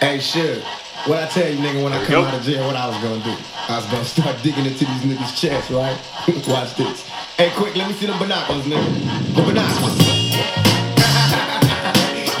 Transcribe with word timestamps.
Hey, 0.00 0.20
sure. 0.20 0.62
What 1.10 1.18
I 1.18 1.26
tell 1.26 1.50
you, 1.50 1.58
nigga, 1.58 1.82
when 1.82 1.92
I 1.92 1.98
come 2.06 2.22
out 2.24 2.32
of 2.32 2.42
jail, 2.46 2.64
what 2.68 2.76
I 2.76 2.86
was 2.86 2.94
gonna 3.02 3.18
do? 3.18 3.34
I 3.66 3.82
was 3.82 3.86
gonna 3.90 4.04
start 4.04 4.38
digging 4.44 4.64
into 4.64 4.86
these 4.86 5.02
niggas' 5.02 5.34
chests, 5.34 5.72
right? 5.74 5.98
Watch 6.46 6.78
this. 6.78 7.02
Hey, 7.34 7.50
quick, 7.58 7.74
let 7.74 7.90
me 7.90 7.94
see 7.98 8.06
the 8.06 8.14
binoculars, 8.14 8.62
nigga. 8.62 8.86
The 9.34 9.42
binoculars. 9.42 9.98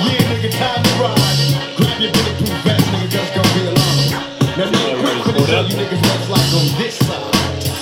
yeah, 0.06 0.22
nigga, 0.30 0.54
time 0.54 0.86
to 0.86 0.92
ride. 1.02 1.18
Grab 1.74 1.98
your 1.98 2.14
bulletproof 2.14 2.62
vest, 2.62 2.86
nigga, 2.94 3.10
just 3.10 3.34
gonna 3.34 3.50
be 3.50 3.66
alone. 3.74 4.06
Now, 4.54 4.70
nigga, 4.70 5.02
quick, 5.02 5.34
quick, 5.34 5.50
tell 5.50 5.66
you 5.66 5.74
niggas 5.82 5.98
what 5.98 6.14
it's 6.14 6.30
like 6.30 6.50
on 6.62 6.66
this 6.78 6.94
side, 6.94 7.26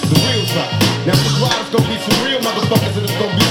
the 0.09 0.17
real 0.25 0.45
side. 0.57 0.73
Now, 1.05 1.21
this 1.21 1.37
ride's 1.37 1.69
gonna 1.69 1.85
be 1.85 2.01
some 2.01 2.17
real 2.25 2.41
motherfuckers 2.41 2.97
and 2.97 3.05
it's 3.05 3.19
gonna 3.21 3.37
be 3.37 3.46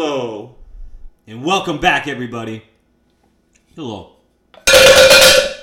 Hello, 0.00 0.54
and 1.26 1.44
welcome 1.44 1.80
back, 1.80 2.06
everybody. 2.06 2.62
Hello. 3.74 4.12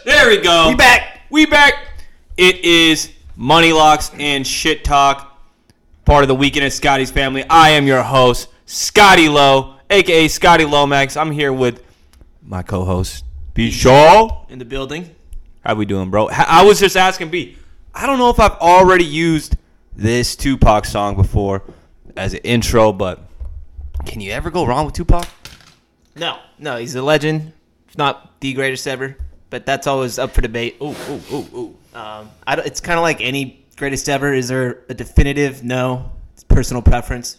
There 0.04 0.28
we 0.28 0.42
go. 0.42 0.68
We 0.68 0.76
back. 0.76 1.22
We 1.30 1.46
back. 1.46 2.04
It 2.36 2.58
is 2.66 3.14
Money 3.38 3.72
Locks 3.72 4.12
and 4.20 4.46
Shit 4.46 4.84
Talk, 4.84 5.40
part 6.04 6.26
of 6.26 6.28
the 6.28 6.36
Weekend 6.36 6.66
at 6.66 6.74
Scotty's 6.74 7.10
family. 7.10 7.46
I 7.50 7.70
am 7.70 7.88
your 7.88 8.04
host, 8.04 8.50
Scotty 8.66 9.30
Lowe, 9.30 9.76
aka 9.90 10.28
Scotty 10.28 10.66
Lomax. 10.66 11.16
I'm 11.16 11.32
here 11.32 11.54
with 11.54 11.82
my 12.44 12.62
co-host, 12.62 13.24
B. 13.54 13.72
Shaw. 13.72 14.48
in 14.50 14.60
the 14.60 14.66
building. 14.66 15.16
How 15.64 15.76
we 15.76 15.86
doing, 15.86 16.12
bro? 16.12 16.28
I 16.30 16.62
was 16.66 16.78
just 16.82 16.98
asking 16.98 17.30
B. 17.30 17.58
I 17.94 18.06
don't 18.06 18.18
know 18.18 18.32
if 18.32 18.42
I've 18.42 18.60
already 18.60 19.06
used 19.06 19.56
this 19.96 20.36
Tupac 20.36 20.84
song 20.84 21.16
before 21.16 21.64
as 22.18 22.34
an 22.34 22.42
intro, 22.42 22.92
but 22.92 23.30
can 24.06 24.22
you 24.22 24.32
ever 24.32 24.50
go 24.50 24.66
wrong 24.66 24.86
with 24.86 24.96
Tupac? 24.96 25.28
No, 26.16 26.40
no, 26.60 26.78
he's 26.78 26.96
a 26.96 27.02
legend, 27.02 27.54
if 27.88 27.98
not 27.98 28.40
the 28.42 28.54
greatest 28.54 28.88
ever. 28.88 29.18
But 29.50 29.66
that's 29.66 29.88
always 29.88 30.18
up 30.20 30.32
for 30.32 30.42
debate. 30.42 30.78
Ooh, 30.82 30.96
ooh, 31.10 31.22
ooh, 31.32 31.48
ooh. 31.56 31.78
Um, 31.98 32.30
I 32.46 32.56
don't- 32.56 32.66
it's 32.68 32.82
kind 32.82 32.98
of 32.98 33.04
like 33.04 33.22
any 33.22 33.64
greatest 33.78 34.10
ever. 34.10 34.34
Is 34.34 34.48
there 34.50 34.80
a 34.90 34.94
definitive? 34.94 35.64
No, 35.64 36.12
it's 36.34 36.44
personal 36.44 36.82
preference. 36.82 37.38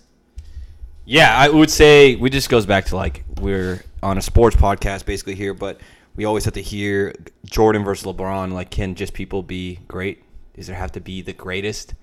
Yeah, 1.05 1.37
I 1.37 1.49
would 1.49 1.71
say 1.71 2.15
we 2.17 2.31
just 2.31 2.49
goes 2.49 2.65
back 2.67 2.87
to 2.87 2.97
like 2.97 3.25
we're 3.41 3.83
on 4.03 4.19
a 4.19 4.23
sports 4.23 4.57
podcast 4.57 5.05
basically 5.05 5.35
here, 5.35 5.53
but 5.55 5.81
we 6.17 6.25
always 6.25 6.45
have 6.45 6.55
to 6.55 6.63
hear 6.63 7.15
Jordan 7.45 7.85
versus 7.85 8.07
LeBron. 8.07 8.53
Like, 8.53 8.71
can 8.71 8.95
just 8.95 9.13
people 9.13 9.43
be 9.43 9.81
great? 9.89 10.23
Does 10.55 10.67
there 10.69 10.77
have 10.77 10.93
to 10.93 11.01
be 11.01 11.23
the 11.23 11.33
greatest? 11.35 11.95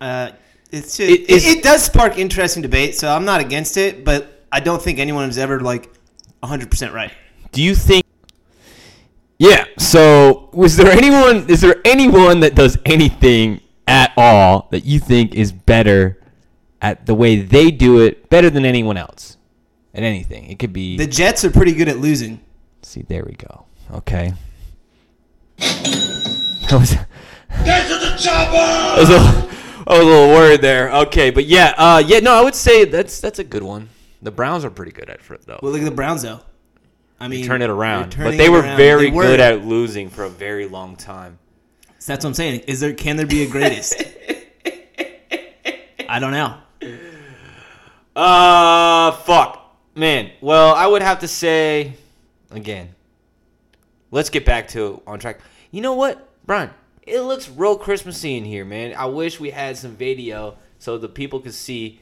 Uh, 0.00 0.32
it's 0.72 0.98
It 0.98 1.10
it, 1.10 1.30
is- 1.30 1.46
it, 1.46 1.62
does 1.62 1.84
spark 1.84 2.18
interesting 2.18 2.62
debate, 2.62 2.94
so 2.96 3.14
I'm 3.14 3.24
not 3.24 3.40
against 3.40 3.76
it. 3.76 4.04
But 4.04 4.44
I 4.50 4.60
don't 4.60 4.82
think 4.82 4.98
anyone 4.98 5.28
is 5.28 5.38
ever 5.38 5.60
like 5.60 5.90
100 6.40 6.70
percent 6.70 6.92
right. 6.92 7.12
Do 7.52 7.62
you 7.62 7.74
think? 7.74 8.04
Yeah. 9.38 9.64
So, 9.78 10.48
was 10.52 10.76
there 10.76 10.90
anyone? 10.90 11.48
Is 11.48 11.60
there 11.60 11.76
anyone 11.84 12.40
that 12.40 12.54
does 12.54 12.78
anything 12.84 13.60
at 13.86 14.12
all 14.16 14.68
that 14.70 14.84
you 14.84 14.98
think 15.00 15.34
is 15.34 15.52
better 15.52 16.18
at 16.80 17.06
the 17.06 17.14
way 17.14 17.40
they 17.40 17.70
do 17.70 18.00
it, 18.00 18.28
better 18.30 18.48
than 18.50 18.64
anyone 18.64 18.96
else 18.96 19.36
at 19.94 20.02
anything? 20.02 20.50
It 20.50 20.58
could 20.58 20.72
be. 20.72 20.96
The 20.96 21.06
Jets 21.06 21.44
are 21.44 21.50
pretty 21.50 21.74
good 21.74 21.88
at 21.88 21.98
losing. 21.98 22.40
see, 22.82 23.02
there 23.02 23.24
we 23.24 23.32
go. 23.34 23.66
Okay. 23.92 24.32
That 25.58 26.78
was. 26.80 26.96
That 27.64 27.88
was 27.90 29.10
a, 29.10 29.12
I 29.14 29.44
was 29.44 29.51
a 29.86 29.96
little 29.98 30.28
worried 30.28 30.60
there. 30.60 30.90
Okay, 30.92 31.30
but 31.30 31.44
yeah, 31.46 31.74
uh, 31.76 32.02
yeah, 32.04 32.20
no, 32.20 32.32
I 32.34 32.42
would 32.42 32.54
say 32.54 32.84
that's 32.84 33.20
that's 33.20 33.38
a 33.38 33.44
good 33.44 33.62
one. 33.62 33.88
The 34.22 34.30
Browns 34.30 34.64
are 34.64 34.70
pretty 34.70 34.92
good 34.92 35.08
at 35.10 35.20
it 35.20 35.42
though. 35.46 35.58
Well, 35.62 35.72
look 35.72 35.80
at 35.80 35.84
the 35.84 35.90
Browns 35.90 36.22
though. 36.22 36.40
I 37.20 37.28
mean, 37.28 37.44
turn 37.46 37.62
it 37.62 37.70
around. 37.70 38.16
But 38.18 38.36
they 38.36 38.48
were 38.48 38.60
around. 38.60 38.76
very 38.76 39.10
They 39.10 39.16
were. 39.16 39.22
good 39.22 39.40
at 39.40 39.64
losing 39.64 40.08
for 40.10 40.24
a 40.24 40.28
very 40.30 40.66
long 40.66 40.96
time. 40.96 41.38
So 41.98 42.12
that's 42.12 42.24
what 42.24 42.30
I'm 42.30 42.34
saying. 42.34 42.60
Is 42.66 42.80
there? 42.80 42.94
Can 42.94 43.16
there 43.16 43.26
be 43.26 43.42
a 43.44 43.48
greatest? 43.48 44.02
I 46.08 46.18
don't 46.18 46.32
know. 46.32 46.56
Uh, 48.14 49.12
fuck, 49.12 49.76
man. 49.94 50.32
Well, 50.40 50.74
I 50.74 50.86
would 50.86 51.02
have 51.02 51.20
to 51.20 51.28
say, 51.28 51.94
again. 52.50 52.94
Let's 54.10 54.28
get 54.28 54.44
back 54.44 54.68
to 54.68 55.00
on 55.06 55.18
track. 55.18 55.40
You 55.70 55.80
know 55.80 55.94
what, 55.94 56.28
Brian? 56.44 56.70
It 57.04 57.20
looks 57.20 57.48
real 57.48 57.76
Christmassy 57.76 58.36
in 58.36 58.44
here, 58.44 58.64
man. 58.64 58.94
I 58.94 59.06
wish 59.06 59.40
we 59.40 59.50
had 59.50 59.76
some 59.76 59.96
video 59.96 60.56
so 60.78 60.98
the 60.98 61.08
people 61.08 61.40
could 61.40 61.54
see. 61.54 62.00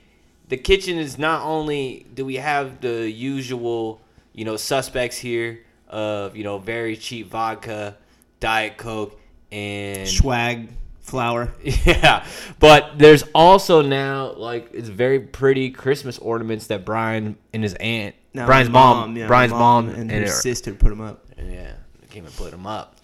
The 0.49 0.56
kitchen 0.56 0.99
is 0.99 1.19
not 1.19 1.44
only 1.44 2.06
do 2.15 2.25
we 2.25 2.37
have 2.37 2.81
the 2.81 3.11
usual, 3.11 4.00
you 4.34 4.44
know, 4.44 4.56
suspects 4.56 5.16
here 5.16 5.61
of 5.88 6.37
you 6.37 6.44
know 6.44 6.59
very 6.59 6.97
cheap 6.97 7.31
vodka, 7.31 7.97
diet 8.41 8.77
coke, 8.77 9.19
and 9.50 10.06
Swag, 10.09 10.69
flour. 11.00 11.53
Yeah, 11.65 12.27
but 12.59 12.99
there's 12.99 13.22
also 13.34 13.81
now 13.82 14.32
like 14.32 14.71
it's 14.72 14.88
very 14.88 15.21
pretty 15.21 15.71
Christmas 15.71 16.19
ornaments 16.19 16.67
that 16.67 16.84
Brian 16.84 17.37
and 17.55 17.62
his 17.62 17.75
aunt, 17.75 18.15
No, 18.34 18.44
Brian's 18.47 18.69
my 18.69 18.81
mom, 18.81 19.17
yeah, 19.17 19.27
Brian's 19.28 19.53
mom, 19.53 19.88
and, 19.88 19.99
and 19.99 20.11
her 20.11 20.21
her- 20.22 20.27
sister 20.27 20.75
put 20.75 20.91
them 20.91 21.00
up. 21.00 21.25
yeah, 21.38 21.75
they 22.00 22.06
came 22.09 22.27
and 22.27 22.37
put 22.37 22.50
them 22.50 22.67
up. 22.67 22.97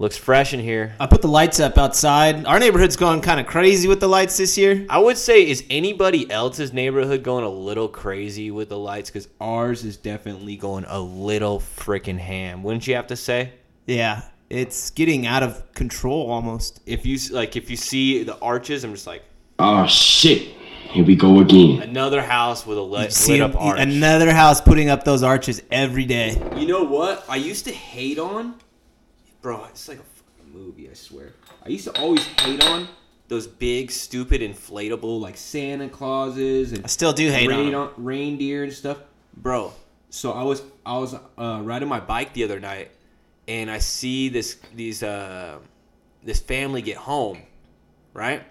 Looks 0.00 0.16
fresh 0.16 0.54
in 0.54 0.60
here. 0.60 0.94
I 0.98 1.06
put 1.06 1.20
the 1.20 1.28
lights 1.28 1.60
up 1.60 1.76
outside. 1.76 2.46
Our 2.46 2.58
neighborhood's 2.58 2.96
going 2.96 3.20
kind 3.20 3.38
of 3.38 3.46
crazy 3.46 3.86
with 3.86 4.00
the 4.00 4.08
lights 4.08 4.38
this 4.38 4.56
year. 4.56 4.86
I 4.88 4.98
would 4.98 5.18
say 5.18 5.46
is 5.46 5.62
anybody 5.68 6.28
else's 6.30 6.72
neighborhood 6.72 7.22
going 7.22 7.44
a 7.44 7.50
little 7.50 7.86
crazy 7.86 8.50
with 8.50 8.70
the 8.70 8.78
lights? 8.78 9.10
Because 9.10 9.28
ours 9.42 9.84
is 9.84 9.98
definitely 9.98 10.56
going 10.56 10.86
a 10.88 10.98
little 10.98 11.60
freaking 11.60 12.16
ham. 12.16 12.62
Wouldn't 12.62 12.86
you 12.86 12.94
have 12.94 13.08
to 13.08 13.16
say? 13.16 13.52
Yeah, 13.86 14.22
it's 14.48 14.88
getting 14.88 15.26
out 15.26 15.42
of 15.42 15.70
control 15.74 16.30
almost. 16.30 16.80
If 16.86 17.04
you 17.04 17.18
like, 17.30 17.54
if 17.54 17.68
you 17.68 17.76
see 17.76 18.22
the 18.22 18.38
arches, 18.38 18.84
I'm 18.84 18.92
just 18.94 19.06
like 19.06 19.22
Oh 19.58 19.86
shit. 19.86 20.54
Here 20.92 21.04
we 21.04 21.14
go 21.14 21.40
again. 21.40 21.82
another 21.82 22.22
house 22.22 22.66
with 22.66 22.78
a 22.78 22.82
lit, 22.82 23.12
See 23.12 23.32
lit 23.32 23.42
up 23.42 23.60
arch. 23.60 23.78
another 23.78 24.32
house 24.32 24.62
putting 24.62 24.88
up 24.88 25.04
those 25.04 25.22
arches 25.22 25.62
every 25.70 26.06
day. 26.06 26.40
You 26.56 26.66
know 26.66 26.84
what? 26.84 27.22
I 27.28 27.36
used 27.36 27.66
to 27.66 27.70
hate 27.72 28.18
on, 28.18 28.54
bro. 29.42 29.64
It's 29.66 29.88
like 29.88 29.98
a 29.98 30.02
fucking 30.02 30.52
movie. 30.52 30.88
I 30.90 30.94
swear. 30.94 31.32
I 31.64 31.68
used 31.68 31.84
to 31.84 31.98
always 32.00 32.24
hate 32.26 32.62
on 32.64 32.88
those 33.28 33.46
big, 33.46 33.90
stupid, 33.90 34.40
inflatable 34.40 35.20
like 35.20 35.36
Santa 35.36 35.88
Clauses 35.88 36.72
and 36.72 36.84
I 36.84 36.88
still 36.88 37.12
do 37.12 37.30
hate 37.30 37.50
on 37.50 37.58
rain, 37.66 37.74
'em. 37.74 37.90
reindeer 37.96 38.64
and 38.64 38.72
stuff, 38.72 38.98
bro. 39.36 39.72
So 40.10 40.32
I 40.32 40.42
was 40.42 40.62
I 40.84 40.98
was 40.98 41.14
uh, 41.14 41.60
riding 41.62 41.88
my 41.88 42.00
bike 42.00 42.32
the 42.34 42.42
other 42.44 42.58
night, 42.58 42.90
and 43.46 43.70
I 43.70 43.78
see 43.78 44.28
this 44.28 44.56
these 44.74 45.02
uh 45.02 45.58
this 46.24 46.40
family 46.40 46.82
get 46.82 46.96
home, 46.96 47.38
right? 48.12 48.42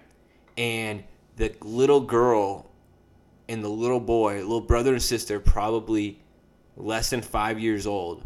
And 0.56 1.04
the 1.36 1.54
little 1.60 2.00
girl 2.00 2.70
and 3.48 3.62
the 3.62 3.68
little 3.68 4.00
boy, 4.00 4.36
little 4.36 4.60
brother 4.60 4.92
and 4.92 5.02
sister, 5.02 5.38
probably 5.40 6.20
less 6.76 7.10
than 7.10 7.20
five 7.20 7.58
years 7.58 7.86
old. 7.86 8.22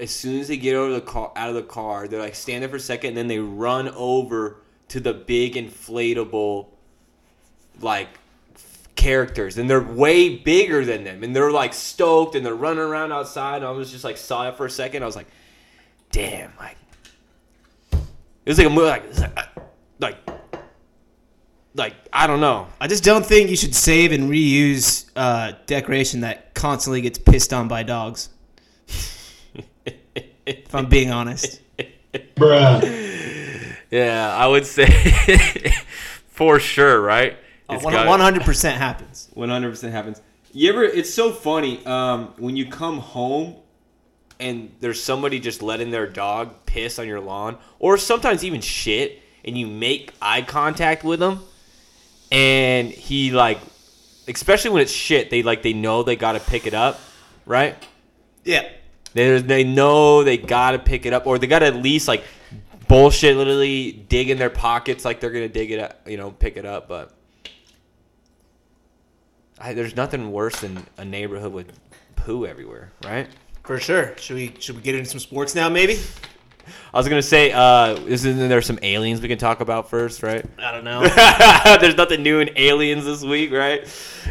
As 0.00 0.10
soon 0.10 0.40
as 0.40 0.48
they 0.48 0.56
get 0.56 0.74
out 0.74 0.88
of 0.88 0.94
the 0.94 1.00
car, 1.02 1.30
out 1.36 1.50
of 1.50 1.54
the 1.54 1.62
car, 1.62 2.08
they're 2.08 2.20
like 2.20 2.34
stand 2.34 2.62
there 2.62 2.70
for 2.70 2.76
a 2.76 2.80
second, 2.80 3.08
and 3.08 3.16
then 3.16 3.26
they 3.28 3.38
run 3.38 3.88
over 3.90 4.56
to 4.88 4.98
the 4.98 5.12
big 5.12 5.54
inflatable, 5.54 6.68
like 7.80 8.08
characters, 8.96 9.58
and 9.58 9.68
they're 9.68 9.82
way 9.82 10.36
bigger 10.36 10.84
than 10.84 11.04
them, 11.04 11.22
and 11.22 11.36
they're 11.36 11.52
like 11.52 11.74
stoked, 11.74 12.34
and 12.34 12.44
they're 12.44 12.54
running 12.54 12.82
around 12.82 13.12
outside. 13.12 13.56
And 13.56 13.66
I 13.66 13.70
was 13.72 13.90
just 13.90 14.04
like 14.04 14.16
saw 14.16 14.48
it 14.48 14.56
for 14.56 14.66
a 14.66 14.70
second. 14.70 15.02
I 15.02 15.06
was 15.06 15.16
like, 15.16 15.28
damn, 16.10 16.52
like 16.58 16.76
it 17.92 17.98
was 18.46 18.58
like 18.58 18.66
a 18.66 18.70
movie, 18.70 18.88
like 18.88 19.04
like 20.00 20.16
like 21.74 21.94
I 22.12 22.26
don't 22.26 22.40
know. 22.40 22.68
I 22.80 22.86
just 22.88 23.04
don't 23.04 23.24
think 23.24 23.50
you 23.50 23.56
should 23.56 23.74
save 23.74 24.12
and 24.12 24.30
reuse 24.30 25.10
uh, 25.14 25.52
decoration 25.66 26.20
that 26.20 26.54
constantly 26.54 27.00
gets 27.00 27.18
pissed 27.18 27.52
on 27.52 27.68
by 27.68 27.82
dogs. 27.82 28.30
if 30.46 30.74
I'm 30.74 30.86
being 30.86 31.10
honest. 31.10 31.60
Bruh. 32.12 33.76
Yeah, 33.90 34.34
I 34.34 34.46
would 34.46 34.66
say 34.66 34.86
for 36.28 36.60
sure, 36.60 37.00
right? 37.00 37.36
It's 37.68 37.84
got- 37.84 38.06
One 38.06 38.20
hundred 38.20 38.42
percent 38.44 38.78
happens. 38.78 39.28
100% 39.36 39.90
happens. 39.90 40.20
You 40.52 40.70
ever? 40.70 40.84
It's 40.84 41.12
so 41.12 41.32
funny 41.32 41.84
um, 41.86 42.34
when 42.38 42.56
you 42.56 42.66
come 42.66 42.98
home 42.98 43.56
and 44.40 44.74
there's 44.80 45.00
somebody 45.02 45.38
just 45.38 45.62
letting 45.62 45.90
their 45.90 46.06
dog 46.06 46.66
piss 46.66 46.98
on 46.98 47.06
your 47.06 47.20
lawn, 47.20 47.58
or 47.78 47.96
sometimes 47.98 48.42
even 48.42 48.60
shit, 48.60 49.22
and 49.44 49.56
you 49.56 49.66
make 49.66 50.12
eye 50.20 50.42
contact 50.42 51.04
with 51.04 51.20
them, 51.20 51.40
and 52.32 52.88
he 52.88 53.30
like, 53.30 53.58
especially 54.26 54.70
when 54.70 54.82
it's 54.82 54.90
shit, 54.92 55.30
they 55.30 55.42
like 55.44 55.62
they 55.62 55.72
know 55.72 56.02
they 56.02 56.16
got 56.16 56.32
to 56.32 56.40
pick 56.40 56.66
it 56.66 56.74
up, 56.74 56.98
right? 57.46 57.76
Yeah. 58.44 58.68
They 59.12 59.40
they 59.40 59.64
know 59.64 60.24
they 60.24 60.38
gotta 60.38 60.78
pick 60.78 61.06
it 61.06 61.12
up, 61.12 61.26
or 61.26 61.38
they 61.38 61.46
gotta 61.46 61.66
at 61.66 61.76
least 61.76 62.08
like 62.08 62.24
bullshit, 62.88 63.36
literally 63.36 63.92
dig 63.92 64.30
in 64.30 64.38
their 64.38 64.50
pockets 64.50 65.04
like 65.04 65.20
they're 65.20 65.30
gonna 65.30 65.48
dig 65.48 65.70
it 65.70 65.80
up, 65.80 66.08
you 66.08 66.16
know, 66.16 66.30
pick 66.30 66.56
it 66.56 66.64
up. 66.64 66.88
But 66.88 67.12
I, 69.58 69.74
there's 69.74 69.96
nothing 69.96 70.32
worse 70.32 70.60
than 70.60 70.84
a 70.96 71.04
neighborhood 71.04 71.52
with 71.52 71.72
poo 72.16 72.46
everywhere, 72.46 72.92
right? 73.04 73.28
For 73.64 73.78
sure. 73.78 74.16
Should 74.16 74.36
we 74.36 74.54
should 74.58 74.76
we 74.76 74.82
get 74.82 74.94
into 74.94 75.10
some 75.10 75.20
sports 75.20 75.54
now? 75.54 75.68
Maybe. 75.68 75.98
I 76.92 76.98
was 76.98 77.08
gonna 77.08 77.22
say, 77.22 77.52
uh, 77.52 77.96
isn't 78.06 78.48
there 78.48 78.62
some 78.62 78.78
aliens 78.82 79.20
we 79.20 79.28
can 79.28 79.38
talk 79.38 79.60
about 79.60 79.90
first, 79.90 80.22
right? 80.22 80.44
I 80.58 80.72
don't 80.72 80.84
know. 80.84 81.00
There's 81.80 81.96
nothing 81.96 82.22
new 82.22 82.40
in 82.40 82.50
aliens 82.56 83.04
this 83.04 83.22
week, 83.22 83.52
right? 83.52 83.88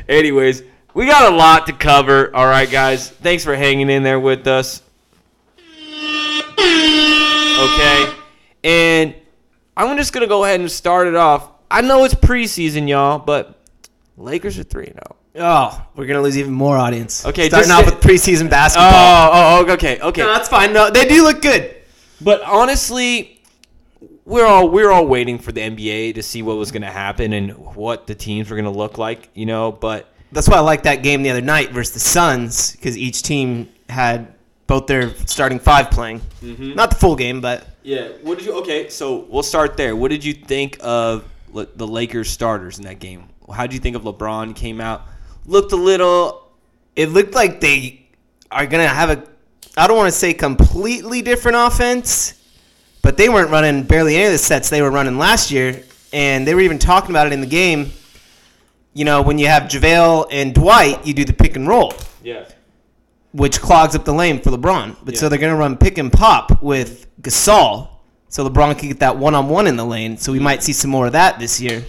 Anyways, 0.08 0.64
we 0.94 1.06
got 1.06 1.32
a 1.32 1.36
lot 1.36 1.68
to 1.68 1.74
cover. 1.74 2.36
All 2.36 2.46
right, 2.46 2.70
guys. 2.70 3.10
Thanks 3.10 3.44
for 3.44 3.56
hanging 3.56 3.90
in 3.90 4.04
there 4.04 4.20
with 4.20 4.48
us. 4.48 4.82
Okay. 6.58 8.14
And 8.64 9.16
I'm 9.76 9.98
just 9.98 10.14
going 10.14 10.22
to 10.22 10.28
go 10.28 10.44
ahead 10.44 10.60
and 10.60 10.70
start 10.70 11.08
it 11.08 11.16
off. 11.16 11.50
I 11.72 11.82
know 11.82 12.04
it's 12.04 12.14
preseason, 12.16 12.88
y'all, 12.88 13.20
but 13.20 13.60
Lakers 14.18 14.58
are 14.58 14.64
3 14.64 14.86
0. 14.86 14.98
oh, 15.36 15.88
we're 15.96 16.08
gonna 16.08 16.22
lose 16.22 16.38
even 16.38 16.52
more 16.52 16.76
audience. 16.78 17.26
Okay, 17.26 17.48
starting 17.48 17.72
off 17.72 17.86
say- 17.86 17.92
with 17.92 18.02
preseason 18.04 18.50
basketball. 18.50 18.90
Oh, 18.92 19.30
oh, 19.32 19.66
oh, 19.68 19.74
okay, 19.74 20.00
okay. 20.00 20.22
no, 20.22 20.34
that's 20.34 20.50
fine. 20.50 20.74
No, 20.74 20.90
they 20.90 21.08
do 21.08 21.24
look 21.24 21.42
good. 21.42 21.76
But 22.20 22.42
honestly, 22.42 23.42
we're 24.26 24.46
all 24.46 24.68
we're 24.70 24.92
all 24.92 25.06
waiting 25.06 25.38
for 25.38 25.52
the 25.52 25.62
NBA 25.62 26.16
to 26.16 26.24
see 26.24 26.42
what 26.42 26.58
was 26.58 26.72
going 26.72 26.82
to 26.82 26.92
happen 26.92 27.34
and 27.34 27.52
what 27.76 28.08
the 28.08 28.16
teams 28.16 28.50
were 28.50 28.56
going 28.56 28.72
to 28.72 28.78
look 28.78 28.98
like, 28.98 29.30
you 29.34 29.46
know, 29.46 29.72
but 29.72 30.12
That's 30.32 30.48
why 30.48 30.58
I 30.58 30.62
like 30.62 30.84
that 30.84 31.02
game 31.04 31.24
the 31.24 31.30
other 31.32 31.42
night 31.42 31.72
versus 31.72 31.94
the 31.94 32.00
Suns 32.00 32.74
because 32.74 32.98
each 32.98 33.24
team 33.24 33.70
had 33.90 34.34
both 34.68 34.86
their 34.86 35.16
starting 35.26 35.60
five 35.60 35.90
playing. 35.90 36.22
Mm-hmm. 36.44 36.76
Not 36.76 36.92
the 36.92 36.96
full 36.96 37.16
game, 37.16 37.42
but 37.42 37.68
Yeah. 37.84 38.10
What 38.22 38.38
did 38.38 38.46
you? 38.46 38.54
Okay, 38.60 38.90
so 38.90 39.26
we'll 39.30 39.44
start 39.44 39.78
there. 39.78 39.96
What 39.96 40.12
did 40.12 40.24
you 40.24 40.34
think 40.34 40.78
of 40.82 41.24
the 41.52 41.88
Lakers 41.88 42.30
starters 42.30 42.78
in 42.78 42.86
that 42.86 43.00
game? 43.00 43.24
How 43.52 43.64
did 43.64 43.74
you 43.74 43.80
think 43.80 43.96
of 43.96 44.04
LeBron 44.04 44.56
came 44.56 44.80
out? 44.80 45.08
Looked 45.46 45.72
a 45.72 45.76
little. 45.76 46.48
it 46.96 47.10
looked 47.10 47.34
like 47.34 47.60
they 47.60 48.06
are 48.52 48.68
gonna 48.68 48.88
have 48.88 49.10
a. 49.10 49.24
I 49.76 49.88
don't 49.88 49.98
want 49.98 50.12
to 50.14 50.18
say 50.20 50.34
completely 50.36 51.24
different 51.24 51.58
offense, 51.58 52.40
but 53.02 53.18
they 53.18 53.30
weren't 53.30 53.50
running 53.50 53.84
barely 53.84 54.16
any 54.16 54.26
of 54.26 54.32
the 54.34 54.38
sets 54.38 54.70
they 54.70 54.84
were 54.84 54.92
running 54.92 55.18
last 55.18 55.50
year, 55.50 55.82
and 56.14 56.46
they 56.46 56.54
were 56.54 56.62
even 56.62 56.78
talking 56.78 57.10
about 57.10 57.26
it 57.26 57.34
in 57.34 57.42
the 57.42 57.48
game. 57.48 57.92
You 58.94 59.06
know, 59.06 59.22
when 59.22 59.38
you 59.38 59.48
have 59.48 59.64
JaVale 59.64 60.28
and 60.32 60.54
Dwight, 60.54 61.06
you 61.06 61.14
do 61.14 61.24
the 61.24 61.34
pick 61.34 61.56
and 61.56 61.68
roll. 61.68 61.94
Yeah. 62.24 62.46
which 63.32 63.62
clogs 63.62 63.96
up 63.96 64.06
the 64.06 64.14
lane 64.14 64.42
for 64.42 64.52
LeBron. 64.52 64.98
But 65.04 65.18
so 65.18 65.30
they're 65.30 65.40
going 65.40 65.54
to 65.54 65.58
run 65.58 65.78
pick 65.78 65.98
and 65.98 66.12
pop 66.12 66.62
with 66.62 67.08
Gasol, 67.22 67.90
so 68.28 68.48
LeBron 68.48 68.78
can 68.78 68.90
get 68.90 69.00
that 69.00 69.18
one 69.18 69.36
on 69.36 69.50
one 69.50 69.68
in 69.68 69.76
the 69.76 69.86
lane. 69.86 70.18
So 70.18 70.32
we 70.32 70.38
mm-hmm. 70.38 70.46
might 70.46 70.64
see 70.64 70.74
some 70.74 70.92
more 70.92 71.06
of 71.08 71.14
that 71.14 71.40
this 71.40 71.62
year. 71.62 71.84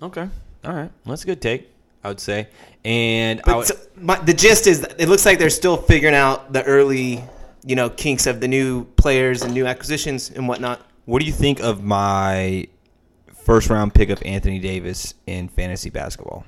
Okay. 0.00 0.28
All 0.64 0.72
right. 0.72 0.90
Well, 1.04 1.10
that's 1.12 1.22
a 1.22 1.26
good 1.26 1.40
take. 1.40 1.68
I 2.04 2.08
would 2.08 2.20
say. 2.20 2.48
And 2.84 3.40
I 3.44 3.56
would, 3.56 3.66
so, 3.66 3.76
my, 3.96 4.18
the 4.18 4.34
gist 4.34 4.66
is, 4.66 4.80
that 4.80 5.00
it 5.00 5.08
looks 5.08 5.24
like 5.24 5.38
they're 5.38 5.50
still 5.50 5.76
figuring 5.76 6.16
out 6.16 6.52
the 6.52 6.64
early, 6.64 7.22
you 7.64 7.76
know, 7.76 7.88
kinks 7.88 8.26
of 8.26 8.40
the 8.40 8.48
new 8.48 8.84
players 8.96 9.42
and 9.42 9.54
new 9.54 9.66
acquisitions 9.66 10.30
and 10.30 10.48
whatnot. 10.48 10.80
What 11.04 11.20
do 11.20 11.26
you 11.26 11.32
think 11.32 11.60
of 11.60 11.84
my 11.84 12.66
first 13.52 13.68
round 13.68 13.92
pick 13.92 14.08
of 14.08 14.22
Anthony 14.24 14.58
Davis 14.58 15.12
in 15.26 15.46
fantasy 15.48 15.90
basketball? 15.90 16.46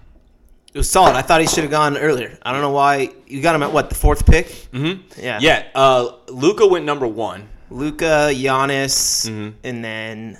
It 0.73 0.79
was 0.79 0.89
solid. 0.91 1.15
I 1.15 1.21
thought 1.23 1.43
he 1.43 1.47
should 1.47 1.63
have 1.65 1.71
gone 1.71 1.99
earlier. 1.99 2.39
I 2.43 2.51
don't 2.53 2.63
know 2.63 2.71
why 2.71 3.11
you 3.27 3.43
got 3.43 3.55
him 3.55 3.63
at 3.63 3.73
what 3.73 3.91
the 3.91 3.95
fourth 3.95 4.25
pick. 4.27 4.47
Mm-hmm. 4.73 5.21
Yeah. 5.21 5.39
yeah. 5.43 5.67
Uh, 5.75 6.13
Luka 6.29 6.67
went 6.67 6.87
number 6.87 7.07
one. 7.07 7.49
Luka, 7.71 8.31
Giannis, 8.33 9.29
Mhm. 9.29 9.53
and 9.65 9.85
then 9.85 10.39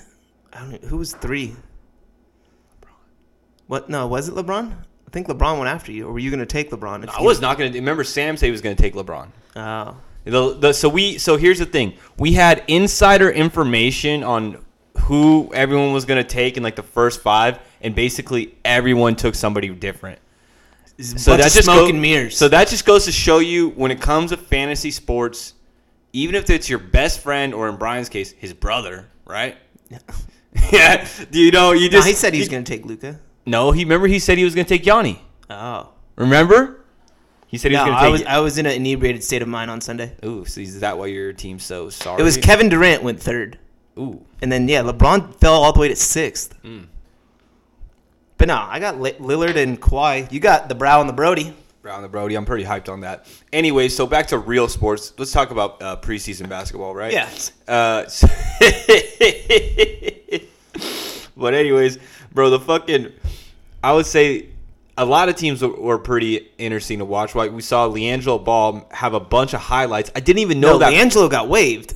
I 0.51 0.59
don't 0.59 0.71
know, 0.81 0.87
who 0.89 0.97
was 0.97 1.13
three. 1.13 1.55
What? 3.67 3.89
No, 3.89 4.07
was 4.07 4.27
it 4.27 4.33
LeBron? 4.35 4.71
I 4.71 5.09
think 5.11 5.27
LeBron 5.27 5.57
went 5.59 5.69
after 5.69 5.91
you, 5.91 6.07
or 6.07 6.13
were 6.13 6.19
you 6.19 6.31
going 6.31 6.39
to 6.39 6.45
take 6.45 6.71
LeBron? 6.71 7.03
if 7.03 7.09
I 7.11 7.21
was 7.21 7.39
not 7.41 7.57
going 7.59 7.71
to. 7.71 7.77
Remember, 7.79 8.03
Sam 8.03 8.37
said 8.37 8.47
he 8.47 8.51
was 8.51 8.61
going 8.61 8.75
to 8.75 8.81
take 8.81 8.93
LeBron. 8.95 9.27
Oh, 9.55 9.97
The, 10.25 10.57
the, 10.57 10.73
so 10.73 10.89
we 10.89 11.17
so 11.19 11.37
here's 11.37 11.59
the 11.59 11.65
thing. 11.65 11.93
We 12.17 12.33
had 12.33 12.63
insider 12.67 13.29
information 13.29 14.23
on 14.23 14.64
who 15.05 15.51
everyone 15.53 15.93
was 15.93 16.05
going 16.05 16.21
to 16.23 16.27
take 16.27 16.57
in 16.57 16.63
like 16.63 16.75
the 16.75 16.83
first 16.83 17.21
five, 17.21 17.59
and 17.81 17.93
basically 17.95 18.55
everyone 18.65 19.15
took 19.15 19.35
somebody 19.35 19.69
different. 19.69 20.19
so 20.97 21.31
that 21.31 21.41
that's 21.43 21.53
just 21.53 21.65
smoke 21.65 21.81
go- 21.85 21.89
and 21.89 22.01
mirrors. 22.01 22.37
So 22.37 22.47
that 22.47 22.67
just 22.67 22.85
goes 22.85 23.05
to 23.05 23.11
show 23.11 23.39
you 23.39 23.69
when 23.69 23.91
it 23.91 24.01
comes 24.01 24.31
to 24.31 24.37
fantasy 24.37 24.91
sports, 24.91 25.53
even 26.13 26.35
if 26.35 26.49
it's 26.49 26.69
your 26.69 26.79
best 26.79 27.19
friend 27.19 27.53
or 27.53 27.69
in 27.69 27.75
Brian's 27.75 28.09
case, 28.09 28.31
his 28.31 28.53
brother, 28.53 29.07
right? 29.25 29.57
yeah. 30.71 31.07
Do 31.31 31.39
you 31.39 31.51
know 31.51 31.71
you 31.73 31.89
no, 31.89 31.97
just 31.97 32.07
he 32.07 32.13
said 32.13 32.33
he 32.33 32.39
was 32.39 32.49
going 32.49 32.63
to 32.63 32.71
take 32.71 32.85
Luka. 32.85 33.19
No, 33.45 33.71
he 33.71 33.83
remember 33.83 34.07
he 34.07 34.19
said 34.19 34.37
he 34.37 34.43
was 34.43 34.55
going 34.55 34.65
to 34.65 34.69
take 34.77 34.85
Yanni. 34.85 35.21
Oh, 35.49 35.89
Remember? 36.15 36.81
He 37.47 37.57
said 37.59 37.71
he 37.71 37.77
was 37.77 37.85
no, 37.85 37.91
going 37.91 37.97
to 37.97 38.01
I 38.01 38.03
take. 38.05 38.11
was 38.11 38.23
I 38.23 38.39
was 38.39 38.57
in 38.57 38.65
an 38.65 38.71
inebriated 38.71 39.23
state 39.23 39.41
of 39.43 39.47
mind 39.47 39.69
on 39.69 39.79
Sunday. 39.81 40.15
Ooh, 40.25 40.45
so 40.45 40.61
is 40.61 40.79
that 40.79 40.97
why 40.97 41.05
your 41.07 41.31
team's 41.33 41.63
so 41.63 41.89
sorry? 41.89 42.19
It 42.19 42.23
was 42.23 42.37
Kevin 42.37 42.69
Durant 42.69 43.03
went 43.03 43.19
third, 43.21 43.59
Ooh. 43.97 44.23
and 44.41 44.51
then 44.51 44.67
yeah, 44.67 44.81
LeBron 44.81 45.35
fell 45.35 45.53
all 45.53 45.71
the 45.73 45.79
way 45.79 45.87
to 45.87 45.95
sixth. 45.95 46.61
Mm. 46.63 46.87
But 48.37 48.49
no, 48.49 48.55
I 48.57 48.79
got 48.79 48.95
Lillard 48.95 49.55
and 49.55 49.81
Kawhi. 49.81 50.29
You 50.31 50.39
got 50.41 50.67
the 50.67 50.75
Brow 50.75 50.99
and 50.99 51.07
the 51.09 51.13
Brody. 51.13 51.53
Brown 51.81 51.97
and 51.97 52.03
the 52.03 52.09
Brody. 52.09 52.35
I'm 52.35 52.45
pretty 52.45 52.65
hyped 52.65 52.89
on 52.91 53.01
that. 53.01 53.27
Anyway, 53.53 53.87
so 53.87 54.05
back 54.07 54.27
to 54.27 54.37
real 54.39 54.67
sports. 54.67 55.13
Let's 55.17 55.31
talk 55.31 55.51
about 55.51 55.81
uh, 55.81 55.95
preseason 55.97 56.49
basketball, 56.49 56.93
right? 56.95 57.13
Yeah. 57.13 57.29
Uh, 57.67 58.03
but 61.37 61.53
anyways, 61.53 61.99
bro, 62.33 62.49
the 62.49 62.59
fucking 62.59 63.13
I 63.83 63.93
would 63.93 64.05
say 64.05 64.49
a 64.97 65.05
lot 65.05 65.29
of 65.29 65.35
teams 65.35 65.61
were, 65.61 65.69
were 65.69 65.99
pretty 65.99 66.49
interesting 66.57 66.99
to 66.99 67.05
watch. 67.05 67.35
Like 67.35 67.51
we 67.51 67.61
saw 67.61 67.87
LiAngelo 67.87 68.43
Ball 68.43 68.87
have 68.91 69.13
a 69.13 69.19
bunch 69.19 69.53
of 69.53 69.61
highlights. 69.61 70.11
I 70.15 70.19
didn't 70.21 70.39
even 70.39 70.59
know 70.59 70.73
No, 70.73 70.77
that. 70.79 70.91
D'Angelo 70.91 71.29
got 71.29 71.47
waived. 71.47 71.93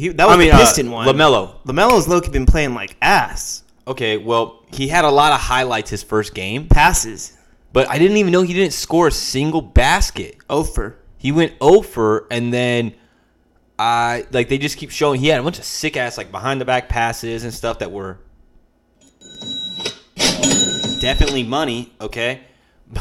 He, 0.00 0.08
that 0.08 0.26
was 0.26 0.36
I 0.36 0.38
mean, 0.38 0.48
the 0.48 0.56
uh, 0.56 0.58
Piston 0.58 0.90
one. 0.90 1.06
LaMelo. 1.06 1.62
Lamelo's 1.64 2.08
low 2.08 2.20
key 2.20 2.30
been 2.30 2.46
playing 2.46 2.74
like 2.74 2.96
ass 3.02 3.64
Okay, 3.90 4.18
well, 4.18 4.62
he 4.72 4.86
had 4.86 5.04
a 5.04 5.10
lot 5.10 5.32
of 5.32 5.40
highlights 5.40 5.90
his 5.90 6.04
first 6.04 6.32
game, 6.32 6.68
passes. 6.68 7.36
but 7.72 7.88
I 7.90 7.98
didn't 7.98 8.18
even 8.18 8.30
know 8.30 8.42
he 8.42 8.54
didn't 8.54 8.72
score 8.72 9.08
a 9.08 9.12
single 9.12 9.62
basket. 9.62 10.36
Ofer. 10.48 10.96
He 11.18 11.32
went 11.32 11.54
over, 11.60 12.28
and 12.30 12.52
then 12.52 12.94
I 13.80 14.26
like 14.30 14.48
they 14.48 14.58
just 14.58 14.78
keep 14.78 14.92
showing 14.92 15.20
he 15.20 15.26
had 15.26 15.40
a 15.40 15.42
bunch 15.42 15.58
of 15.58 15.64
sick 15.64 15.96
ass 15.96 16.16
like 16.16 16.30
behind 16.30 16.60
the 16.60 16.64
back 16.64 16.88
passes 16.88 17.42
and 17.42 17.52
stuff 17.52 17.80
that 17.80 17.90
were 17.90 18.20
definitely 21.00 21.42
money. 21.42 21.92
Okay, 22.00 22.42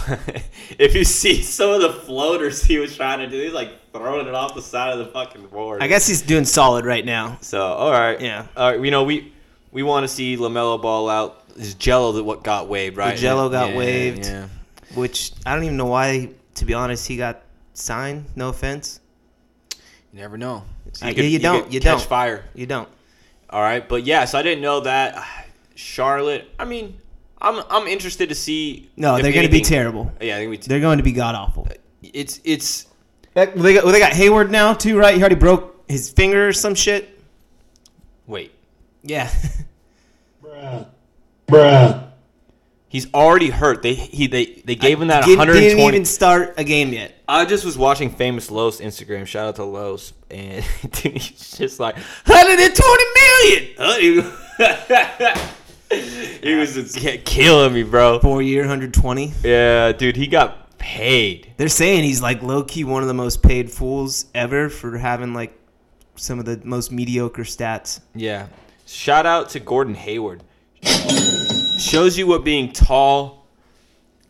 if 0.79 0.95
you 0.95 1.03
see 1.03 1.43
some 1.43 1.69
of 1.69 1.81
the 1.81 1.93
floaters 1.93 2.63
he 2.63 2.79
was 2.79 2.95
trying 2.95 3.19
to 3.19 3.27
do, 3.27 3.39
he's 3.39 3.53
like 3.53 3.73
throwing 3.93 4.27
it 4.27 4.33
off 4.33 4.55
the 4.55 4.61
side 4.61 4.93
of 4.93 4.99
the 4.99 5.05
fucking 5.07 5.47
board. 5.47 5.81
I 5.83 5.87
guess 5.87 6.07
he's 6.07 6.21
doing 6.21 6.45
solid 6.45 6.85
right 6.85 7.05
now. 7.05 7.37
so. 7.41 7.61
All 7.61 7.91
right, 7.91 8.19
Yeah. 8.19 8.45
All 8.55 8.71
right, 8.71 8.79
you 8.83 8.91
know 8.91 9.03
we 9.03 9.33
we 9.71 9.83
want 9.83 10.03
to 10.03 10.07
see 10.07 10.37
Lamelo 10.37 10.81
ball 10.81 11.09
out. 11.09 11.43
Is 11.55 11.75
Gelo 11.75 12.13
that 12.15 12.23
what 12.23 12.43
got 12.43 12.67
waived, 12.69 12.97
right? 12.97 13.17
Gelo 13.17 13.51
got 13.51 13.71
Yeah, 13.71 13.77
waived. 13.77 14.25
Yeah. 14.25 14.47
Which 14.95 15.33
I 15.45 15.53
don't 15.55 15.63
even 15.63 15.77
know 15.77 15.85
why. 15.87 16.29
To 16.55 16.65
be 16.65 16.73
honest, 16.73 17.07
he 17.07 17.15
got 17.17 17.41
signed. 17.73 18.25
No 18.35 18.49
offense. 18.49 18.99
You 20.13 20.19
never 20.21 20.37
know. 20.37 20.63
So 20.93 21.05
Uh, 21.05 21.09
could- 21.09 21.17
yeah, 21.17 21.23
you 21.23 21.39
don't, 21.39 21.63
could 21.65 21.73
you 21.73 21.79
catch 21.79 21.99
don't. 21.99 22.07
fire. 22.07 22.45
You 22.55 22.65
don't. 22.65 22.89
All 23.49 23.61
right, 23.61 23.87
but 23.87 24.03
yeah, 24.05 24.25
so 24.25 24.37
I 24.39 24.43
didn't 24.43 24.61
know 24.61 24.81
that 24.81 25.23
Charlotte. 25.75 26.47
I 26.59 26.65
mean, 26.65 26.97
I'm 27.41 27.63
I'm 27.69 27.87
interested 27.87 28.29
to 28.29 28.35
see. 28.35 28.89
No, 28.97 29.21
they're 29.21 29.31
going 29.31 29.45
to 29.45 29.51
be 29.51 29.61
terrible. 29.61 30.11
Yeah, 30.21 30.35
I 30.35 30.39
think 30.39 30.49
we. 30.51 30.57
They're 30.57 30.79
going 30.79 30.97
to 30.97 31.03
be 31.03 31.11
god 31.13 31.35
awful. 31.35 31.67
it's 32.01 32.39
it's 32.43 32.85
Heck, 33.39 33.55
Well, 33.55 33.63
they 33.63 33.73
got, 33.73 33.83
well, 33.83 33.93
they 33.93 33.99
got 33.99 34.11
Hayward 34.13 34.51
now 34.51 34.73
too, 34.73 34.97
right? 34.97 35.15
He 35.15 35.21
already 35.21 35.35
broke 35.35 35.83
his 35.87 36.09
finger 36.09 36.49
or 36.49 36.53
some 36.53 36.75
shit. 36.75 37.19
wait. 38.27 38.51
Yeah. 39.01 39.29
Bruh. 40.43 40.87
Bruh. 41.47 42.05
He's 42.89 43.13
already 43.13 43.49
hurt. 43.49 43.81
They 43.83 43.93
he 43.93 44.25
they 44.27 44.61
they 44.65 44.75
gave 44.75 44.99
him 45.01 45.07
that 45.09 45.23
Didn't- 45.23 45.37
120. 45.37 45.69
Didn't 45.75 45.87
even 45.93 46.05
start 46.05 46.55
a 46.57 46.63
game 46.63 46.91
yet. 46.91 47.13
I 47.27 47.45
just 47.45 47.63
was 47.63 47.77
watching 47.77 48.09
famous 48.09 48.49
Los 48.51 48.81
Instagram. 48.81 49.25
Shout 49.27 49.47
out 49.47 49.55
to 49.57 49.63
Los, 49.63 50.13
and 50.31 50.65
dude, 50.91 51.13
he's 51.17 51.55
just 51.57 51.79
like 51.79 51.95
120 52.25 53.03
million. 53.77 54.33
he 56.41 56.55
was 56.55 56.73
just 56.73 56.97
killing 57.25 57.73
me, 57.73 57.83
bro. 57.83 58.19
Four 58.19 58.41
year, 58.41 58.61
120. 58.63 59.33
Yeah, 59.43 59.91
dude, 59.91 60.15
he 60.15 60.25
got 60.27 60.68
paid. 60.79 61.53
They're 61.57 61.67
saying 61.69 62.03
he's 62.03 62.21
like 62.21 62.41
low 62.41 62.63
key 62.63 62.83
one 62.83 63.01
of 63.03 63.07
the 63.07 63.13
most 63.13 63.43
paid 63.43 63.69
fools 63.71 64.25
ever 64.33 64.69
for 64.69 64.97
having 64.97 65.33
like 65.33 65.53
some 66.15 66.39
of 66.39 66.45
the 66.45 66.59
most 66.63 66.91
mediocre 66.91 67.43
stats. 67.43 67.99
Yeah. 68.15 68.47
Shout 68.85 69.25
out 69.25 69.49
to 69.49 69.59
Gordon 69.59 69.93
Hayward. 69.93 70.43
Shows 71.77 72.17
you 72.17 72.27
what 72.27 72.43
being 72.43 72.71
tall, 72.71 73.45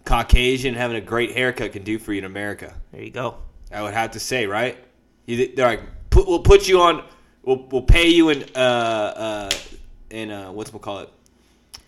Caucasian, 0.06 0.76
having 0.76 0.98
a 0.98 1.02
great 1.02 1.32
haircut 1.36 1.72
can 1.72 1.84
do 1.84 1.98
for 1.98 2.14
you 2.14 2.20
in 2.20 2.26
America. 2.26 2.74
There 2.92 3.02
you 3.02 3.12
go. 3.12 3.38
I 3.72 3.82
would 3.82 3.94
have 3.94 4.12
to 4.12 4.20
say, 4.20 4.46
right? 4.46 4.78
You- 5.26 5.54
They're 5.56 5.66
like, 5.68 5.82
put, 6.10 6.28
we'll 6.28 6.40
put 6.44 6.68
you 6.68 6.82
on, 6.82 7.04
we'll, 7.44 7.68
we'll 7.72 7.82
pay 7.84 8.10
you 8.10 8.30
in, 8.30 8.44
uh, 8.56 8.60
uh, 8.60 9.50
in, 10.10 10.32
uh, 10.32 10.52
what's 10.52 10.72
we'll 10.74 10.80
call 10.80 11.00
it? 11.00 11.10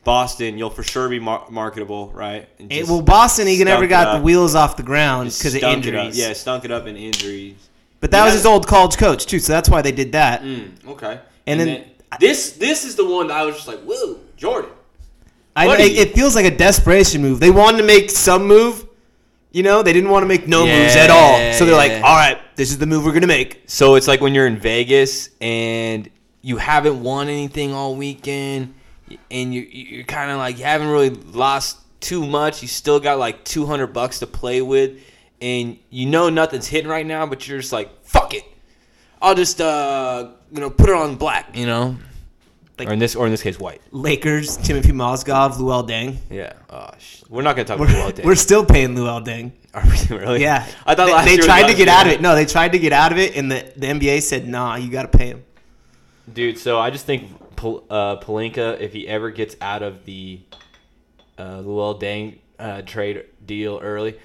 Boston, 0.04 0.58
you'll 0.58 0.70
for 0.72 0.84
sure 0.84 1.08
be 1.10 1.20
mar- 1.20 1.46
marketable, 1.50 2.10
right? 2.14 2.50
And 2.60 2.72
It, 2.72 2.88
well, 2.88 3.02
Boston, 3.02 3.46
he 3.48 3.64
never 3.64 3.86
got 3.88 4.18
the 4.18 4.24
wheels 4.24 4.56
off 4.56 4.76
the 4.78 4.84
ground 4.84 5.30
because 5.30 5.54
of 5.54 5.60
stunk 5.60 5.86
it 5.86 5.94
injuries. 5.94 6.18
Yeah, 6.18 6.34
stunk 6.34 6.66
it 6.66 6.72
up 6.72 6.88
in 6.88 6.96
injuries. 6.98 7.56
But 8.00 8.10
that 8.12 8.20
You 8.20 8.26
was 8.26 8.34
his 8.34 8.46
old 8.48 8.66
college 8.68 8.98
coach 8.98 9.28
too, 9.28 9.38
so 9.40 9.54
that's 9.54 9.70
why 9.70 9.84
they 9.84 9.92
did 9.92 10.14
that. 10.14 10.42
Mm, 10.42 10.88
okay. 10.88 11.20
And 11.46 11.60
then- 11.60 11.86
this 12.20 12.54
this 12.54 12.84
is 12.84 12.96
the 12.96 13.06
one 13.06 13.28
that 13.28 13.38
I 13.38 13.46
was 13.46 13.56
just 13.56 13.68
like, 13.68 13.80
whoa, 13.84 14.18
Jordan. 14.36 14.72
I, 15.56 15.68
Buddy. 15.68 15.84
it, 15.84 16.10
it 16.10 16.14
feels 16.16 16.36
like 16.36 16.46
a 16.46 16.56
desperation 16.56 17.22
move. 17.22 17.40
They 17.40 17.52
wanted 17.52 17.78
to 17.78 17.84
make 17.84 18.10
some 18.10 18.48
move, 18.48 18.86
you 19.52 19.64
know. 19.64 19.82
They 19.82 19.94
didn't 19.94 20.10
want 20.10 20.24
to 20.24 20.28
make 20.28 20.48
no 20.48 20.66
moves 20.66 20.96
at 20.96 21.10
all. 21.10 21.54
So 21.54 21.66
they're 21.66 21.76
like, 21.76 21.92
"All 22.04 22.16
right, 22.16 22.38
this 22.56 22.70
is 22.72 22.78
the 22.80 22.86
move 22.86 23.06
we're 23.06 23.14
gonna 23.14 23.28
make." 23.28 23.64
So 23.68 23.96
it's 23.96 24.08
like 24.08 24.20
when 24.22 24.34
you're 24.34 24.48
in 24.48 24.58
Vegas 24.58 25.30
and 25.42 26.10
you 26.42 26.58
haven't 26.58 27.02
won 27.04 27.28
anything 27.30 27.74
all 27.74 27.96
weekend, 27.96 28.74
and 29.30 29.54
you're 29.54 29.66
you're 29.66 30.04
kind 30.04 30.32
of 30.32 30.38
like 30.38 30.58
you 30.58 30.64
haven't 30.66 30.90
really 30.90 31.10
lost 31.10 31.78
too 32.00 32.26
much. 32.26 32.62
You 32.62 32.68
still 32.68 33.00
got 33.00 33.20
like 33.20 33.44
200 33.46 33.88
bucks 33.88 34.20
to 34.20 34.28
play 34.28 34.62
with, 34.62 35.00
and 35.42 35.78
you 35.90 36.06
know 36.08 36.30
nothing's 36.30 36.68
hitting 36.68 36.90
right 36.90 37.06
now, 37.06 37.26
but 37.26 37.48
you're 37.48 37.60
just 37.60 37.72
like, 37.74 37.90
fuck 38.06 38.34
it. 38.34 38.44
I'll 39.22 39.36
just 39.36 39.62
uh 39.62 40.32
you 40.52 40.60
know 40.62 40.70
put 40.70 40.90
it 40.90 40.96
on 40.96 41.16
black, 41.16 41.56
you 41.56 41.66
know. 41.66 41.98
Like- 42.80 42.88
or 42.88 42.94
in 42.94 43.00
this 43.00 43.16
or 43.16 43.26
in 43.26 43.32
this 43.32 43.44
case 43.44 43.60
white. 43.60 43.82
Lakers, 43.92 44.58
Timofey 44.58 44.92
Mozgov, 44.92 45.58
Luol 45.58 45.88
Deng. 45.88 46.18
Yeah. 46.32 46.54
Oh, 46.70 46.90
sh- 46.98 47.22
we're 47.30 47.44
not 47.44 47.56
gonna 47.56 47.66
talk 47.66 47.78
about 47.78 47.90
We're, 47.90 47.94
Luol 47.94 48.12
Deng. 48.14 48.26
we're 48.26 48.36
still 48.36 48.66
paying 48.66 48.96
Luol 48.96 49.24
Deng. 49.24 49.52
Are 49.74 49.84
we 49.86 50.18
really? 50.18 50.42
Yeah, 50.42 50.66
I 50.86 50.96
thought 50.96 51.06
they, 51.06 51.14
last 51.14 51.26
they 51.26 51.38
tried 51.38 51.68
to 51.68 51.76
get 51.76 51.88
out 51.88 52.08
of 52.08 52.14
it. 52.14 52.22
No, 52.22 52.34
they 52.36 52.46
tried 52.46 52.72
to 52.72 52.80
get 52.80 52.92
out 52.92 53.12
of 53.12 53.18
it, 53.20 53.36
and 53.38 53.52
the, 53.52 53.72
the 53.78 53.88
NBA 53.88 54.22
said, 54.24 54.48
"Nah, 54.48 54.76
you 54.76 54.90
got 54.90 55.04
to 55.10 55.18
pay 55.18 55.28
him." 55.28 55.44
Dude, 56.34 56.58
so 56.58 56.80
I 56.80 56.90
just 56.90 57.06
think 57.06 57.30
Pol- 57.62 57.84
uh, 57.92 58.18
Pelinka, 58.18 58.80
if 58.80 58.92
he 58.92 59.08
ever 59.08 59.30
gets 59.30 59.56
out 59.62 59.84
of 59.84 60.04
the 60.06 60.40
uh, 61.38 61.60
Luol 61.60 62.02
Deng 62.02 62.40
uh, 62.58 62.82
trade 62.82 63.26
deal 63.46 63.80
early, 63.82 64.18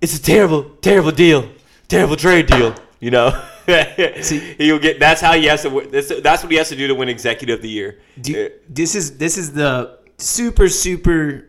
it's 0.00 0.16
a 0.16 0.22
terrible, 0.22 0.62
terrible 0.80 1.10
deal, 1.10 1.48
terrible 1.88 2.14
trade 2.14 2.46
deal. 2.46 2.72
You 3.00 3.10
know, 3.10 3.30
he'll 3.66 4.78
get. 4.78 5.00
That's 5.00 5.20
how 5.20 5.32
he 5.34 5.46
has 5.46 5.62
to. 5.62 5.88
That's, 5.90 6.20
that's 6.20 6.42
what 6.44 6.52
he 6.52 6.58
has 6.58 6.68
to 6.68 6.76
do 6.76 6.86
to 6.86 6.94
win 6.94 7.08
Executive 7.08 7.58
of 7.58 7.62
the 7.62 7.68
Year. 7.68 7.98
Do, 8.20 8.50
this 8.68 8.94
is 8.94 9.18
this 9.18 9.36
is 9.36 9.52
the 9.52 9.98
super 10.18 10.68
super 10.68 11.48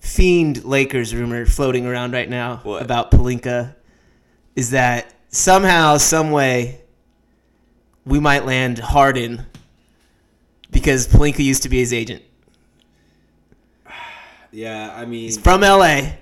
fiend 0.00 0.64
Lakers 0.64 1.14
rumor 1.14 1.46
floating 1.46 1.86
around 1.86 2.12
right 2.12 2.28
now 2.28 2.60
What? 2.62 2.82
about 2.82 3.10
Pelinka 3.10 3.74
is 4.54 4.70
that 4.70 5.14
somehow, 5.28 5.96
some 5.96 6.30
way, 6.30 6.80
we 8.04 8.20
might 8.20 8.44
land 8.44 8.78
Harden 8.78 9.46
because 10.70 11.06
Pelinka 11.08 11.44
used 11.44 11.62
to 11.64 11.68
be 11.68 11.78
his 11.78 11.92
agent 11.92 12.22
Yeah, 14.52 14.92
I 14.96 15.04
mean, 15.04 15.22
he's 15.22 15.38
from 15.38 15.60
LA. 15.62 16.12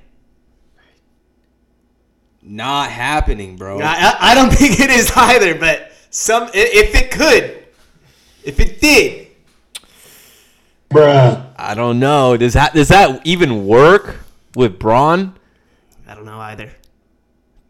not 2.43 2.91
happening, 2.91 3.57
bro. 3.57 3.79
I, 3.81 3.83
I- 3.95 4.17
I 4.33 4.35
don't 4.35 4.51
think 4.53 4.81
it 4.81 4.91
is 4.91 5.11
either, 5.17 5.55
but 5.55 5.93
some 6.11 6.49
if 6.55 6.95
it 6.95 7.11
could, 7.11 7.65
if 8.45 8.61
it 8.61 8.81
did, 8.81 9.29
bruh. 10.91 11.45
I 11.57 11.75
don't 11.75 11.99
know. 11.99 12.37
Does 12.37 12.53
that 12.55 12.75
does 12.75 12.89
that 12.89 13.21
even 13.27 13.67
work 13.67 14.21
with 14.55 14.79
Bron? 14.79 15.35
I 16.07 16.15
don't 16.15 16.25
know 16.25 16.39
either. 16.41 16.71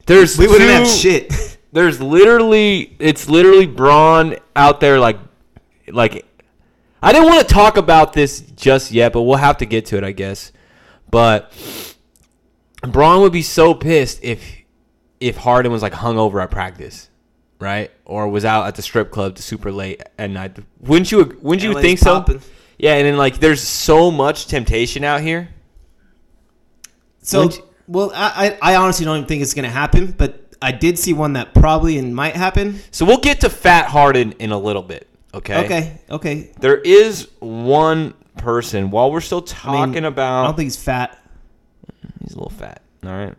There's 0.07 0.37
We 0.39 0.47
wouldn't 0.47 0.69
two- 0.69 0.75
have 0.75 0.87
shit. 0.89 1.59
there's 1.73 2.01
literally 2.01 2.95
it's 2.99 3.29
literally 3.29 3.67
Bron 3.67 4.37
out 4.55 4.81
there 4.81 4.99
like 5.01 5.19
like 5.89 6.26
I 7.03 7.13
didn't 7.13 7.29
want 7.29 7.47
to 7.47 7.53
talk 7.55 7.77
about 7.77 8.13
this 8.13 8.41
just 8.41 8.91
yet, 8.91 9.13
but 9.13 9.23
we'll 9.23 9.37
have 9.37 9.59
to 9.59 9.67
get 9.67 9.87
to 9.87 9.97
it, 9.99 10.05
I 10.05 10.13
guess. 10.13 10.51
But 11.11 11.53
Bron 12.83 13.21
would 13.23 13.33
be 13.33 13.43
so 13.43 13.75
pissed 13.75 14.21
if 14.23 14.43
if 15.21 15.37
Harden 15.37 15.73
was 15.73 15.83
like 15.83 15.93
hungover 15.93 16.43
at 16.43 16.51
practice, 16.51 17.09
right? 17.59 17.91
Or 18.05 18.29
was 18.29 18.45
out 18.45 18.67
at 18.67 18.75
the 18.75 18.83
strip 18.83 19.11
club 19.11 19.37
to 19.37 19.43
super 19.43 19.71
late 19.73 20.03
at 20.19 20.31
night. 20.31 20.57
Wouldn't 20.81 21.11
you 21.13 21.39
wouldn't 21.43 21.63
you 21.63 21.73
LA's 21.73 21.83
think 21.83 22.01
poppin'. 22.01 22.41
so? 22.41 22.47
Yeah, 22.79 22.95
and 22.95 23.07
then 23.07 23.17
like 23.17 23.39
there's 23.41 23.63
so 23.63 24.11
much 24.11 24.47
temptation 24.47 25.05
out 25.05 25.21
here. 25.21 25.49
So, 27.23 27.45
you- 27.45 27.63
well, 27.89 28.13
I, 28.15 28.59
I 28.61 28.73
I 28.73 28.77
honestly 28.77 29.05
don't 29.05 29.17
even 29.19 29.29
think 29.29 29.43
it's 29.43 29.55
gonna 29.55 29.69
happen, 29.69 30.13
but 30.17 30.55
I 30.61 30.73
did 30.73 30.99
see 30.99 31.13
one 31.13 31.35
that 31.35 31.55
probably 31.55 31.99
and 31.99 32.15
might 32.15 32.35
happen. 32.37 32.81
So 32.91 33.05
we'll 33.05 33.19
get 33.19 33.41
to 33.41 33.51
Fat 33.51 33.87
Harden 33.89 34.33
in 34.33 34.51
a 34.53 34.59
little 34.59 34.83
bit, 34.83 35.09
okay? 35.37 35.65
Okay, 35.65 36.01
okay. 36.11 36.51
There 36.59 36.79
is 36.79 37.29
one 37.41 38.15
person 38.37 38.91
while 38.91 39.11
we're 39.11 39.21
still 39.21 39.43
talking 39.43 39.93
mean, 39.93 40.05
about. 40.05 40.45
I 40.45 40.47
don't 40.47 40.57
think 40.57 40.67
he's 40.67 40.77
fat. 40.77 41.19
he's 42.23 42.33
a 42.33 42.37
little 42.37 42.51
fat. 42.51 42.83
All 43.05 43.11
right. 43.11 43.35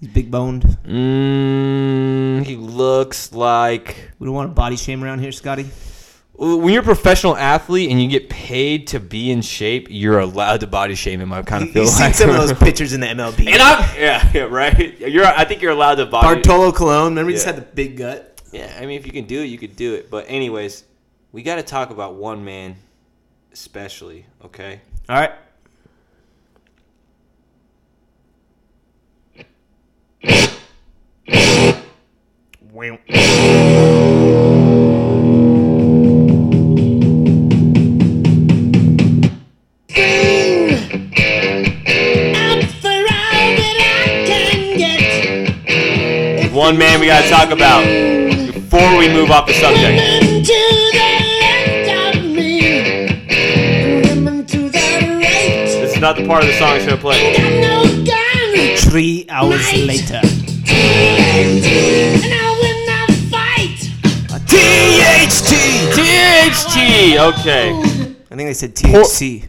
He's 0.00 0.10
big 0.10 0.30
boned. 0.30 0.62
Mm, 0.84 2.44
he 2.44 2.56
looks 2.56 3.32
like 3.32 4.12
We 4.18 4.26
don't 4.26 4.34
want 4.34 4.50
to 4.50 4.54
body 4.54 4.76
shame 4.76 5.02
around 5.02 5.18
here, 5.18 5.32
Scotty. 5.32 5.66
when 6.34 6.72
you're 6.72 6.82
a 6.82 6.84
professional 6.84 7.36
athlete 7.36 7.90
and 7.90 8.00
you 8.00 8.08
get 8.08 8.30
paid 8.30 8.86
to 8.88 9.00
be 9.00 9.32
in 9.32 9.42
shape, 9.42 9.88
you're 9.90 10.20
allowed 10.20 10.60
to 10.60 10.68
body 10.68 10.94
shame 10.94 11.20
him. 11.20 11.32
I 11.32 11.42
kind 11.42 11.64
of 11.64 11.70
feel 11.70 11.86
seen 11.86 12.06
like 12.06 12.14
some 12.14 12.30
of 12.30 12.36
those 12.36 12.52
pictures 12.58 12.92
in 12.92 13.00
the 13.00 13.08
MLB. 13.08 13.48
And 13.48 13.60
I'm 13.60 13.98
yeah, 13.98 14.30
yeah 14.32 14.42
right. 14.42 14.98
You're 15.00 15.26
I 15.26 15.44
think 15.44 15.62
you're 15.62 15.72
allowed 15.72 15.96
to 15.96 16.06
body. 16.06 16.42
Bartolo 16.42 16.70
Colon, 16.70 17.14
remember 17.14 17.30
he 17.30 17.34
just 17.34 17.46
had 17.46 17.56
the 17.56 17.62
big 17.62 17.96
gut. 17.96 18.40
Yeah, 18.52 18.72
I 18.80 18.86
mean 18.86 19.00
if 19.00 19.04
you 19.04 19.12
can 19.12 19.24
do 19.24 19.42
it, 19.42 19.46
you 19.46 19.58
could 19.58 19.74
do 19.74 19.94
it. 19.94 20.10
But 20.10 20.26
anyways, 20.28 20.84
we 21.38 21.44
got 21.44 21.54
to 21.54 21.62
talk 21.62 21.90
about 21.90 22.16
one 22.16 22.44
man, 22.44 22.74
especially. 23.52 24.26
Okay. 24.44 24.80
All 25.08 25.14
right. 25.14 25.30
One 46.52 46.76
man 46.76 46.98
we 46.98 47.06
got 47.06 47.22
to 47.22 47.30
talk 47.30 47.50
about 47.52 47.84
before 48.52 48.98
we 48.98 49.08
move 49.08 49.30
off 49.30 49.46
the 49.46 49.52
subject. 49.52 50.27
This 55.98 56.02
not 56.04 56.16
the 56.16 56.28
part 56.28 56.44
of 56.44 56.48
the 56.48 56.56
song 56.56 56.68
I 56.68 56.78
should 56.78 56.90
have 56.90 57.00
played. 57.00 58.78
Three 58.78 59.26
hours 59.28 59.60
later. 59.72 60.20
THT. 64.46 65.50
THT. 65.96 67.18
Okay. 67.18 67.72
I 67.72 68.36
think 68.36 68.46
they 68.46 68.54
said 68.54 68.76
THC. 68.76 69.48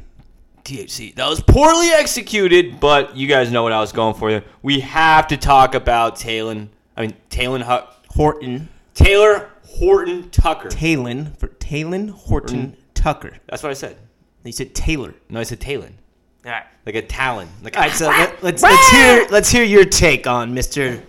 THC. 0.63 1.13
That 1.13 1.29
was 1.29 1.39
poorly 1.39 1.89
executed, 1.89 2.79
but 2.79 3.15
you 3.15 3.27
guys 3.27 3.51
know 3.51 3.61
what 3.61 3.71
I 3.71 3.79
was 3.79 3.91
going 3.91 4.15
for. 4.15 4.31
There. 4.31 4.43
We 4.63 4.79
have 4.79 5.27
to 5.27 5.37
talk 5.37 5.75
about 5.75 6.15
Taylor. 6.15 6.67
I 6.97 7.01
mean 7.01 7.13
Taylor 7.29 7.63
Huck. 7.63 8.07
Horton. 8.15 8.69
Taylor 8.95 9.51
Horton 9.67 10.31
Tucker. 10.31 10.69
Talon 10.69 11.35
for 11.35 11.49
Talon 11.49 12.07
Horton 12.07 12.59
mm-hmm. 12.59 12.81
Tucker. 12.95 13.37
That's 13.45 13.61
what 13.61 13.69
I 13.69 13.75
said. 13.75 13.97
They 14.41 14.51
said 14.51 14.73
Taylor. 14.73 15.13
No, 15.29 15.41
I 15.41 15.43
said 15.43 15.59
Talon. 15.59 15.99
All 16.45 16.51
right. 16.51 16.65
Like 16.85 16.95
a 16.95 17.01
talon. 17.01 17.49
Like 17.61 17.75
All 17.75 17.83
right, 17.83 17.91
so 17.91 18.07
let, 18.07 18.43
let's 18.43 18.63
let's 18.63 18.89
hear 18.91 19.27
let's 19.29 19.49
hear 19.49 19.63
your 19.63 19.85
take 19.85 20.25
on 20.25 20.55
Mr. 20.55 21.01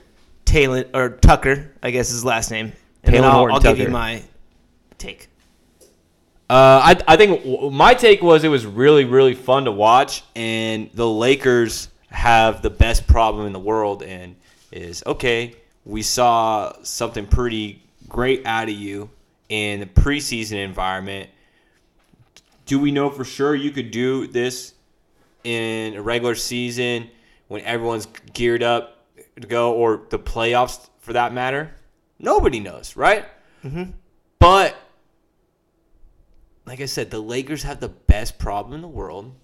Talon 0.44 0.84
or 0.92 1.10
Tucker, 1.10 1.72
I 1.82 1.90
guess 1.90 2.08
is 2.08 2.14
his 2.14 2.24
last 2.24 2.50
name, 2.50 2.72
and 3.04 3.14
then 3.14 3.24
I'll, 3.24 3.32
Horton 3.32 3.54
I'll 3.54 3.62
give 3.62 3.78
you 3.78 3.88
my 3.88 4.22
take. 4.98 5.28
Uh, 6.50 6.82
I, 6.82 7.00
I 7.06 7.16
think 7.16 7.44
w- 7.44 7.70
my 7.70 7.94
take 7.94 8.22
was 8.22 8.42
it 8.42 8.48
was 8.48 8.66
really, 8.66 9.04
really 9.04 9.34
fun 9.34 9.66
to 9.66 9.72
watch, 9.72 10.24
and 10.34 10.90
the 10.94 11.08
Lakers 11.08 11.88
have 12.10 12.60
the 12.60 12.70
best 12.70 13.06
problem 13.06 13.46
in 13.46 13.52
the 13.52 13.60
world, 13.60 14.02
and 14.02 14.34
is 14.72 15.04
okay. 15.06 15.54
We 15.84 16.02
saw 16.02 16.72
something 16.82 17.26
pretty 17.26 17.80
great 18.08 18.44
out 18.44 18.68
of 18.68 18.74
you 18.74 19.10
in 19.48 19.78
the 19.78 19.86
preseason 19.86 20.64
environment. 20.64 21.30
Do 22.66 22.80
we 22.80 22.90
know 22.90 23.10
for 23.10 23.24
sure 23.24 23.54
you 23.54 23.70
could 23.70 23.92
do 23.92 24.26
this 24.26 24.74
in 25.44 25.94
a 25.94 26.02
regular 26.02 26.34
season 26.34 27.10
when 27.48 27.62
everyone's 27.62 28.06
geared 28.32 28.62
up 28.62 29.06
to 29.40 29.46
go, 29.46 29.72
or 29.74 30.02
the 30.10 30.18
playoffs 30.18 30.88
for 30.98 31.12
that 31.12 31.32
matter? 31.32 31.74
Nobody 32.18 32.60
knows, 32.60 32.96
right? 32.96 33.26
Mm-hmm. 33.64 33.92
But 34.38 34.76
like 36.66 36.80
I 36.80 36.86
said, 36.86 37.10
the 37.10 37.20
Lakers 37.20 37.62
have 37.62 37.80
the 37.80 37.88
best 37.88 38.38
problem 38.38 38.74
in 38.74 38.82
the 38.82 38.88
world, 38.88 39.34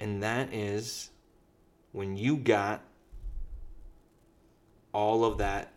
and 0.00 0.22
that 0.22 0.52
is 0.52 1.10
when 1.92 2.16
you 2.16 2.36
got 2.36 2.82
all 4.92 5.24
of 5.24 5.38
that 5.38 5.72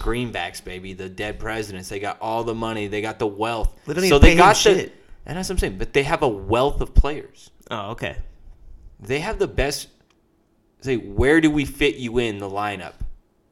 greenbacks, 0.00 0.62
baby, 0.62 0.92
the 0.92 1.08
dead 1.08 1.38
presidents. 1.38 1.88
They 1.88 2.00
got 2.00 2.18
all 2.20 2.44
the 2.44 2.54
money, 2.54 2.88
they 2.88 3.00
got 3.00 3.18
the 3.18 3.26
wealth. 3.26 3.74
Don't 3.86 4.00
so 4.08 4.18
they 4.18 4.34
got 4.34 4.56
the 4.56 4.60
shit. 4.60 4.99
And 5.26 5.36
that's 5.36 5.48
what 5.48 5.54
I'm 5.54 5.58
saying. 5.58 5.78
But 5.78 5.92
they 5.92 6.02
have 6.02 6.22
a 6.22 6.28
wealth 6.28 6.80
of 6.80 6.94
players. 6.94 7.50
Oh, 7.70 7.90
okay. 7.90 8.16
They 8.98 9.20
have 9.20 9.38
the 9.38 9.48
best. 9.48 9.88
Say, 10.80 10.96
where 10.96 11.40
do 11.40 11.50
we 11.50 11.64
fit 11.64 11.96
you 11.96 12.18
in 12.18 12.38
the 12.38 12.48
lineup? 12.48 12.94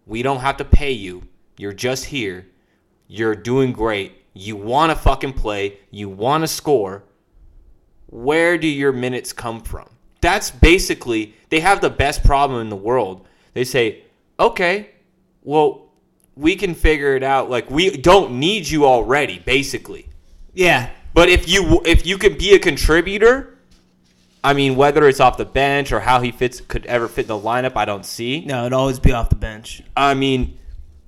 We 0.06 0.22
don't 0.22 0.40
have 0.40 0.56
to 0.58 0.64
pay 0.64 0.92
you. 0.92 1.24
You're 1.58 1.74
just 1.74 2.06
here. 2.06 2.46
You're 3.06 3.34
doing 3.34 3.72
great. 3.72 4.14
You 4.32 4.56
want 4.56 4.90
to 4.92 4.96
fucking 4.96 5.34
play. 5.34 5.78
You 5.90 6.08
want 6.08 6.42
to 6.42 6.48
score. 6.48 7.04
Where 8.06 8.56
do 8.56 8.66
your 8.66 8.92
minutes 8.92 9.32
come 9.32 9.60
from? 9.60 9.88
That's 10.20 10.50
basically, 10.50 11.34
they 11.50 11.60
have 11.60 11.80
the 11.80 11.90
best 11.90 12.24
problem 12.24 12.60
in 12.60 12.70
the 12.70 12.76
world. 12.76 13.26
They 13.52 13.64
say, 13.64 14.04
okay, 14.40 14.90
well, 15.42 15.92
we 16.34 16.56
can 16.56 16.74
figure 16.74 17.14
it 17.14 17.22
out. 17.22 17.50
Like, 17.50 17.70
we 17.70 17.96
don't 17.96 18.38
need 18.38 18.68
you 18.68 18.86
already, 18.86 19.38
basically. 19.38 20.08
Yeah. 20.54 20.90
But 21.18 21.30
if 21.30 21.48
you 21.48 21.82
if 21.84 22.06
you 22.06 22.16
can 22.16 22.38
be 22.38 22.54
a 22.54 22.60
contributor, 22.60 23.58
I 24.44 24.52
mean, 24.52 24.76
whether 24.76 25.08
it's 25.08 25.18
off 25.18 25.36
the 25.36 25.44
bench 25.44 25.90
or 25.90 25.98
how 25.98 26.20
he 26.20 26.30
fits 26.30 26.60
could 26.60 26.86
ever 26.86 27.08
fit 27.08 27.26
the 27.26 27.34
lineup, 27.34 27.72
I 27.74 27.86
don't 27.86 28.06
see. 28.06 28.44
No, 28.44 28.60
it'd 28.60 28.72
always 28.72 29.00
be 29.00 29.10
off 29.10 29.28
the 29.28 29.34
bench. 29.34 29.82
I 29.96 30.14
mean, 30.14 30.60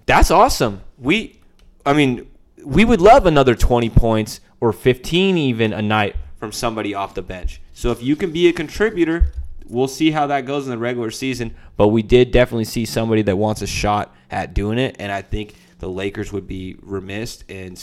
that's 0.07 0.33
awesome. 0.33 0.81
We, 0.99 1.39
I 1.87 1.93
mean, 1.93 2.29
we 2.65 2.85
would 2.85 3.01
love 3.01 3.25
another 3.25 3.55
twenty 3.55 3.89
points 3.89 4.41
or 4.61 4.73
fifteen 4.73 5.39
even 5.39 5.73
a 5.73 5.81
night 5.81 6.17
from 6.41 6.51
somebody 6.51 6.93
off 6.93 7.15
the 7.15 7.23
bench. 7.23 7.61
So 7.73 7.93
if 7.93 8.03
you 8.03 8.17
can 8.17 8.33
be 8.33 8.49
a 8.49 8.53
contributor, 8.53 9.31
we'll 9.69 9.87
see 9.87 10.11
how 10.11 10.27
that 10.27 10.45
goes 10.45 10.65
in 10.65 10.73
the 10.73 10.79
regular 10.79 11.13
season. 11.13 11.55
But 11.77 11.91
we 11.91 12.03
did 12.03 12.33
definitely 12.33 12.65
see 12.65 12.85
somebody 12.85 13.23
that 13.23 13.37
wants 13.37 13.63
a 13.63 13.67
shot 13.69 14.13
at 14.29 14.55
doing 14.55 14.81
it, 14.81 14.97
and 14.99 15.13
I 15.13 15.23
think 15.23 15.55
the 15.79 15.89
Lakers 15.89 16.33
would 16.33 16.49
be 16.49 16.75
remiss 16.83 17.45
and 17.49 17.81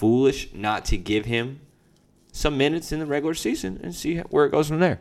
foolish 0.00 0.48
not 0.54 0.86
to 0.86 0.96
give 0.96 1.26
him 1.26 1.60
some 2.32 2.56
minutes 2.56 2.90
in 2.90 2.98
the 3.00 3.06
regular 3.06 3.34
season 3.34 3.78
and 3.82 3.94
see 3.94 4.16
where 4.30 4.46
it 4.46 4.50
goes 4.50 4.66
from 4.68 4.80
there. 4.80 4.98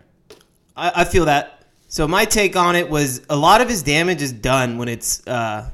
I, 0.76 0.92
I 1.02 1.04
feel 1.06 1.26
that. 1.26 1.64
So 1.88 2.06
my 2.08 2.26
take 2.26 2.56
on 2.58 2.76
it 2.76 2.90
was 2.90 3.22
a 3.30 3.36
lot 3.36 3.62
of 3.62 3.70
his 3.70 3.82
damage 3.82 4.22
is 4.22 4.34
done 4.34 4.78
when 4.78 4.90
it's 4.90 5.26
uh, 5.26 5.70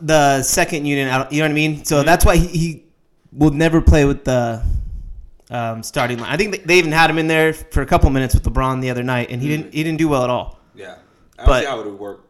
the 0.00 0.42
second 0.42 0.86
unit. 0.86 1.12
I 1.12 1.28
You 1.30 1.40
know 1.40 1.44
what 1.44 1.50
I 1.50 1.54
mean? 1.54 1.84
So 1.84 2.02
that's 2.02 2.24
why 2.24 2.36
he, 2.36 2.46
he 2.48 2.84
will 3.32 3.50
never 3.50 3.80
play 3.80 4.04
with 4.06 4.24
the 4.24 4.62
um, 5.50 5.82
starting 5.82 6.18
line. 6.18 6.32
I 6.32 6.36
think 6.36 6.52
they- 6.52 6.58
they 6.64 6.78
even 6.78 6.92
had 6.92 7.10
him 7.10 7.18
in 7.18 7.26
there 7.26 7.52
for 7.52 7.82
a 7.82 7.86
couple 7.86 8.08
minutes 8.10 8.34
with 8.34 8.44
LeBron 8.44 8.80
the 8.80 8.90
other 8.90 9.02
night, 9.02 9.30
and 9.30 9.42
he 9.42 9.48
didn't 9.48 9.74
he 9.74 9.82
didn't 9.84 9.98
do 9.98 10.08
well 10.08 10.24
at 10.24 10.30
all. 10.30 10.58
Yeah, 10.74 10.96
I 11.38 11.44
don't 11.44 11.60
see 11.60 11.66
how 11.66 11.80
it 11.80 11.86
would 11.86 11.98
work. 11.98 12.24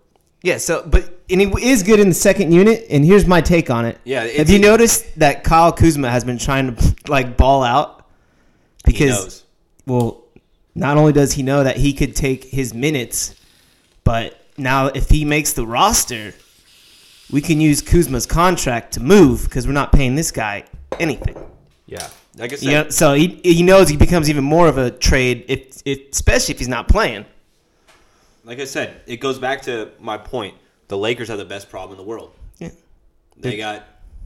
Yeah. 0.45 0.59
So, 0.59 0.87
but 0.87 1.23
and 1.31 1.41
he 1.41 1.47
is 1.67 1.83
good 1.83 1.99
in 1.99 2.09
the 2.09 2.15
second 2.15 2.53
unit. 2.53 2.87
And 2.91 3.05
here's 3.05 3.27
my 3.27 3.41
take 3.41 3.71
on 3.71 3.87
it. 3.87 3.99
Yeah, 4.05 4.27
Have 4.27 4.51
you 4.51 4.59
noticed 4.59 5.19
that 5.19 5.43
Kyle 5.43 5.73
Kuzma 5.73 6.11
has 6.11 6.23
been 6.23 6.39
trying 6.39 6.77
to 6.77 6.95
like 7.09 7.37
ball 7.37 7.65
out 7.65 8.07
because 8.85 9.43
well, 9.87 10.23
not 10.75 10.99
only 10.99 11.15
does 11.15 11.33
he 11.33 11.43
know 11.43 11.65
that 11.65 11.79
he 11.79 11.95
could 11.95 12.15
take 12.15 12.45
his 12.45 12.75
minutes, 12.75 13.35
but 14.05 14.39
now 14.59 14.89
if 14.89 15.09
he 15.09 15.25
makes 15.25 15.55
the 15.55 15.67
roster, 15.67 16.35
we 17.31 17.41
can 17.41 17.59
use 17.59 17.81
Kuzma's 17.81 18.27
contract 18.27 18.93
to 18.95 19.01
move 19.01 19.45
because 19.45 19.67
we're 19.67 19.73
not 19.73 19.93
paying 19.93 20.15
this 20.15 20.31
guy 20.31 20.65
anything. 21.01 21.37
Yeah, 21.87 22.07
like 22.37 22.53
I 22.53 22.57
said, 22.57 22.65
You 22.67 22.71
know, 22.73 22.91
so 22.91 23.15
he 23.15 23.41
he 23.43 23.63
knows 23.63 23.89
he 23.89 23.97
becomes 23.97 24.29
even 24.29 24.45
more 24.45 24.69
of 24.69 24.77
a 24.77 24.91
trade, 24.91 25.47
if, 25.49 25.81
if 25.87 26.11
especially 26.13 26.53
if 26.53 26.59
he's 26.59 26.69
not 26.69 26.87
playing. 26.87 27.25
Like 28.45 28.61
I 28.61 28.65
said, 28.65 29.01
it 29.07 29.17
goes 29.17 29.39
back 29.39 29.63
to 29.63 29.91
my 29.99 30.19
point. 30.19 30.57
The 30.89 30.99
Lakers 30.99 31.29
have 31.29 31.39
the 31.39 31.45
best 31.45 31.71
problem 31.71 31.99
in 31.99 32.05
the 32.05 32.09
world. 32.09 32.33
Yeah. 32.59 32.71
They 33.37 33.57
got 33.57 33.85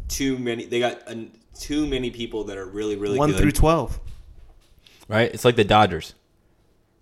too 0.09 0.39
many. 0.39 0.67
They 0.67 0.81
got 0.81 1.07
uh, 1.07 1.15
too 1.59 1.87
many 1.87 2.11
people 2.11 2.45
that 2.45 2.57
are 2.57 2.67
really, 2.67 2.97
really 2.97 3.19
One 3.19 3.31
good. 3.31 3.41
through 3.41 3.53
twelve. 3.53 3.99
Right? 5.07 5.33
It's 5.33 5.45
like 5.45 5.57
the 5.57 5.65
Dodgers. 5.65 6.15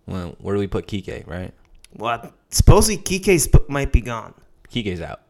Well, 0.06 0.36
where 0.38 0.54
do 0.54 0.60
we 0.60 0.68
put 0.68 0.86
Kike, 0.86 1.26
right? 1.26 1.52
Well, 1.94 2.32
supposedly 2.50 2.98
Kike 2.98 3.40
sp- 3.42 3.68
might 3.68 3.90
be 3.92 4.00
gone. 4.00 4.34
Kike's 4.70 5.00
out. 5.00 5.22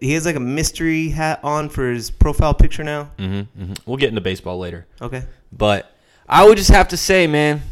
He 0.00 0.12
has 0.12 0.26
like 0.26 0.36
a 0.36 0.40
mystery 0.40 1.08
hat 1.08 1.40
on 1.42 1.68
for 1.68 1.90
his 1.90 2.10
profile 2.10 2.54
picture 2.54 2.84
now. 2.84 3.10
Mm-hmm, 3.18 3.64
hmm 3.64 3.72
We'll 3.86 3.96
get 3.96 4.08
into 4.10 4.20
baseball 4.20 4.58
later. 4.58 4.86
Okay. 5.00 5.22
But 5.52 5.94
I 6.28 6.46
would 6.46 6.58
just 6.58 6.70
have 6.70 6.88
to 6.88 6.96
say, 6.96 7.26
man, 7.26 7.62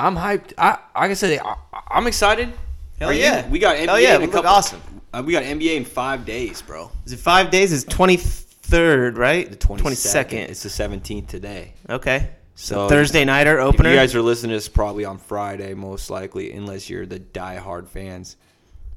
I'm 0.00 0.14
hyped. 0.16 0.52
I 0.58 0.78
like 0.94 1.10
I 1.10 1.14
said, 1.14 1.40
I, 1.44 1.56
I'm 1.88 2.06
excited. 2.06 2.52
Hell 2.98 3.10
Are 3.10 3.12
you? 3.12 3.20
yeah. 3.20 3.48
We 3.48 3.58
got 3.58 3.76
NBA 3.76 3.86
Hell 3.86 4.00
yeah, 4.00 4.14
in 4.16 4.22
a 4.22 4.24
look 4.24 4.32
couple- 4.32 4.50
awesome. 4.50 4.80
Uh, 5.12 5.22
we 5.24 5.32
got 5.32 5.42
NBA 5.42 5.76
in 5.76 5.84
five 5.84 6.24
days, 6.26 6.60
bro. 6.62 6.90
Is 7.06 7.12
it 7.12 7.18
five 7.18 7.50
days? 7.50 7.72
It's 7.72 7.84
twenty 7.84 8.16
third, 8.18 9.16
right? 9.16 9.48
The 9.50 9.56
22nd. 9.56 10.50
It's 10.50 10.62
the 10.62 10.68
17th 10.68 11.26
today. 11.26 11.72
Okay. 11.88 12.28
So 12.54 12.86
Thursday 12.88 13.24
nighter 13.24 13.58
If 13.58 13.64
opener. 13.64 13.88
you 13.90 13.96
guys 13.96 14.14
are 14.14 14.20
listening 14.20 14.50
to 14.50 14.56
this 14.56 14.68
probably 14.68 15.06
on 15.06 15.16
Friday, 15.16 15.72
most 15.72 16.10
likely, 16.10 16.52
unless 16.52 16.90
you're 16.90 17.06
the 17.06 17.18
die-hard 17.18 17.88
fans, 17.88 18.36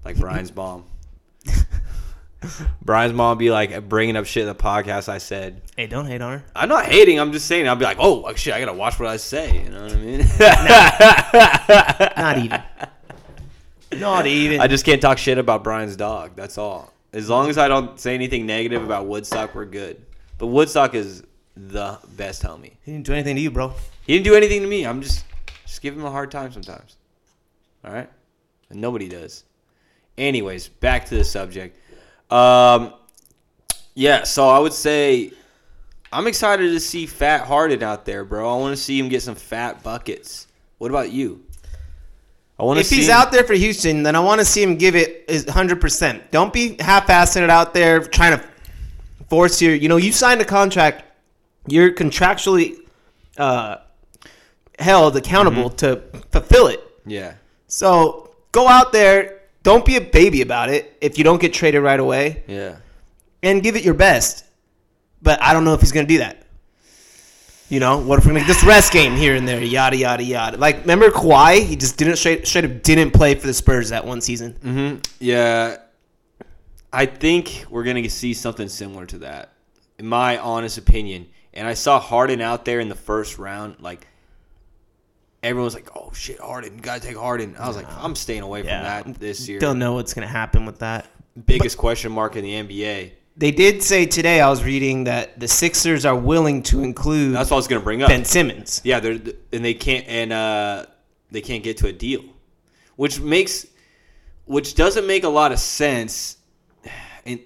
like 0.03 0.17
Brian's 0.17 0.53
mom. 0.53 0.83
Brian's 2.81 3.13
mom 3.13 3.37
be 3.37 3.51
like 3.51 3.87
bringing 3.87 4.15
up 4.15 4.25
shit 4.25 4.41
in 4.41 4.47
the 4.47 4.55
podcast. 4.55 5.09
I 5.09 5.17
said, 5.19 5.61
hey, 5.75 5.87
don't 5.87 6.05
hate 6.05 6.21
on 6.21 6.39
her. 6.39 6.45
I'm 6.55 6.69
not 6.69 6.85
hating. 6.85 7.19
I'm 7.19 7.31
just 7.31 7.47
saying. 7.47 7.67
I'll 7.67 7.75
be 7.75 7.85
like, 7.85 7.97
oh 7.99 8.33
shit, 8.35 8.53
I 8.53 8.59
gotta 8.59 8.73
watch 8.73 8.99
what 8.99 9.09
I 9.09 9.17
say. 9.17 9.63
You 9.63 9.69
know 9.69 9.83
what 9.83 9.91
I 9.91 9.97
mean? 9.97 10.19
Not 12.17 12.37
even. 12.37 12.61
Not 13.99 14.25
even. 14.27 14.61
I 14.61 14.67
just 14.67 14.85
can't 14.85 15.01
talk 15.01 15.17
shit 15.17 15.37
about 15.37 15.63
Brian's 15.63 15.95
dog. 15.95 16.31
That's 16.35 16.57
all. 16.57 16.91
As 17.13 17.29
long 17.29 17.49
as 17.49 17.57
I 17.57 17.67
don't 17.67 17.99
say 17.99 18.15
anything 18.15 18.45
negative 18.45 18.83
about 18.83 19.05
Woodstock, 19.05 19.53
we're 19.53 19.65
good. 19.65 20.01
But 20.37 20.47
Woodstock 20.47 20.95
is 20.95 21.23
the 21.55 21.99
best 22.15 22.41
homie. 22.41 22.77
he 22.83 22.93
didn't 22.93 23.05
do 23.05 23.13
anything 23.13 23.35
to 23.35 23.41
you, 23.41 23.51
bro. 23.51 23.73
He 24.05 24.13
didn't 24.13 24.25
do 24.25 24.35
anything 24.35 24.61
to 24.61 24.67
me. 24.67 24.85
I'm 24.85 25.01
just 25.01 25.25
just 25.65 25.81
give 25.81 25.97
him 25.97 26.05
a 26.05 26.11
hard 26.11 26.31
time 26.31 26.51
sometimes. 26.51 26.97
All 27.83 27.93
right? 27.93 28.09
And 28.69 28.79
nobody 28.79 29.09
does. 29.09 29.43
Anyways, 30.17 30.67
back 30.69 31.05
to 31.07 31.15
the 31.15 31.23
subject. 31.23 31.77
Um 32.31 32.93
yeah, 33.93 34.23
so 34.23 34.47
I 34.47 34.59
would 34.59 34.73
say 34.73 35.31
I'm 36.13 36.27
excited 36.27 36.71
to 36.71 36.79
see 36.79 37.05
Fat 37.05 37.45
Harden 37.45 37.83
out 37.83 38.05
there, 38.05 38.23
bro. 38.23 38.49
I 38.53 38.57
want 38.59 38.75
to 38.75 38.81
see 38.81 38.97
him 38.99 39.09
get 39.09 39.21
some 39.21 39.35
fat 39.35 39.83
buckets. 39.83 40.47
What 40.77 40.89
about 40.91 41.11
you? 41.11 41.43
I 42.59 42.63
want 42.63 42.77
to 42.77 42.81
If 42.81 42.89
he's 42.89 43.07
him- 43.07 43.15
out 43.15 43.31
there 43.31 43.43
for 43.43 43.53
Houston, 43.53 44.03
then 44.03 44.15
I 44.15 44.19
want 44.19 44.39
to 44.39 44.45
see 44.45 44.61
him 44.61 44.75
give 44.75 44.95
it 44.95 45.25
his 45.29 45.45
100%. 45.45 46.31
Don't 46.31 46.51
be 46.53 46.75
half-assing 46.79 47.41
it 47.43 47.49
out 47.49 47.73
there 47.73 47.99
trying 48.01 48.37
to 48.39 48.45
force 49.29 49.61
your, 49.61 49.73
you 49.73 49.89
know, 49.89 49.97
you 49.97 50.11
signed 50.11 50.41
a 50.41 50.45
contract. 50.45 51.03
You're 51.67 51.91
contractually 51.91 52.77
uh, 53.37 53.77
held 54.79 55.15
accountable 55.17 55.69
to 55.71 56.01
fulfill 56.31 56.67
it. 56.67 56.81
Yeah. 57.05 57.33
So 57.67 58.35
go 58.51 58.67
out 58.67 58.91
there. 58.91 59.40
Don't 59.63 59.85
be 59.85 59.95
a 59.95 60.01
baby 60.01 60.41
about 60.41 60.69
it 60.69 60.97
if 61.01 61.17
you 61.17 61.23
don't 61.23 61.39
get 61.39 61.53
traded 61.53 61.81
right 61.83 61.99
away 61.99 62.43
Yeah. 62.47 62.77
and 63.43 63.61
give 63.61 63.75
it 63.75 63.83
your 63.83 63.93
best. 63.93 64.43
But 65.21 65.41
I 65.41 65.53
don't 65.53 65.63
know 65.65 65.73
if 65.73 65.81
he's 65.81 65.91
going 65.91 66.07
to 66.07 66.13
do 66.13 66.17
that. 66.19 66.37
You 67.69 67.79
know, 67.79 67.99
what 67.99 68.19
if 68.19 68.25
we're 68.25 68.31
going 68.31 68.43
to 68.43 68.47
get 68.47 68.53
this 68.53 68.63
rest 68.65 68.91
game 68.91 69.15
here 69.15 69.35
and 69.35 69.47
there, 69.47 69.63
yada, 69.63 69.95
yada, 69.95 70.23
yada. 70.23 70.57
Like, 70.57 70.81
remember 70.81 71.09
Kawhi? 71.09 71.63
He 71.65 71.75
just 71.77 71.95
didn't 71.97 72.17
straight, 72.17 72.45
straight 72.45 72.65
up 72.65 72.81
didn't 72.83 73.11
play 73.11 73.33
for 73.35 73.47
the 73.47 73.53
Spurs 73.53 73.89
that 73.89 74.05
one 74.05 74.19
season. 74.19 74.53
Mm-hmm. 74.63 74.97
Yeah, 75.19 75.77
I 76.91 77.05
think 77.05 77.63
we're 77.69 77.83
gonna 77.85 78.09
see 78.09 78.33
something 78.33 78.67
similar 78.67 79.05
to 79.05 79.19
that, 79.19 79.53
in 79.99 80.05
my 80.07 80.37
honest 80.37 80.77
opinion. 80.77 81.27
And 81.53 81.65
I 81.65 81.73
saw 81.73 81.99
Harden 81.99 82.41
out 82.41 82.65
there 82.65 82.81
in 82.81 82.89
the 82.89 82.95
first 82.95 83.37
round, 83.37 83.77
like 83.79 84.05
everyone 85.43 85.65
was 85.65 85.73
like, 85.73 85.89
"Oh 85.95 86.11
shit, 86.13 86.39
Harden, 86.39 86.75
you 86.75 86.81
gotta 86.81 87.01
take 87.01 87.17
Harden." 87.17 87.55
I 87.57 87.67
was 87.67 87.75
like, 87.75 87.87
"I'm 87.97 88.15
staying 88.15 88.41
away 88.41 88.61
from 88.61 88.69
that 88.69 89.19
this 89.19 89.47
year." 89.47 89.59
Don't 89.59 89.79
know 89.79 89.93
what's 89.93 90.13
going 90.13 90.27
to 90.27 90.31
happen 90.31 90.65
with 90.65 90.79
that. 90.79 91.07
Biggest 91.45 91.77
question 91.77 92.11
mark 92.11 92.35
in 92.35 92.43
the 92.43 92.53
NBA. 92.53 93.11
They 93.37 93.51
did 93.51 93.81
say 93.81 94.05
today, 94.05 94.41
I 94.41 94.49
was 94.49 94.63
reading 94.63 95.05
that 95.05 95.39
the 95.39 95.47
Sixers 95.47 96.05
are 96.05 96.15
willing 96.15 96.63
to 96.63 96.83
include 96.83 97.33
That's 97.35 97.49
what 97.49 97.55
I 97.55 97.59
was 97.59 97.67
gonna 97.67 97.81
bring 97.81 98.03
up. 98.03 98.09
Ben 98.09 98.25
Simmons. 98.25 98.81
Yeah, 98.83 98.99
they're 98.99 99.19
and 99.53 99.65
they 99.65 99.73
can't 99.73 100.05
and 100.07 100.33
uh, 100.33 100.85
they 101.31 101.41
can't 101.41 101.63
get 101.63 101.77
to 101.77 101.87
a 101.87 101.93
deal, 101.93 102.23
which 102.97 103.19
makes 103.19 103.65
which 104.45 104.75
doesn't 104.75 105.07
make 105.07 105.23
a 105.23 105.29
lot 105.29 105.51
of 105.53 105.59
sense. 105.59 106.37
And 107.25 107.39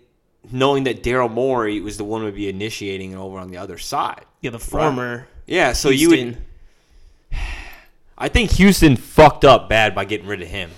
knowing 0.52 0.86
that 0.86 1.04
Daryl 1.04 1.32
Morey 1.32 1.82
was 1.82 1.98
the 1.98 2.04
one 2.04 2.22
who 2.22 2.26
would 2.26 2.36
be 2.36 2.50
initiating 2.50 3.12
it 3.12 3.18
over 3.18 3.38
on 3.38 3.52
the 3.52 3.58
other 3.58 3.78
side. 3.78 4.26
Yeah, 4.42 4.50
the 4.50 4.60
former. 4.60 5.28
Yeah, 5.46 5.74
so 5.74 5.90
you 5.90 6.10
would. 6.10 6.20
Houston. 6.20 6.45
I 8.18 8.30
think 8.30 8.52
Houston 8.52 8.96
fucked 8.96 9.44
up 9.46 9.68
bad 9.70 9.94
by 9.94 10.06
getting 10.06 10.28
rid 10.28 10.42
of 10.42 10.48
him. 10.48 10.72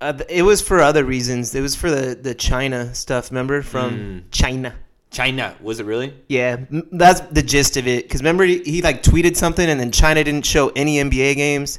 Uh, 0.00 0.18
it 0.28 0.42
was 0.42 0.60
for 0.60 0.80
other 0.80 1.04
reasons. 1.04 1.54
It 1.54 1.60
was 1.60 1.74
for 1.74 1.90
the, 1.90 2.14
the 2.14 2.34
China 2.34 2.94
stuff, 2.94 3.30
remember? 3.30 3.62
From 3.62 3.90
Mm. 3.92 4.22
China. 4.30 4.74
China 5.10 5.54
was 5.60 5.78
it 5.78 5.86
really? 5.86 6.12
Yeah, 6.28 6.56
that's 6.90 7.20
the 7.20 7.42
gist 7.42 7.76
of 7.76 7.86
it. 7.86 8.04
Because 8.04 8.20
remember, 8.20 8.44
he, 8.44 8.58
he 8.64 8.82
like 8.82 9.02
tweeted 9.02 9.36
something, 9.36 9.68
and 9.68 9.78
then 9.78 9.92
China 9.92 10.22
didn't 10.24 10.44
show 10.44 10.72
any 10.74 10.96
NBA 10.96 11.36
games. 11.36 11.78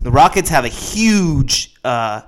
The 0.00 0.10
Rockets 0.10 0.48
have 0.50 0.64
a 0.64 0.68
huge 0.68 1.74
uh, 1.84 2.22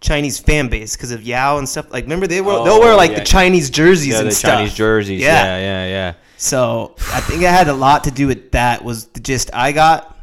Chinese 0.00 0.38
fan 0.40 0.68
base 0.68 0.96
because 0.96 1.12
of 1.12 1.22
Yao 1.22 1.58
and 1.58 1.68
stuff. 1.68 1.92
Like, 1.92 2.04
remember 2.04 2.26
they 2.26 2.40
were 2.40 2.52
Oh, 2.52 2.64
they'll 2.64 2.80
wear 2.80 2.96
like 2.96 3.12
yeah. 3.12 3.20
the 3.20 3.24
Chinese 3.24 3.70
jerseys 3.70 4.14
Yeah, 4.14 4.18
and 4.20 4.26
the 4.28 4.32
stuff. 4.34 4.54
Chinese 4.58 4.74
jerseys. 4.74 5.20
Yeah. 5.22 5.44
Yeah, 5.44 5.58
yeah, 5.58 5.86
yeah. 5.88 6.14
So 6.38 6.94
I 7.12 7.20
think 7.20 7.42
it 7.42 7.48
had 7.50 7.68
a 7.68 7.72
lot 7.74 8.04
to 8.04 8.10
do 8.10 8.26
with 8.26 8.50
that. 8.52 8.82
Was 8.84 9.06
the 9.06 9.20
gist 9.20 9.50
I 9.54 9.70
got. 9.72 10.13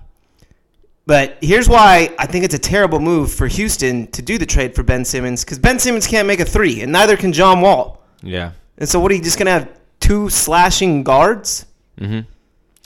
But 1.11 1.37
here's 1.41 1.67
why 1.67 2.15
I 2.17 2.25
think 2.25 2.45
it's 2.45 2.53
a 2.55 2.59
terrible 2.59 3.01
move 3.01 3.33
for 3.33 3.45
Houston 3.47 4.07
to 4.11 4.21
do 4.21 4.37
the 4.37 4.45
trade 4.45 4.73
for 4.73 4.81
Ben 4.81 5.03
Simmons 5.03 5.43
because 5.43 5.59
Ben 5.59 5.77
Simmons 5.77 6.07
can't 6.07 6.25
make 6.25 6.39
a 6.39 6.45
three, 6.45 6.81
and 6.83 6.89
neither 6.89 7.17
can 7.17 7.33
John 7.33 7.59
Wall. 7.59 8.01
Yeah. 8.23 8.51
And 8.77 8.87
so, 8.87 8.97
what 8.97 9.11
are 9.11 9.15
you 9.15 9.21
just 9.21 9.37
gonna 9.37 9.51
have 9.51 9.67
two 9.99 10.29
slashing 10.29 11.03
guards? 11.03 11.65
Mhm. 11.99 12.25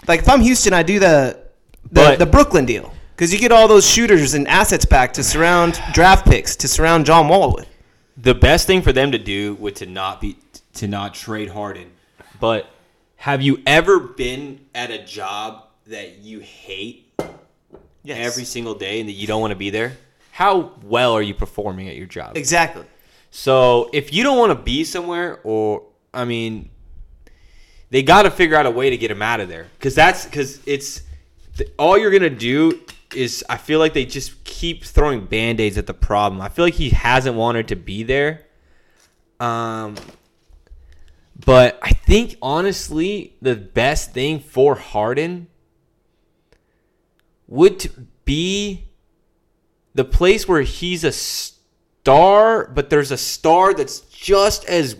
Like 0.07 0.21
if 0.21 0.27
I'm 0.29 0.41
Houston, 0.41 0.73
I 0.73 0.81
do 0.81 0.97
the 0.97 1.37
the, 1.83 2.01
But- 2.01 2.17
the 2.17 2.25
Brooklyn 2.25 2.65
deal 2.65 2.91
because 3.15 3.31
you 3.31 3.37
get 3.37 3.51
all 3.51 3.67
those 3.67 3.87
shooters 3.87 4.33
and 4.33 4.47
assets 4.47 4.85
back 4.85 5.13
to 5.13 5.23
surround 5.23 5.79
draft 5.93 6.25
picks 6.25 6.55
to 6.55 6.67
surround 6.67 7.05
John 7.05 7.27
Wall 7.27 7.53
with. 7.55 7.67
the 8.17 8.33
best 8.33 8.65
thing 8.65 8.81
for 8.81 8.91
them 8.91 9.11
to 9.11 9.19
do 9.19 9.53
would 9.59 9.75
to 9.75 9.85
not 9.85 10.19
be 10.19 10.35
to 10.73 10.87
not 10.87 11.13
trade 11.13 11.49
Harden. 11.51 11.91
But 12.39 12.71
have 13.17 13.43
you 13.43 13.59
ever 13.67 13.99
been 13.99 14.61
at 14.73 14.89
a 14.89 14.97
job 15.05 15.65
that 15.85 16.23
you 16.23 16.39
hate 16.39 17.04
Yes. 18.05 18.25
every 18.25 18.45
single 18.45 18.75
day 18.75 18.99
and 18.99 19.09
that 19.09 19.13
you 19.13 19.27
don't 19.27 19.41
want 19.41 19.51
to 19.51 19.57
be 19.57 19.69
there? 19.69 19.97
How 20.31 20.73
well 20.83 21.13
are 21.13 21.21
you 21.21 21.33
performing 21.33 21.89
at 21.89 21.95
your 21.95 22.07
job? 22.07 22.37
exactly. 22.37 22.85
So 23.31 23.89
if 23.91 24.13
you 24.13 24.23
don't 24.23 24.37
want 24.37 24.57
to 24.57 24.63
be 24.63 24.85
somewhere, 24.85 25.39
or 25.43 25.83
I 26.13 26.23
mean, 26.23 26.69
they 27.89 28.01
got 28.03 28.23
to 28.23 28.31
figure 28.31 28.55
out 28.55 28.65
a 28.65 28.71
way 28.71 28.89
to 28.89 28.97
get 28.97 29.11
him 29.11 29.21
out 29.21 29.39
of 29.41 29.49
there 29.49 29.67
because 29.77 29.93
that's 29.95 30.25
because 30.25 30.61
it's 30.65 31.03
th- 31.57 31.69
all 31.77 31.97
you're 31.97 32.11
gonna 32.11 32.29
do 32.29 32.79
is 33.13 33.43
I 33.49 33.57
feel 33.57 33.79
like 33.79 33.93
they 33.93 34.05
just 34.05 34.43
keep 34.43 34.83
throwing 34.85 35.25
band 35.25 35.59
aids 35.59 35.77
at 35.77 35.87
the 35.87 35.93
problem. 35.93 36.41
I 36.41 36.49
feel 36.49 36.65
like 36.65 36.75
he 36.75 36.89
hasn't 36.91 37.35
wanted 37.35 37.67
to 37.69 37.75
be 37.75 38.03
there. 38.03 38.45
Um, 39.39 39.95
but 41.45 41.77
I 41.81 41.91
think 41.91 42.37
honestly, 42.41 43.35
the 43.41 43.55
best 43.55 44.13
thing 44.13 44.39
for 44.39 44.75
Harden 44.75 45.47
would 47.47 48.07
be 48.25 48.89
the 49.93 50.05
place 50.05 50.47
where 50.47 50.61
he's 50.61 51.03
a 51.03 51.11
star, 51.11 52.67
but 52.67 52.89
there's 52.89 53.11
a 53.11 53.17
star 53.17 53.73
that's 53.73 54.01
just 54.01 54.65
as 54.65 54.97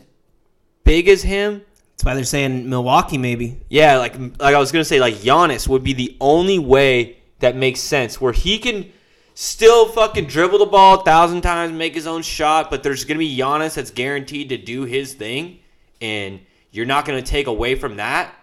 big 0.83 1.07
as 1.07 1.23
him. 1.23 1.61
That's 1.91 2.05
why 2.05 2.15
they're 2.15 2.23
saying 2.23 2.69
Milwaukee 2.69 3.17
maybe. 3.17 3.61
Yeah, 3.69 3.97
like 3.97 4.17
like 4.17 4.55
I 4.55 4.59
was 4.59 4.71
gonna 4.71 4.85
say, 4.85 4.99
like 4.99 5.15
Giannis 5.15 5.67
would 5.67 5.83
be 5.83 5.93
the 5.93 6.17
only 6.19 6.59
way 6.59 7.17
that 7.39 7.55
makes 7.55 7.79
sense 7.79 8.19
where 8.19 8.33
he 8.33 8.57
can 8.57 8.91
still 9.33 9.87
fucking 9.89 10.25
dribble 10.25 10.59
the 10.59 10.65
ball 10.65 11.01
a 11.01 11.03
thousand 11.03 11.41
times, 11.41 11.73
make 11.73 11.93
his 11.93 12.07
own 12.07 12.21
shot, 12.21 12.69
but 12.69 12.83
there's 12.83 13.03
gonna 13.03 13.19
be 13.19 13.37
Giannis 13.37 13.75
that's 13.75 13.91
guaranteed 13.91 14.49
to 14.49 14.57
do 14.57 14.83
his 14.83 15.13
thing, 15.13 15.59
and 16.01 16.39
you're 16.71 16.85
not 16.85 17.05
gonna 17.05 17.21
take 17.21 17.47
away 17.47 17.75
from 17.75 17.97
that. 17.97 18.33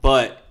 But 0.00 0.41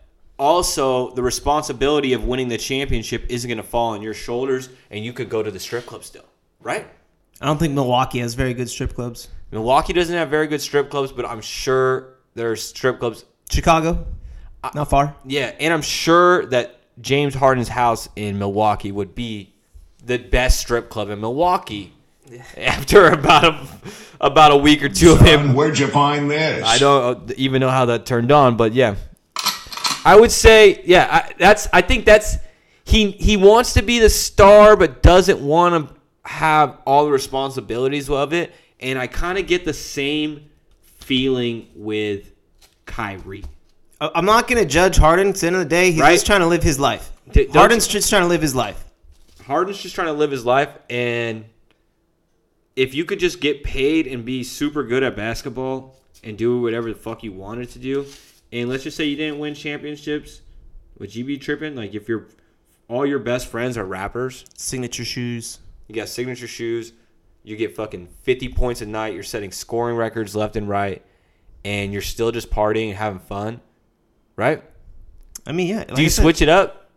also, 0.42 1.12
the 1.12 1.22
responsibility 1.22 2.14
of 2.14 2.26
winning 2.26 2.48
the 2.48 2.58
championship 2.58 3.28
isn't 3.30 3.48
gonna 3.48 3.62
fall 3.62 3.92
on 3.92 4.02
your 4.02 4.16
shoulders, 4.16 4.70
and 4.90 5.06
you 5.06 5.14
could 5.14 5.30
go 5.30 5.44
to 5.44 5.52
the 5.52 5.60
strip 5.60 5.86
club 5.86 6.04
still, 6.04 6.26
right? 6.60 6.88
I 7.40 7.46
don't 7.46 7.60
think 7.60 7.76
Milwaukee 7.76 8.18
has 8.20 8.34
very 8.34 8.56
good 8.56 8.68
strip 8.68 8.96
clubs. 8.96 9.28
Milwaukee 9.52 9.94
doesn't 9.94 10.16
have 10.16 10.30
very 10.30 10.48
good 10.48 10.60
strip 10.60 10.90
clubs, 10.90 11.12
but 11.12 11.26
I'm 11.26 11.42
sure 11.42 12.16
there's 12.34 12.64
strip 12.64 13.00
clubs 13.00 13.24
Chicago, 13.52 14.08
not 14.74 14.90
far. 14.90 15.16
Yeah, 15.26 15.54
and 15.60 15.72
I'm 15.72 15.84
sure 15.84 16.48
that 16.48 16.80
James 17.00 17.36
Harden's 17.36 17.68
house 17.68 18.10
in 18.16 18.40
Milwaukee 18.40 18.92
would 18.92 19.14
be 19.14 19.54
the 20.04 20.18
best 20.18 20.60
strip 20.60 20.90
club 20.90 21.10
in 21.10 21.22
Milwaukee. 21.22 21.94
After 22.58 23.08
about 23.10 23.44
a 23.44 23.68
about 24.20 24.52
a 24.52 24.58
week 24.58 24.82
or 24.84 24.90
two 24.90 25.12
of 25.12 25.20
him, 25.20 25.54
Where'd 25.54 25.78
you 25.78 25.88
find 25.88 26.32
this? 26.32 26.66
I 26.66 26.80
don't 26.80 27.32
even 27.34 27.60
know 27.60 27.70
how 27.70 27.86
that 27.86 28.08
turned 28.08 28.32
on, 28.32 28.58
but 28.58 28.74
yeah, 28.74 28.96
I 30.06 30.20
would 30.20 30.32
say 30.32 30.82
yeah. 30.86 31.08
I, 31.30 31.34
that's 31.38 31.68
I 31.74 31.82
think 31.82 32.06
that's 32.06 32.38
he 32.84 33.12
he 33.12 33.38
wants 33.38 33.74
to 33.74 33.82
be 33.82 34.00
the 34.00 34.10
star, 34.10 34.76
but 34.76 35.02
doesn't 35.04 35.40
want 35.40 35.90
to 35.90 35.96
have 36.30 36.78
all 36.86 37.06
the 37.06 37.12
responsibilities 37.12 38.10
of 38.10 38.34
it. 38.34 38.54
And 38.80 38.98
I 38.98 39.08
kind 39.08 39.38
of 39.38 39.48
get 39.48 39.64
the 39.66 39.74
same 39.74 40.50
feeling 40.84 41.68
with 41.76 42.32
Kyrie. 42.86 43.44
I'm 44.00 44.26
not 44.26 44.48
gonna 44.48 44.66
judge 44.66 44.98
Harden. 44.98 45.30
At 45.30 45.36
the 45.36 45.48
end 45.48 45.56
of 45.56 45.62
the 45.62 45.70
day, 45.70 45.92
he's 45.92 46.02
Right. 46.02 46.14
just 46.14 46.26
trying 46.26 46.40
to 46.40 46.48
live 46.48 46.64
his 46.64 46.80
life. 46.80 47.12
D- 47.32 47.46
Harden's 47.46 47.88
you- 47.88 47.94
just 47.94 48.10
trying 48.10 48.24
to 48.24 48.28
live 48.28 48.42
his 48.42 48.56
life. 48.56 48.84
Harden's 49.46 49.78
just 49.82 49.94
trying 49.94 50.08
to 50.08 50.14
live 50.14 50.32
his 50.32 50.46
life, 50.46 50.70
and 50.90 51.46
if 52.76 52.96
you 52.96 53.06
could 53.06 53.20
just 53.20 53.40
get 53.40 53.64
paid 53.64 54.08
and 54.08 54.26
be 54.26 54.44
super 54.44 54.84
good 54.84 55.04
at 55.04 55.16
basketball 55.16 55.96
and 56.24 56.38
do 56.38 56.62
whatever 56.62 56.90
the 56.92 56.98
fuck 56.98 57.24
you 57.24 57.32
wanted 57.32 57.70
to 57.72 57.80
do, 57.80 58.06
and 58.52 58.70
let's 58.70 58.84
just 58.84 58.98
say 58.98 59.06
you 59.06 59.16
didn't 59.16 59.40
win 59.40 59.54
championships, 59.54 60.42
would 61.00 61.16
you 61.16 61.24
be 61.24 61.38
tripping? 61.38 61.76
Like 61.76 61.94
if 61.94 62.08
your 62.08 62.28
all 62.88 63.06
your 63.06 63.20
best 63.20 63.48
friends 63.48 63.78
are 63.78 63.86
rappers, 63.86 64.46
Signature 64.58 65.06
shoes. 65.06 65.60
you 65.88 65.96
got 65.96 66.10
signature 66.10 66.48
shoes, 66.48 66.94
you 67.44 67.56
get 67.56 67.76
fucking 67.76 68.08
fifty 68.24 68.50
points 68.50 68.82
a 68.82 68.86
night, 68.86 69.14
you're 69.14 69.24
setting 69.24 69.52
scoring 69.52 69.96
records 69.96 70.36
left 70.36 70.56
and 70.56 70.68
right, 70.68 71.02
and 71.64 71.94
you're 71.94 72.02
still 72.02 72.32
just 72.32 72.50
partying 72.52 72.90
and 72.90 72.98
having 72.98 73.20
fun, 73.20 73.62
right? 74.36 74.64
I 75.48 75.54
mean, 75.54 75.68
yeah. 75.68 75.78
like 75.80 75.96
Do 75.96 76.04
you 76.04 76.10
said, 76.10 76.22
switch 76.24 76.42
it 76.42 76.50
up? 76.50 76.90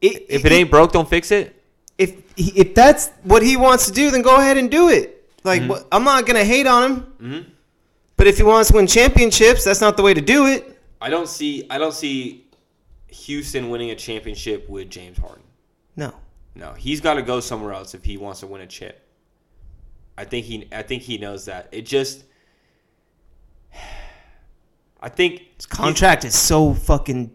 it- 0.00 0.26
If 0.28 0.44
it 0.44 0.52
ain't 0.52 0.70
broke, 0.70 0.92
don't 0.92 1.08
fix 1.08 1.30
it. 1.30 1.60
if 1.98 2.22
if 2.36 2.74
that's 2.74 3.10
what 3.24 3.42
he 3.42 3.56
wants 3.56 3.86
to 3.86 3.92
do, 3.92 4.10
then 4.10 4.22
go 4.22 4.36
ahead 4.36 4.56
and 4.56 4.70
do 4.70 4.88
it. 4.88 5.10
Like 5.44 5.62
Mm-hmm. 5.62 5.86
I'm 5.92 6.04
not 6.04 6.24
gonna 6.26 6.44
hate 6.44 6.66
on 6.66 7.06
him. 7.20 7.46
But 8.16 8.26
if 8.28 8.36
he 8.36 8.42
wants 8.44 8.70
to 8.70 8.76
win 8.76 8.86
championships, 8.86 9.64
that's 9.64 9.80
not 9.80 9.96
the 9.96 10.02
way 10.02 10.14
to 10.14 10.20
do 10.20 10.46
it. 10.46 10.73
I 11.04 11.10
don't 11.10 11.28
see 11.28 11.66
I 11.68 11.76
don't 11.76 11.92
see 11.92 12.46
Houston 13.08 13.68
winning 13.68 13.90
a 13.90 13.94
championship 13.94 14.66
with 14.70 14.88
James 14.88 15.18
Harden. 15.18 15.44
No. 15.96 16.14
No, 16.54 16.72
he's 16.72 17.02
got 17.02 17.14
to 17.14 17.22
go 17.22 17.40
somewhere 17.40 17.74
else 17.74 17.92
if 17.92 18.02
he 18.02 18.16
wants 18.16 18.40
to 18.40 18.46
win 18.46 18.62
a 18.62 18.66
chip. 18.66 19.06
I 20.16 20.24
think 20.24 20.46
he 20.46 20.66
I 20.72 20.80
think 20.80 21.02
he 21.02 21.18
knows 21.18 21.44
that. 21.44 21.68
It 21.72 21.82
just 21.82 22.24
I 24.98 25.10
think 25.10 25.42
His 25.56 25.66
contract 25.66 26.24
is 26.24 26.34
so 26.34 26.72
fucking 26.72 27.30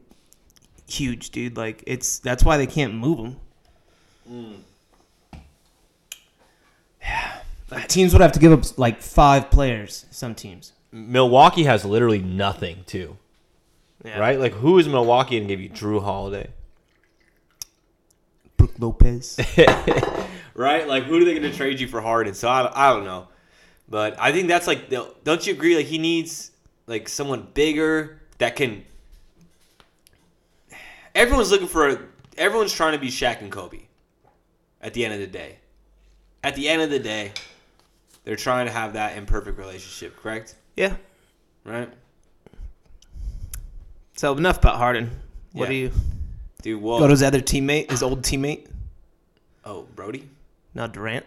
huge, 0.88 1.30
dude. 1.30 1.56
Like 1.56 1.84
it's 1.86 2.18
that's 2.18 2.44
why 2.44 2.58
they 2.58 2.66
can't 2.66 2.96
move 2.96 3.20
him. 3.20 4.64
Like, 7.70 7.84
mm. 7.84 7.88
teams 7.88 8.14
would 8.14 8.22
have 8.24 8.32
to 8.32 8.40
give 8.40 8.52
up 8.52 8.80
like 8.80 9.00
five 9.00 9.52
players. 9.52 10.08
Some 10.10 10.34
teams, 10.34 10.74
Milwaukee 10.92 11.66
has 11.66 11.86
literally 11.86 12.24
nothing 12.24 12.84
too. 12.88 13.16
Yeah. 14.04 14.20
Right? 14.20 14.40
Like 14.40 14.54
who 14.54 14.80
is 14.80 14.88
Milwaukee 14.88 15.38
and 15.38 15.48
give 15.48 15.60
you 15.60 15.70
Jrue 15.70 16.04
Holiday? 16.04 16.50
Brook 18.58 18.74
Lopez. 18.78 19.40
right? 20.60 20.88
Like, 20.88 21.04
who 21.04 21.20
are 21.20 21.24
they 21.26 21.34
going 21.34 21.50
to 21.50 21.56
trade 21.56 21.80
you 21.80 21.88
for 21.88 22.02
Harden? 22.02 22.34
So 22.34 22.50
I, 22.50 22.90
I 22.90 22.94
don't 22.94 23.06
know, 23.06 23.30
but 23.88 24.20
I 24.20 24.34
think 24.34 24.50
that's 24.50 24.68
like, 24.68 24.90
don't 24.90 25.48
you 25.48 25.54
agree? 25.54 25.78
Like, 25.78 25.86
he 25.86 25.98
needs 25.98 26.52
like 26.86 27.08
someone 27.08 27.48
bigger 27.54 28.20
that 28.38 28.58
can. 28.58 28.84
Everyone's 31.16 31.52
looking 31.52 31.68
for. 31.68 31.88
A, 31.88 32.00
everyone's 32.38 32.74
trying 32.74 32.92
to 32.94 33.00
be 33.00 33.08
Shaq 33.08 33.42
and 33.42 33.52
Kobe. 33.52 33.80
At 34.82 34.94
the 34.94 35.04
end 35.04 35.14
of 35.14 35.20
the 35.20 35.28
day, 35.28 35.58
at 36.42 36.56
the 36.56 36.70
end 36.70 36.82
of 36.82 36.90
the 36.90 37.00
day, 37.00 37.34
they're 38.24 38.38
trying 38.38 38.66
to 38.66 38.72
have 38.72 38.94
that 38.94 39.18
imperfect 39.18 39.58
relationship. 39.58 40.16
Correct? 40.18 40.56
yeah. 40.76 40.96
Right? 41.66 41.90
So 44.20 44.34
enough 44.34 44.58
about 44.58 44.76
Harden. 44.76 45.12
What 45.54 45.64
Yeah. 45.64 45.70
do 45.70 45.76
you 45.76 45.92
Dude, 46.62 46.82
well, 46.82 47.00
go 47.00 47.08
to 47.08 47.12
his 47.12 47.24
other 47.24 47.40
teammate, 47.40 47.90
his 47.90 48.04
old 48.04 48.22
teammate, 48.22 48.68
oh 49.64 49.86
Brody. 49.96 50.28
not 50.76 50.92
Durant? 50.92 51.26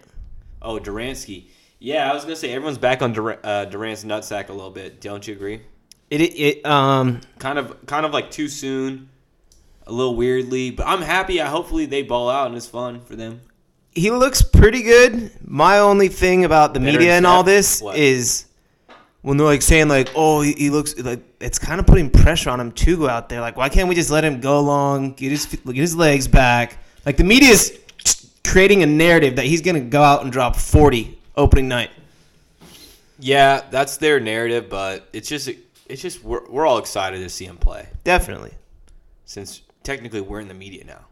Oh, 0.60 0.78
Duransky. 0.78 1.44
Yeah, 1.78 2.10
I 2.10 2.12
was 2.12 2.24
gonna 2.24 2.36
say 2.36 2.52
everyone's 2.52 2.76
back 2.76 3.00
on 3.00 3.14
Dur- 3.14 3.38
uh, 3.42 3.64
Durant's 3.64 4.04
nutsack 4.04 4.50
a 4.50 4.52
little 4.52 4.70
bit. 4.70 5.00
Don't 5.00 5.26
you 5.26 5.32
agree? 5.34 5.62
It, 6.10 6.20
it 6.20 6.34
it 6.38 6.66
um 6.66 7.22
kind 7.38 7.58
of 7.58 7.86
kind 7.86 8.04
of 8.04 8.12
like 8.12 8.30
too 8.30 8.46
soon, 8.48 9.08
a 9.86 9.92
little 9.92 10.14
weirdly. 10.14 10.70
But 10.70 10.86
I'm 10.86 11.00
happy. 11.00 11.40
I 11.40 11.46
hopefully 11.46 11.86
they 11.86 12.02
ball 12.02 12.28
out 12.28 12.48
and 12.48 12.54
it's 12.58 12.66
fun 12.66 13.00
for 13.00 13.16
them. 13.16 13.40
he 13.92 14.10
looks 14.10 14.42
pretty 14.42 14.82
good. 14.82 15.30
My 15.48 15.78
only 15.78 16.08
thing 16.08 16.44
about 16.44 16.74
the 16.74 16.80
Better 16.80 16.92
media 16.98 17.16
and 17.16 17.26
all 17.26 17.42
Steph? 17.42 17.46
this 17.54 17.80
What? 17.80 17.96
is 17.96 18.44
when 19.22 19.36
they're 19.36 19.46
like 19.46 19.62
saying 19.62 19.88
like, 19.88 20.10
"Oh, 20.14 20.42
he, 20.42 20.52
he 20.52 20.70
looks 20.70 20.98
like," 20.98 21.20
it's 21.40 21.58
kind 21.58 21.80
of 21.80 21.86
putting 21.86 22.10
pressure 22.10 22.50
on 22.50 22.60
him 22.60 22.72
to 22.72 22.96
go 22.96 23.08
out 23.08 23.28
there. 23.28 23.40
Like, 23.40 23.56
why 23.56 23.68
can't 23.68 23.88
we 23.88 23.94
just 23.94 24.10
let 24.10 24.24
him 24.24 24.40
go 24.40 24.58
along, 24.58 25.14
get 25.14 25.30
his 25.30 25.46
get 25.46 25.76
his 25.76 25.96
legs 25.96 26.28
back? 26.28 26.78
Like 27.06 27.16
the 27.16 27.24
media 27.24 27.50
is 27.50 27.78
creating 28.44 28.82
a 28.82 28.86
narrative 28.86 29.36
that 29.36 29.46
he's 29.46 29.62
gonna 29.62 29.80
go 29.80 30.02
out 30.02 30.22
and 30.22 30.32
drop 30.32 30.56
forty 30.56 31.18
opening 31.36 31.68
night. 31.68 31.90
Yeah, 33.18 33.62
that's 33.70 33.96
their 33.98 34.18
narrative, 34.18 34.68
but 34.68 35.08
it's 35.12 35.28
just 35.28 35.48
it's 35.86 36.02
just 36.02 36.24
we're, 36.24 36.48
we're 36.50 36.66
all 36.66 36.78
excited 36.78 37.18
to 37.18 37.28
see 37.28 37.44
him 37.44 37.56
play 37.56 37.86
Definitely. 38.04 38.52
since 39.24 39.62
technically 39.82 40.20
we're 40.20 40.40
in 40.40 40.48
the 40.48 40.54
media 40.54 40.84
now. 40.84 41.06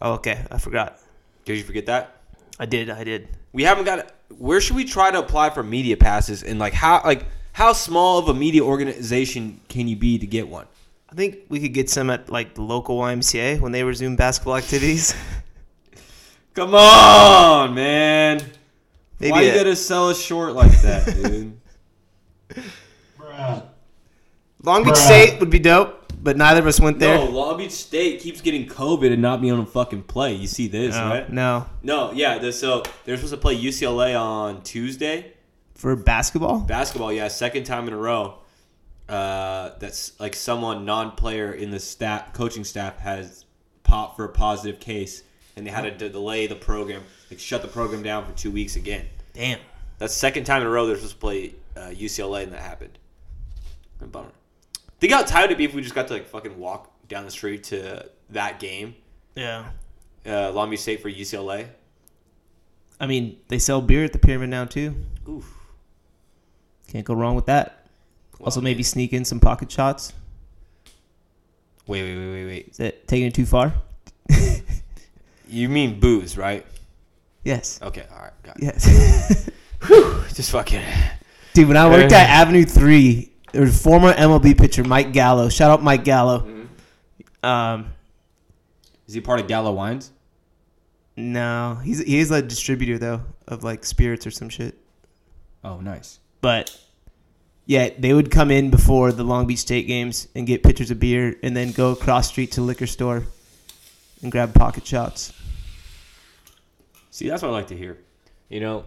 Oh, 0.00 0.12
okay, 0.14 0.44
I 0.50 0.58
forgot. 0.58 1.00
Did 1.44 1.56
you 1.56 1.64
forget 1.64 1.86
that? 1.86 2.20
I 2.58 2.66
did. 2.66 2.90
I 2.90 3.02
did. 3.02 3.28
We 3.52 3.64
haven't 3.64 3.84
got 3.84 4.12
where 4.38 4.60
should 4.60 4.76
we 4.76 4.84
try 4.84 5.10
to 5.10 5.18
apply 5.18 5.50
for 5.50 5.62
media 5.62 5.96
passes 5.96 6.42
and 6.42 6.58
like 6.58 6.72
how 6.72 7.02
like 7.04 7.24
how 7.56 7.72
small 7.72 8.18
of 8.18 8.28
a 8.28 8.34
media 8.34 8.62
organization 8.62 9.58
can 9.70 9.88
you 9.88 9.96
be 9.96 10.18
to 10.18 10.26
get 10.26 10.46
one? 10.46 10.66
I 11.08 11.14
think 11.14 11.38
we 11.48 11.58
could 11.58 11.72
get 11.72 11.88
some 11.88 12.10
at 12.10 12.28
like 12.28 12.54
the 12.54 12.60
local 12.60 12.98
YMCA 12.98 13.60
when 13.60 13.72
they 13.72 13.82
resume 13.82 14.14
basketball 14.14 14.58
activities. 14.58 15.14
Come 16.54 16.74
on, 16.74 17.74
man. 17.74 18.42
Maybe 19.18 19.32
Why 19.32 19.40
you 19.40 19.52
a- 19.52 19.54
gotta 19.54 19.74
sell 19.74 20.10
us 20.10 20.20
short 20.20 20.52
like 20.52 20.78
that, 20.82 21.06
dude? 21.22 21.58
Long 24.62 24.84
Beach 24.84 24.96
State 24.96 25.40
would 25.40 25.48
be 25.48 25.58
dope, 25.58 26.12
but 26.22 26.36
neither 26.36 26.60
of 26.60 26.66
us 26.66 26.78
went 26.78 26.98
there. 26.98 27.16
no, 27.16 27.24
Long 27.24 27.56
Beach 27.56 27.70
State 27.70 28.20
keeps 28.20 28.42
getting 28.42 28.66
COVID 28.66 29.10
and 29.10 29.22
not 29.22 29.40
being 29.40 29.54
able 29.54 29.64
to 29.64 29.70
fucking 29.70 30.02
play. 30.02 30.34
You 30.34 30.46
see 30.46 30.68
this, 30.68 30.94
no, 30.94 31.08
right? 31.08 31.32
no. 31.32 31.64
No, 31.82 32.12
yeah. 32.12 32.50
So 32.50 32.82
they're 33.06 33.16
supposed 33.16 33.32
to 33.32 33.38
play 33.40 33.56
UCLA 33.58 34.20
on 34.20 34.62
Tuesday. 34.62 35.32
For 35.76 35.94
basketball? 35.94 36.60
Basketball, 36.60 37.12
yeah, 37.12 37.28
second 37.28 37.64
time 37.64 37.86
in 37.86 37.92
a 37.94 37.98
row. 37.98 38.38
Uh, 39.08 39.70
that's 39.78 40.18
like 40.18 40.34
someone 40.34 40.84
non-player 40.84 41.52
in 41.52 41.70
the 41.70 41.78
staff 41.78 42.32
coaching 42.32 42.64
staff 42.64 42.98
has 42.98 43.44
popped 43.84 44.16
for 44.16 44.24
a 44.24 44.28
positive 44.28 44.80
case, 44.80 45.22
and 45.54 45.64
they 45.66 45.70
had 45.70 45.82
to 45.82 45.90
de- 45.92 46.08
delay 46.08 46.46
the 46.48 46.56
program, 46.56 47.02
like 47.30 47.38
shut 47.38 47.62
the 47.62 47.68
program 47.68 48.02
down 48.02 48.24
for 48.26 48.32
two 48.32 48.50
weeks 48.50 48.74
again. 48.76 49.06
Damn. 49.34 49.60
That's 49.98 50.12
the 50.12 50.18
second 50.18 50.44
time 50.44 50.62
in 50.62 50.66
a 50.66 50.70
row 50.70 50.86
they're 50.86 50.96
supposed 50.96 51.12
to 51.14 51.18
play 51.20 51.54
uh, 51.76 51.90
UCLA, 51.90 52.42
and 52.42 52.52
that 52.52 52.60
happened. 52.62 52.98
A 54.00 54.06
bummer. 54.06 54.32
Think 54.98 55.12
how 55.12 55.22
tired 55.22 55.46
it'd 55.46 55.58
be 55.58 55.64
if 55.64 55.74
we 55.74 55.82
just 55.82 55.94
got 55.94 56.08
to 56.08 56.14
like 56.14 56.26
fucking 56.26 56.58
walk 56.58 56.90
down 57.08 57.24
the 57.24 57.30
street 57.30 57.64
to 57.64 58.06
that 58.30 58.58
game, 58.58 58.96
Yeah. 59.36 59.66
uh, 60.26 60.50
Long 60.52 60.68
Beach 60.70 60.80
State 60.80 61.00
for 61.00 61.10
UCLA. 61.10 61.68
I 62.98 63.06
mean, 63.06 63.38
they 63.48 63.58
sell 63.58 63.80
beer 63.82 64.04
at 64.04 64.12
the 64.12 64.18
pyramid 64.18 64.48
now 64.50 64.64
too. 64.64 64.96
Oof. 65.28 65.52
Can't 66.88 67.04
go 67.04 67.14
wrong 67.14 67.34
with 67.34 67.46
that. 67.46 67.86
also, 68.40 68.60
maybe 68.60 68.82
sneak 68.82 69.12
in 69.12 69.24
some 69.24 69.40
pocket 69.40 69.70
shots. 69.70 70.12
Wait, 71.86 72.02
wait, 72.02 72.16
wait, 72.16 72.30
wait, 72.32 72.46
wait. 72.46 72.68
Is 72.68 72.76
that 72.78 73.06
taking 73.08 73.26
it 73.28 73.34
too 73.34 73.46
far? 73.46 73.72
You 75.48 75.68
mean 75.68 76.00
booze, 76.00 76.36
right? 76.36 76.66
Yes. 77.44 77.78
Okay, 77.80 78.04
all 78.12 78.18
right, 78.18 78.32
got 78.42 78.56
it. 78.56 78.64
Yes. 78.64 79.48
Just 80.34 80.50
fucking. 80.50 80.82
Dude, 81.54 81.68
when 81.68 81.76
I 81.76 81.88
worked 81.88 82.12
at 82.12 82.28
Avenue 82.28 82.64
Three, 82.64 83.32
there 83.52 83.62
was 83.62 83.80
former 83.80 84.12
MLB 84.12 84.58
pitcher 84.58 84.82
Mike 84.82 85.12
Gallo. 85.12 85.48
Shout 85.48 85.70
out 85.70 85.82
Mike 85.84 86.02
Gallo. 86.04 86.66
Um, 87.44 87.92
Is 89.06 89.14
he 89.14 89.20
part 89.20 89.38
of 89.40 89.46
Gallo 89.46 89.72
Wines? 89.72 90.10
no, 91.18 91.78
he's 91.82 92.00
he's 92.00 92.30
a 92.32 92.42
distributor 92.42 92.98
though 92.98 93.22
of 93.46 93.62
like 93.62 93.84
spirits 93.84 94.26
or 94.26 94.30
some 94.32 94.48
shit. 94.48 94.76
Oh, 95.62 95.78
nice. 95.80 96.18
But 96.46 96.78
yeah, 97.64 97.90
they 97.98 98.14
would 98.14 98.30
come 98.30 98.52
in 98.52 98.70
before 98.70 99.10
the 99.10 99.24
Long 99.24 99.48
Beach 99.48 99.58
State 99.58 99.88
games 99.88 100.28
and 100.36 100.46
get 100.46 100.62
pitchers 100.62 100.92
of 100.92 101.00
beer, 101.00 101.34
and 101.42 101.56
then 101.56 101.72
go 101.72 101.90
across 101.90 102.28
street 102.28 102.52
to 102.52 102.60
the 102.60 102.66
liquor 102.68 102.86
store 102.86 103.24
and 104.22 104.30
grab 104.30 104.54
pocket 104.54 104.86
shots. 104.86 105.32
See, 107.10 107.28
that's 107.28 107.42
what 107.42 107.48
I 107.48 107.52
like 107.54 107.66
to 107.66 107.76
hear. 107.76 107.98
You 108.48 108.60
know, 108.60 108.84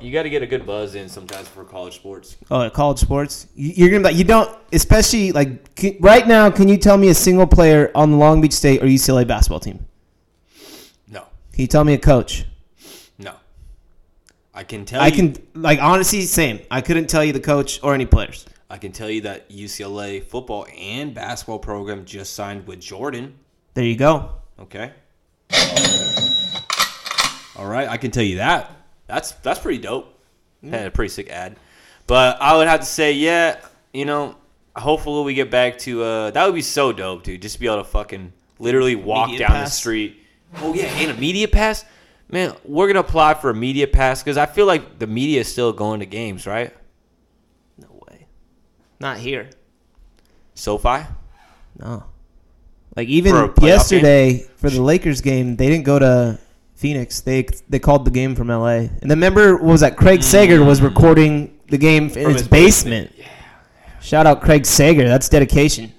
you 0.00 0.10
got 0.10 0.22
to 0.22 0.30
get 0.30 0.42
a 0.42 0.46
good 0.46 0.64
buzz 0.64 0.94
in 0.94 1.10
sometimes 1.10 1.48
for 1.48 1.64
college 1.64 1.96
sports. 1.96 2.38
Oh, 2.50 2.70
college 2.70 2.98
sports, 3.00 3.46
You- 3.54 3.72
you're 3.76 3.90
gonna 3.90 4.10
you 4.10 4.24
don't 4.24 4.48
especially 4.72 5.32
like 5.32 5.74
can, 5.74 5.98
right 6.00 6.26
now. 6.26 6.48
Can 6.50 6.66
you 6.66 6.78
tell 6.78 6.96
me 6.96 7.08
a 7.08 7.14
single 7.14 7.46
player 7.46 7.90
on 7.94 8.12
the 8.12 8.16
Long 8.16 8.40
Beach 8.40 8.54
State 8.54 8.82
or 8.82 8.86
UCLA 8.86 9.26
basketball 9.26 9.60
team? 9.60 9.84
No, 11.08 11.24
Can 11.52 11.60
you 11.60 11.66
tell 11.66 11.84
me 11.84 11.92
a 11.92 11.98
coach? 11.98 12.46
No. 14.54 14.60
I 14.60 14.64
can 14.64 14.84
tell 14.84 15.00
I 15.00 15.06
you. 15.08 15.12
can 15.12 15.36
like 15.54 15.80
honestly, 15.82 16.22
same. 16.22 16.60
I 16.70 16.80
couldn't 16.80 17.08
tell 17.08 17.24
you 17.24 17.32
the 17.32 17.40
coach 17.40 17.80
or 17.82 17.94
any 17.94 18.06
players. 18.06 18.46
I 18.70 18.78
can 18.78 18.92
tell 18.92 19.10
you 19.10 19.20
that 19.22 19.50
UCLA 19.50 20.24
football 20.24 20.66
and 20.78 21.14
basketball 21.14 21.58
program 21.58 22.04
just 22.04 22.34
signed 22.34 22.66
with 22.66 22.80
Jordan. 22.80 23.34
There 23.74 23.84
you 23.84 23.96
go. 23.96 24.30
Okay. 24.58 24.92
All 27.56 27.68
right, 27.68 27.86
I 27.88 27.96
can 27.98 28.10
tell 28.10 28.22
you 28.22 28.36
that. 28.36 28.70
That's 29.06 29.32
that's 29.32 29.60
pretty 29.60 29.78
dope. 29.78 30.18
Had 30.68 30.86
a 30.86 30.90
pretty 30.90 31.10
sick 31.10 31.28
ad. 31.28 31.56
But 32.06 32.40
I 32.40 32.56
would 32.56 32.66
have 32.66 32.80
to 32.80 32.86
say, 32.86 33.12
yeah, 33.12 33.60
you 33.92 34.04
know, 34.04 34.36
hopefully 34.74 35.24
we 35.24 35.34
get 35.34 35.50
back 35.50 35.78
to 35.80 36.02
uh 36.02 36.30
that 36.30 36.46
would 36.46 36.54
be 36.54 36.62
so 36.62 36.92
dope, 36.92 37.24
dude. 37.24 37.42
Just 37.42 37.56
to 37.56 37.60
be 37.60 37.66
able 37.66 37.78
to 37.78 37.84
fucking 37.84 38.32
literally 38.58 38.96
walk 38.96 39.30
Media 39.30 39.48
down 39.48 39.64
the 39.64 39.70
street. 39.70 40.18
Oh 40.58 40.72
yeah, 40.74 40.84
and 40.84 41.10
a 41.10 41.14
media 41.20 41.46
pass? 41.48 41.84
Man, 42.32 42.56
we're 42.64 42.86
gonna 42.86 43.00
apply 43.00 43.34
for 43.34 43.50
a 43.50 43.54
media 43.54 43.86
pass 43.86 44.22
because 44.22 44.38
I 44.38 44.46
feel 44.46 44.64
like 44.66 44.98
the 44.98 45.06
media 45.06 45.40
is 45.40 45.48
still 45.52 45.72
going 45.72 46.00
to 46.00 46.06
games, 46.06 46.46
right? 46.46 46.74
No 47.78 47.88
way. 48.08 48.26
Not 48.98 49.18
here. 49.18 49.50
SoFi? 50.54 51.04
No. 51.78 52.04
Like 52.96 53.08
even 53.08 53.32
For 53.52 53.66
yesterday 53.66 54.46
for 54.56 54.70
the 54.70 54.80
Lakers 54.80 55.20
game, 55.20 55.56
they 55.56 55.68
didn't 55.68 55.84
go 55.84 55.98
to 55.98 56.38
Phoenix. 56.74 57.20
They 57.20 57.46
they 57.68 57.78
called 57.78 58.06
the 58.06 58.10
game 58.10 58.34
from 58.34 58.48
LA. 58.48 58.88
And 59.02 59.10
the 59.10 59.16
member 59.16 59.56
was 59.58 59.82
that 59.82 59.98
Craig 59.98 60.22
Sager 60.22 60.64
was 60.64 60.80
recording 60.80 61.60
the 61.68 61.78
game 61.78 62.04
in 62.04 62.10
Mm. 62.10 62.32
His, 62.32 62.40
his 62.40 62.48
basement. 62.48 63.12
Shout 64.00 64.26
out 64.26 64.40
Craig 64.40 64.64
Sager. 64.64 65.06
That's 65.06 65.28
dedication. 65.28 65.92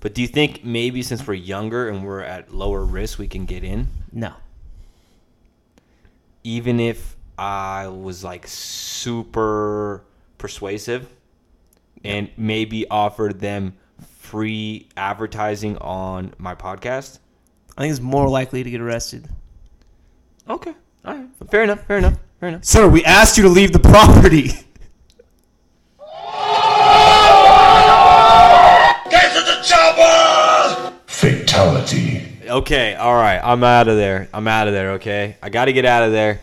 But 0.00 0.14
do 0.14 0.22
you 0.22 0.28
think 0.28 0.64
maybe 0.64 1.02
since 1.02 1.26
we're 1.26 1.34
younger 1.34 1.88
and 1.88 2.04
we're 2.04 2.20
at 2.20 2.54
lower 2.54 2.84
risk, 2.84 3.18
we 3.18 3.28
can 3.28 3.44
get 3.44 3.64
in? 3.64 3.88
No. 4.12 4.32
Even 6.44 6.80
if 6.80 7.16
I 7.36 7.88
was 7.88 8.24
like 8.24 8.46
super 8.46 10.04
persuasive 10.38 11.08
and 12.04 12.30
maybe 12.36 12.88
offered 12.88 13.40
them 13.40 13.74
free 14.18 14.88
advertising 14.96 15.76
on 15.78 16.34
my 16.38 16.54
podcast. 16.54 17.18
I 17.76 17.82
think 17.82 17.92
it's 17.92 18.00
more 18.00 18.28
likely 18.28 18.62
to 18.62 18.70
get 18.70 18.80
arrested. 18.80 19.28
Okay. 20.48 20.74
All 21.04 21.14
right. 21.14 21.28
Fair 21.50 21.62
enough. 21.62 21.86
Fair 21.86 21.98
enough. 21.98 22.18
Fair 22.40 22.48
enough. 22.50 22.64
Sir, 22.64 22.88
we 22.88 23.04
asked 23.04 23.36
you 23.36 23.42
to 23.44 23.48
leave 23.48 23.72
the 23.72 23.78
property. 23.78 24.50
Fatality. 31.06 32.07
Okay. 32.58 32.94
All 32.96 33.14
right. 33.14 33.38
I'm 33.38 33.62
out 33.62 33.86
of 33.86 33.96
there. 33.96 34.28
I'm 34.34 34.48
out 34.48 34.66
of 34.66 34.74
there. 34.74 34.92
Okay. 34.92 35.36
I 35.40 35.48
got 35.48 35.66
to 35.66 35.72
get 35.72 35.84
out 35.84 36.02
of 36.02 36.10
there. 36.10 36.40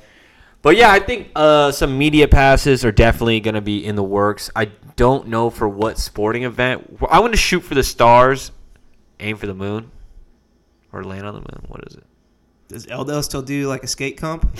But 0.61 0.77
yeah, 0.77 0.89
I 0.91 0.99
think 0.99 1.31
uh, 1.35 1.71
some 1.71 1.97
media 1.97 2.27
passes 2.27 2.85
are 2.85 2.91
definitely 2.91 3.41
going 3.41 3.55
to 3.55 3.61
be 3.61 3.85
in 3.85 3.95
the 3.95 4.03
works. 4.03 4.49
I 4.55 4.71
don't 4.95 5.27
know 5.27 5.49
for 5.49 5.67
what 5.67 5.99
sporting 5.99 6.43
event. 6.43 6.99
I 7.09 7.19
want 7.19 7.33
to 7.33 7.37
shoot 7.37 7.59
for 7.59 7.75
the 7.75 7.83
stars, 7.83 8.51
aim 9.19 9.35
for 9.35 9.45
the 9.45 9.53
moon, 9.53 9.91
or 10.93 11.03
land 11.03 11.27
on 11.27 11.33
the 11.33 11.41
moon. 11.41 11.65
What 11.67 11.83
is 11.87 11.95
it? 11.95 12.03
Does 12.69 12.85
Eldo 12.87 13.21
still 13.23 13.41
do 13.41 13.67
like 13.67 13.83
a 13.83 13.87
skate 13.87 14.17
comp? 14.17 14.49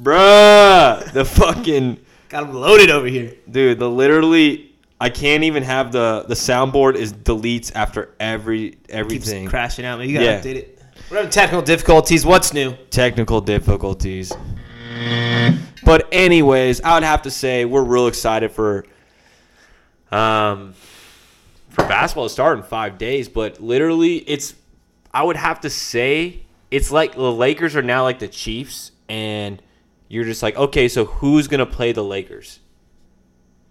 Bruh, 0.00 1.12
the 1.12 1.24
fucking 1.24 1.98
Got 2.28 2.44
him 2.44 2.54
loaded 2.54 2.90
over 2.90 3.06
here. 3.08 3.34
dude, 3.50 3.78
the 3.80 3.90
literally 3.90 4.75
I 5.00 5.10
can't 5.10 5.44
even 5.44 5.62
have 5.62 5.92
the 5.92 6.24
the 6.26 6.34
soundboard 6.34 6.94
is 6.94 7.12
deletes 7.12 7.70
after 7.74 8.14
every 8.18 8.70
Keeps 8.70 8.86
everything. 8.88 9.46
crashing 9.48 9.84
out. 9.84 9.98
Man, 9.98 10.08
you 10.08 10.14
gotta 10.14 10.26
Yeah. 10.26 10.40
update 10.40 10.56
it. 10.56 10.82
We're 11.10 11.18
having 11.18 11.30
technical 11.30 11.62
difficulties. 11.62 12.24
What's 12.24 12.52
new? 12.54 12.72
Technical 12.90 13.40
difficulties. 13.40 14.32
But 15.84 16.08
anyways, 16.10 16.80
I 16.80 16.94
would 16.94 17.02
have 17.04 17.22
to 17.22 17.30
say 17.30 17.64
we're 17.64 17.82
real 17.84 18.06
excited 18.06 18.50
for 18.50 18.86
um 20.10 20.74
for 21.68 21.86
basketball 21.86 22.24
to 22.26 22.30
start 22.32 22.56
in 22.58 22.64
5 22.64 22.96
days, 22.96 23.28
but 23.28 23.60
literally 23.60 24.16
it's 24.16 24.54
I 25.12 25.22
would 25.22 25.36
have 25.36 25.60
to 25.60 25.70
say 25.70 26.40
it's 26.70 26.90
like 26.90 27.14
the 27.14 27.30
Lakers 27.32 27.76
are 27.76 27.82
now 27.82 28.02
like 28.02 28.18
the 28.18 28.28
Chiefs 28.28 28.92
and 29.08 29.60
you're 30.08 30.24
just 30.24 30.42
like, 30.42 30.56
okay, 30.56 30.88
so 30.88 31.04
who's 31.04 31.48
going 31.48 31.58
to 31.60 31.66
play 31.66 31.92
the 31.92 32.02
Lakers? 32.04 32.60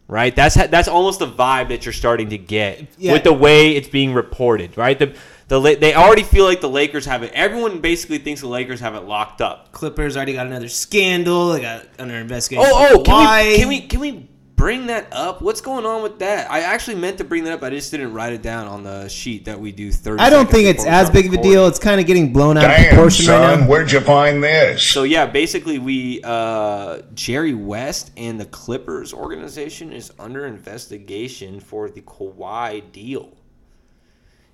Right? 0.08 0.36
That's 0.36 0.54
ha- 0.56 0.68
that's 0.68 0.88
almost 0.88 1.18
the 1.20 1.28
vibe 1.28 1.70
that 1.70 1.86
you're 1.86 1.94
starting 1.94 2.30
to 2.30 2.38
get 2.38 2.86
Yeah. 2.98 3.14
with 3.14 3.24
the 3.24 3.34
way 3.34 3.72
it's 3.76 3.88
being 3.88 4.14
reported, 4.14 4.78
right? 4.78 4.98
The 5.00 5.16
the 5.48 5.60
La- 5.60 5.76
they 5.76 5.94
already 5.96 6.22
feel 6.24 6.46
like 6.46 6.62
the 6.62 6.70
Lakers 6.70 7.06
have 7.08 7.24
it. 7.24 7.32
Everyone 7.34 7.80
basically 7.80 8.20
thinks 8.20 8.42
the 8.42 8.48
Lakers 8.48 8.80
have 8.82 8.94
it 8.96 9.02
locked 9.06 9.42
up. 9.42 9.72
Clippers 9.72 10.16
already 10.16 10.34
got 10.34 10.46
another 10.48 10.70
scandal. 10.70 11.54
They 11.54 11.62
got 11.62 11.86
under 11.98 12.16
investigation. 12.16 12.68
Oh, 12.72 12.88
oh, 12.98 13.02
can 13.02 13.14
Why? 13.16 13.44
we, 13.48 13.58
can 13.58 13.68
we 13.68 13.82
can 13.82 14.00
we 14.00 14.30
bring 14.56 14.88
that 14.88 15.08
up? 15.12 15.42
What's 15.42 15.62
going 15.62 15.86
on 15.86 16.02
with 16.02 16.20
that? 16.20 16.50
I 16.50 16.62
actually 16.62 16.96
meant 16.96 17.18
to 17.18 17.24
bring 17.24 17.44
that 17.44 17.54
up. 17.54 17.64
I 17.64 17.70
just 17.70 17.92
didn't 17.92 18.14
write 18.14 18.34
it 18.34 18.42
down 18.42 18.68
on 18.68 18.84
the 18.84 19.08
sheet 19.08 19.46
that 19.46 19.60
we 19.60 19.72
do. 19.72 19.92
Thirty. 19.92 20.22
I 20.22 20.30
don't 20.30 20.50
think 20.50 20.68
it's 20.68 20.86
as 20.86 21.08
start 21.08 21.14
big 21.14 21.28
of 21.28 21.34
a 21.34 21.42
deal. 21.42 21.68
It's 21.68 21.80
kind 21.80 22.00
of 22.00 22.08
getting 22.08 22.34
blown 22.34 22.58
out 22.58 22.66
of 22.66 22.72
Damn, 22.72 22.90
proportion 22.90 23.28
right 23.28 23.40
son, 23.40 23.60
now. 23.62 23.68
where'd 23.68 23.92
you 23.92 24.00
find 24.00 24.44
this? 24.44 24.90
So 24.90 25.04
yeah, 25.04 25.26
basically 25.26 25.80
we 25.80 26.22
uh, 26.24 27.02
Jerry 27.14 27.54
West 27.54 28.12
and 28.18 28.40
the 28.40 28.46
Clippers 28.46 29.14
organization 29.14 29.92
is 29.92 30.12
under 30.20 30.46
investigation 30.46 31.60
for 31.60 31.90
the 31.90 32.02
Kawhi 32.02 32.92
deal. 32.92 33.38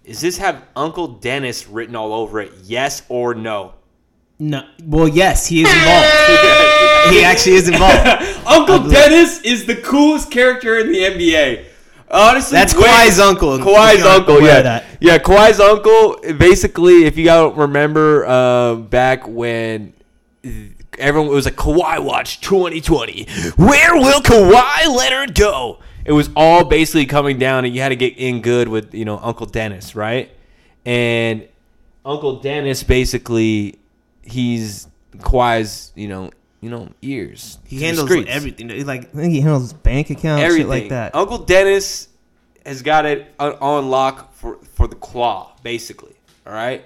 Is 0.03 0.19
this 0.19 0.39
have 0.39 0.65
Uncle 0.75 1.07
Dennis 1.07 1.67
written 1.67 1.95
all 1.95 2.13
over 2.13 2.41
it? 2.41 2.51
Yes 2.63 3.03
or 3.07 3.35
no? 3.35 3.75
No. 4.41 4.65
Well, 4.83 5.07
yes, 5.07 5.45
he 5.45 5.61
is 5.61 5.69
involved. 5.71 6.07
he 7.13 7.23
actually 7.23 7.53
is 7.57 7.69
involved. 7.69 8.07
Uncle 8.47 8.89
Dennis 8.89 9.39
is 9.41 9.67
the 9.67 9.75
coolest 9.75 10.31
character 10.31 10.79
in 10.79 10.91
the 10.91 10.97
NBA. 10.97 11.65
Honestly, 12.09 12.55
That's 12.57 12.73
wait- 12.73 12.85
Kawhi's 12.85 13.19
uncle. 13.19 13.59
Kawhi's 13.59 14.03
uncle, 14.03 14.41
yeah, 14.41 14.63
that. 14.63 14.85
yeah. 14.99 15.19
Kawhi's 15.19 15.59
uncle. 15.59 16.17
Basically, 16.39 17.05
if 17.05 17.17
you 17.19 17.25
don't 17.25 17.55
remember, 17.55 18.25
uh, 18.25 18.75
back 18.77 19.27
when 19.27 19.93
everyone 20.97 21.29
it 21.29 21.35
was 21.35 21.45
like 21.45 21.55
Kawhi 21.55 22.03
Watch 22.03 22.41
2020. 22.41 23.27
Where 23.57 23.93
will 23.93 24.21
Kawhi 24.21 24.87
Leonard 24.95 25.35
go? 25.35 25.77
It 26.03 26.13
was 26.13 26.31
all 26.35 26.65
basically 26.65 27.05
coming 27.05 27.37
down, 27.37 27.63
and 27.63 27.75
you 27.75 27.81
had 27.81 27.89
to 27.89 27.95
get 27.95 28.17
in 28.17 28.41
good 28.41 28.67
with 28.67 28.95
you 28.95 29.05
know 29.05 29.19
Uncle 29.19 29.45
Dennis, 29.45 29.95
right? 29.95 30.31
And 30.83 31.47
Uncle 32.03 32.39
Dennis 32.39 32.81
basically, 32.81 33.77
he's 34.23 34.87
Kawhi's 35.17 35.91
you 35.95 36.07
know 36.07 36.31
you 36.61 36.69
know 36.69 36.89
ears. 37.01 37.57
He 37.65 37.81
handles 37.81 38.07
streets. 38.07 38.29
everything. 38.29 38.85
Like 38.85 39.09
I 39.13 39.17
think 39.17 39.33
he 39.33 39.41
handles 39.41 39.63
his 39.63 39.73
bank 39.73 40.09
account, 40.09 40.41
everything 40.41 40.63
shit 40.63 40.69
like 40.69 40.89
that. 40.89 41.15
Uncle 41.15 41.39
Dennis 41.39 42.07
has 42.65 42.81
got 42.81 43.05
it 43.05 43.33
on, 43.39 43.53
on 43.53 43.89
lock 43.89 44.33
for 44.33 44.57
for 44.75 44.87
the 44.87 44.95
claw, 44.95 45.55
basically. 45.63 46.15
All 46.45 46.53
right. 46.53 46.85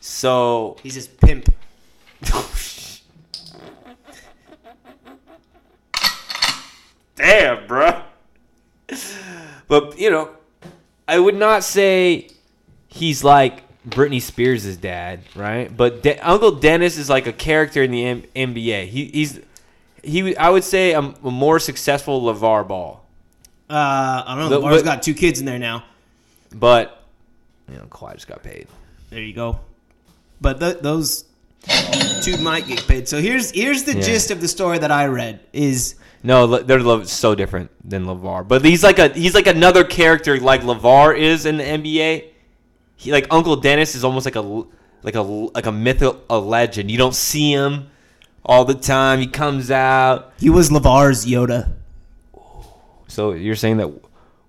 So 0.00 0.76
He's 0.82 0.94
his 0.94 1.06
pimp. 1.06 1.48
damn, 7.16 7.66
bro. 7.66 8.02
But 9.68 9.98
you 9.98 10.10
know, 10.10 10.30
I 11.06 11.18
would 11.18 11.36
not 11.36 11.64
say 11.64 12.28
he's 12.88 13.24
like 13.24 13.62
Britney 13.88 14.22
Spears' 14.22 14.76
dad, 14.76 15.20
right? 15.34 15.74
But 15.76 16.02
De- 16.02 16.18
Uncle 16.18 16.52
Dennis 16.52 16.96
is 16.98 17.10
like 17.10 17.26
a 17.26 17.32
character 17.32 17.82
in 17.82 17.90
the 17.90 18.04
M- 18.04 18.22
NBA. 18.36 18.86
He, 18.86 19.06
he's 19.06 19.40
he. 20.02 20.36
I 20.36 20.50
would 20.50 20.64
say 20.64 20.92
a, 20.92 21.00
a 21.00 21.30
more 21.30 21.58
successful 21.58 22.20
LaVar 22.22 22.68
Ball, 22.68 23.04
Uh, 23.68 23.74
I 24.26 24.36
don't 24.38 24.50
know. 24.50 24.60
Bar's 24.60 24.82
but- 24.82 24.84
got 24.84 25.02
two 25.02 25.14
kids 25.14 25.40
in 25.40 25.46
there 25.46 25.58
now. 25.58 25.84
but 26.54 27.02
you 27.68 27.76
know, 27.76 27.84
Kawhi 27.90 28.14
just 28.14 28.28
got 28.28 28.42
paid. 28.42 28.66
There 29.10 29.20
you 29.20 29.32
go. 29.32 29.58
But 30.40 30.60
th- 30.60 30.78
those 30.80 31.24
two 32.22 32.36
might 32.38 32.66
get 32.66 32.86
paid. 32.86 33.08
So 33.08 33.20
here's 33.20 33.50
here's 33.50 33.84
the 33.84 33.94
Yeah. 33.94 34.00
gist 34.02 34.30
of 34.30 34.40
the 34.40 34.48
story 34.48 34.78
that 34.78 34.90
I 34.90 35.06
read 35.06 35.40
is 35.52 35.94
No, 36.24 36.46
their 36.46 36.80
love 36.80 37.02
is 37.02 37.10
so 37.10 37.34
different 37.34 37.70
than 37.88 38.04
LaVar. 38.06 38.46
But 38.46 38.64
he's 38.64 38.82
like 38.84 38.98
a 38.98 39.08
he's 39.08 39.34
like 39.34 39.46
another 39.48 39.82
character 39.84 40.38
like 40.38 40.62
LaVar 40.62 41.16
is 41.18 41.46
in 41.46 41.56
the 41.56 41.64
NBA. 41.64 42.24
He 43.02 43.12
like 43.12 43.26
Uncle 43.30 43.56
Dennis 43.56 43.94
is 43.94 44.04
almost 44.04 44.24
like 44.26 44.36
a 44.36 44.40
like 45.02 45.14
a 45.16 45.22
like 45.22 45.66
a 45.66 45.72
myth 45.72 46.02
a 46.30 46.38
legend. 46.38 46.90
You 46.90 46.98
don't 46.98 47.14
see 47.14 47.50
him 47.52 47.90
all 48.44 48.64
the 48.64 48.74
time. 48.74 49.18
He 49.18 49.26
comes 49.26 49.70
out. 49.70 50.32
he 50.38 50.48
was 50.50 50.70
LaVar's 50.70 51.26
Yoda. 51.26 51.72
So 53.08 53.32
you're 53.32 53.56
saying 53.56 53.78
that 53.78 53.90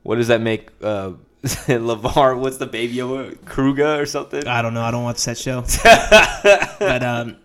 what 0.03 0.15
does 0.17 0.27
that 0.27 0.41
make 0.41 0.69
uh 0.81 1.13
LaVar? 1.43 2.39
What's 2.39 2.57
the 2.57 2.65
baby 2.67 3.01
over 3.01 3.31
Grogu 3.45 3.99
or 3.99 4.05
something? 4.05 4.47
I 4.47 4.61
don't 4.61 4.73
know. 4.73 4.83
I 4.83 4.91
don't 4.91 5.03
watch 5.03 5.23
that 5.25 5.37
show. 5.37 5.61
but 6.79 7.03
um, 7.03 7.37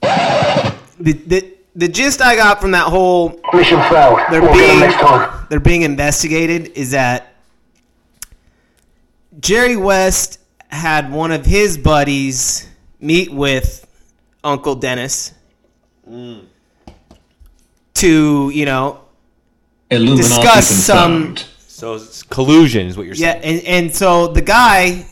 the, 0.00 1.12
the 1.26 1.54
the 1.74 1.88
gist 1.88 2.22
I 2.22 2.34
got 2.36 2.60
from 2.60 2.70
that 2.72 2.86
whole 2.86 3.40
Mission 3.52 3.80
failed. 3.90 4.20
they're 4.30 4.40
We'll 4.40 4.52
being 4.54 4.80
next 4.80 4.96
time. 5.00 5.46
they're 5.50 5.60
being 5.60 5.82
investigated 5.82 6.68
is 6.76 6.92
that 6.92 7.34
Jerry 9.40 9.76
West 9.76 10.40
had 10.68 11.10
one 11.12 11.30
of 11.32 11.46
his 11.46 11.78
buddies 11.78 12.68
meet 13.00 13.32
with 13.32 13.86
Uncle 14.44 14.74
Dennis 14.74 15.32
to 17.94 18.50
you 18.50 18.64
know 18.64 19.00
Illuminati 19.90 20.22
discuss 20.22 20.66
some- 20.68 21.36
So 21.66 21.94
it's 21.94 22.22
collusion 22.24 22.86
is 22.86 22.96
what 22.96 23.06
you're 23.06 23.14
yeah 23.14 23.40
saying. 23.40 23.60
and, 23.60 23.66
and 23.66 23.94
so 23.94 24.28
the 24.28 24.42
guy 24.42 25.06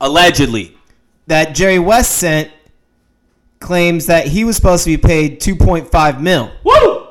Allegedly. 0.00 0.76
that 1.26 1.54
Jerry 1.54 1.78
West 1.78 2.12
sent 2.12 2.50
claims 3.60 4.06
that 4.06 4.26
he 4.26 4.44
was 4.44 4.56
supposed 4.56 4.84
to 4.84 4.90
be 4.90 4.96
paid 4.98 5.40
2.5 5.40 6.20
mil. 6.20 6.50
Woo! 6.64 7.06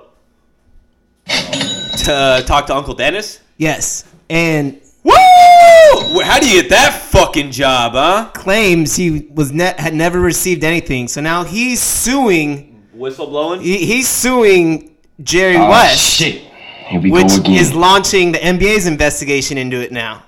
To 1.27 2.13
uh, 2.13 2.41
talk 2.43 2.67
to 2.67 2.75
Uncle 2.75 2.93
Dennis. 2.93 3.39
Yes. 3.57 4.05
And 4.29 4.79
Woo! 5.05 6.21
How 6.21 6.39
do 6.39 6.49
you 6.49 6.61
get 6.61 6.69
that 6.71 6.93
fucking 7.11 7.51
job, 7.51 7.93
huh? 7.93 8.31
claims 8.33 8.95
he 8.95 9.27
was 9.33 9.51
ne- 9.51 9.75
had 9.77 9.93
never 9.93 10.19
received 10.19 10.63
anything. 10.63 11.07
So 11.07 11.21
now 11.21 11.43
he's 11.43 11.81
suing 11.81 12.83
Whistleblowing? 12.97 13.61
he, 13.61 13.85
he's 13.85 14.07
suing 14.09 14.95
Jerry 15.21 15.57
Oh, 15.57 15.69
West, 15.69 15.99
shit. 16.17 16.41
Here 16.87 16.99
we 17.01 17.11
which 17.11 17.27
go 17.27 17.35
again. 17.37 17.53
is 17.53 17.73
launching 17.73 18.31
the 18.31 18.39
NBA's 18.39 18.87
investigation 18.87 19.57
into 19.57 19.79
it 19.81 19.91
now. 19.91 20.23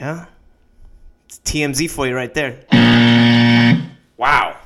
Yeah. 0.00 0.26
It's 1.26 1.38
TMZ 1.38 1.90
for 1.90 2.06
you 2.06 2.14
right 2.14 2.32
there. 2.34 2.58
Wow. 4.16 4.56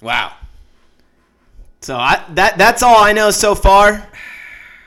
Wow. 0.00 0.32
So 1.80 1.96
I 1.96 2.24
that 2.34 2.58
that's 2.58 2.82
all 2.82 3.02
I 3.02 3.12
know 3.12 3.30
so 3.30 3.54
far. 3.54 4.08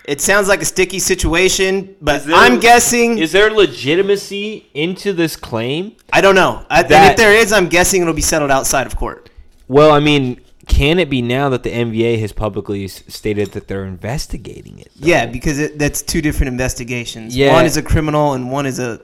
It 0.08 0.22
sounds 0.22 0.48
like 0.48 0.62
a 0.62 0.66
sticky 0.66 1.00
situation, 1.00 1.96
but 2.02 2.26
there- 2.26 2.36
I'm 2.36 2.60
guessing 2.60 3.18
Is 3.18 3.32
there 3.32 3.50
legitimacy 3.52 4.68
into 4.74 5.14
this 5.14 5.36
claim? 5.36 5.94
I 6.14 6.22
don't 6.22 6.36
know. 6.36 6.66
I, 6.70 6.82
and 6.82 6.90
That- 6.90 7.12
if 7.12 7.18
there 7.18 7.34
is, 7.34 7.52
I'm 7.52 7.68
guessing 7.70 8.02
it'll 8.02 8.14
be 8.14 8.22
settled 8.22 8.52
outside 8.52 8.86
of 8.86 8.96
court. 8.96 9.30
Well, 9.68 9.92
I 9.92 10.00
mean, 10.00 10.40
can 10.68 11.00
it 11.00 11.10
be 11.10 11.22
now 11.22 11.50
that 11.50 11.64
the 11.64 11.72
NBA 11.72 12.20
has 12.20 12.32
publicly 12.32 12.88
stated 12.88 13.52
that 13.54 13.68
they're 13.68 13.86
investigating 13.86 14.80
it? 14.80 14.92
though? 14.96 15.08
Yeah, 15.08 15.26
because 15.26 15.60
it, 15.60 15.80
that's 15.80 16.02
two 16.02 16.22
different 16.22 16.50
investigations. 16.50 17.36
Yeah. 17.36 17.54
One 17.54 17.66
is 17.66 17.78
a 17.78 17.82
criminal 17.82 18.34
and 18.34 18.52
one 18.52 18.66
is 18.66 18.80
a 18.80 19.02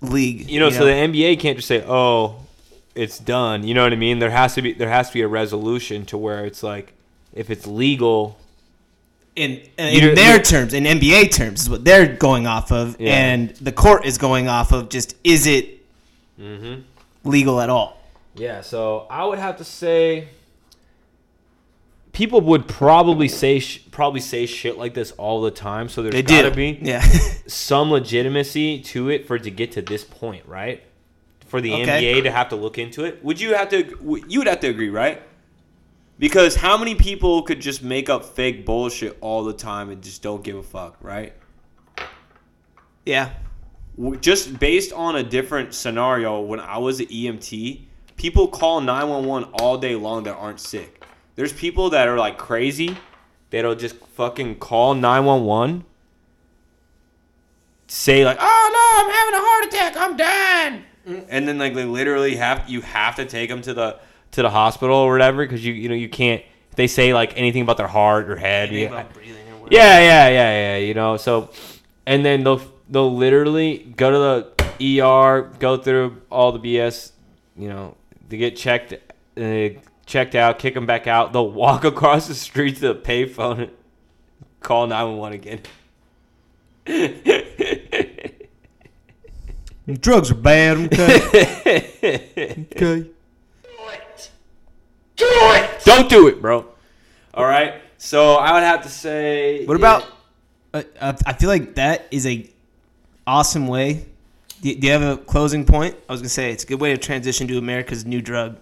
league. 0.00 0.50
You 0.50 0.60
know, 0.60 0.70
so 0.70 0.84
the 0.84 0.92
NBA 0.92 1.36
can't 1.38 1.56
just 1.56 1.68
say, 1.68 1.82
"Oh, 1.86 2.36
it's 2.94 3.18
done." 3.18 3.66
You 3.66 3.74
know 3.74 3.82
what 3.82 3.92
I 3.92 3.96
mean? 3.96 4.18
There 4.18 4.30
has 4.30 4.54
to 4.54 4.62
be 4.62 4.72
there 4.72 4.88
has 4.88 5.08
to 5.08 5.14
be 5.14 5.22
a 5.22 5.28
resolution 5.28 6.04
to 6.06 6.18
where 6.18 6.44
it's 6.44 6.62
like, 6.62 6.94
if 7.34 7.50
it's 7.50 7.66
legal, 7.66 8.38
in, 9.38 9.60
in 9.78 10.14
their 10.14 10.38
terms, 10.40 10.74
in 10.74 10.84
NBA 10.84 11.30
terms, 11.32 11.62
is 11.62 11.70
what 11.70 11.84
they're 11.84 12.06
going 12.16 12.46
off 12.46 12.70
of, 12.72 13.00
Yeah. 13.00 13.12
and 13.14 13.50
the 13.60 13.72
court 13.72 14.04
is 14.04 14.18
going 14.18 14.48
off 14.48 14.72
of 14.72 14.88
just 14.88 15.14
is 15.24 15.46
it 15.46 15.76
Mm-hmm. 16.40 16.82
legal 17.24 17.60
at 17.60 17.68
all? 17.70 18.00
Yeah, 18.34 18.60
so 18.60 19.06
I 19.10 19.24
would 19.24 19.38
have 19.40 19.56
to 19.56 19.64
say 19.64 20.28
people 22.12 22.40
would 22.40 22.66
probably 22.68 23.28
say 23.28 23.58
sh- 23.58 23.82
probably 23.90 24.20
say 24.20 24.46
shit 24.46 24.78
like 24.78 24.94
this 24.94 25.10
all 25.12 25.42
the 25.42 25.50
time. 25.50 25.88
So 25.88 26.02
there's 26.02 26.12
They 26.14 26.22
gotta 26.22 26.50
did. 26.50 26.80
be 26.80 26.88
Yeah. 26.88 27.00
some 27.46 27.90
legitimacy 27.90 28.80
to 28.80 29.08
it 29.10 29.26
for 29.26 29.36
it 29.36 29.42
to 29.44 29.50
get 29.50 29.72
to 29.72 29.82
this 29.82 30.04
point, 30.04 30.44
right? 30.46 30.82
For 31.48 31.60
the 31.60 31.72
Okay. 31.72 32.14
NBA 32.14 32.22
to 32.24 32.30
have 32.30 32.48
to 32.50 32.56
look 32.56 32.78
into 32.78 33.04
it. 33.04 33.24
Would 33.24 33.40
you 33.40 33.54
have 33.54 33.68
to? 33.70 34.22
You 34.28 34.40
would 34.40 34.46
have 34.48 34.60
to 34.60 34.68
agree, 34.68 34.90
right? 34.90 35.22
Because 36.18 36.56
how 36.56 36.76
many 36.76 36.94
people 36.94 37.42
could 37.42 37.60
just 37.60 37.82
make 37.82 38.08
up 38.08 38.24
fake 38.24 38.66
bullshit 38.66 39.16
all 39.20 39.44
the 39.44 39.52
time 39.52 39.90
and 39.90 40.02
just 40.02 40.22
don't 40.22 40.42
give 40.42 40.56
a 40.56 40.62
fuck, 40.62 40.96
right? 41.00 41.32
yeah. 43.08 43.30
just 44.20 44.58
based 44.60 44.92
on 44.92 45.16
a 45.16 45.22
different 45.22 45.72
scenario 45.74 46.40
when 46.40 46.60
I 46.60 46.76
was 46.76 47.00
an 47.00 47.06
EMT, 47.06 47.80
people 48.16 48.48
call 48.48 48.82
911 48.82 49.50
all 49.54 49.78
day 49.78 49.96
long 49.96 50.24
that 50.24 50.34
aren't 50.34 50.60
sick. 50.60 51.02
There's 51.34 51.52
people 51.52 51.90
that 51.90 52.06
are 52.06 52.18
like 52.18 52.36
crazy 52.36 52.96
that'll 53.50 53.76
just 53.76 53.96
fucking 54.14 54.58
call 54.58 54.94
911 54.94 55.84
say 57.86 58.24
like, 58.26 58.36
"Oh 58.38 58.70
no, 58.74 59.02
I'm 59.02 59.10
having 59.10 59.34
a 59.34 59.42
heart 59.42 59.64
attack. 59.64 59.96
I'm 59.96 60.16
dying." 60.16 60.84
And 61.30 61.48
then 61.48 61.58
like 61.58 61.74
they 61.74 61.86
literally 61.86 62.36
have 62.36 62.68
you 62.68 62.82
have 62.82 63.16
to 63.16 63.24
take 63.24 63.48
them 63.48 63.62
to 63.62 63.72
the 63.72 63.98
to 64.32 64.42
the 64.42 64.50
hospital 64.50 64.96
or 64.96 65.12
whatever 65.12 65.46
cuz 65.46 65.64
you 65.64 65.72
you 65.72 65.88
know 65.88 65.94
you 65.94 66.08
can't 66.08 66.42
they 66.76 66.86
say 66.86 67.12
like 67.14 67.36
anything 67.36 67.62
about 67.62 67.76
their 67.76 67.88
heart 67.88 68.30
or 68.30 68.36
head. 68.36 68.70
you- 68.82 68.88
yeah, 69.70 69.98
yeah, 70.00 70.28
yeah, 70.28 70.50
yeah. 70.50 70.76
You 70.86 70.94
know, 70.94 71.16
so 71.16 71.50
and 72.06 72.24
then 72.24 72.44
they'll 72.44 72.60
they'll 72.88 73.14
literally 73.14 73.78
go 73.96 74.10
to 74.10 74.18
the 74.18 74.46
ER, 75.02 75.50
go 75.58 75.76
through 75.76 76.22
all 76.30 76.52
the 76.52 76.60
BS, 76.60 77.10
you 77.56 77.68
know, 77.68 77.96
to 78.30 78.36
get 78.36 78.56
checked, 78.56 78.94
uh, 79.36 79.68
checked 80.06 80.36
out, 80.36 80.58
kick 80.60 80.74
them 80.74 80.86
back 80.86 81.06
out. 81.08 81.32
They'll 81.32 81.50
walk 81.50 81.82
across 81.92 82.28
the 82.28 82.34
street 82.34 82.76
to 82.76 82.80
the 82.80 82.94
payphone, 82.94 83.58
and 83.62 83.70
call 84.60 84.86
nine 84.86 85.06
one 85.08 85.16
one 85.18 85.32
again. 85.32 85.60
Drugs 90.00 90.30
are 90.30 90.34
bad. 90.34 90.92
Okay. 90.92 92.66
okay. 92.76 93.06
Don't 95.84 96.08
do 96.08 96.28
it, 96.28 96.40
bro. 96.40 96.66
All 97.34 97.44
right. 97.44 97.82
So 97.98 98.34
I 98.34 98.52
would 98.52 98.62
have 98.62 98.82
to 98.82 98.88
say. 98.88 99.64
What 99.66 99.76
about? 99.76 100.04
Uh, 100.72 100.82
uh, 101.00 101.12
I 101.26 101.32
feel 101.32 101.48
like 101.48 101.74
that 101.76 102.06
is 102.10 102.26
a 102.26 102.48
awesome 103.26 103.66
way 103.66 104.06
Do, 104.60 104.74
do 104.74 104.86
you 104.86 104.92
have 104.92 105.02
a 105.02 105.16
closing 105.16 105.64
point? 105.64 105.96
I 106.08 106.12
was 106.12 106.20
gonna 106.20 106.28
say 106.28 106.50
it's 106.52 106.64
a 106.64 106.66
good 106.66 106.80
way 106.80 106.92
to 106.92 106.98
transition 106.98 107.46
to 107.48 107.58
America's 107.58 108.04
new 108.04 108.20
drug, 108.20 108.58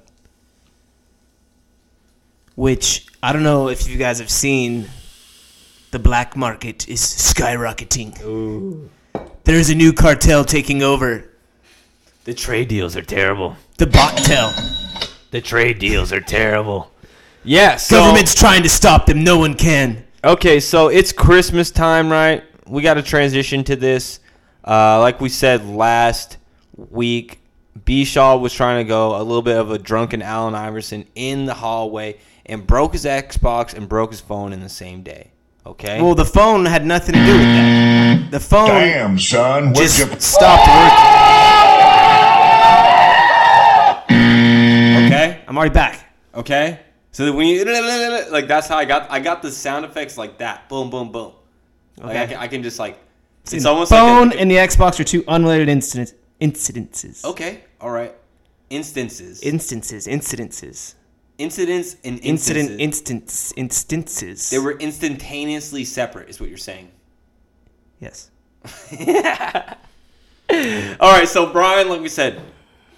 which 2.54 3.07
I 3.22 3.32
don't 3.32 3.42
know 3.42 3.68
if 3.68 3.88
you 3.88 3.96
guys 3.96 4.18
have 4.18 4.30
seen. 4.30 4.88
The 5.92 5.98
black 5.98 6.36
market 6.36 6.88
is 6.88 7.00
skyrocketing. 7.00 8.20
Ooh. 8.22 8.90
There's 9.44 9.70
a 9.70 9.74
new 9.74 9.92
cartel 9.92 10.44
taking 10.44 10.82
over. 10.82 11.30
The 12.24 12.34
trade 12.34 12.68
deals 12.68 12.96
are 12.96 13.02
terrible. 13.02 13.57
The 13.78 13.86
bottel. 13.86 14.52
The 15.31 15.41
trade 15.41 15.79
deals 15.79 16.12
are 16.12 16.20
terrible. 16.20 16.91
Yeah, 17.45 17.77
so 17.77 17.97
Government's 17.99 18.35
trying 18.35 18.62
to 18.64 18.68
stop 18.68 19.07
them. 19.07 19.22
No 19.22 19.39
one 19.39 19.55
can. 19.55 20.05
Okay, 20.24 20.59
so 20.59 20.89
it's 20.89 21.12
Christmas 21.12 21.70
time, 21.70 22.11
right? 22.11 22.43
We 22.66 22.83
got 22.83 22.95
to 22.95 23.03
transition 23.03 23.62
to 23.64 23.77
this. 23.77 24.18
Uh, 24.64 24.99
like 24.99 25.20
we 25.20 25.29
said 25.29 25.64
last 25.64 26.39
week, 26.77 27.41
B. 27.85 28.05
Shaw 28.05 28.37
was 28.37 28.53
trying 28.53 28.85
to 28.85 28.89
go 28.89 29.16
a 29.16 29.22
little 29.22 29.43
bit 29.43 29.57
of 29.57 29.70
a 29.70 29.79
drunken 29.79 30.22
Allen 30.22 30.55
Iverson 30.55 31.07
in 31.14 31.45
the 31.47 31.55
hallway 31.55 32.18
and 32.45 32.66
broke 32.66 32.93
his 32.93 33.05
Xbox 33.05 33.74
and 33.74 33.89
broke 33.89 34.11
his 34.11 34.20
phone 34.20 34.53
in 34.53 34.61
the 34.61 34.68
same 34.68 35.03
day. 35.03 35.31
Okay. 35.64 36.01
Well, 36.01 36.14
the 36.14 36.24
phone 36.24 36.64
had 36.64 36.87
nothing 36.87 37.14
to 37.14 37.24
do 37.24 37.33
with 37.33 37.43
that. 37.43 38.29
The 38.31 38.41
phone 38.41 38.68
Damn, 38.68 39.18
son. 39.18 39.64
Where'd 39.64 39.77
just 39.77 39.99
you 39.99 40.20
stopped 40.20 40.66
working. 40.68 40.97
okay. 45.07 45.36
I'm 45.47 45.57
already 45.57 45.72
back. 45.74 46.12
Okay. 46.34 46.80
So 47.12 47.32
when 47.32 47.47
you 47.47 47.64
like, 48.30 48.47
that's 48.47 48.68
how 48.68 48.76
I 48.76 48.84
got. 48.84 49.11
I 49.11 49.20
got 49.20 49.42
the 49.42 49.51
sound 49.51 49.84
effects 49.84 50.18
like 50.18 50.38
that. 50.38 50.68
Boom, 50.68 50.90
boom, 50.90 51.11
boom. 51.12 51.32
Like 51.99 52.16
I 52.16 52.22
Okay. 52.24 52.32
can, 52.34 52.42
I 52.42 52.49
can 52.49 52.62
just 52.62 52.78
like. 52.78 52.99
It's 53.44 53.62
the 53.62 53.68
almost 53.70 53.90
phone 53.90 54.28
like 54.28 54.36
a, 54.36 54.40
and 54.40 54.51
the 54.51 54.57
Xbox 54.57 54.99
are 55.01 55.05
two 55.05 55.24
unrelated 55.28 55.68
incident, 55.68 56.12
incidences. 56.40 57.24
Okay. 57.24 57.62
All 57.80 57.90
right. 57.90 58.12
Instances. 58.70 59.40
Instances, 59.42 60.07
incidences. 60.09 60.94
Incidents 61.38 61.97
and 62.03 62.18
Incident 62.24 62.70
instances. 62.80 62.80
instance 62.80 63.53
instances. 63.57 64.51
They 64.51 64.59
were 64.59 64.72
instantaneously 64.78 65.84
separate, 65.84 66.28
is 66.28 66.40
what 66.40 66.49
you're 66.49 66.59
saying. 66.59 66.90
yes. 68.01 68.30
All 71.01 71.12
right, 71.12 71.28
so 71.28 71.53
Brian, 71.53 71.88
like 71.88 72.01
we 72.01 72.09
said, 72.09 72.40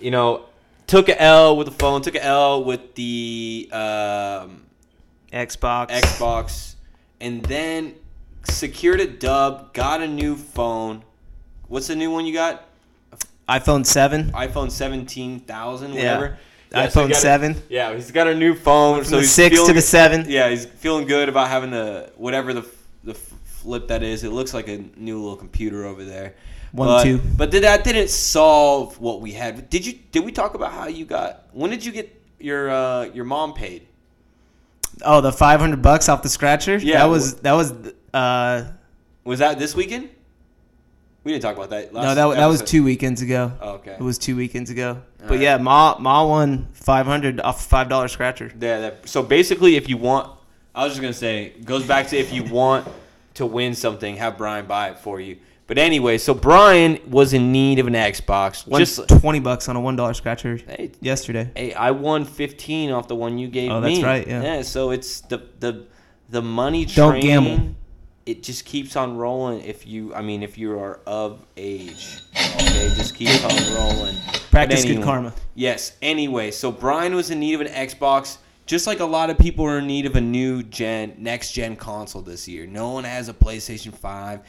you 0.00 0.10
know, 0.10 0.46
took 0.88 1.08
a 1.08 1.22
L 1.22 1.56
with 1.56 1.68
the 1.68 1.74
phone, 1.74 2.02
took 2.02 2.16
a 2.16 2.24
L 2.24 2.64
with 2.64 2.96
the 2.96 3.68
um, 3.70 4.64
Xbox. 5.32 5.90
Xbox, 5.90 6.74
and 7.20 7.44
then 7.44 7.94
secured 8.44 8.98
a 9.00 9.06
dub, 9.06 9.72
got 9.72 10.02
a 10.02 10.08
new 10.08 10.34
phone. 10.34 11.04
What's 11.68 11.86
the 11.86 11.94
new 11.94 12.10
one 12.10 12.26
you 12.26 12.32
got? 12.34 12.64
iPhone 13.48 13.86
7. 13.86 14.32
iPhone 14.32 14.70
17,000, 14.70 15.92
Yeah. 15.94 16.16
whatever. 16.16 16.38
Yeah, 16.70 16.88
so 16.88 17.00
he 17.00 17.06
iPhone 17.06 17.08
got 17.08 17.18
a- 17.18 17.20
7. 17.20 17.62
yeah, 17.70 17.94
he's 17.94 18.10
got 18.10 18.26
a 18.26 18.34
new 18.34 18.54
phone. 18.54 18.96
From 18.98 19.04
so 19.04 19.16
the 19.16 19.20
he's 19.22 19.32
6 19.32 19.66
to 19.66 19.72
the 19.72 19.80
7. 19.80 20.26
Yeah, 20.28 20.50
he's 20.50 20.66
feeling 20.66 21.06
good 21.06 21.28
about 21.30 21.48
having 21.48 21.70
the 21.70 22.10
whatever 22.16 22.52
the 22.52 22.66
the 23.04 23.14
flip 23.14 23.88
that 23.88 24.02
is. 24.02 24.22
It 24.24 24.32
looks 24.32 24.52
like 24.52 24.68
a 24.68 24.84
new 24.96 25.18
little 25.18 25.36
computer 25.36 25.86
over 25.86 26.04
there. 26.04 26.34
One, 26.72 26.88
but, 26.88 27.02
two. 27.02 27.18
But 27.36 27.50
did, 27.50 27.62
that 27.62 27.84
didn't 27.84 28.10
solve 28.10 29.00
what 29.00 29.20
we 29.20 29.32
had. 29.32 29.70
Did 29.70 29.86
you? 29.86 29.98
Did 30.12 30.24
we 30.24 30.32
talk 30.32 30.54
about 30.54 30.72
how 30.72 30.86
you 30.86 31.04
got? 31.04 31.46
When 31.52 31.70
did 31.70 31.84
you 31.84 31.92
get 31.92 32.14
your 32.38 32.70
uh, 32.70 33.04
your 33.04 33.24
mom 33.24 33.54
paid? 33.54 33.86
Oh, 35.04 35.20
the 35.20 35.32
500 35.32 35.80
bucks 35.80 36.08
off 36.08 36.22
the 36.22 36.28
scratcher? 36.28 36.76
Yeah, 36.76 36.98
That 36.98 37.04
was 37.06 37.36
that 37.36 37.52
was 37.52 37.72
uh 38.12 38.64
Was 39.24 39.38
that 39.38 39.58
this 39.58 39.74
weekend? 39.74 40.10
We 41.24 41.32
didn't 41.32 41.42
talk 41.42 41.56
about 41.56 41.70
that. 41.70 41.92
Last 41.92 42.04
no, 42.04 42.14
that, 42.30 42.36
that 42.36 42.46
was 42.46 42.62
2 42.62 42.82
weekends 42.82 43.20
ago. 43.20 43.52
Oh, 43.60 43.72
okay. 43.72 43.92
It 43.92 44.00
was 44.00 44.18
2 44.18 44.34
weekends 44.36 44.70
ago. 44.70 45.02
but 45.18 45.24
Alright. 45.24 45.40
yeah, 45.40 45.58
Ma 45.58 45.96
Ma 45.98 46.26
won 46.26 46.68
500 46.72 47.40
off 47.40 47.70
a 47.70 47.74
$5 47.74 48.10
scratcher. 48.10 48.50
Yeah. 48.58 48.80
That, 48.80 49.08
so 49.08 49.22
basically, 49.22 49.76
if 49.76 49.88
you 49.88 49.98
want, 49.98 50.30
I 50.74 50.84
was 50.84 50.92
just 50.92 51.02
gonna 51.02 51.12
say, 51.12 51.50
goes 51.64 51.86
back 51.86 52.08
to 52.08 52.16
if 52.16 52.32
you 52.32 52.44
want 52.44 52.88
to 53.34 53.46
win 53.46 53.74
something, 53.74 54.16
have 54.16 54.38
Brian 54.38 54.66
buy 54.66 54.90
it 54.90 54.98
for 54.98 55.20
you. 55.20 55.38
But 55.68 55.76
anyway, 55.76 56.16
so 56.16 56.32
Brian 56.32 56.98
was 57.08 57.34
in 57.34 57.52
need 57.52 57.78
of 57.78 57.86
an 57.86 57.92
Xbox. 57.92 58.66
Won 58.66 58.80
Just 58.80 59.06
20 59.06 59.38
bucks 59.40 59.68
on 59.68 59.76
a 59.76 59.80
$1 59.80 60.16
scratcher 60.16 60.56
Hey. 60.56 60.92
yesterday. 61.02 61.50
Hey, 61.54 61.74
I 61.74 61.90
won 61.90 62.24
fifteen 62.24 62.90
off 62.90 63.06
the 63.06 63.14
one 63.14 63.38
you 63.38 63.48
gave 63.48 63.68
me. 63.68 63.74
Oh, 63.74 63.80
me. 63.82 63.92
that's 63.92 64.02
right, 64.04 64.26
yeah. 64.26 64.42
Yeah. 64.42 64.62
So 64.62 64.90
it's 64.90 65.20
the 65.20 65.42
the 65.60 65.84
the 66.30 66.40
money 66.40 66.86
Don't 66.86 67.20
gamble. 67.20 67.74
It 68.24 68.42
just 68.42 68.64
keeps 68.64 68.96
on 68.96 69.16
rolling. 69.18 69.60
If 69.62 69.86
you, 69.86 70.14
I 70.14 70.20
mean, 70.22 70.42
if 70.42 70.56
you 70.58 70.78
are 70.78 71.00
of 71.06 71.44
age, 71.56 72.20
okay, 72.34 72.90
just 72.94 73.14
keeps 73.14 73.42
on 73.44 73.74
rolling. 73.74 74.16
Practice 74.50 74.84
But 74.84 74.94
good 74.94 75.02
karma. 75.04 75.34
Yes. 75.54 75.96
Anyway, 76.02 76.50
so 76.50 76.72
Brian 76.72 77.14
was 77.14 77.30
in 77.30 77.40
need 77.40 77.54
of 77.54 77.60
an 77.62 77.68
Xbox, 77.68 78.38
just 78.66 78.86
like 78.86 79.00
a 79.00 79.04
lot 79.06 79.28
of 79.30 79.38
people 79.38 79.64
are 79.66 79.78
in 79.78 79.86
need 79.86 80.04
of 80.06 80.16
a 80.16 80.20
new 80.20 80.62
gen, 80.62 81.14
next 81.18 81.52
gen 81.52 81.76
console 81.76 82.20
this 82.22 82.46
year. 82.48 82.66
No 82.66 82.90
one 82.92 83.04
has 83.04 83.28
a 83.28 83.34
PlayStation 83.34 83.94
Five. 83.94 84.40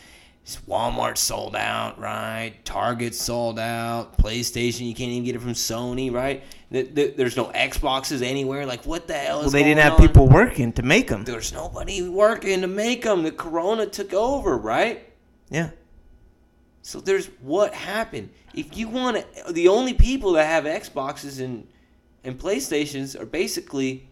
Walmart 0.67 1.17
sold 1.17 1.55
out, 1.55 1.99
right? 1.99 2.53
Target 2.65 3.13
sold 3.15 3.59
out. 3.59 4.17
PlayStation, 4.17 4.87
you 4.87 4.93
can't 4.95 5.09
even 5.11 5.23
get 5.23 5.35
it 5.35 5.41
from 5.41 5.53
Sony, 5.53 6.11
right? 6.11 6.43
Th- 6.71 6.93
th- 6.93 7.15
There's 7.15 7.35
no 7.37 7.45
Xboxes 7.47 8.21
anywhere. 8.21 8.65
Like, 8.65 8.85
what 8.85 9.07
the 9.07 9.13
hell 9.13 9.39
is 9.39 9.45
Well, 9.45 9.51
they 9.51 9.63
didn't 9.63 9.81
have 9.81 9.93
on? 9.93 10.07
people 10.07 10.27
working 10.27 10.71
to 10.73 10.83
make 10.83 11.07
them. 11.07 11.23
There's 11.23 11.53
nobody 11.53 12.07
working 12.07 12.61
to 12.61 12.67
make 12.67 13.03
them. 13.03 13.23
The 13.23 13.31
Corona 13.31 13.85
took 13.85 14.13
over, 14.13 14.57
right? 14.57 15.07
Yeah. 15.49 15.69
So 16.81 16.99
there's 16.99 17.27
what 17.41 17.73
happened. 17.73 18.29
If 18.53 18.77
you 18.77 18.87
want 18.87 19.17
to, 19.45 19.53
the 19.53 19.67
only 19.67 19.93
people 19.93 20.33
that 20.33 20.45
have 20.45 20.63
Xboxes 20.63 21.39
and 21.43 21.67
and 22.23 22.37
PlayStations 22.37 23.19
are 23.19 23.25
basically 23.25 24.08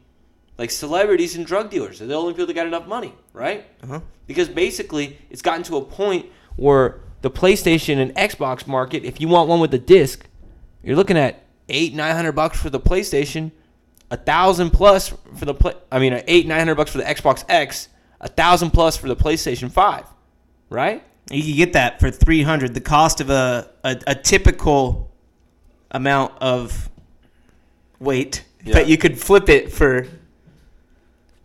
like 0.57 0.71
celebrities 0.71 1.35
and 1.35 1.45
drug 1.45 1.69
dealers. 1.69 1.99
They're 1.99 2.07
the 2.07 2.15
only 2.15 2.33
people 2.33 2.47
that 2.47 2.53
got 2.53 2.67
enough 2.67 2.87
money, 2.87 3.13
right? 3.33 3.65
Uh-huh. 3.83 4.01
Because 4.25 4.49
basically, 4.49 5.17
it's 5.29 5.41
gotten 5.41 5.63
to 5.63 5.77
a 5.77 5.81
point 5.81 6.25
where 6.55 7.01
the 7.21 7.31
PlayStation 7.31 7.97
and 7.99 8.15
Xbox 8.15 8.67
market, 8.67 9.03
if 9.03 9.21
you 9.21 9.27
want 9.27 9.49
one 9.49 9.59
with 9.59 9.73
a 9.73 9.79
disc, 9.79 10.25
you're 10.83 10.95
looking 10.95 11.17
at 11.17 11.43
eight 11.69 11.93
nine 11.93 12.15
hundred 12.15 12.33
bucks 12.33 12.59
for 12.59 12.69
the 12.69 12.79
PlayStation, 12.79 13.51
a 14.09 14.17
thousand 14.17 14.71
plus 14.71 15.13
for 15.35 15.45
the 15.45 15.53
play. 15.53 15.73
I 15.91 15.99
mean, 15.99 16.21
eight 16.27 16.47
nine 16.47 16.59
hundred 16.59 16.75
bucks 16.75 16.91
for 16.91 16.97
the 16.97 17.03
Xbox 17.03 17.43
X, 17.49 17.89
a 18.19 18.27
thousand 18.27 18.71
plus 18.71 18.97
for 18.97 19.07
the 19.07 19.15
PlayStation 19.15 19.71
Five, 19.71 20.05
right? 20.69 21.03
You 21.29 21.43
can 21.43 21.55
get 21.57 21.73
that 21.73 21.99
for 21.99 22.09
300 22.09 22.73
the 22.73 22.79
cost 22.79 23.19
of 23.19 23.29
a, 23.29 23.69
a, 23.83 23.99
a 24.07 24.15
typical 24.15 25.11
amount 25.91 26.33
of 26.39 26.89
weight. 27.99 28.45
Yeah. 28.63 28.73
But 28.73 28.87
you 28.87 28.97
could 28.97 29.19
flip 29.19 29.49
it 29.49 29.71
for 29.71 30.07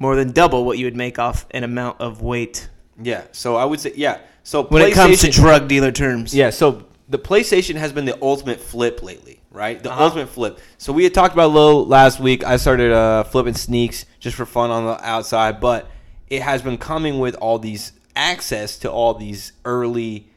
more 0.03 0.17
than 0.17 0.33
double 0.33 0.65
what 0.65 0.77
you 0.79 0.85
would 0.87 0.97
make 0.97 1.19
off 1.19 1.47
an 1.53 1.63
amount 1.65 2.01
of 2.01 2.21
weight 2.23 2.69
Yeah. 3.01 3.23
So 3.33 3.57
I 3.57 3.65
would 3.65 3.81
say, 3.81 3.93
yeah. 3.97 4.19
So 4.43 4.65
when 4.65 4.83
it 4.83 4.93
comes 4.95 5.21
to 5.21 5.31
drug 5.31 5.69
dealer 5.69 5.93
terms. 5.93 6.35
Yeah, 6.35 6.51
so 6.51 6.85
the 7.09 7.19
PlayStation 7.19 7.77
has 7.77 7.93
been 7.93 8.05
the 8.05 8.19
ultimate 8.21 8.61
flip 8.61 9.03
lately, 9.03 9.41
right? 9.51 9.83
The 9.83 9.91
Uh-huh. 9.91 10.05
ultimate 10.05 10.29
flip. 10.29 10.59
So 10.79 10.93
we 10.93 11.05
had 11.05 11.15
talked 11.15 11.33
about 11.35 11.47
a 11.47 11.55
little 11.55 11.87
last 11.87 12.19
week. 12.21 12.43
I 12.45 12.57
started 12.57 12.93
uh, 12.93 13.23
flipping 13.25 13.55
sneaks 13.55 14.05
just 14.19 14.37
for 14.37 14.45
fun 14.45 14.71
on 14.71 14.85
the 14.85 14.99
outside, 15.07 15.61
but 15.61 15.89
it 16.29 16.43
has 16.43 16.61
been 16.63 16.79
coming 16.79 17.19
with 17.21 17.35
all 17.37 17.59
these 17.59 17.93
access 18.17 18.79
to 18.79 18.91
all 18.91 19.15
these 19.15 19.53
early, 19.65 20.29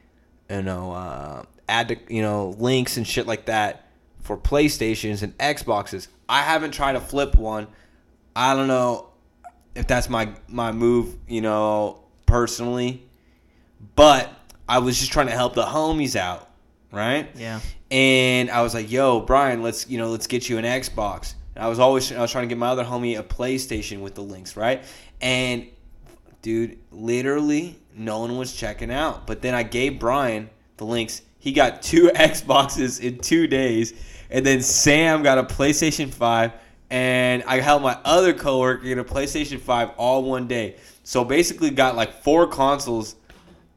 you 0.50 0.62
know, 0.62 0.92
uh, 0.94 1.44
add 1.68 1.88
to, 1.90 1.98
you 2.08 2.22
know 2.22 2.56
links 2.60 2.98
and 2.98 3.06
shit 3.08 3.26
like 3.26 3.46
that 3.46 3.88
for 4.22 4.38
PlayStations 4.38 5.24
and 5.24 5.36
Xboxes. 5.40 6.08
I 6.30 6.42
haven't 6.42 6.72
tried 6.72 6.94
to 6.94 7.00
flip 7.02 7.36
one. 7.36 7.68
I 8.36 8.56
don't 8.56 8.68
know 8.68 9.10
if 9.76 9.88
that's 9.88 10.10
my 10.10 10.30
my 10.48 10.72
move, 10.72 11.16
you 11.28 11.42
know, 11.42 12.00
personally. 12.26 13.04
But 13.96 14.30
I 14.68 14.80
was 14.80 15.00
just 15.00 15.12
trying 15.12 15.28
to 15.28 15.34
help 15.34 15.54
the 15.54 15.64
homies 15.64 16.16
out, 16.16 16.50
right? 16.92 17.30
Yeah. 17.36 17.60
And 17.92 18.50
I 18.50 18.62
was 18.62 18.74
like, 18.74 18.92
"Yo, 18.92 19.20
Brian, 19.20 19.62
let's 19.62 19.88
you 19.88 19.98
know, 19.98 20.10
let's 20.10 20.28
get 20.28 20.50
you 20.50 20.58
an 20.58 20.66
Xbox." 20.66 21.36
And 21.56 21.64
I 21.64 21.68
was 21.68 21.80
always 21.80 22.12
I 22.12 22.22
was 22.22 22.32
trying 22.32 22.46
to 22.46 22.50
get 22.50 22.58
my 22.58 22.68
other 22.68 22.84
homie 22.84 23.20
a 23.20 23.24
PlayStation 23.24 24.02
with 24.02 24.16
the 24.16 24.24
links, 24.24 24.58
right? 24.58 24.84
And 25.22 25.68
dude, 26.42 26.78
literally 26.92 27.80
no 27.94 28.20
one 28.20 28.38
was 28.38 28.54
checking 28.54 28.92
out. 28.92 29.26
But 29.28 29.42
then 29.42 29.54
I 29.54 29.64
gave 29.64 30.00
Brian 30.00 30.50
the 30.78 30.86
links. 30.86 31.22
He 31.40 31.52
got 31.52 31.82
two 31.82 32.10
Xboxes 32.16 33.00
in 33.02 33.20
two 33.20 33.48
days, 33.48 33.94
and 34.30 34.46
then 34.46 34.62
Sam 34.62 35.24
got 35.24 35.38
a 35.38 35.44
PlayStation 35.44 36.12
Five, 36.12 36.54
and 36.90 37.44
I 37.44 37.60
helped 37.60 37.84
my 37.84 37.98
other 38.04 38.34
coworker 38.34 38.84
get 38.84 38.98
a 38.98 39.04
PlayStation 39.04 39.60
Five 39.60 39.92
all 39.98 40.24
one 40.24 40.48
day. 40.48 40.78
So 41.04 41.24
basically, 41.24 41.70
got 41.72 41.96
like 41.96 42.24
four 42.24 42.48
consoles 42.48 43.16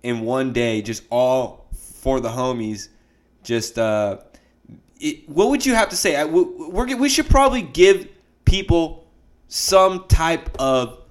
in 0.03 0.21
one 0.21 0.53
day, 0.53 0.83
just 0.83 1.05
all 1.11 1.69
for 2.01 2.21
the 2.21 2.29
homies. 2.29 2.89
Just 3.43 3.79
uh, 3.79 4.19
it, 5.01 5.29
what 5.29 5.51
would 5.51 5.65
you 5.65 5.75
have 5.75 5.89
to 5.91 5.97
say? 5.97 6.17
I, 6.17 6.25
we, 6.25 6.43
we're, 6.43 6.97
we 6.97 7.09
should 7.09 7.29
probably 7.29 7.63
give 7.63 8.09
people 8.45 9.07
some 9.49 10.07
type 10.09 10.51
of 10.59 11.03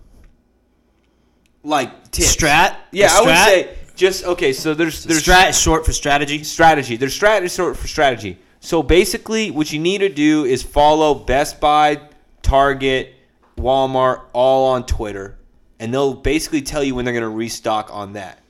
like 1.63 2.11
tips. 2.11 2.35
Strat? 2.35 2.75
Yeah, 2.91 3.09
I 3.11 3.21
would 3.21 3.37
say 3.37 3.77
just 3.95 4.23
okay. 4.25 4.53
So 4.53 4.73
there's 4.73 5.03
there's 5.03 5.23
Strat 5.23 5.61
short 5.61 5.85
for 5.85 5.93
strategy. 5.93 6.43
strategy. 6.43 6.95
There's 6.95 7.13
strategy 7.13 7.49
sort 7.49 7.75
for 7.75 7.87
strategy. 7.87 8.37
So 8.67 8.83
basically, 8.83 9.49
what 9.49 9.71
you 9.71 9.79
need 9.79 9.99
to 9.99 10.09
do 10.09 10.43
is 10.43 10.61
follow 10.61 11.13
Best 11.15 11.61
Buy, 11.61 12.01
Target, 12.41 13.15
Walmart, 13.55 14.23
all 14.33 14.73
on 14.73 14.85
Twitter, 14.85 15.37
and 15.79 15.93
they'll 15.93 16.13
basically 16.13 16.61
tell 16.61 16.83
you 16.83 16.93
when 16.93 17.05
they're 17.05 17.13
going 17.13 17.21
to 17.21 17.29
restock 17.29 17.87
on 17.93 18.11
that. 18.13 18.41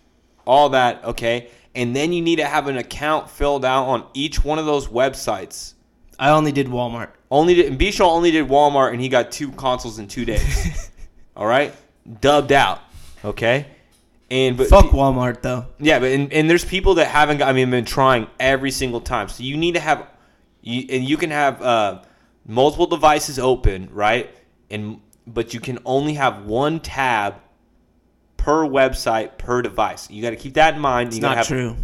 All 0.47 0.69
that, 0.69 1.05
okay? 1.05 1.51
And 1.75 1.95
then 1.95 2.13
you 2.13 2.23
need 2.23 2.37
to 2.37 2.45
have 2.45 2.67
an 2.67 2.77
account 2.77 3.29
filled 3.29 3.63
out 3.63 3.85
on 3.85 4.07
each 4.15 4.43
one 4.43 4.57
of 4.57 4.65
those 4.65 4.87
websites. 4.87 5.75
I 6.17 6.31
only 6.31 6.51
did 6.51 6.65
Walmart. 6.65 7.11
Only 7.29 7.53
did, 7.53 7.67
and 7.67 7.79
Bishaw 7.79 8.09
only 8.09 8.31
did 8.31 8.47
Walmart, 8.47 8.93
and 8.93 8.99
he 8.99 9.09
got 9.09 9.31
two 9.31 9.51
consoles 9.51 9.99
in 9.99 10.07
two 10.07 10.25
days. 10.25 10.89
all 11.37 11.45
right, 11.45 11.75
dubbed 12.21 12.51
out. 12.53 12.81
Okay, 13.23 13.67
and 14.29 14.57
but 14.57 14.67
Fuck 14.67 14.87
Walmart 14.87 15.41
though. 15.41 15.65
yeah, 15.79 15.99
but 15.99 16.11
and, 16.11 16.31
and 16.33 16.49
there's 16.49 16.65
people 16.65 16.95
that 16.95 17.07
haven't 17.07 17.37
got. 17.37 17.47
I 17.49 17.53
mean, 17.53 17.69
been 17.71 17.85
trying 17.85 18.27
every 18.39 18.71
single 18.71 19.01
time. 19.01 19.29
So 19.29 19.43
you 19.43 19.55
need 19.57 19.75
to 19.75 19.79
have, 19.79 20.05
you 20.61 20.85
and 20.89 21.03
you 21.07 21.17
can 21.17 21.31
have 21.31 21.61
uh, 21.61 22.01
multiple 22.45 22.87
devices 22.87 23.39
open, 23.39 23.89
right? 23.91 24.29
And 24.69 24.99
but 25.25 25.53
you 25.53 25.59
can 25.59 25.79
only 25.85 26.13
have 26.15 26.45
one 26.45 26.79
tab 26.79 27.35
per 28.37 28.65
website 28.65 29.37
per 29.37 29.61
device. 29.61 30.09
You 30.09 30.21
got 30.21 30.31
to 30.31 30.35
keep 30.35 30.53
that 30.55 30.73
in 30.75 30.79
mind. 30.81 31.07
It's 31.07 31.17
you 31.17 31.21
not 31.21 31.37
have, 31.37 31.47
true. 31.47 31.75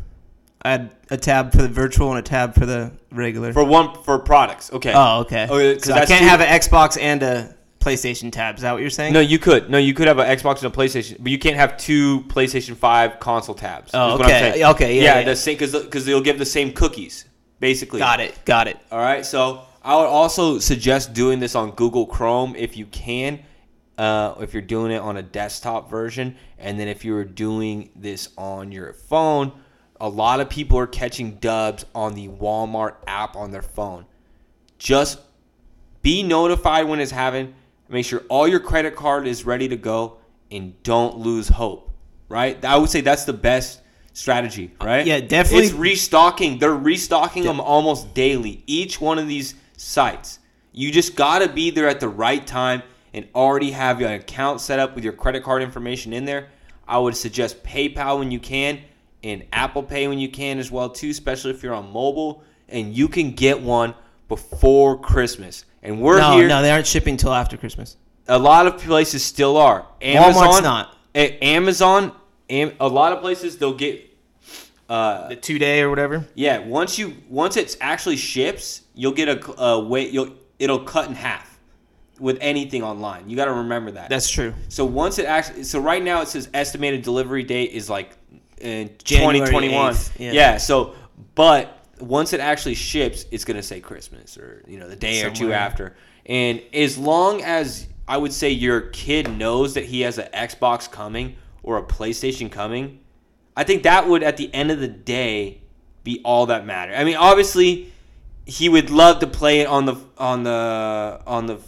I 0.62 0.72
had 0.72 0.92
a 1.12 1.18
tab 1.18 1.52
for 1.52 1.62
the 1.62 1.68
virtual 1.68 2.10
and 2.12 2.20
a 2.20 2.22
tab 2.22 2.56
for 2.56 2.66
the 2.66 2.92
regular. 3.12 3.52
for 3.54 3.64
one 3.66 4.02
for 4.04 4.18
products. 4.20 4.72
Okay. 4.72 4.94
oh, 4.96 5.20
okay. 5.22 5.44
Okay, 5.46 5.74
'cause 5.76 5.84
so 5.86 5.94
I 5.94 6.06
can't 6.06 6.22
two- 6.22 6.28
have 6.28 6.40
an 6.42 6.48
Xbox 6.48 6.98
and 7.02 7.22
a 7.24 7.56
PlayStation 7.84 8.32
tab. 8.32 8.56
Is 8.56 8.62
that 8.62 8.72
what 8.72 8.82
you're 8.82 8.90
saying? 8.90 9.14
No, 9.14 9.20
you 9.20 9.38
could. 9.38 9.70
No, 9.70 9.78
you 9.78 9.94
could 9.94 10.08
have 10.08 10.20
an 10.20 10.26
Xbox 10.26 10.64
and 10.64 10.74
a 10.74 10.76
PlayStation, 10.76 11.18
but 11.20 11.32
you 11.32 11.38
can't 11.38 11.58
have 11.58 11.78
two 11.78 12.22
PlayStation 12.22 12.76
Five 12.76 13.20
console 13.20 13.56
tabs. 13.56 13.92
Oh, 13.94 14.14
is 14.14 14.20
what 14.20 14.30
I'm 14.30 14.52
okay. 14.52 14.66
Okay, 14.66 14.96
yeah, 14.98 15.20
yeah. 15.20 15.24
the 15.24 15.36
same 15.36 15.56
because 15.56 15.74
because 15.74 16.06
they'll 16.06 16.22
give 16.22 16.40
the 16.40 16.46
same 16.46 16.72
cookies, 16.72 17.26
basically. 17.60 18.00
Got 18.00 18.22
it. 18.22 18.40
Got 18.46 18.68
it. 18.68 18.78
All 18.92 19.00
right, 19.00 19.26
so 19.26 19.64
I 19.84 19.98
would 19.98 20.06
also 20.06 20.60
suggest 20.60 21.14
doing 21.14 21.40
this 21.40 21.56
on 21.56 21.72
Google 21.72 22.06
Chrome 22.06 22.56
if 22.56 22.78
you 22.78 22.86
can, 22.86 23.40
uh, 23.98 24.36
if 24.40 24.54
you're 24.54 24.62
doing 24.62 24.94
it 24.94 25.00
on 25.00 25.18
a 25.18 25.22
desktop 25.22 25.90
version, 25.90 26.38
and 26.58 26.80
then 26.80 26.88
if 26.88 27.04
you 27.04 27.14
were 27.14 27.26
doing 27.26 27.90
this 27.96 28.30
on 28.38 28.72
your 28.72 28.94
phone, 28.94 29.52
a 30.00 30.08
lot 30.08 30.40
of 30.40 30.50
people 30.50 30.80
are 30.80 30.88
catching 30.88 31.36
dubs 31.36 31.86
on 31.94 32.14
the 32.14 32.30
Walmart 32.30 32.96
app 33.08 33.36
on 33.36 33.52
their 33.52 33.62
phone. 33.62 34.06
Just 34.78 35.20
be 36.02 36.24
notified 36.24 36.88
when 36.88 37.00
it's 37.00 37.12
happening. 37.12 37.56
Make 37.94 38.06
sure 38.06 38.24
all 38.28 38.48
your 38.48 38.60
credit 38.60 38.96
card 38.96 39.28
is 39.28 39.46
ready 39.46 39.68
to 39.68 39.76
go, 39.76 40.18
and 40.52 40.82
don't 40.82 41.18
lose 41.18 41.48
hope. 41.48 41.92
Right? 42.28 42.64
I 42.66 42.78
would 42.78 42.90
say 42.90 43.02
that's 43.02 43.26
the 43.26 43.34
best 43.34 43.82
strategy. 44.14 44.72
Uh, 44.82 44.86
right? 44.86 45.06
Yeah, 45.06 45.20
definitely. 45.20 45.68
It's 45.68 45.76
restocking. 45.76 46.58
They're 46.58 46.76
restocking 46.76 47.44
them 47.44 47.60
almost 47.60 48.14
daily. 48.16 48.64
Each 48.66 49.00
one 49.00 49.20
of 49.20 49.28
these 49.28 49.54
sites. 49.78 50.40
You 50.72 50.92
just 50.92 51.16
gotta 51.16 51.48
be 51.48 51.70
there 51.70 51.88
at 51.88 52.00
the 52.00 52.10
right 52.10 52.46
time 52.46 52.82
and 53.14 53.28
already 53.36 53.70
have 53.70 54.02
your 54.02 54.12
account 54.12 54.60
set 54.60 54.80
up 54.80 54.96
with 54.96 55.04
your 55.04 55.14
credit 55.14 55.44
card 55.44 55.62
information 55.62 56.14
in 56.14 56.26
there. 56.26 56.50
I 56.88 56.98
would 56.98 57.16
suggest 57.16 57.64
PayPal 57.64 58.18
when 58.18 58.32
you 58.32 58.40
can 58.40 58.82
and 59.24 59.46
Apple 59.54 59.84
Pay 59.84 60.08
when 60.08 60.18
you 60.18 60.30
can 60.30 60.58
as 60.58 60.72
well 60.72 60.90
too, 60.90 61.12
especially 61.12 61.52
if 61.52 61.62
you're 61.62 61.76
on 61.76 61.92
mobile 61.92 62.44
and 62.70 62.96
you 62.96 63.08
can 63.08 63.32
get 63.32 63.62
one 63.62 63.94
before 64.28 65.00
Christmas. 65.00 65.66
And 65.84 66.02
we're 66.02 66.20
No, 66.20 66.38
here. 66.38 66.48
no, 66.48 66.62
they 66.62 66.72
aren't 66.72 66.88
shipping 66.88 67.18
till 67.18 67.34
after 67.34 67.58
Christmas. 67.58 67.98
A 68.28 68.40
lot 68.40 68.66
of 68.68 68.78
places 68.80 69.24
still 69.24 69.58
are. 69.58 69.86
Amazon, 70.02 70.44
Walmart's 70.48 70.62
not. 70.64 70.98
A- 71.14 71.38
Amazon, 71.44 72.14
Am- 72.50 72.72
a 72.80 72.88
lot 72.88 73.12
of 73.14 73.20
places 73.22 73.58
they'll 73.58 73.74
get 73.74 74.10
uh, 74.90 75.28
The 75.30 75.36
two 75.36 75.60
day 75.60 75.82
or 75.82 75.90
whatever. 75.90 76.26
yeah, 76.36 76.60
once 76.60 76.98
you 76.98 77.16
once 77.30 77.58
it 77.58 77.76
actually 77.82 78.16
ships, 78.18 78.82
you'll 78.96 79.12
get 79.14 79.28
a, 79.30 79.62
a 79.62 79.80
wait. 79.80 80.12
You'll 80.12 80.30
it'll 80.60 80.80
cut 80.80 81.08
in 81.10 81.16
half 81.16 81.58
with 82.20 82.38
anything 82.42 82.84
online. 82.84 83.30
You 83.30 83.36
got 83.36 83.46
to 83.46 83.54
remember 83.54 83.92
that. 83.92 84.10
That's 84.10 84.30
true. 84.30 84.54
so 84.70 84.86
once 84.86 85.20
it 85.20 85.26
actually. 85.26 85.64
So 85.64 85.80
right 85.80 86.04
now 86.04 86.22
it 86.22 86.28
says 86.30 86.50
estimated 86.54 87.02
delivery 87.02 87.44
date 87.44 87.72
is 87.72 87.90
like 87.90 88.12
in 88.62 88.90
January 89.04 89.40
2021. 89.40 89.96
yeah. 90.20 90.32
Yeah. 90.32 90.58
So 90.58 90.96
but 91.36 91.83
once 92.04 92.34
it 92.34 92.40
actually 92.40 92.76
ships, 92.76 93.26
it's 93.32 93.46
gonna 93.46 93.64
say 93.64 93.80
Christmas 93.80 94.38
or 94.38 94.64
you 94.68 94.80
know 94.80 94.88
the 94.88 94.96
day 94.96 95.24
or 95.24 95.32
two 95.32 95.54
after. 95.54 95.96
And 96.26 96.62
as 96.74 96.98
long 96.98 97.42
as 97.42 97.88
I 98.08 98.18
would 98.18 98.34
say 98.34 98.50
your 98.50 98.82
kid 98.82 99.30
knows 99.32 99.74
that 99.76 99.86
he 99.86 100.02
has 100.02 100.18
an 100.18 100.30
Xbox 100.34 100.90
coming 100.90 101.36
or 101.62 101.78
a 101.78 101.84
PlayStation 101.84 102.52
coming, 102.52 103.00
I 103.56 103.64
think 103.64 103.84
that 103.84 104.08
would, 104.08 104.24
at 104.24 104.38
the 104.38 104.54
end 104.54 104.72
of 104.72 104.80
the 104.80 104.88
day, 104.88 105.62
be 106.04 106.22
all 106.24 106.48
that 106.48 106.66
matter. 106.66 106.94
I 106.94 107.04
mean, 107.04 107.16
obviously, 107.16 107.92
he 108.46 108.68
would 108.68 108.90
love 108.90 109.20
to 109.20 109.28
play 109.28 109.62
it 109.62 109.68
on 109.68 109.86
the 109.86 109.96
on 110.18 110.44
the 110.44 111.22
on 111.26 111.46
the 111.46 111.60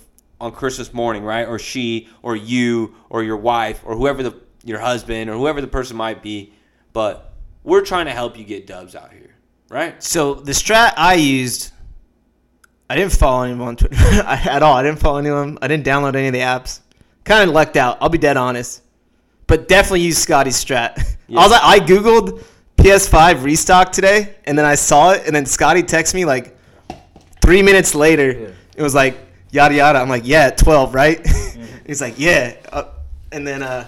on 0.42 0.52
Christmas 0.52 0.94
morning, 0.94 1.24
right? 1.24 1.48
Or 1.48 1.58
she, 1.58 2.10
or 2.22 2.36
you, 2.36 2.96
or 3.10 3.24
your 3.24 3.38
wife, 3.38 3.82
or 3.86 3.96
whoever 3.96 4.24
the 4.24 4.36
your 4.64 4.80
husband, 4.80 5.30
or 5.30 5.34
whoever 5.34 5.62
the 5.62 5.68
person 5.68 5.96
might 5.96 6.22
be. 6.22 6.54
But 6.92 7.34
we're 7.64 7.86
trying 7.86 8.06
to 8.06 8.12
help 8.12 8.38
you 8.38 8.44
get 8.44 8.68
dubs 8.68 8.96
out 8.96 9.12
here, 9.14 9.35
right? 9.70 10.02
So 10.02 10.36
the 10.36 10.52
strat 10.52 10.94
I 10.98 11.16
used, 11.16 11.72
I 12.90 12.96
didn't 12.96 13.14
follow 13.14 13.44
anyone 13.44 13.70
on 13.70 13.76
Twitter 13.76 13.96
at 14.26 14.64
all. 14.64 14.76
I 14.76 14.84
didn't 14.84 15.00
follow 15.00 15.18
anyone. 15.18 15.58
I 15.62 15.68
didn't 15.68 15.86
download 15.86 16.16
any 16.16 16.28
of 16.28 16.34
the 16.34 16.40
apps. 16.40 16.82
Kind 17.24 17.48
of 17.48 17.54
lucked 17.54 17.78
out. 17.78 17.98
I'll 18.02 18.10
be 18.10 18.18
dead 18.18 18.38
honest. 18.38 18.82
But 19.48 19.68
definitely 19.68 20.02
use 20.02 20.18
Scotty's 20.18 20.64
strat. 20.64 20.98
I 21.30 21.34
was 21.34 21.52
like, 21.52 21.64
I 21.64 21.80
googled 21.80 22.44
PS5 22.78 23.44
restock 23.44 23.92
today, 23.92 24.36
and 24.46 24.58
then 24.58 24.66
I 24.66 24.76
saw 24.76 25.12
it, 25.12 25.24
and 25.26 25.36
then 25.36 25.46
Scotty 25.46 25.84
texted 25.84 26.16
me 26.16 26.26
like 26.26 26.56
three 27.42 27.62
minutes 27.62 27.96
later. 27.96 28.54
It 28.76 28.82
was 28.82 28.94
like 28.94 29.18
yada 29.52 29.74
yada. 29.76 30.00
I'm 30.00 30.10
like, 30.10 30.24
yeah, 30.26 30.48
at 30.48 30.58
12, 30.58 30.94
right? 30.94 31.26
He's 31.88 32.02
like, 32.02 32.20
yeah. 32.20 32.56
Uh, 32.72 32.86
and 33.32 33.46
then 33.48 33.64
uh, 33.64 33.88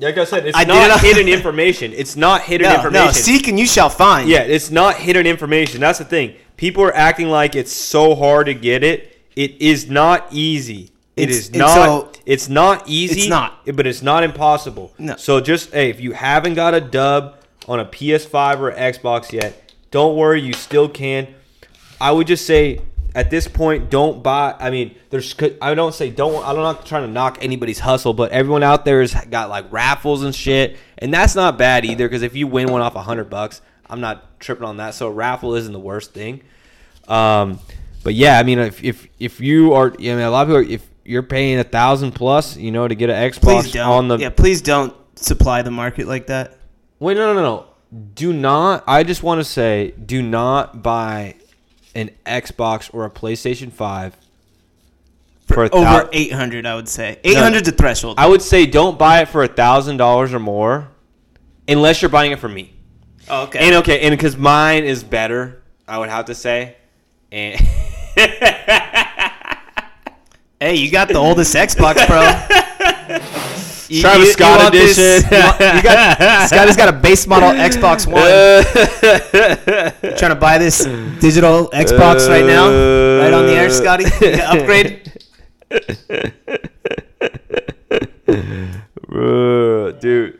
Like 0.00 0.16
I 0.16 0.24
said, 0.24 0.46
it's 0.46 0.56
I 0.56 0.64
not 0.64 1.00
hidden 1.00 1.28
information. 1.38 1.92
It's 1.92 2.14
not 2.16 2.42
hidden 2.42 2.68
no, 2.68 2.74
information. 2.76 3.06
no, 3.06 3.12
seek 3.12 3.48
and 3.48 3.58
you 3.58 3.66
shall 3.66 3.90
find. 3.90 4.28
Yeah, 4.28 4.42
it's 4.42 4.70
not 4.70 4.96
hidden 4.96 5.26
information. 5.26 5.80
That's 5.80 5.98
the 5.98 6.04
thing. 6.04 6.34
People 6.56 6.84
are 6.84 6.94
acting 6.94 7.28
like 7.28 7.56
it's 7.56 7.72
so 7.72 8.14
hard 8.14 8.46
to 8.46 8.54
get 8.54 8.84
it. 8.84 9.16
It 9.34 9.60
is 9.60 9.88
not 9.90 10.26
easy. 10.30 10.90
It 11.16 11.30
It's- 11.30 11.36
is 11.48 11.52
not. 11.54 11.74
so- 11.74 12.12
it's 12.26 12.48
not 12.48 12.84
easy. 12.86 13.22
It's 13.22 13.28
not. 13.30 13.64
but 13.74 13.86
it's 13.86 14.02
not 14.02 14.22
impossible. 14.22 14.92
No. 14.98 15.16
So 15.16 15.40
just 15.40 15.72
hey, 15.72 15.90
if 15.90 16.00
you 16.00 16.12
haven't 16.12 16.54
got 16.54 16.74
a 16.74 16.80
dub 16.80 17.36
on 17.66 17.80
a 17.80 17.84
PS5 17.84 18.60
or 18.60 18.70
Xbox 18.72 19.32
yet, 19.32 19.72
don't 19.90 20.14
worry. 20.16 20.40
You 20.40 20.52
still 20.52 20.88
can. 20.88 21.26
I 22.00 22.12
would 22.12 22.26
just 22.28 22.46
say 22.46 22.80
at 23.14 23.30
this 23.30 23.48
point, 23.48 23.90
don't 23.90 24.22
buy. 24.22 24.54
I 24.58 24.70
mean, 24.70 24.96
there's. 25.10 25.34
I 25.60 25.74
don't 25.74 25.94
say 25.94 26.10
don't. 26.10 26.44
I'm 26.46 26.56
not 26.56 26.86
trying 26.86 27.06
to 27.06 27.12
knock 27.12 27.38
anybody's 27.40 27.78
hustle, 27.78 28.12
but 28.12 28.32
everyone 28.32 28.62
out 28.62 28.84
there 28.84 29.00
has 29.00 29.14
got 29.26 29.48
like 29.48 29.72
raffles 29.72 30.22
and 30.22 30.34
shit, 30.34 30.76
and 30.98 31.12
that's 31.12 31.34
not 31.34 31.58
bad 31.58 31.84
either. 31.84 32.06
Because 32.06 32.22
if 32.22 32.36
you 32.36 32.46
win 32.46 32.70
one 32.70 32.82
off 32.82 32.94
a 32.94 33.02
hundred 33.02 33.30
bucks, 33.30 33.60
I'm 33.88 34.00
not 34.00 34.38
tripping 34.40 34.64
on 34.64 34.76
that. 34.76 34.94
So 34.94 35.08
a 35.08 35.10
raffle 35.10 35.54
isn't 35.54 35.72
the 35.72 35.80
worst 35.80 36.12
thing. 36.12 36.42
Um, 37.08 37.58
but 38.04 38.14
yeah, 38.14 38.38
I 38.38 38.42
mean, 38.42 38.58
if 38.58 38.84
if 38.84 39.08
if 39.18 39.40
you 39.40 39.72
are, 39.72 39.92
I 39.92 39.96
mean, 39.96 40.18
a 40.20 40.30
lot 40.30 40.42
of 40.42 40.48
people, 40.48 40.56
are, 40.56 40.74
if 40.74 40.86
you're 41.04 41.22
paying 41.22 41.58
a 41.58 41.64
thousand 41.64 42.12
plus, 42.12 42.56
you 42.56 42.70
know, 42.70 42.86
to 42.86 42.94
get 42.94 43.10
an 43.10 43.30
Xbox 43.30 43.86
on 43.86 44.08
the 44.08 44.18
yeah, 44.18 44.30
please 44.30 44.60
don't 44.60 44.94
supply 45.18 45.62
the 45.62 45.70
market 45.70 46.06
like 46.06 46.26
that. 46.26 46.58
Wait, 46.98 47.16
no, 47.16 47.32
no, 47.32 47.34
no, 47.34 47.42
no. 47.42 47.64
Do 48.14 48.34
not. 48.34 48.84
I 48.86 49.02
just 49.02 49.22
want 49.22 49.40
to 49.40 49.44
say, 49.44 49.92
do 49.92 50.20
not 50.22 50.82
buy 50.82 51.36
an 51.98 52.10
Xbox 52.24 52.88
or 52.92 53.04
a 53.04 53.10
PlayStation 53.10 53.72
Five 53.72 54.16
for 55.46 55.64
a 55.64 55.70
Over 55.70 55.84
thou- 55.84 56.08
800, 56.12 56.66
I 56.66 56.74
would 56.74 56.88
say. 56.88 57.18
800 57.24 57.64
the 57.64 57.72
threshold. 57.72 58.16
I 58.18 58.26
would 58.26 58.42
say 58.42 58.66
don't 58.66 58.98
buy 58.98 59.22
it 59.22 59.28
for 59.28 59.42
a 59.42 59.48
thousand 59.48 59.96
dollars 59.96 60.32
or 60.34 60.38
more, 60.38 60.88
unless 61.66 62.00
you're 62.02 62.08
buying 62.10 62.32
it 62.32 62.38
for 62.38 62.48
me. 62.48 62.74
oh, 63.28 63.44
okay. 63.44 63.58
And 63.60 63.76
okay, 63.76 64.00
and 64.00 64.12
because 64.12 64.36
mine 64.36 64.84
is 64.84 65.02
better, 65.02 65.62
I 65.86 65.98
would 65.98 66.08
have 66.10 66.26
to 66.26 66.34
say. 66.34 66.76
And 67.32 67.58
hey, 70.60 70.74
you 70.76 70.90
got 70.90 71.08
the 71.08 71.14
oldest 71.16 71.54
Xbox, 71.54 72.06
bro. 72.06 72.20
You- 73.88 74.00
Travis 74.02 74.18
you- 74.20 74.26
you 74.26 74.32
Scott 74.32 74.58
want 74.60 74.72
this- 74.72 74.98
edition. 74.98 75.30
you 75.32 75.44
want- 75.44 75.60
you 75.76 75.82
got, 75.82 76.48
Scotty's 76.48 76.76
got 76.76 76.88
a 76.88 76.92
base 76.92 77.26
model 77.26 77.50
Xbox 77.50 78.06
One. 78.12 78.22
Trying 80.18 80.30
to 80.30 80.38
buy 80.38 80.58
this 80.58 80.84
digital 81.20 81.68
Xbox 81.70 82.28
right 82.28 82.44
now, 82.44 82.66
right 83.22 83.32
on 83.32 83.46
the 83.46 83.52
air, 83.54 83.70
Scotty. 83.70 84.04
Upgrade. 84.42 85.12
Uh, 89.10 89.92
dude, 89.92 90.38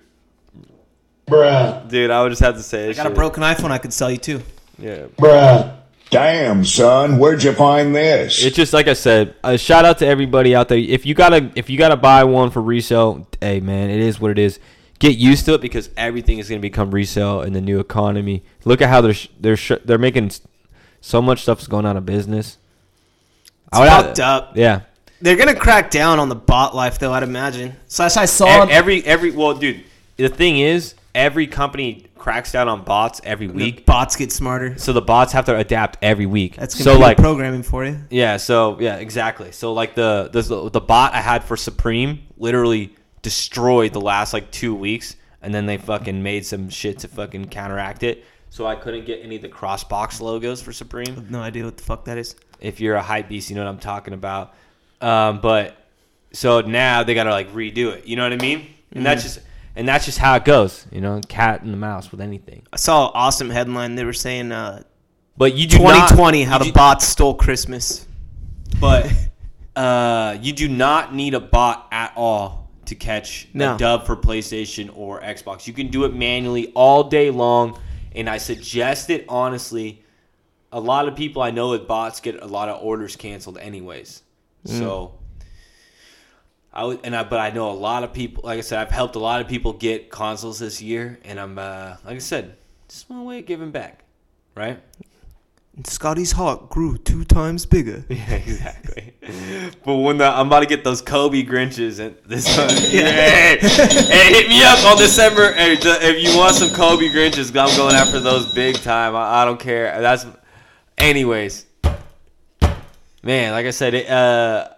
Bruh. 1.26 1.88
dude, 1.88 2.10
I 2.10 2.22
would 2.22 2.30
just 2.30 2.42
have 2.42 2.54
to 2.56 2.62
say, 2.62 2.90
I 2.90 2.92
got 2.92 3.06
a 3.06 3.10
broken 3.10 3.42
iPhone 3.42 3.70
I 3.70 3.78
could 3.78 3.92
sell 3.92 4.10
you 4.10 4.18
too. 4.18 4.42
Yeah, 4.78 5.06
Bruh. 5.16 5.74
Damn, 6.10 6.64
son, 6.64 7.18
where'd 7.18 7.42
you 7.42 7.52
find 7.52 7.94
this? 7.94 8.42
It's 8.42 8.56
just 8.56 8.72
like 8.72 8.88
I 8.88 8.94
said. 8.94 9.34
A 9.44 9.58
shout 9.58 9.84
out 9.84 9.98
to 9.98 10.06
everybody 10.06 10.54
out 10.54 10.68
there. 10.68 10.78
If 10.78 11.04
you 11.04 11.14
gotta, 11.14 11.50
if 11.54 11.68
you 11.68 11.76
gotta 11.76 11.96
buy 11.96 12.24
one 12.24 12.50
for 12.50 12.62
resale, 12.62 13.26
hey 13.40 13.60
man, 13.60 13.90
it 13.90 14.00
is 14.00 14.18
what 14.18 14.30
it 14.30 14.38
is. 14.38 14.58
get 14.98 15.16
used 15.16 15.44
to 15.46 15.54
it 15.54 15.60
because 15.60 15.90
everything 15.96 16.38
is 16.38 16.48
going 16.48 16.60
to 16.60 16.62
become 16.62 16.90
resale 16.90 17.42
in 17.42 17.52
the 17.52 17.60
new 17.60 17.78
economy. 17.78 18.42
Look 18.64 18.80
at 18.82 18.88
how 18.88 19.00
they're 19.00 19.14
sh- 19.14 19.28
they're 19.38 19.56
sh- 19.56 19.72
they're 19.84 19.98
making 19.98 20.32
so 21.00 21.22
much 21.22 21.42
stuff's 21.42 21.66
going 21.66 21.86
out 21.86 21.96
of 21.96 22.04
business. 22.06 22.58
It's 23.68 23.78
would 23.78 23.88
fucked 23.88 24.20
up. 24.20 24.56
Yeah. 24.56 24.80
They're 25.20 25.36
gonna 25.36 25.54
crack 25.54 25.90
down 25.90 26.18
on 26.18 26.28
the 26.28 26.34
bot 26.34 26.74
life, 26.74 26.98
though. 26.98 27.12
I'd 27.12 27.22
imagine. 27.22 27.76
So 27.86 28.04
as 28.04 28.16
I 28.16 28.24
saw, 28.24 28.64
every 28.66 29.04
every 29.04 29.30
well, 29.30 29.54
dude. 29.54 29.84
The 30.16 30.28
thing 30.28 30.58
is, 30.58 30.94
every 31.18 31.48
company 31.48 32.06
cracks 32.16 32.52
down 32.52 32.68
on 32.68 32.84
bots 32.84 33.20
every 33.24 33.48
the 33.48 33.52
week, 33.52 33.84
bots 33.84 34.14
get 34.14 34.30
smarter. 34.30 34.78
so 34.78 34.92
the 34.92 35.02
bots 35.02 35.32
have 35.32 35.44
to 35.46 35.56
adapt 35.56 35.98
every 36.00 36.26
week. 36.26 36.54
That's 36.54 36.78
so 36.82 36.96
like 36.96 37.16
programming 37.18 37.64
for 37.64 37.84
you. 37.84 37.98
Yeah, 38.08 38.36
so 38.36 38.78
yeah, 38.80 38.96
exactly. 38.96 39.50
So 39.50 39.72
like 39.72 39.96
the 39.96 40.30
the 40.32 40.70
the 40.70 40.80
bot 40.80 41.12
I 41.14 41.20
had 41.20 41.42
for 41.42 41.56
Supreme 41.56 42.20
literally 42.38 42.94
destroyed 43.22 43.92
the 43.92 44.00
last 44.00 44.32
like 44.32 44.50
two 44.52 44.74
weeks, 44.74 45.16
and 45.42 45.52
then 45.52 45.66
they 45.66 45.76
fucking 45.76 46.22
made 46.22 46.46
some 46.46 46.70
shit 46.70 47.00
to 47.00 47.08
fucking 47.08 47.48
counteract 47.48 48.04
it. 48.04 48.24
So 48.50 48.66
I 48.66 48.76
couldn't 48.76 49.04
get 49.04 49.20
any 49.22 49.36
of 49.36 49.42
the 49.42 49.48
cross 49.48 49.82
box 49.84 50.20
logos 50.20 50.62
for 50.62 50.72
Supreme. 50.72 51.26
No 51.28 51.40
idea 51.40 51.64
what 51.64 51.76
the 51.76 51.82
fuck 51.82 52.04
that 52.04 52.16
is. 52.16 52.36
If 52.60 52.80
you're 52.80 52.94
a 52.94 53.02
hype 53.02 53.28
beast, 53.28 53.50
you 53.50 53.56
know 53.56 53.64
what 53.64 53.70
I'm 53.70 53.78
talking 53.78 54.14
about. 54.14 54.54
Um, 55.00 55.40
but 55.40 55.76
so 56.32 56.60
now 56.60 57.02
they 57.02 57.14
gotta 57.14 57.30
like 57.30 57.52
redo 57.52 57.92
it. 57.92 58.06
You 58.06 58.16
know 58.16 58.22
what 58.22 58.32
I 58.32 58.36
mean? 58.36 58.68
And 58.92 59.04
that's 59.04 59.22
just 59.22 59.40
and 59.78 59.88
that's 59.88 60.04
just 60.04 60.18
how 60.18 60.34
it 60.34 60.44
goes. 60.44 60.86
You 60.92 61.00
know, 61.00 61.20
cat 61.28 61.62
and 61.62 61.72
the 61.72 61.76
mouse 61.78 62.10
with 62.10 62.20
anything. 62.20 62.62
I 62.72 62.76
saw 62.76 63.06
an 63.06 63.12
awesome 63.14 63.48
headline. 63.48 63.94
They 63.94 64.04
were 64.04 64.12
saying 64.12 64.52
uh, 64.52 64.82
But 65.36 65.54
you 65.54 65.66
do 65.66 65.78
not- 65.78 66.08
2020, 66.10 66.42
how 66.42 66.54
you 66.54 66.58
the 66.58 66.64
do- 66.66 66.72
bots 66.72 67.06
stole 67.06 67.34
Christmas. 67.34 68.06
But 68.80 69.10
uh, 69.76 70.36
you 70.42 70.52
do 70.52 70.68
not 70.68 71.14
need 71.14 71.34
a 71.34 71.40
bot 71.40 71.88
at 71.92 72.12
all 72.16 72.68
to 72.86 72.94
catch 72.94 73.48
No. 73.54 73.74
a 73.74 73.78
dub 73.78 74.04
for 74.06 74.16
PlayStation 74.16 74.90
or 74.96 75.20
Xbox. 75.20 75.66
You 75.66 75.72
can 75.72 75.88
do 75.88 76.04
it 76.04 76.14
manually 76.14 76.72
all 76.74 77.04
day 77.04 77.30
long, 77.30 77.78
and 78.14 78.28
I 78.28 78.38
suggest 78.38 79.10
it 79.10 79.24
honestly. 79.28 80.02
A 80.70 80.80
lot 80.80 81.08
of 81.08 81.16
people 81.16 81.40
I 81.40 81.50
know 81.50 81.70
with 81.70 81.86
bots 81.88 82.20
get 82.20 82.42
a 82.42 82.46
lot 82.46 82.68
of 82.68 82.82
orders 82.82 83.16
canceled 83.16 83.56
anyways. 83.56 84.22
So 84.66 85.17
I 86.78 86.84
would, 86.84 87.00
and 87.02 87.16
I, 87.16 87.24
but 87.24 87.40
I 87.40 87.50
know 87.50 87.72
a 87.72 87.72
lot 87.72 88.04
of 88.04 88.12
people. 88.12 88.44
Like 88.44 88.58
I 88.58 88.60
said, 88.60 88.78
I've 88.78 88.92
helped 88.92 89.16
a 89.16 89.18
lot 89.18 89.40
of 89.40 89.48
people 89.48 89.72
get 89.72 90.10
consoles 90.10 90.60
this 90.60 90.80
year, 90.80 91.18
and 91.24 91.40
I'm 91.40 91.58
uh, 91.58 91.96
like 92.04 92.14
I 92.14 92.18
said, 92.20 92.54
just 92.88 93.10
one 93.10 93.24
way 93.24 93.40
of 93.40 93.46
giving 93.46 93.72
back, 93.72 94.04
right? 94.54 94.78
Scotty's 95.82 96.30
heart 96.30 96.68
grew 96.70 96.96
two 96.96 97.24
times 97.24 97.66
bigger. 97.66 98.04
Yeah, 98.10 98.30
exactly. 98.32 99.12
but 99.84 99.96
when 99.96 100.18
the, 100.18 100.26
I'm 100.26 100.46
about 100.46 100.60
to 100.60 100.66
get 100.66 100.84
those 100.84 101.02
Kobe 101.02 101.42
Grinches 101.42 101.98
and 101.98 102.16
this, 102.24 102.46
hey, 102.90 103.58
hey, 103.58 104.32
hit 104.32 104.48
me 104.48 104.62
up 104.62 104.84
on 104.84 104.98
December. 104.98 105.54
Hey, 105.54 105.76
if 105.80 106.22
you 106.22 106.38
want 106.38 106.54
some 106.54 106.70
Kobe 106.70 107.08
Grinches, 107.08 107.48
I'm 107.48 107.76
going 107.76 107.96
after 107.96 108.20
those 108.20 108.54
big 108.54 108.76
time. 108.76 109.16
I, 109.16 109.42
I 109.42 109.44
don't 109.44 109.58
care. 109.58 110.00
That's, 110.00 110.26
anyways, 110.96 111.66
man. 113.24 113.50
Like 113.50 113.66
I 113.66 113.70
said, 113.70 113.94
it, 113.94 114.08
uh, 114.08 114.68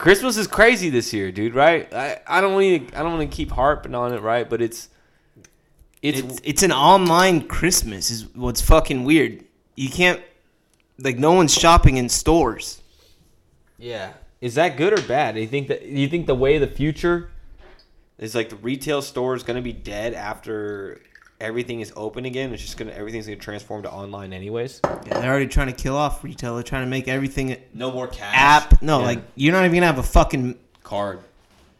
Christmas 0.00 0.36
is 0.38 0.46
crazy 0.46 0.88
this 0.88 1.12
year, 1.12 1.30
dude. 1.30 1.54
Right? 1.54 1.92
I, 1.92 2.20
I 2.26 2.40
don't 2.40 2.54
want 2.54 2.88
to 2.88 2.98
I 2.98 3.02
don't 3.02 3.12
want 3.18 3.30
to 3.30 3.36
keep 3.36 3.50
harping 3.50 3.94
on 3.94 4.14
it, 4.14 4.22
right? 4.22 4.48
But 4.48 4.62
it's, 4.62 4.88
it's, 6.00 6.20
It's, 6.20 6.40
it's 6.42 6.62
an 6.62 6.72
online 6.72 7.46
Christmas, 7.46 8.10
is 8.10 8.34
what's 8.34 8.62
fucking 8.62 9.04
weird. 9.04 9.44
You 9.76 9.90
can't, 9.90 10.22
like, 10.98 11.18
no 11.18 11.32
one's 11.32 11.52
shopping 11.54 11.98
in 11.98 12.08
stores. 12.08 12.80
Yeah. 13.78 14.12
Is 14.40 14.54
that 14.54 14.78
good 14.78 14.98
or 14.98 15.02
bad? 15.02 15.34
Do 15.34 15.42
you 15.42 15.46
think 15.46 15.68
that 15.68 15.82
do 15.82 16.00
you 16.00 16.08
think 16.08 16.26
the 16.26 16.34
way 16.34 16.54
of 16.54 16.62
the 16.62 16.74
future 16.74 17.28
is 18.18 18.34
like 18.34 18.48
the 18.48 18.56
retail 18.56 19.02
store 19.02 19.34
is 19.34 19.42
going 19.42 19.56
to 19.56 19.62
be 19.62 19.74
dead 19.74 20.14
after 20.14 21.02
everything 21.40 21.80
is 21.80 21.92
open 21.96 22.24
again? 22.26 22.52
It's 22.52 22.62
just 22.62 22.76
going 22.76 22.90
to 22.90 22.96
everything's 22.96 23.26
going 23.26 23.38
to 23.38 23.44
transform 23.44 23.82
to 23.84 23.90
online 23.90 24.32
anyways. 24.32 24.80
Yeah, 24.84 25.20
they're 25.20 25.30
already 25.30 25.46
trying 25.46 25.68
to 25.68 25.72
kill 25.72 25.96
off 25.96 26.22
retail. 26.22 26.54
They're 26.54 26.62
trying 26.62 26.84
to 26.84 26.90
make 26.90 27.08
everything 27.08 27.56
No 27.74 27.90
more 27.92 28.06
cash. 28.08 28.34
app. 28.36 28.82
No, 28.82 29.00
Yeah. 29.00 29.06
like, 29.06 29.22
you're 29.34 29.52
not 29.52 29.64
even 29.64 29.74
gonna 29.76 29.86
have 29.86 29.98
a 29.98 30.02
fucking 30.02 30.58
card 30.82 31.20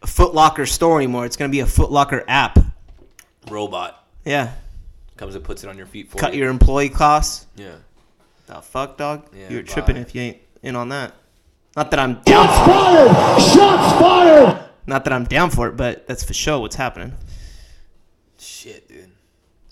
Foot 0.04 0.34
Locker 0.34 0.64
store 0.66 0.96
anymore. 0.98 1.26
It's 1.26 1.36
gonna 1.36 1.50
be 1.50 1.60
a 1.60 1.66
Foot 1.66 1.90
Locker 1.90 2.24
app. 2.26 2.58
robot 3.50 4.04
Yeah. 4.24 4.50
comes 5.16 5.34
and 5.34 5.42
puts 5.44 5.64
it 5.64 5.68
on 5.68 5.76
your 5.76 5.86
feet 5.86 6.10
for 6.10 6.18
Cut 6.18 6.34
you. 6.34 6.40
your 6.40 6.50
employee 6.50 6.88
costs. 6.88 7.46
yeah. 7.56 7.72
The 8.46 8.60
fuck, 8.62 8.96
dog? 8.96 9.26
Yeah, 9.36 9.48
You're 9.50 9.62
bye. 9.62 9.68
tripping 9.68 9.96
if 9.96 10.14
you 10.14 10.22
ain't 10.22 10.38
in 10.62 10.74
on 10.76 10.88
that. 10.90 11.12
Not 11.76 11.90
that 11.92 12.00
I'm 12.00 12.14
down. 12.24 12.46
Fired! 12.66 13.40
Shots 13.42 14.00
fired! 14.00 14.58
Not 14.86 15.04
that 15.04 15.12
I'm 15.12 15.24
down 15.24 15.50
for 15.50 15.68
it, 15.68 15.76
but 15.76 16.06
that's 16.08 16.24
for 16.24 16.34
sure 16.34 16.58
what's 16.58 16.74
happening. 16.76 17.12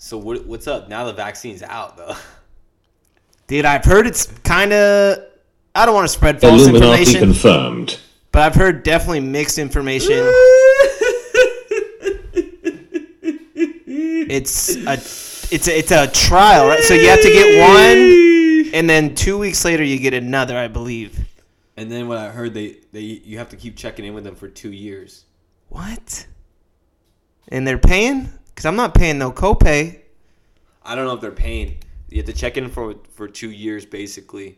Shit, 0.09 0.19
dude. 0.19 0.25
So 0.25 0.25
what, 0.25 0.45
what's 0.45 0.67
up? 0.67 0.89
Now 0.89 1.05
the 1.05 1.13
vaccine's 1.13 1.63
out 1.63 1.97
though. 1.97 2.15
Dude, 3.47 3.65
I've 3.65 3.85
heard 3.85 4.07
it's 4.07 4.27
kind 4.43 4.73
of. 4.73 5.19
I 5.75 5.85
don't 5.85 5.95
want 5.95 6.05
to 6.05 6.13
spread 6.13 6.41
false 6.41 6.63
Illuminati 6.63 7.01
information, 7.01 7.19
confirmed. 7.21 7.99
but 8.31 8.41
I've 8.41 8.55
heard 8.55 8.83
definitely 8.83 9.21
mixed 9.21 9.57
information. 9.57 10.13
it's 13.85 14.75
a, 14.75 14.93
it's 14.93 15.67
a, 15.67 15.77
it's 15.77 15.91
a 15.91 16.07
trial, 16.07 16.67
right? 16.67 16.83
So 16.83 16.93
you 16.95 17.07
have 17.09 17.21
to 17.21 17.29
get 17.29 17.59
one, 17.59 18.73
and 18.73 18.89
then 18.89 19.15
two 19.15 19.37
weeks 19.37 19.63
later 19.65 19.83
you 19.83 19.99
get 19.99 20.13
another, 20.13 20.57
I 20.57 20.67
believe. 20.67 21.19
and 21.77 21.91
then 21.91 22.07
what 22.07 22.17
I 22.17 22.29
heard 22.29 22.53
they 22.53 22.77
they 22.91 23.01
you 23.01 23.37
have 23.37 23.49
to 23.49 23.57
keep 23.57 23.77
checking 23.77 24.05
in 24.05 24.13
with 24.13 24.23
them 24.23 24.35
for 24.35 24.47
2 24.47 24.71
years. 24.71 25.25
What? 25.69 26.27
And 27.47 27.67
they're 27.67 27.77
paying? 27.77 28.29
Cause 28.55 28.65
I'm 28.65 28.75
not 28.75 28.93
paying 28.93 29.17
no 29.17 29.31
copay. 29.31 29.98
I 30.89 30.95
don't 30.95 31.05
know 31.05 31.13
if 31.13 31.21
they're 31.21 31.31
paying. 31.31 31.77
You 32.09 32.17
have 32.17 32.25
to 32.25 32.33
check 32.33 32.57
in 32.57 32.69
for 32.69 32.95
for 33.13 33.27
two 33.27 33.51
years, 33.51 33.85
basically, 33.85 34.57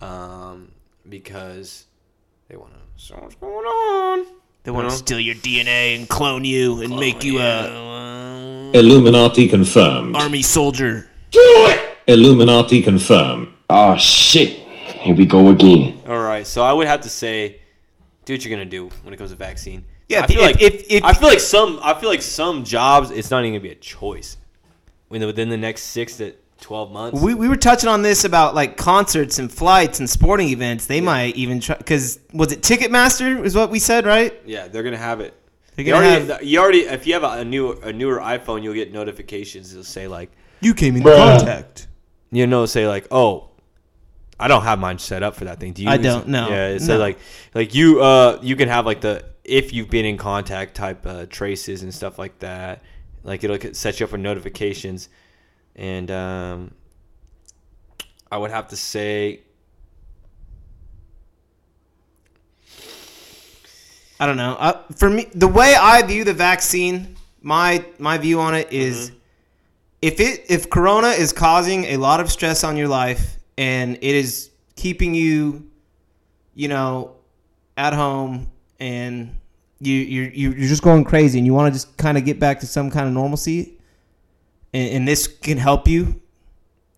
um, 0.00 0.70
because 1.08 1.86
they 2.48 2.56
want 2.56 2.72
to. 2.72 2.78
So 2.96 3.16
what's 3.20 3.34
going 3.34 3.66
on? 3.66 4.26
They 4.62 4.70
want 4.70 4.84
You 4.84 4.90
to 4.90 4.94
know? 4.94 4.98
steal 4.98 5.20
your 5.20 5.34
DNA 5.36 5.96
and 5.96 6.08
clone 6.08 6.44
you 6.44 6.82
and 6.82 6.96
make 6.96 7.24
you 7.24 7.40
a 7.40 8.70
Illuminati 8.74 9.48
confirmed. 9.48 10.14
army 10.16 10.42
soldier. 10.42 11.10
Do 11.32 11.40
it. 11.42 11.80
Illuminati 12.06 12.82
confirmed. 12.82 13.48
Oh 13.68 13.96
shit. 13.96 14.50
Here 15.02 15.14
we 15.14 15.26
go 15.26 15.48
again. 15.50 16.00
All 16.06 16.18
right, 16.20 16.46
so 16.46 16.62
I 16.62 16.72
would 16.72 16.86
have 16.86 17.00
to 17.02 17.08
say, 17.08 17.60
do 18.24 18.34
what 18.34 18.44
you're 18.44 18.56
gonna 18.56 18.68
do 18.70 18.88
when 19.02 19.12
it 19.12 19.16
comes 19.16 19.30
to 19.30 19.36
vaccine. 19.36 19.84
Yeah, 20.08 20.22
I 20.22 20.26
feel 20.28 20.38
if- 20.40 20.46
like 20.46 20.62
if- 20.62 20.86
if- 20.88 21.04
I 21.04 21.12
feel 21.12 21.28
like 21.28 21.40
some 21.40 21.80
I 21.82 21.94
feel 21.94 22.08
like 22.08 22.22
some 22.22 22.62
jobs 22.64 23.10
it's 23.10 23.30
not 23.32 23.40
even 23.40 23.52
gonna 23.54 23.60
be 23.62 23.70
a 23.70 23.74
choice. 23.74 24.36
When 25.08 25.24
within 25.24 25.48
the 25.48 25.56
next 25.56 25.82
six 25.84 26.16
to 26.16 26.34
twelve 26.60 26.90
months. 26.90 27.20
We, 27.20 27.34
we 27.34 27.48
were 27.48 27.56
touching 27.56 27.88
on 27.88 28.02
this 28.02 28.24
about 28.24 28.54
like 28.54 28.76
concerts 28.76 29.38
and 29.38 29.52
flights 29.52 30.00
and 30.00 30.08
sporting 30.08 30.48
events. 30.48 30.86
They 30.86 31.00
might 31.00 31.36
even 31.36 31.60
try 31.60 31.76
because 31.76 32.18
was 32.32 32.52
it 32.52 32.62
Ticketmaster 32.62 33.44
is 33.44 33.54
what 33.54 33.70
we 33.70 33.78
said, 33.78 34.04
right? 34.06 34.34
yeah, 34.44 34.68
they're 34.68 34.82
gonna 34.82 34.96
have 34.96 35.20
it. 35.20 35.34
They're 35.76 35.84
You 35.84 35.92
gonna 35.92 36.06
already, 36.06 36.26
have 36.26 36.42
you 36.42 36.58
already, 36.58 36.78
if 36.80 37.06
you 37.06 37.12
have 37.12 37.22
a, 37.22 37.40
a 37.40 37.44
new, 37.44 37.72
a 37.72 37.92
newer 37.92 38.18
iPhone, 38.18 38.62
you'll 38.62 38.74
get 38.74 38.92
notifications. 38.92 39.72
It'll 39.72 39.84
say 39.84 40.08
like, 40.08 40.30
you 40.60 40.72
came 40.72 40.96
in 40.96 41.02
Bruh. 41.02 41.36
contact. 41.38 41.86
you 42.32 42.46
know, 42.46 42.64
say 42.64 42.88
like, 42.88 43.06
oh, 43.10 43.50
I 44.40 44.48
don't 44.48 44.62
have 44.62 44.78
mine 44.78 44.98
set 44.98 45.22
up 45.22 45.34
for 45.36 45.44
that 45.44 45.60
thing. 45.60 45.72
Do 45.74 45.82
you? 45.82 45.88
I 45.90 45.98
don't, 45.98 46.28
know. 46.28 46.48
Yeah, 46.48 46.68
it 46.68 46.80
says 46.80 46.88
No. 46.88 46.98
like, 46.98 47.18
like 47.54 47.74
you, 47.74 48.00
uh, 48.02 48.38
you 48.42 48.56
can 48.56 48.68
have 48.68 48.86
like 48.86 49.02
the 49.02 49.24
if 49.44 49.72
you've 49.72 49.88
been 49.90 50.04
in 50.06 50.16
contact 50.16 50.74
type 50.74 51.06
uh, 51.06 51.26
traces 51.26 51.82
and 51.82 51.94
stuff 51.94 52.18
like 52.18 52.38
that. 52.40 52.82
Like 53.26 53.42
it'll 53.42 53.74
set 53.74 53.98
you 53.98 54.04
up 54.04 54.10
for 54.10 54.18
notifications, 54.18 55.08
and 55.74 56.08
um, 56.12 56.70
I 58.30 58.38
would 58.38 58.52
have 58.52 58.68
to 58.68 58.76
say, 58.76 59.40
I 64.20 64.26
don't 64.26 64.36
know. 64.36 64.54
Uh, 64.60 64.80
for 64.94 65.10
me, 65.10 65.26
the 65.34 65.48
way 65.48 65.74
I 65.74 66.02
view 66.02 66.22
the 66.22 66.34
vaccine, 66.34 67.16
my 67.42 67.84
my 67.98 68.16
view 68.16 68.38
on 68.38 68.54
it 68.54 68.72
is, 68.72 69.10
if 70.00 70.20
it 70.20 70.46
if 70.48 70.70
Corona 70.70 71.08
is 71.08 71.32
causing 71.32 71.84
a 71.86 71.96
lot 71.96 72.20
of 72.20 72.30
stress 72.30 72.62
on 72.62 72.76
your 72.76 72.88
life 72.88 73.38
and 73.58 73.96
it 73.96 74.14
is 74.14 74.50
keeping 74.76 75.16
you, 75.16 75.68
you 76.54 76.68
know, 76.68 77.16
at 77.76 77.92
home 77.92 78.52
and 78.78 79.36
you 79.80 79.94
you're 79.94 80.30
you- 80.30 80.52
you're 80.52 80.68
just 80.68 80.82
going 80.82 81.04
crazy 81.04 81.38
and 81.38 81.46
you 81.46 81.54
want 81.54 81.72
to 81.72 81.78
just 81.78 81.96
kind 81.96 82.16
of 82.16 82.24
get 82.24 82.40
back 82.40 82.60
to 82.60 82.66
some 82.66 82.90
kind 82.90 83.06
of 83.06 83.12
normalcy, 83.12 83.78
and, 84.72 84.90
and 84.90 85.08
this 85.08 85.26
can 85.26 85.58
help 85.58 85.86
you, 85.86 86.20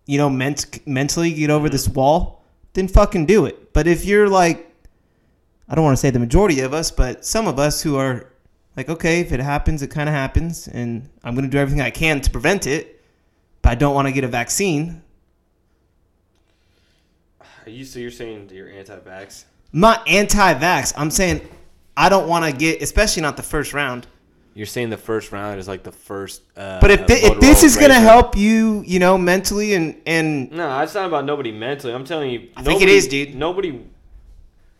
you 0.05 0.17
know, 0.17 0.29
ment- 0.29 0.85
mentally 0.87 1.33
get 1.33 1.49
over 1.49 1.69
this 1.69 1.87
mm-hmm. 1.87 1.99
wall, 1.99 2.43
then 2.73 2.87
fucking 2.87 3.25
do 3.25 3.45
it. 3.45 3.73
But 3.73 3.87
if 3.87 4.05
you're 4.05 4.29
like 4.29 4.69
I 5.69 5.75
don't 5.75 5.83
want 5.83 5.95
to 5.95 6.01
say 6.01 6.09
the 6.09 6.19
majority 6.19 6.61
of 6.61 6.73
us, 6.73 6.89
but 6.89 7.23
some 7.23 7.47
of 7.47 7.59
us 7.59 7.83
who 7.83 7.95
are 7.95 8.31
like, 8.75 8.89
okay, 8.89 9.19
if 9.19 9.31
it 9.31 9.39
happens, 9.39 9.83
it 9.83 9.91
kind 9.91 10.09
of 10.09 10.15
happens, 10.15 10.67
and 10.67 11.07
I'm 11.23 11.35
going 11.35 11.45
to 11.45 11.51
do 11.51 11.59
everything 11.59 11.81
I 11.81 11.91
can 11.91 12.21
to 12.21 12.31
prevent 12.31 12.65
it, 12.65 13.03
but 13.61 13.69
I 13.69 13.75
don't 13.75 13.93
want 13.93 14.07
to 14.07 14.11
get 14.11 14.23
a 14.23 14.27
vaccine. 14.27 15.03
are 17.65 17.69
you 17.69 17.85
so 17.85 17.99
you're 17.99 18.09
saying 18.09 18.49
you're 18.51 18.69
anti-vax? 18.69 19.43
I'm 19.73 19.79
not 19.79 20.07
anti 20.07 20.55
vax. 20.55 20.91
I'm 20.97 21.11
saying 21.11 21.47
I 21.99 22.07
don't 22.07 22.27
want 22.29 22.45
to 22.45 22.51
get, 22.57 22.81
especially 22.81 23.21
not 23.23 23.35
the 23.35 23.43
first 23.43 23.73
round. 23.73 24.07
You're 24.53 24.65
saying 24.65 24.89
the 24.89 24.97
first 24.97 25.31
round 25.33 25.59
is 25.59 25.67
like 25.67 25.83
the 25.83 25.91
first. 25.91 26.41
Uh, 26.55 26.79
But 26.79 26.91
if, 26.91 27.01
if 27.09 27.39
this 27.39 27.61
is 27.63 27.75
gonna 27.75 27.93
help 28.13 28.35
you, 28.37 28.83
you 28.87 28.99
know, 28.99 29.17
mentally 29.17 29.73
and 29.73 30.01
and 30.05 30.49
No, 30.51 30.79
it's 30.81 30.95
not 30.95 31.07
about 31.07 31.25
nobody 31.25 31.51
mentally. 31.51 31.93
I'm 31.93 32.05
telling 32.05 32.31
you, 32.31 32.39
I 32.55 32.63
think 32.63 32.81
it 32.81 32.85
nobody- 32.85 32.91
is, 32.97 33.07
dude. 33.07 33.35
Nobody. 33.35 33.85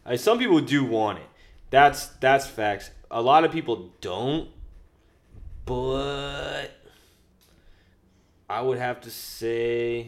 Uh, 0.05 0.17
some 0.17 0.39
people 0.39 0.59
do 0.61 0.84
want 0.86 1.20
it. 1.20 1.26
That's 1.70 2.07
that's 2.20 2.47
facts. 2.47 2.89
A 3.11 3.22
lot 3.22 3.43
of 3.43 3.51
people 3.51 3.89
don't, 4.01 4.49
but 5.65 6.67
I 8.49 8.61
would 8.61 8.78
have 8.80 9.01
to 9.01 9.11
say. 9.11 10.07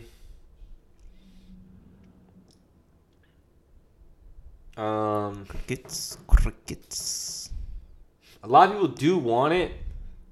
Um, 4.78 5.46
crickets, 5.48 6.18
crickets. 6.28 7.50
a 8.44 8.48
lot 8.48 8.70
of 8.70 8.76
people 8.76 8.88
do 8.88 9.18
want 9.18 9.54
it. 9.54 9.74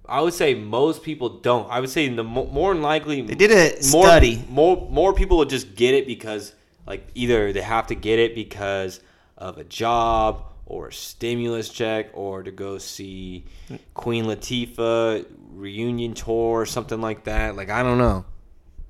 I 0.07 0.21
would 0.21 0.33
say 0.33 0.55
most 0.55 1.03
people 1.03 1.29
don't. 1.39 1.69
I 1.69 1.79
would 1.79 1.89
say 1.89 2.07
the 2.09 2.23
mo- 2.23 2.47
more 2.47 2.73
than 2.73 2.81
likely 2.81 3.21
They 3.21 3.35
did 3.35 3.51
a 3.51 3.75
more, 3.91 4.05
study. 4.05 4.43
More 4.49 4.87
more 4.89 5.13
people 5.13 5.37
will 5.37 5.45
just 5.45 5.75
get 5.75 5.93
it 5.93 6.07
because 6.07 6.53
like 6.87 7.07
either 7.13 7.53
they 7.53 7.61
have 7.61 7.87
to 7.87 7.95
get 7.95 8.17
it 8.17 8.33
because 8.33 9.01
of 9.37 9.57
a 9.57 9.63
job 9.63 10.45
or 10.65 10.87
a 10.87 10.93
stimulus 10.93 11.69
check 11.69 12.07
or 12.13 12.41
to 12.43 12.51
go 12.51 12.77
see 12.77 13.45
Queen 13.93 14.25
Latifah 14.25 15.25
reunion 15.51 16.13
tour 16.13 16.61
or 16.61 16.65
something 16.65 17.01
like 17.01 17.25
that. 17.25 17.55
Like 17.55 17.69
I 17.69 17.83
don't 17.83 17.97
know. 17.99 18.25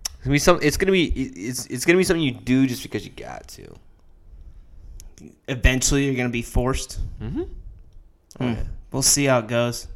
It's 0.06 0.24
gonna 0.24 0.34
be 0.34 0.40
some. 0.40 0.60
It's 0.62 0.78
gonna 0.78 0.92
be. 0.92 1.06
It's 1.08 1.66
it's 1.66 1.86
gonna 1.86 1.98
be 1.98 2.04
something 2.04 2.24
you 2.24 2.32
do 2.32 2.68
just 2.68 2.84
because 2.84 3.04
you 3.04 3.12
got 3.12 3.48
to. 3.50 3.76
Eventually, 5.48 6.06
you're 6.06 6.16
gonna 6.16 6.30
be 6.30 6.42
forced. 6.42 7.00
Mm-hmm. 7.22 8.54
We'll 8.92 9.02
see 9.02 9.26
how 9.26 9.40
it 9.40 9.48
goes. 9.48 9.88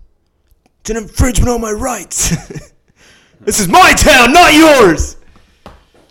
It's 0.82 0.90
an 0.90 0.98
infringement 0.98 1.50
on 1.50 1.62
my 1.62 1.72
rights. 1.72 2.30
this 3.40 3.60
is 3.60 3.68
my 3.68 3.94
town, 3.94 4.34
not 4.34 4.54
yours. 4.54 5.18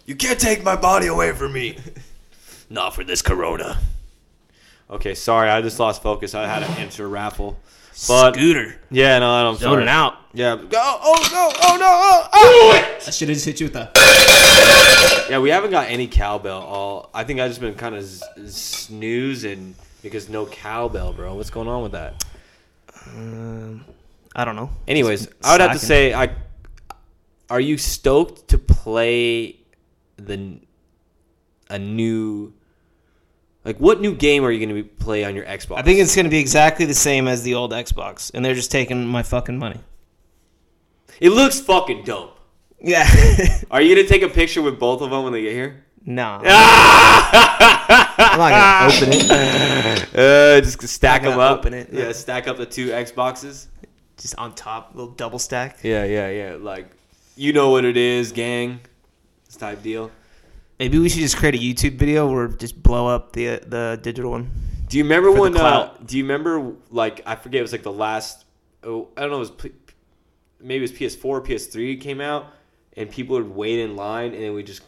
You 0.07 0.17
can't 0.17 0.39
take 0.41 0.65
my 0.65 0.77
body 0.77 1.07
away 1.07 1.33
from 1.33 1.53
me. 1.53 1.79
Not 2.71 2.95
for 2.95 3.05
this 3.05 3.21
corona. 3.21 3.79
Okay, 4.91 5.15
sorry, 5.15 5.51
I 5.51 5.61
just 5.61 5.79
lost 5.79 6.03
focus. 6.03 6.35
I 6.35 6.47
had 6.47 6.61
to 6.67 6.81
enter 6.81 7.05
a 7.05 7.09
raffle. 7.09 7.59
But 8.09 8.35
Scooter, 8.35 8.81
yeah, 8.91 9.19
no, 9.19 9.31
I'm 9.31 9.57
sorry. 9.57 9.75
zoning 9.75 9.89
out. 9.89 10.17
Yeah, 10.33 10.57
go. 10.57 10.79
Oh 10.81 11.29
no! 11.31 11.53
Oh 11.63 11.77
no! 11.77 11.89
I 13.13 13.15
should 13.15 13.29
have 13.29 13.37
just 13.37 13.45
hit 13.45 13.61
you 13.61 13.67
with 13.67 13.75
the. 13.75 15.27
Yeah, 15.29 15.39
we 15.39 15.51
haven't 15.51 15.71
got 15.71 15.89
any 15.91 16.07
cowbell. 16.07 16.63
All 16.63 17.11
I 17.13 17.25
think 17.25 17.41
I've 17.41 17.51
just 17.51 17.61
been 17.61 17.75
kind 17.75 17.95
of 17.95 18.05
z- 18.05 18.25
snoozing 18.47 19.75
because 20.03 20.31
no 20.31 20.47
cowbell, 20.47 21.13
bro. 21.13 21.35
What's 21.35 21.51
going 21.51 21.69
on 21.69 21.83
with 21.83 21.93
that? 21.93 22.25
Um, 23.09 23.85
I 24.35 24.47
don't 24.47 24.57
know. 24.57 24.71
Anyways, 24.89 25.29
I 25.45 25.53
would 25.53 25.61
have 25.61 25.73
to 25.73 25.79
say, 25.79 26.15
I 26.15 26.35
are 27.51 27.61
you 27.61 27.77
stoked 27.77 28.49
to 28.49 28.57
play 28.57 29.59
the 30.17 30.59
a 31.69 31.79
new 31.79 32.55
like 33.67 33.77
what 33.77 34.01
new 34.01 34.15
game 34.15 34.43
are 34.43 34.51
you 34.51 34.67
going 34.67 34.83
to 34.85 34.89
play 34.89 35.23
on 35.25 35.37
your 35.37 35.45
Xbox? 35.45 35.77
I 35.77 35.83
think 35.83 36.01
it's 36.01 36.17
gonna 36.17 36.31
be 36.31 36.41
exactly 36.41 36.87
the 36.87 36.95
same 36.95 37.29
as 37.29 37.43
the 37.43 37.53
old 37.53 37.73
Xbox, 37.73 38.31
and 38.33 38.43
they're 38.43 38.55
just 38.55 38.71
taking 38.71 39.07
my 39.07 39.23
fucking 39.23 39.59
money. 39.59 39.81
it 41.21 41.29
looks 41.29 41.61
fucking 41.61 42.05
dope. 42.05 42.39
Yeah. 42.83 43.09
Are 43.71 43.81
you 43.81 43.95
going 43.95 44.07
to 44.07 44.13
take 44.13 44.23
a 44.23 44.29
picture 44.29 44.61
with 44.61 44.79
both 44.79 45.01
of 45.03 45.11
them 45.11 45.23
when 45.25 45.33
they 45.33 45.43
get 45.43 45.53
here? 45.53 45.85
no. 46.05 46.41
I'm 48.19 48.39
not 48.39 48.51
gonna 48.51 48.95
open 48.97 49.09
it. 49.13 50.09
Uh, 50.13 50.61
just 50.61 50.87
stack 50.89 51.23
them 51.23 51.39
up. 51.39 51.61
open 51.61 51.73
it. 51.75 51.89
Yeah, 51.93 52.13
stack 52.13 52.47
up 52.47 52.57
the 52.59 52.67
two 52.67 52.89
Xboxes. 52.89 53.69
Just 54.19 54.37
on 54.37 54.55
top, 54.55 54.91
little 54.95 55.13
double 55.13 55.39
stack. 55.39 55.79
Yeah, 55.83 56.05
yeah, 56.05 56.29
yeah. 56.29 56.57
Like 56.61 56.91
you 57.37 57.53
know 57.53 57.71
what 57.71 57.85
it 57.85 57.97
is, 57.97 58.33
gang. 58.33 58.81
This 59.47 59.57
type 59.57 59.83
deal. 59.83 60.11
Maybe 60.79 60.99
we 60.99 61.09
should 61.09 61.21
just 61.21 61.37
create 61.37 61.55
a 61.55 61.59
YouTube 61.59 61.97
video 61.97 62.29
or 62.29 62.49
just 62.49 62.83
blow 62.83 63.07
up 63.07 63.33
the 63.33 63.61
the 63.67 63.99
digital 64.03 64.33
one. 64.33 64.51
Do 64.89 64.99
you 64.99 65.05
remember 65.05 65.33
when? 65.33 65.57
Uh, 65.57 65.97
do 66.05 66.19
you 66.19 66.25
remember 66.25 66.75
like 66.91 67.23
I 67.25 67.37
forget? 67.37 67.61
It 67.61 67.63
was 67.63 67.73
like 67.73 67.85
the 67.85 67.93
last. 67.93 68.45
Oh, 68.85 69.09
I 69.17 69.23
don't 69.23 69.31
know. 69.31 69.37
It 69.37 69.51
was 69.51 69.53
maybe 70.61 70.85
it 70.85 70.91
was 70.91 70.93
PS4, 70.93 71.25
or 71.25 71.41
PS3 71.41 72.01
came 72.01 72.21
out, 72.21 72.47
and 72.97 73.11
people 73.11 73.37
would 73.37 73.55
wait 73.55 73.81
in 73.81 73.97
line, 73.97 74.33
and 74.35 74.43
then 74.43 74.55
we 74.55 74.63
just 74.63 74.83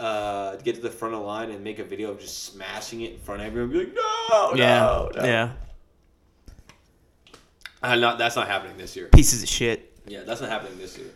uh, 0.00 0.56
get 0.56 0.74
to 0.76 0.80
the 0.80 0.90
front 0.90 1.14
of 1.14 1.20
the 1.20 1.26
line 1.26 1.50
and 1.50 1.62
make 1.62 1.78
a 1.78 1.84
video 1.84 2.10
of 2.10 2.20
just 2.20 2.44
smashing 2.44 3.02
it 3.02 3.12
in 3.12 3.18
front 3.18 3.40
of 3.40 3.46
everyone. 3.46 3.70
And 3.70 3.72
Be 3.72 3.78
like, 3.86 3.94
no, 3.94 4.50
no, 4.54 5.10
no. 5.14 5.24
yeah. 5.24 5.52
Uh, 7.82 7.96
not 7.96 8.16
that's 8.18 8.36
not 8.36 8.48
happening 8.48 8.76
this 8.78 8.96
year. 8.96 9.08
Pieces 9.08 9.42
of 9.42 9.48
shit. 9.48 9.92
Yeah, 10.06 10.22
that's 10.22 10.40
not 10.40 10.48
happening 10.48 10.78
this 10.78 10.96
year. 10.96 11.08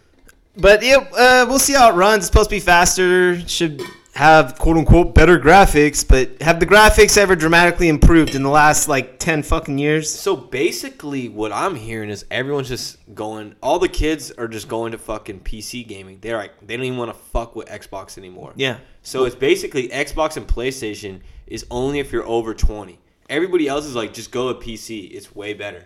But 0.57 0.83
yeah, 0.83 0.97
uh, 1.17 1.47
we'll 1.49 1.59
see 1.59 1.73
how 1.73 1.91
it 1.91 1.95
runs. 1.95 2.19
It's 2.19 2.27
supposed 2.27 2.51
to 2.51 2.57
be 2.57 2.61
faster. 2.61 3.41
Should 3.49 3.81
have 4.19 4.59
quote 4.59 4.77
unquote 4.77 5.15
better 5.15 5.39
graphics, 5.39 6.07
but 6.07 6.43
have 6.43 6.59
the 6.59 6.67
graphics 6.67 7.17
ever 7.17 7.37
dramatically 7.37 7.89
improved 7.89 8.35
in 8.35 8.43
the 8.43 8.49
last 8.49 8.89
like 8.89 9.21
ten 9.21 9.45
fucking 9.45 9.79
years? 9.79 10.13
So 10.13 10.35
basically, 10.35 11.29
what 11.29 11.53
I'm 11.53 11.77
hearing 11.77 12.11
is 12.11 12.25
everyone's 12.29 12.67
just 12.67 12.99
going. 13.15 13.55
All 13.63 13.79
the 13.79 13.89
kids 13.89 14.33
are 14.33 14.49
just 14.49 14.67
going 14.67 14.91
to 14.91 14.99
fucking 14.99 15.43
PC 15.43 15.87
gaming. 15.87 16.19
They're 16.21 16.37
like, 16.37 16.67
they 16.67 16.77
don't 16.77 16.85
even 16.87 16.99
want 16.99 17.13
to 17.13 17.17
fuck 17.17 17.55
with 17.55 17.69
Xbox 17.69 18.19
anymore. 18.19 18.55
Yeah. 18.57 18.79
So 19.03 19.25
it's 19.25 19.37
basically 19.37 19.89
Xbox 19.89 20.37
and 20.37 20.49
PlayStation 20.49 21.21
is 21.47 21.65
only 21.71 22.01
if 22.01 22.11
you're 22.11 22.27
over 22.27 22.55
20. 22.55 22.99
Everybody 23.31 23.69
else 23.69 23.85
is 23.85 23.95
like, 23.95 24.13
just 24.13 24.33
go 24.33 24.53
to 24.53 24.59
PC. 24.59 25.13
It's 25.13 25.33
way 25.33 25.55
better. 25.55 25.85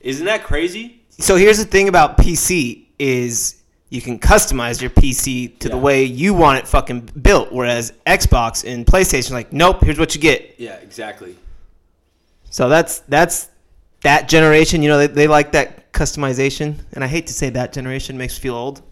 Isn't 0.00 0.26
that 0.26 0.44
crazy? 0.44 1.02
So 1.08 1.34
here's 1.34 1.58
the 1.58 1.64
thing 1.64 1.88
about 1.88 2.16
PC 2.16 2.84
is 3.00 3.60
you 3.88 4.00
can 4.00 4.18
customize 4.18 4.80
your 4.80 4.90
PC 4.90 5.58
to 5.60 5.68
the 5.68 5.76
way 5.76 6.04
you 6.04 6.34
want 6.34 6.58
it 6.58 6.66
fucking 6.66 7.10
built, 7.22 7.52
whereas 7.52 7.92
Xbox 8.06 8.70
and 8.70 8.84
PlayStation 8.84 9.30
like, 9.30 9.52
nope, 9.52 9.82
here's 9.82 9.98
what 9.98 10.14
you 10.14 10.20
get. 10.20 10.56
Yeah, 10.58 10.74
exactly. 10.76 11.36
So 12.50 12.68
that's 12.68 13.00
that's 13.00 13.48
that 14.00 14.28
generation. 14.28 14.82
You 14.82 14.88
know, 14.88 14.98
they, 14.98 15.06
they 15.06 15.28
like 15.28 15.52
that 15.52 15.92
customization, 15.92 16.76
and 16.92 17.04
I 17.04 17.06
hate 17.06 17.28
to 17.28 17.32
say 17.32 17.50
that 17.50 17.72
generation 17.72 18.18
makes 18.18 18.36
me 18.38 18.42
feel 18.42 18.54
old. 18.54 18.82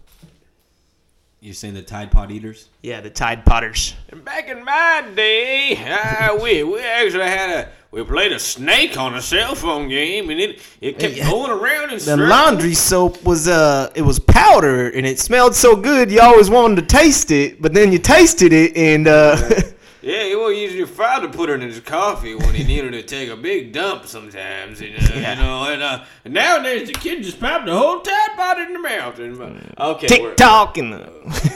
You're 1.41 1.53
saying 1.53 1.75
the 1.75 1.83
Tide 1.83 2.09
Pod 2.09 2.31
Eaters? 2.31 2.69
Yeah, 2.81 3.01
the 3.01 3.09
Tide 3.11 3.45
Potters. 3.45 3.93
And 4.09 4.25
back 4.25 4.47
in 4.47 4.63
my 4.63 5.07
day, 5.13 5.77
uh, 5.77 6.35
we 6.41 6.63
we 6.63 6.79
actually 6.79 7.25
had 7.25 7.49
a 7.49 7.69
we 7.95 8.03
played 8.03 8.33
a 8.33 8.39
snake 8.39 8.97
on 8.97 9.15
a 9.15 9.21
cell 9.21 9.55
phone 9.55 9.87
game, 9.87 10.29
and 10.29 10.37
it 10.37 10.59
it 10.81 10.99
kept 10.99 11.15
Yeah. 11.15 11.29
going 11.29 11.49
around 11.49 11.91
and 11.91 12.01
The 12.01 12.17
laundry 12.17 12.73
soap 12.73 13.23
was 13.23 13.47
uh, 13.47 13.89
it 13.95 14.01
was 14.01 14.19
powder, 14.19 14.89
and 14.89 15.05
it 15.07 15.17
smelled 15.17 15.55
so 15.55 15.77
good. 15.77 16.11
You 16.11 16.19
always 16.19 16.49
wanted 16.49 16.75
to 16.75 16.95
taste 16.97 17.31
it, 17.31 17.61
but 17.61 17.73
then 17.73 17.93
you 17.93 17.99
tasted 17.99 18.51
it, 18.51 18.75
and 18.75 19.07
uh, 19.07 19.37
Yeah, 20.01 20.23
he 20.25 20.35
was 20.35 20.55
using 20.57 20.77
your 20.77 20.87
father 20.87 21.27
to 21.27 21.33
put 21.35 21.49
it 21.49 21.53
in 21.53 21.61
his 21.61 21.79
coffee 21.79 22.35
when 22.35 22.53
he 22.53 22.63
needed 22.65 22.91
to 22.91 23.01
take 23.01 23.29
a 23.29 23.35
big 23.35 23.71
dump 23.71 24.05
sometimes. 24.05 24.81
And, 24.81 24.93
uh, 24.95 25.01
Yeah. 25.15 25.33
You 25.33 25.41
know, 25.41 25.63
and, 25.71 25.81
uh, 25.81 26.03
and 26.25 26.33
nowadays 26.33 26.87
the 26.87 26.93
kid 26.93 27.23
just 27.23 27.39
popped 27.39 27.65
the 27.65 27.75
whole 27.75 28.01
Tide 28.01 28.59
in 28.67 28.73
the 28.73 28.79
mouth. 28.79 29.17
And, 29.19 29.41
uh, 29.41 29.91
okay, 29.93 30.07
TikTok 30.07 30.77
and 30.77 30.93
uh, 30.93 31.07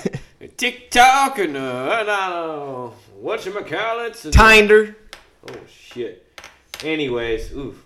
TikTok 0.58 1.38
and 1.40 1.58
uh, 1.58 1.98
and 2.00 2.10
uh, 2.10 2.90
what 3.20 3.46
you 3.46 3.52
call 3.52 4.00
it? 4.06 4.14
Tinder. 4.32 4.96
Oh 5.48 5.54
shit. 5.68 6.29
Anyways, 6.84 7.52
oof. 7.54 7.86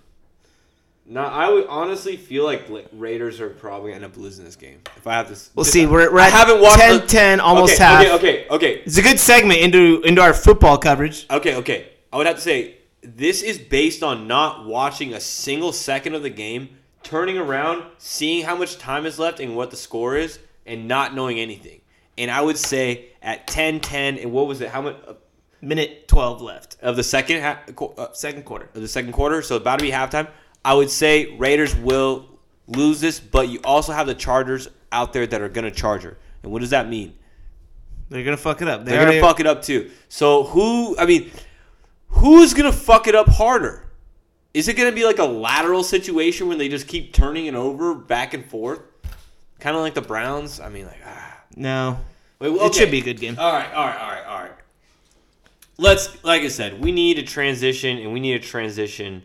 Now 1.05 1.25
I 1.25 1.49
would 1.49 1.67
honestly 1.67 2.15
feel 2.15 2.45
like 2.45 2.63
Raiders 2.93 3.41
are 3.41 3.49
probably 3.49 3.91
gonna 3.91 4.05
end 4.05 4.13
up 4.13 4.17
losing 4.17 4.45
this 4.45 4.55
game. 4.55 4.79
If 4.95 5.05
I 5.05 5.13
have 5.13 5.27
to, 5.27 5.49
We'll 5.53 5.65
see. 5.65 5.85
We're, 5.85 6.11
we're 6.13 6.19
I 6.19 6.29
haven't 6.29 6.61
watched 6.61 6.79
10, 6.79 7.07
10, 7.07 7.39
almost 7.41 7.73
okay, 7.73 7.83
half. 7.83 8.01
Okay, 8.01 8.13
okay, 8.13 8.47
okay, 8.49 8.81
It's 8.85 8.97
a 8.97 9.01
good 9.01 9.19
segment 9.19 9.59
into 9.59 10.01
into 10.03 10.21
our 10.21 10.33
football 10.33 10.77
coverage. 10.77 11.25
okay, 11.29 11.55
okay. 11.55 11.89
I 12.11 12.17
would 12.17 12.25
have 12.27 12.37
to 12.37 12.41
say 12.41 12.75
this 13.01 13.41
is 13.41 13.57
based 13.57 14.01
on 14.01 14.27
not 14.27 14.65
watching 14.65 15.13
a 15.13 15.19
single 15.19 15.73
second 15.73 16.15
of 16.15 16.23
the 16.23 16.29
game, 16.29 16.69
turning 17.01 17.37
around, 17.37 17.83
seeing 17.97 18.45
how 18.45 18.55
much 18.55 18.77
time 18.77 19.05
is 19.05 19.19
left 19.19 19.41
and 19.41 19.57
what 19.57 19.71
the 19.71 19.77
score 19.77 20.15
is, 20.15 20.39
and 20.65 20.87
not 20.87 21.13
knowing 21.13 21.37
anything. 21.39 21.81
And 22.17 22.31
I 22.31 22.39
would 22.41 22.57
say 22.57 23.07
at 23.21 23.47
10-10, 23.47 24.21
and 24.21 24.31
what 24.31 24.47
was 24.47 24.61
it? 24.61 24.69
How 24.69 24.83
much 24.83 24.95
Minute 25.63 26.07
twelve 26.09 26.41
left. 26.41 26.75
of 26.81 26.95
the 26.97 27.03
second 27.03 27.39
half? 27.41 27.57
Uh, 27.79 28.11
Second 28.13 28.43
quarter. 28.43 28.69
of 28.75 28.81
the 28.81 28.87
second 28.87 29.13
quarter, 29.13 29.41
so 29.41 29.55
about 29.55 29.79
to 29.79 29.85
be 29.85 29.91
halftime. 29.91 30.27
I 30.65 30.73
would 30.73 30.89
say 30.89 31.35
Raiders 31.37 31.73
will 31.75 32.27
lose 32.67 32.99
this, 32.99 33.19
but 33.19 33.47
you 33.49 33.59
also 33.63 33.93
have 33.93 34.05
the 34.07 34.13
Chargers 34.15 34.67
out 34.91 35.13
there 35.13 35.25
that 35.25 35.41
are 35.41 35.49
going 35.49 35.65
to 35.65 35.71
charge 35.71 36.03
her. 36.03 36.17
And 36.43 36.51
what 36.51 36.59
does 36.59 36.71
that 36.71 36.89
mean? 36.89 37.13
They're 38.09 38.23
gonna 38.25 38.35
fuck 38.37 38.61
it 38.61 38.67
up. 38.67 38.83
They're 38.85 39.01
going 39.05 39.15
to 39.15 39.21
fuck 39.21 39.39
it 39.39 39.47
up 39.47 39.61
too. 39.61 39.89
So 40.09 40.43
who? 40.43 40.97
I 40.97 41.05
mean, 41.05 41.31
who's 42.09 42.53
going 42.53 42.69
to 42.71 42.77
fuck 42.77 43.07
it 43.07 43.15
up 43.15 43.27
harder? 43.29 43.87
Is 44.53 44.67
it 44.67 44.75
going 44.77 44.89
to 44.89 44.95
be 44.95 45.05
like 45.05 45.17
a 45.19 45.23
lateral 45.25 45.83
situation 45.83 46.47
where 46.47 46.57
they 46.57 46.69
just 46.69 46.87
keep 46.87 47.11
turning 47.13 47.45
it 47.47 47.55
over 47.55 47.95
back 47.95 48.33
and 48.35 48.45
forth, 48.45 48.81
kind 49.59 49.75
of 49.75 49.81
like 49.81 49.95
the 49.95 50.01
Browns? 50.01 50.59
I 50.59 50.69
mean, 50.69 50.85
like 50.85 50.99
ah. 51.05 51.37
No, 51.55 51.99
Wait, 52.39 52.49
it 52.53 52.61
okay. 52.61 52.79
should 52.79 52.91
be 52.91 52.99
a 52.99 53.03
good 53.03 53.19
game. 53.19 53.35
All 53.39 53.51
right, 53.51 53.73
all 53.73 53.85
right, 53.87 53.99
all 53.99 54.09
right, 54.11 54.25
all 54.25 54.39
right. 54.43 54.51
Let's, 55.77 56.23
like 56.23 56.43
I 56.43 56.49
said, 56.49 56.81
we 56.83 56.91
need 56.91 57.17
a 57.17 57.23
transition, 57.23 57.97
and 57.97 58.13
we 58.13 58.19
need 58.19 58.33
a 58.35 58.39
transition 58.39 59.23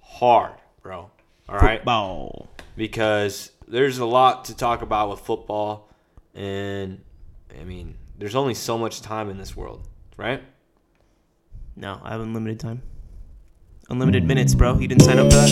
hard, 0.00 0.52
bro. 0.82 1.10
All 1.48 1.56
right, 1.58 1.78
Football. 1.80 2.48
because 2.76 3.50
there's 3.66 3.98
a 3.98 4.04
lot 4.06 4.46
to 4.46 4.56
talk 4.56 4.82
about 4.82 5.10
with 5.10 5.20
football, 5.20 5.88
and 6.34 7.02
I 7.58 7.64
mean, 7.64 7.96
there's 8.18 8.34
only 8.34 8.54
so 8.54 8.76
much 8.78 9.00
time 9.02 9.30
in 9.30 9.38
this 9.38 9.56
world, 9.56 9.88
right? 10.16 10.42
No, 11.76 12.00
I 12.04 12.10
have 12.12 12.20
unlimited 12.20 12.60
time. 12.60 12.82
Unlimited 13.90 14.24
minutes, 14.24 14.54
bro. 14.54 14.78
You 14.78 14.88
didn't 14.88 15.02
sign 15.02 15.18
up 15.18 15.30
for 15.30 15.38
that? 15.38 15.50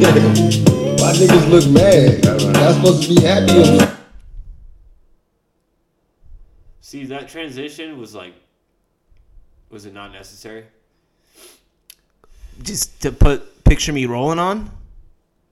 Why 0.00 1.12
niggas 1.12 1.50
look 1.50 1.68
mad? 1.70 2.24
Y'all 2.56 2.72
supposed 2.72 3.02
to 3.02 3.08
be 3.14 3.20
happy. 3.20 3.96
See, 6.80 7.04
that 7.04 7.28
transition 7.28 7.98
was 7.98 8.14
like, 8.14 8.32
was 9.68 9.84
it 9.84 9.92
not 9.92 10.12
necessary? 10.12 10.64
Just 12.62 13.02
to 13.02 13.12
put 13.12 13.62
picture 13.64 13.92
me 13.92 14.06
rolling 14.06 14.38
on. 14.38 14.70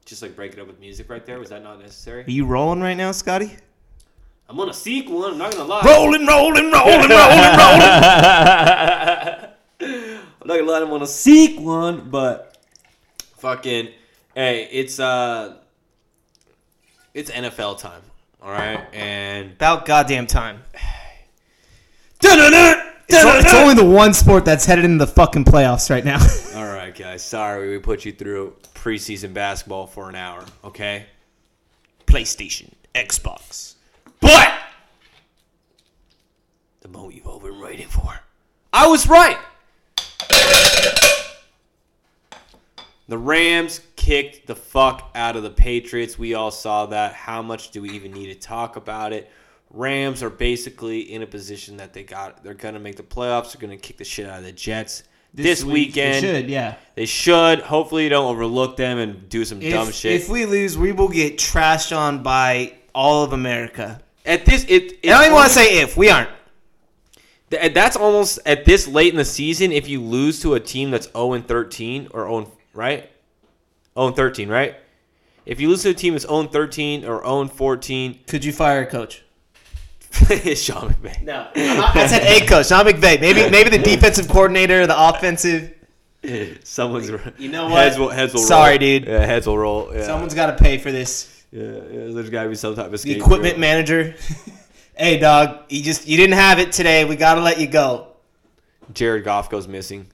Just 0.06 0.22
like 0.22 0.34
break 0.34 0.54
it 0.54 0.58
up 0.58 0.66
with 0.66 0.80
music 0.80 1.10
right 1.10 1.26
there. 1.26 1.38
Was 1.38 1.50
that 1.50 1.62
not 1.62 1.78
necessary? 1.78 2.24
Are 2.24 2.30
you 2.30 2.46
rolling 2.46 2.80
right 2.80 2.96
now, 2.96 3.12
Scotty? 3.12 3.54
I'm 4.48 4.58
on 4.58 4.70
a 4.70 4.74
sequel. 4.74 5.26
I'm 5.26 5.36
not 5.36 5.52
gonna 5.52 5.64
lie. 5.64 5.82
Rolling, 5.84 6.26
rolling, 6.26 6.72
rolling, 6.72 7.10
rolling, 7.10 7.10
rolling. 7.10 7.82
I'm 9.80 10.46
not 10.46 10.58
gonna 10.58 10.62
lie, 10.62 10.80
I'm 10.80 10.90
on 10.90 11.02
a 11.02 11.06
seek 11.06 11.60
one, 11.60 12.08
but 12.08 12.56
fucking 13.36 13.90
hey, 14.38 14.68
it's 14.70 15.00
uh 15.00 15.56
it's 17.12 17.28
NFL 17.30 17.80
time. 17.80 18.02
Alright? 18.40 18.94
And 18.94 19.50
About 19.52 19.84
goddamn 19.84 20.28
time. 20.28 20.62
It's, 22.20 23.24
o- 23.24 23.38
it's 23.38 23.54
only 23.54 23.74
the 23.74 23.84
one 23.84 24.14
sport 24.14 24.44
that's 24.44 24.64
headed 24.64 24.84
into 24.84 25.04
the 25.04 25.10
fucking 25.10 25.44
playoffs 25.44 25.90
right 25.90 26.04
now. 26.04 26.20
Alright 26.56 26.94
guys, 26.94 27.24
sorry 27.24 27.70
we 27.70 27.78
put 27.80 28.04
you 28.04 28.12
through 28.12 28.54
preseason 28.74 29.34
basketball 29.34 29.88
for 29.88 30.08
an 30.08 30.14
hour, 30.14 30.44
okay? 30.62 31.06
PlayStation, 32.06 32.70
Xbox. 32.94 33.74
But 34.20 34.52
the 36.80 36.88
moment 36.88 37.16
you've 37.16 37.26
all 37.26 37.40
been 37.40 37.60
waiting 37.60 37.88
for. 37.88 38.20
I 38.72 38.86
was 38.86 39.08
right. 39.08 39.38
The 43.08 43.16
Rams 43.16 43.80
kicked 44.08 44.46
the 44.46 44.56
fuck 44.56 45.10
out 45.14 45.36
of 45.36 45.42
the 45.42 45.50
Patriots. 45.50 46.18
We 46.18 46.32
all 46.32 46.50
saw 46.50 46.86
that. 46.86 47.12
How 47.12 47.42
much 47.42 47.72
do 47.72 47.82
we 47.82 47.90
even 47.90 48.12
need 48.12 48.28
to 48.28 48.34
talk 48.34 48.76
about 48.76 49.12
it? 49.12 49.30
Rams 49.70 50.22
are 50.22 50.30
basically 50.30 51.00
in 51.12 51.20
a 51.20 51.26
position 51.26 51.76
that 51.76 51.92
they 51.92 52.04
got. 52.04 52.42
They're 52.42 52.54
gonna 52.54 52.78
make 52.78 52.96
the 52.96 53.02
playoffs. 53.02 53.52
They're 53.52 53.60
gonna 53.60 53.76
kick 53.76 53.98
the 53.98 54.04
shit 54.04 54.26
out 54.26 54.38
of 54.38 54.44
the 54.44 54.52
Jets 54.52 55.02
this, 55.34 55.62
weekend. 55.62 56.24
They 56.24 56.40
should, 56.40 56.48
yeah. 56.48 56.76
They 56.94 57.04
should. 57.04 57.60
Hopefully, 57.60 58.04
you 58.04 58.08
don't 58.08 58.24
overlook 58.24 58.78
them 58.78 58.96
and 58.96 59.28
do 59.28 59.44
some 59.44 59.60
dumb 59.60 59.92
shit. 59.92 60.12
if 60.12 60.30
we 60.30 60.46
lose, 60.46 60.78
we 60.78 60.92
will 60.92 61.08
get 61.08 61.36
trashed 61.36 61.94
on 61.94 62.22
by 62.22 62.72
all 62.94 63.24
of 63.24 63.34
America. 63.34 64.00
At 64.24 64.46
this, 64.46 64.64
it. 64.70 65.00
I 65.04 65.08
don't 65.08 65.22
even 65.24 65.34
want 65.34 65.48
to 65.48 65.54
say 65.54 65.80
if. 65.82 65.98
We 65.98 66.08
aren't. 66.08 66.30
Th- 67.50 67.74
That's 67.74 67.96
almost 67.96 68.38
at 68.46 68.64
this 68.64 68.88
late 68.88 69.12
in 69.12 69.18
the 69.18 69.24
season. 69.26 69.70
If 69.70 69.86
you 69.86 70.00
lose 70.00 70.40
to 70.40 70.54
a 70.54 70.60
team 70.60 70.90
that's 70.90 71.12
0 71.12 71.34
and 71.34 71.46
13 71.46 72.08
or 72.12 72.22
0 72.26 72.52
right, 72.72 73.10
0 73.94 74.08
and 74.08 74.16
13, 74.16 74.48
right? 74.48 74.76
If 75.46 75.60
you 75.60 75.68
lose 75.68 75.82
to 75.82 75.90
a 75.90 75.94
team 75.94 76.12
that's 76.14 76.24
own 76.26 76.48
13 76.48 77.04
or 77.04 77.24
own 77.24 77.48
14, 77.48 78.20
Could 78.26 78.44
you 78.44 78.52
fire 78.52 78.82
a 78.82 78.86
coach? 78.86 79.24
it's 80.30 80.60
Sean 80.62 80.90
McVay. 80.94 81.22
No. 81.22 81.48
I 81.54 82.06
said 82.06 82.22
a 82.42 82.46
coach, 82.46 82.70
not 82.70 82.86
McVay. 82.86 83.20
Maybe 83.20 83.48
maybe 83.50 83.70
the 83.70 83.78
defensive 83.78 84.26
coordinator, 84.28 84.86
the 84.86 85.08
offensive. 85.08 85.74
Someone's 86.64 87.10
You 87.38 87.48
know 87.50 87.64
what? 87.68 87.78
Heads 87.84 87.98
will, 87.98 88.08
heads 88.08 88.34
will 88.34 88.40
Sorry, 88.40 88.70
roll. 88.72 88.78
dude. 88.78 89.04
Yeah, 89.06 89.24
heads 89.24 89.46
will 89.46 89.58
roll. 89.58 89.94
Yeah. 89.94 90.02
Someone's 90.04 90.34
got 90.34 90.46
to 90.56 90.62
pay 90.62 90.78
for 90.78 90.90
this. 90.90 91.44
yeah, 91.52 91.62
yeah, 91.62 91.70
there's 92.10 92.30
got 92.30 92.44
to 92.44 92.48
be 92.48 92.54
some 92.56 92.74
type 92.74 92.86
of 92.86 92.92
The 92.92 92.98
scapegoat. 92.98 93.26
equipment 93.26 93.58
manager. 93.58 94.14
hey, 94.96 95.18
dog, 95.18 95.64
you 95.68 95.82
just 95.82 96.08
you 96.08 96.16
didn't 96.16 96.34
have 96.36 96.58
it 96.58 96.72
today. 96.72 97.04
We 97.04 97.14
got 97.14 97.34
to 97.34 97.40
let 97.42 97.60
you 97.60 97.66
go. 97.68 98.08
Jared 98.94 99.24
Goff 99.24 99.48
goes 99.50 99.68
missing. 99.68 100.06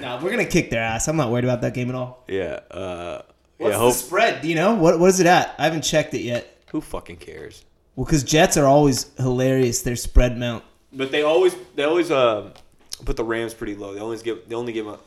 No, 0.00 0.20
we're 0.22 0.30
gonna 0.30 0.44
kick 0.44 0.70
their 0.70 0.82
ass. 0.82 1.08
I'm 1.08 1.16
not 1.16 1.30
worried 1.30 1.44
about 1.44 1.60
that 1.62 1.74
game 1.74 1.88
at 1.88 1.94
all. 1.94 2.24
Yeah. 2.28 2.60
Uh, 2.70 3.22
What's 3.56 3.72
yeah. 3.72 3.78
Hope. 3.78 3.92
the 3.92 3.98
spread? 3.98 4.42
Do 4.42 4.48
you 4.48 4.54
know 4.54 4.74
what? 4.74 4.98
What 5.00 5.08
is 5.08 5.20
it 5.20 5.26
at? 5.26 5.54
I 5.58 5.64
haven't 5.64 5.82
checked 5.82 6.14
it 6.14 6.20
yet. 6.22 6.46
Who 6.70 6.80
fucking 6.80 7.16
cares? 7.16 7.64
Well, 7.96 8.04
because 8.06 8.22
Jets 8.22 8.56
are 8.56 8.66
always 8.66 9.10
hilarious. 9.16 9.82
Their 9.82 9.96
spread 9.96 10.38
mount. 10.38 10.62
But 10.92 11.10
they 11.10 11.22
always 11.22 11.56
they 11.74 11.82
always 11.84 12.10
uh, 12.10 12.50
put 13.04 13.16
the 13.16 13.24
Rams 13.24 13.54
pretty 13.54 13.74
low. 13.74 13.94
They 13.94 14.00
always 14.00 14.22
give 14.22 14.48
they 14.48 14.54
only 14.54 14.72
give 14.72 14.86
a 14.86 14.98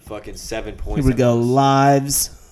fucking 0.00 0.36
seven 0.36 0.76
points. 0.76 1.04
Here 1.04 1.12
we 1.12 1.16
go. 1.16 1.36
most. 1.36 1.46
Lives. 1.46 2.42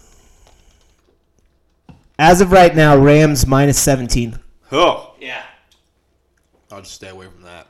As 2.19 2.41
of 2.41 2.53
right 2.53 2.75
now, 2.75 2.97
Rams 2.97 3.45
minus 3.47 3.79
17. 3.81 4.39
Oh, 4.73 5.15
Yeah. 5.21 5.43
I'll 6.71 6.81
just 6.81 6.95
stay 6.95 7.09
away 7.09 7.27
from 7.27 7.43
that. 7.43 7.67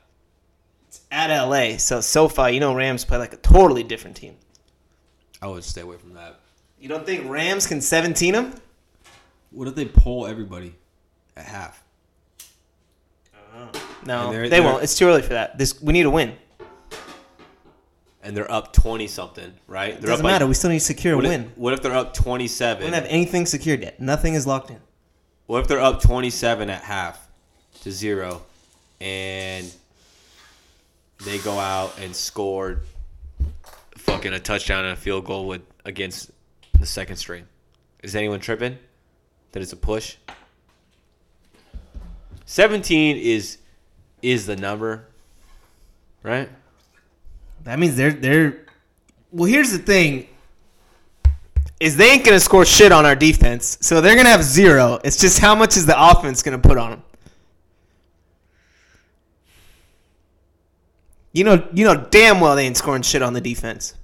At 1.15 1.31
LA. 1.31 1.77
So, 1.79 2.01
SoFi, 2.01 2.51
you 2.55 2.59
know 2.61 2.75
Rams 2.75 3.05
play 3.05 3.19
like 3.19 3.33
a 3.33 3.37
totally 3.37 3.85
different 3.85 4.17
team. 4.17 4.35
I 5.41 5.47
would 5.47 5.63
stay 5.63 5.83
away 5.83 5.97
from 5.97 6.15
that. 6.15 6.41
You 6.81 6.89
don't 6.89 7.07
think 7.07 7.31
Rams 7.31 7.69
can 7.69 7.81
17 7.81 8.33
them? 8.35 8.53
What 9.53 9.69
if 9.69 9.77
they 9.77 9.85
pull 9.85 10.27
everybody 10.27 10.75
at 11.37 11.45
half? 11.45 11.85
Uh, 13.33 13.67
no, 14.05 14.33
they're- 14.33 14.43
they 14.43 14.49
they're- 14.49 14.63
won't. 14.65 14.83
It's 14.83 14.97
too 14.99 15.07
early 15.07 15.23
for 15.23 15.35
that. 15.35 15.57
This 15.57 15.81
We 15.81 15.93
need 15.93 16.05
a 16.07 16.11
win. 16.11 16.37
And 18.25 18.37
they're 18.37 18.51
up 18.51 18.73
twenty 18.73 19.07
something, 19.07 19.53
right? 19.69 19.93
They're 20.01 20.11
Doesn't 20.11 20.25
up 20.27 20.33
matter. 20.33 20.45
Like, 20.47 20.49
we 20.49 20.55
still 20.55 20.71
need 20.71 20.79
to 20.79 20.85
secure 20.85 21.13
a 21.13 21.17
what, 21.17 21.27
win. 21.27 21.43
if, 21.45 21.59
what 21.59 21.73
if 21.75 21.83
they're 21.83 21.95
up 21.95 22.15
twenty 22.15 22.45
We 22.45 22.49
seven? 22.49 22.83
don't 22.85 22.95
have 22.95 23.05
anything 23.05 23.45
secured 23.47 23.83
yet. 23.83 24.01
Nothing 24.01 24.33
is 24.35 24.47
locked 24.47 24.71
in. 24.71 24.81
What 25.47 25.61
if 25.61 25.69
they're 25.69 25.79
up 25.81 26.01
twenty 26.01 26.31
seven 26.31 26.71
at 26.71 26.83
half 26.83 27.29
to 27.83 27.93
zero, 27.93 28.43
and 29.01 29.71
they 31.25 31.39
go 31.39 31.59
out 31.59 31.99
and 31.99 32.15
scored 32.15 32.81
fucking 33.97 34.33
a 34.33 34.39
touchdown 34.39 34.85
and 34.85 34.93
a 34.93 34.97
field 34.97 35.25
goal 35.25 35.47
with 35.47 35.63
against 35.85 36.31
the 36.79 36.87
second 36.87 37.17
string? 37.17 37.47
Is 38.03 38.15
anyone 38.15 38.41
tripping 38.41 38.79
that 39.53 39.63
it's 39.63 39.73
a 39.73 39.77
push? 39.77 40.17
Seventeen 42.45 43.17
is 43.17 43.59
is 44.21 44.47
the 44.47 44.57
number, 44.57 45.07
right? 46.23 46.49
That 47.65 47.79
means 47.79 47.97
they're 47.97 48.13
they're. 48.13 48.67
Well, 49.33 49.49
here's 49.51 49.73
the 49.73 49.79
thing. 49.79 50.29
Is 51.81 51.97
they 51.97 52.11
ain't 52.11 52.25
gonna 52.25 52.41
score 52.41 52.65
shit 52.65 52.93
on 52.93 53.05
our 53.05 53.17
defense, 53.17 53.79
so 53.81 54.01
they're 54.01 54.17
gonna 54.17 54.29
have 54.29 54.43
zero. 54.45 55.01
It's 55.03 55.17
just 55.17 55.39
how 55.39 55.55
much 55.55 55.77
is 55.77 55.87
the 55.87 56.11
offense 56.11 56.43
gonna 56.43 56.59
put 56.59 56.79
on 56.79 56.91
them. 56.91 57.03
You 61.35 61.43
know, 61.45 61.69
you 61.75 61.85
know 61.85 61.97
damn 61.97 62.41
well 62.41 62.55
they 62.57 62.65
ain't 62.65 62.77
scoring 62.77 63.03
shit 63.03 63.21
on 63.21 63.33
the 63.35 63.41
defense. 63.41 63.95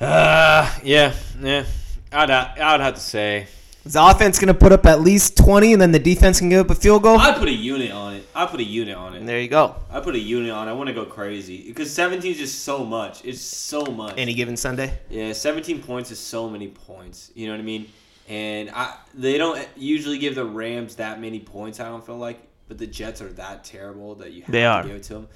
Uh, 0.00 0.70
yeah, 0.82 1.14
yeah. 1.40 1.64
I'd 2.12 2.30
I'd 2.30 2.80
have 2.80 2.94
to 2.94 3.00
say 3.00 3.46
Is 3.84 3.94
the 3.94 4.04
offense 4.04 4.38
gonna 4.38 4.54
put 4.54 4.72
up 4.72 4.84
at 4.86 5.00
least 5.00 5.36
twenty, 5.36 5.72
and 5.72 5.80
then 5.80 5.92
the 5.92 5.98
defense 5.98 6.40
can 6.40 6.48
give 6.48 6.66
up 6.66 6.70
a 6.70 6.74
field 6.74 7.02
goal? 7.04 7.18
I'd 7.18 7.36
put 7.36 7.48
a 7.48 7.52
unit 7.52 7.92
on 7.92 8.14
it. 8.14 8.26
I'd 8.34 8.48
put 8.48 8.58
a 8.60 8.64
unit 8.64 8.96
on 8.96 9.14
it. 9.14 9.18
And 9.18 9.28
there 9.28 9.40
you 9.40 9.48
go. 9.48 9.76
I 9.90 10.00
put 10.00 10.14
a 10.16 10.18
unit 10.18 10.50
on. 10.50 10.66
it. 10.66 10.70
I 10.72 10.74
want 10.74 10.88
to 10.88 10.94
go 10.94 11.04
crazy 11.04 11.66
because 11.68 11.92
17 11.92 12.32
is 12.32 12.38
just 12.38 12.64
so 12.64 12.84
much. 12.84 13.24
It's 13.24 13.40
so 13.40 13.84
much. 13.86 14.14
Any 14.18 14.34
given 14.34 14.56
Sunday. 14.56 14.98
Yeah, 15.08 15.32
17 15.32 15.80
points 15.82 16.10
is 16.10 16.18
so 16.18 16.50
many 16.50 16.68
points. 16.68 17.30
You 17.34 17.46
know 17.46 17.52
what 17.52 17.60
I 17.60 17.64
mean? 17.64 17.86
And 18.28 18.70
I 18.70 18.96
they 19.14 19.38
don't 19.38 19.66
usually 19.76 20.18
give 20.18 20.34
the 20.34 20.44
Rams 20.44 20.96
that 20.96 21.20
many 21.20 21.38
points. 21.38 21.78
I 21.78 21.84
don't 21.88 22.04
feel 22.04 22.18
like, 22.18 22.40
but 22.68 22.78
the 22.78 22.86
Jets 22.86 23.20
are 23.22 23.32
that 23.34 23.64
terrible 23.64 24.14
that 24.16 24.32
you 24.32 24.42
have 24.42 24.52
They 24.52 24.60
to 24.60 24.66
are. 24.66 24.82
give 24.84 24.96
it 24.96 25.02
to 25.04 25.14
them. 25.14 25.28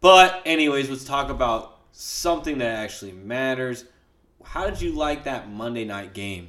But 0.00 0.42
anyways, 0.46 0.88
let's 0.88 1.04
talk 1.04 1.30
about 1.30 1.78
something 1.92 2.58
that 2.58 2.76
actually 2.78 3.12
matters. 3.12 3.84
How 4.42 4.68
did 4.68 4.80
you 4.80 4.92
like 4.92 5.24
that 5.24 5.50
Monday 5.50 5.84
night 5.84 6.14
game? 6.14 6.48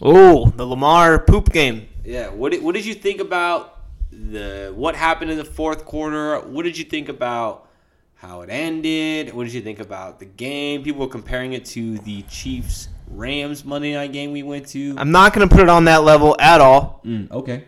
Oh, 0.00 0.46
the 0.56 0.66
Lamar 0.66 1.18
poop 1.18 1.52
game. 1.52 1.88
Yeah, 2.04 2.28
what 2.30 2.52
did, 2.52 2.62
what 2.62 2.74
did 2.74 2.84
you 2.86 2.94
think 2.94 3.20
about 3.20 3.80
the 4.10 4.72
what 4.74 4.94
happened 4.94 5.30
in 5.30 5.38
the 5.38 5.44
fourth 5.44 5.84
quarter? 5.84 6.38
What 6.40 6.62
did 6.64 6.76
you 6.76 6.84
think 6.84 7.08
about 7.08 7.68
how 8.14 8.42
it 8.42 8.50
ended? 8.50 9.32
What 9.34 9.44
did 9.44 9.52
you 9.52 9.60
think 9.62 9.80
about 9.80 10.18
the 10.18 10.24
game? 10.26 10.82
People 10.82 11.00
were 11.02 11.10
comparing 11.12 11.52
it 11.54 11.64
to 11.66 11.98
the 11.98 12.22
Chiefs 12.22 12.88
Rams 13.08 13.64
Monday 13.64 13.94
night 13.94 14.12
game 14.12 14.32
we 14.32 14.42
went 14.42 14.68
to. 14.68 14.94
I'm 14.96 15.10
not 15.10 15.32
gonna 15.34 15.48
put 15.48 15.60
it 15.60 15.68
on 15.68 15.84
that 15.86 16.04
level 16.04 16.36
at 16.38 16.60
all. 16.60 17.00
Mm, 17.04 17.30
okay. 17.30 17.64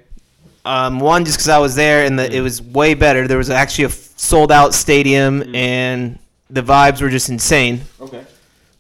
Um, 0.65 0.99
one, 0.99 1.25
just 1.25 1.37
because 1.37 1.49
I 1.49 1.59
was 1.59 1.75
there 1.75 2.05
and 2.05 2.19
the, 2.19 2.35
it 2.35 2.41
was 2.41 2.63
way 2.63 2.95
better. 2.95 3.29
There 3.29 3.37
was 3.39 3.51
actually 3.51 3.85
a 3.85 3.91
sold 3.91 4.51
out 4.51 4.73
stadium 4.73 5.55
and 5.55 6.19
the 6.49 6.63
vibes 6.63 7.03
were 7.03 7.11
just 7.11 7.29
insane. 7.29 7.83
Okay. 8.01 8.25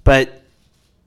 But 0.03 0.43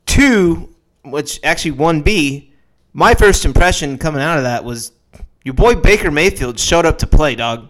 two, 0.05 0.69
which 1.03 1.39
actually 1.43 1.71
one 1.71 2.01
B, 2.01 2.51
my 2.93 3.15
first 3.15 3.43
impression 3.45 3.97
coming 3.97 4.21
out 4.21 4.37
of 4.37 4.43
that 4.43 4.63
was 4.63 4.91
Your 5.43 5.53
boy 5.55 5.75
Baker 5.75 6.11
Mayfield 6.11 6.59
showed 6.59 6.85
up 6.85 6.99
to 6.99 7.07
play, 7.07 7.35
dog. 7.35 7.69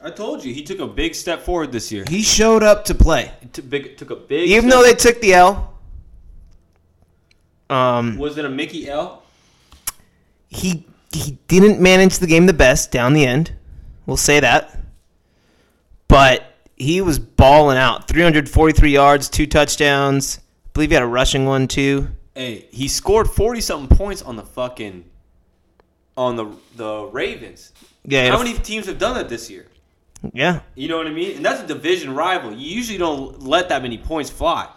I 0.00 0.10
told 0.10 0.44
you 0.44 0.52
he 0.52 0.62
took 0.62 0.80
a 0.80 0.86
big 0.86 1.14
step 1.14 1.42
forward 1.42 1.72
this 1.72 1.90
year. 1.92 2.04
He 2.08 2.22
showed 2.22 2.62
up 2.62 2.84
to 2.86 2.94
play. 2.94 3.32
Took, 3.52 3.70
big, 3.70 3.96
took 3.96 4.10
a 4.10 4.16
big. 4.16 4.48
Even 4.48 4.68
step- 4.68 4.72
though 4.72 4.86
they 4.86 4.94
took 4.94 5.20
the 5.20 5.34
L. 5.34 5.78
Um, 7.70 8.18
was 8.18 8.36
it 8.36 8.44
a 8.44 8.48
Mickey 8.48 8.88
L? 8.88 9.22
he 10.52 10.84
he 11.12 11.38
didn't 11.48 11.80
manage 11.80 12.18
the 12.18 12.26
game 12.26 12.46
the 12.46 12.52
best 12.52 12.90
down 12.90 13.12
the 13.12 13.24
end. 13.26 13.52
We'll 14.06 14.16
say 14.16 14.40
that. 14.40 14.78
But 16.08 16.44
he 16.76 17.00
was 17.00 17.18
balling 17.18 17.78
out. 17.78 18.08
343 18.08 18.90
yards, 18.90 19.28
two 19.28 19.46
touchdowns. 19.46 20.38
I 20.38 20.42
believe 20.74 20.90
he 20.90 20.94
had 20.94 21.02
a 21.02 21.06
rushing 21.06 21.46
one 21.46 21.68
too. 21.68 22.08
Hey, 22.34 22.66
he 22.70 22.88
scored 22.88 23.28
forty 23.28 23.60
something 23.60 23.94
points 23.96 24.22
on 24.22 24.36
the 24.36 24.42
fucking 24.42 25.04
on 26.16 26.36
the 26.36 26.46
the 26.76 27.04
Ravens. 27.12 27.72
Yeah, 28.04 28.30
How 28.30 28.38
many 28.38 28.54
teams 28.54 28.86
have 28.86 28.98
done 28.98 29.14
that 29.14 29.28
this 29.28 29.48
year? 29.50 29.66
Yeah. 30.32 30.60
You 30.74 30.88
know 30.88 30.96
what 30.96 31.06
I 31.06 31.10
mean? 31.10 31.36
And 31.36 31.44
that's 31.44 31.60
a 31.62 31.66
division 31.66 32.14
rival. 32.14 32.52
You 32.52 32.74
usually 32.74 32.98
don't 32.98 33.42
let 33.42 33.68
that 33.68 33.82
many 33.82 33.98
points 33.98 34.30
fly. 34.30 34.68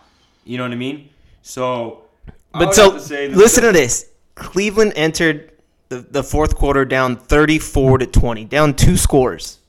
You 0.44 0.58
know 0.58 0.64
what 0.64 0.72
I 0.74 0.76
mean? 0.76 1.10
So, 1.42 2.04
But 2.52 2.76
so 2.76 2.94
to 2.94 3.00
say 3.00 3.30
listen 3.30 3.64
to 3.64 3.72
this. 3.72 4.10
Cleveland 4.36 4.94
entered 4.96 5.52
the, 5.90 5.98
the 5.98 6.24
fourth 6.24 6.56
quarter 6.56 6.86
down 6.86 7.16
34 7.16 8.00
to 8.00 8.06
20, 8.08 8.46
down 8.46 8.74
two 8.74 8.98
scores. 8.98 9.60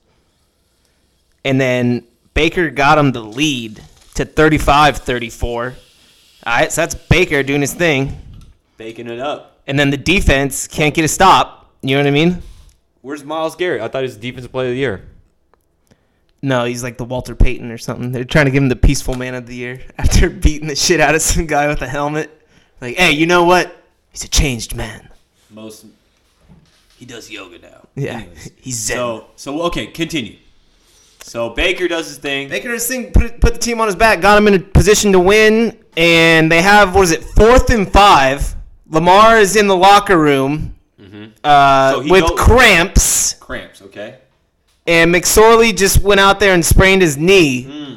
And 1.43 1.61
then 1.61 2.05
Baker 2.33 2.69
got 2.69 2.97
him 2.97 3.11
the 3.11 3.21
lead 3.21 3.81
to 4.15 4.25
35-34. 4.25 5.45
All 5.45 5.73
right, 6.45 6.71
so 6.71 6.81
that's 6.81 6.95
Baker 6.95 7.43
doing 7.43 7.61
his 7.61 7.73
thing. 7.73 8.19
baking 8.77 9.07
it 9.07 9.19
up. 9.19 9.61
And 9.67 9.77
then 9.77 9.89
the 9.89 9.97
defense 9.97 10.67
can't 10.67 10.93
get 10.93 11.05
a 11.05 11.07
stop. 11.07 11.73
You 11.81 11.95
know 11.95 12.01
what 12.01 12.07
I 12.07 12.11
mean? 12.11 12.41
Where's 13.01 13.23
Myles 13.23 13.55
Garrett? 13.55 13.81
I 13.81 13.87
thought 13.87 13.99
he 13.99 14.07
was 14.07 14.17
defensive 14.17 14.51
player 14.51 14.67
of 14.67 14.73
the 14.73 14.79
year. 14.79 15.05
No, 16.41 16.65
he's 16.65 16.83
like 16.83 16.97
the 16.97 17.05
Walter 17.05 17.35
Payton 17.35 17.71
or 17.71 17.77
something. 17.77 18.11
They're 18.11 18.23
trying 18.23 18.45
to 18.45 18.51
give 18.51 18.61
him 18.61 18.69
the 18.69 18.75
peaceful 18.75 19.15
man 19.15 19.35
of 19.35 19.47
the 19.47 19.55
year 19.55 19.81
after 19.97 20.29
beating 20.29 20.67
the 20.67 20.75
shit 20.75 20.99
out 20.99 21.15
of 21.15 21.21
some 21.21 21.45
guy 21.45 21.67
with 21.67 21.81
a 21.81 21.87
helmet. 21.87 22.29
Like, 22.79 22.95
hey, 22.95 23.11
you 23.11 23.25
know 23.25 23.43
what? 23.43 23.75
He's 24.11 24.23
a 24.23 24.27
changed 24.27 24.75
man. 24.75 25.09
Most 25.49 25.85
he 26.97 27.05
does 27.05 27.29
yoga 27.29 27.59
now. 27.59 27.87
Yeah, 27.95 28.17
Anyways. 28.19 28.51
he's 28.61 28.75
zen. 28.75 28.97
So 28.97 29.27
so 29.35 29.61
okay, 29.63 29.87
continue. 29.87 30.37
So 31.21 31.49
Baker 31.49 31.87
does 31.87 32.07
his 32.07 32.17
thing. 32.19 32.47
Baker 32.47 32.71
his 32.71 32.87
thing, 32.87 33.11
put, 33.11 33.41
put 33.41 33.53
the 33.53 33.59
team 33.59 33.81
on 33.81 33.87
his 33.87 33.95
back, 33.97 34.21
got 34.21 34.37
him 34.37 34.47
in 34.47 34.53
a 34.53 34.59
position 34.59 35.11
to 35.11 35.19
win, 35.19 35.77
and 35.97 36.49
they 36.49 36.61
have 36.61 36.95
what 36.95 37.01
is 37.03 37.11
it, 37.11 37.21
fourth 37.23 37.69
and 37.69 37.91
five. 37.91 38.55
Lamar 38.89 39.37
is 39.37 39.57
in 39.57 39.67
the 39.67 39.75
locker 39.75 40.17
room 40.17 40.73
uh, 41.43 41.91
So 41.93 42.07
with 42.07 42.23
go- 42.25 42.35
cramps, 42.35 43.33
Cramps, 43.33 43.81
okay? 43.81 44.19
and 44.85 45.13
McSorley 45.13 45.75
just 45.75 46.01
went 46.01 46.21
out 46.21 46.39
there 46.39 46.53
and 46.53 46.65
sprained 46.65 47.01
his 47.01 47.17
knee, 47.17 47.63
Hmm. 47.63 47.95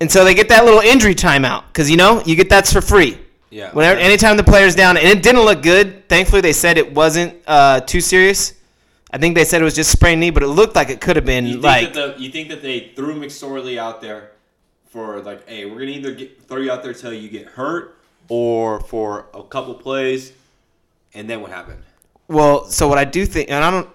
and 0.00 0.10
so 0.10 0.24
they 0.24 0.32
get 0.32 0.48
that 0.48 0.64
little 0.64 0.80
injury 0.80 1.14
timeout 1.14 1.64
because 1.68 1.90
you 1.90 1.98
know 1.98 2.22
you 2.24 2.34
get 2.36 2.48
that's 2.48 2.72
for 2.72 2.80
free. 2.80 3.18
Yeah. 3.50 3.72
Whenever, 3.72 3.98
anytime 3.98 4.36
the 4.36 4.44
player's 4.44 4.74
down, 4.74 4.96
and 4.96 5.06
it 5.06 5.22
didn't 5.22 5.42
look 5.42 5.62
good. 5.62 6.08
Thankfully, 6.08 6.40
they 6.40 6.52
said 6.52 6.78
it 6.78 6.92
wasn't 6.92 7.34
uh, 7.46 7.80
too 7.80 8.00
serious. 8.00 8.54
I 9.10 9.18
think 9.18 9.34
they 9.34 9.44
said 9.44 9.62
it 9.62 9.64
was 9.64 9.74
just 9.74 9.90
sprained 9.90 10.20
knee, 10.20 10.30
but 10.30 10.42
it 10.42 10.48
looked 10.48 10.76
like 10.76 10.90
it 10.90 11.00
could 11.00 11.16
have 11.16 11.24
been 11.24 11.46
You 11.46 11.52
think 11.54 11.64
like 11.64 11.92
that 11.94 12.16
the, 12.16 12.22
you 12.22 12.30
think 12.30 12.50
that 12.50 12.60
they 12.60 12.92
threw 12.94 13.14
McSorley 13.14 13.78
out 13.78 14.02
there 14.02 14.32
for 14.90 15.20
like, 15.20 15.48
hey, 15.48 15.64
we're 15.64 15.78
gonna 15.78 15.92
either 15.92 16.12
get, 16.12 16.42
throw 16.42 16.58
you 16.58 16.70
out 16.70 16.82
there 16.82 16.92
till 16.92 17.12
you 17.12 17.28
get 17.30 17.46
hurt, 17.46 17.98
or 18.28 18.80
for 18.80 19.26
a 19.32 19.42
couple 19.42 19.74
plays, 19.74 20.32
and 21.14 21.28
then 21.28 21.40
what 21.40 21.50
happened? 21.50 21.82
Well, 22.28 22.66
so 22.66 22.86
what 22.86 22.98
I 22.98 23.04
do 23.04 23.24
think, 23.24 23.50
and 23.50 23.64
I 23.64 23.70
don't. 23.70 23.90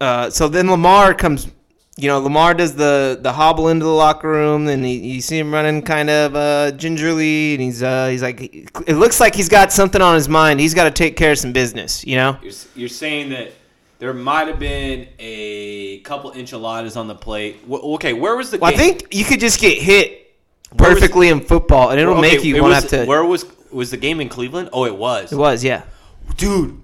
Uh, 0.00 0.30
so 0.30 0.48
then 0.48 0.70
Lamar 0.70 1.12
comes. 1.12 1.48
You 1.96 2.08
know, 2.08 2.18
Lamar 2.18 2.54
does 2.54 2.74
the 2.74 3.18
the 3.20 3.32
hobble 3.32 3.68
into 3.68 3.84
the 3.84 3.92
locker 3.92 4.28
room, 4.28 4.66
and 4.66 4.84
he, 4.84 4.96
you 4.96 5.20
see 5.20 5.38
him 5.38 5.52
running 5.54 5.80
kind 5.82 6.10
of 6.10 6.34
uh, 6.34 6.72
gingerly, 6.72 7.54
and 7.54 7.62
he's 7.62 7.84
uh, 7.84 8.08
he's 8.08 8.20
like, 8.22 8.40
it 8.86 8.96
looks 8.96 9.20
like 9.20 9.34
he's 9.36 9.48
got 9.48 9.72
something 9.72 10.02
on 10.02 10.16
his 10.16 10.28
mind. 10.28 10.58
He's 10.58 10.74
got 10.74 10.84
to 10.84 10.90
take 10.90 11.16
care 11.16 11.30
of 11.32 11.38
some 11.38 11.52
business. 11.52 12.04
You 12.04 12.16
know. 12.16 12.36
You're, 12.42 12.52
you're 12.74 12.88
saying 12.88 13.30
that 13.30 13.52
there 14.00 14.12
might 14.12 14.48
have 14.48 14.58
been 14.58 15.06
a 15.20 16.00
couple 16.00 16.32
enchiladas 16.32 16.96
on 16.96 17.06
the 17.06 17.14
plate. 17.14 17.58
Okay, 17.70 18.12
where 18.12 18.34
was 18.34 18.50
the 18.50 18.58
Well, 18.58 18.72
I 18.72 18.76
think 18.76 19.14
you 19.14 19.24
could 19.24 19.38
just 19.38 19.60
get 19.60 19.78
hit 19.80 20.34
Where 20.72 20.90
was- 20.90 20.98
perfectly 20.98 21.28
in 21.28 21.40
football, 21.42 21.90
and 21.90 22.00
it'll 22.00 22.14
Okay, 22.14 22.20
make 22.22 22.44
you 22.44 22.56
it 22.56 22.60
want 22.60 22.72
to 22.72 22.80
have 22.80 22.88
to. 22.90 23.04
Where 23.06 23.24
was 23.24 23.46
was 23.70 23.92
the 23.92 23.96
game 23.96 24.20
in 24.20 24.28
Cleveland? 24.28 24.68
Oh, 24.72 24.84
it 24.84 24.96
was. 24.96 25.32
it 25.32 25.36
was, 25.36 25.62
yeah. 25.62 25.82
Dude, 26.36 26.80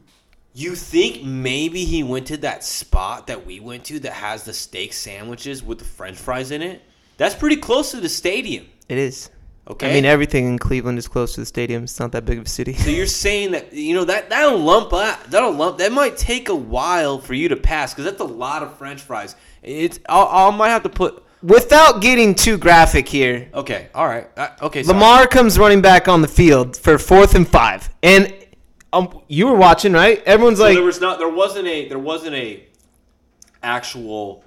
you 0.63 0.75
think 0.75 1.23
maybe 1.23 1.85
he 1.85 2.03
went 2.03 2.27
to 2.29 2.37
that 2.39 2.65
spot 2.65 3.27
that 3.29 3.47
we 3.47 3.61
went 3.61 3.85
to 3.85 4.01
that 4.01 4.13
has 4.13 4.45
the 4.45 4.53
steak 4.53 4.93
sandwiches 4.93 5.63
with 5.63 5.79
the 5.79 5.85
french 5.85 6.19
fries 6.19 6.51
in 6.51 6.63
it? 6.63 6.83
That's 7.17 7.35
pretty 7.35 7.57
close 7.57 7.91
to 7.93 8.01
the 8.01 8.09
stadium. 8.09 8.67
It 8.89 8.99
is. 8.99 9.31
Okay. 9.69 9.91
I 9.91 9.93
mean, 9.93 10.05
everything 10.05 10.47
in 10.47 10.59
Cleveland 10.59 10.99
is 10.99 11.07
close 11.07 11.35
to 11.35 11.41
the 11.41 11.47
stadium. 11.47 11.85
It's 11.85 12.01
not 12.01 12.13
that 12.13 12.25
big 12.25 12.39
of 12.39 12.47
a 12.47 12.49
city. 12.49 12.75
so 12.75 12.91
you're 12.91 13.07
saying 13.25 13.53
that 13.53 13.73
you 13.73 13.95
know 13.95 14.05
that 14.05 14.31
that'll 14.31 14.59
lump 14.59 14.93
up, 14.93 15.25
that'll 15.25 15.53
lump 15.53 15.79
that 15.79 15.93
might 15.93 16.17
take 16.17 16.49
a 16.49 16.55
while 16.55 17.19
for 17.19 17.35
you 17.35 17.49
to 17.49 17.57
pass 17.57 17.93
because 17.93 18.05
that's 18.05 18.21
a 18.21 18.25
lot 18.25 18.63
of 18.63 18.77
french 18.77 19.01
fries. 19.01 19.37
It's 19.63 20.01
I'll, 20.09 20.27
I 20.27 20.57
might 20.57 20.71
have 20.71 20.83
to 20.85 20.89
put 20.89 21.25
Without 21.43 22.03
getting 22.03 22.35
too 22.35 22.59
graphic 22.59 23.09
here, 23.09 23.49
okay, 23.55 23.89
all 23.95 24.07
right, 24.07 24.29
uh, 24.37 24.51
okay. 24.61 24.83
sorry. 24.83 24.99
Lamar 24.99 25.27
comes 25.27 25.59
running 25.59 25.81
back 25.81 26.07
on 26.07 26.21
the 26.21 26.29
field 26.29 26.77
for 26.77 26.99
fourth 26.99 27.35
and 27.35 27.49
five, 27.49 27.89
and 28.03 28.31
um, 28.93 29.21
you 29.29 29.47
were 29.47 29.55
watching, 29.55 29.93
right? 29.93 30.23
Everyone's 30.25 30.59
So 30.59 30.65
like, 30.65 30.75
there 30.75 30.85
was 30.85 31.01
not 31.01 31.19
there 31.19 31.29
wasn't 31.29 31.67
a 31.67 31.89
there 31.89 31.99
wasn't 31.99 32.35
a 32.35 32.65
actual 33.63 34.45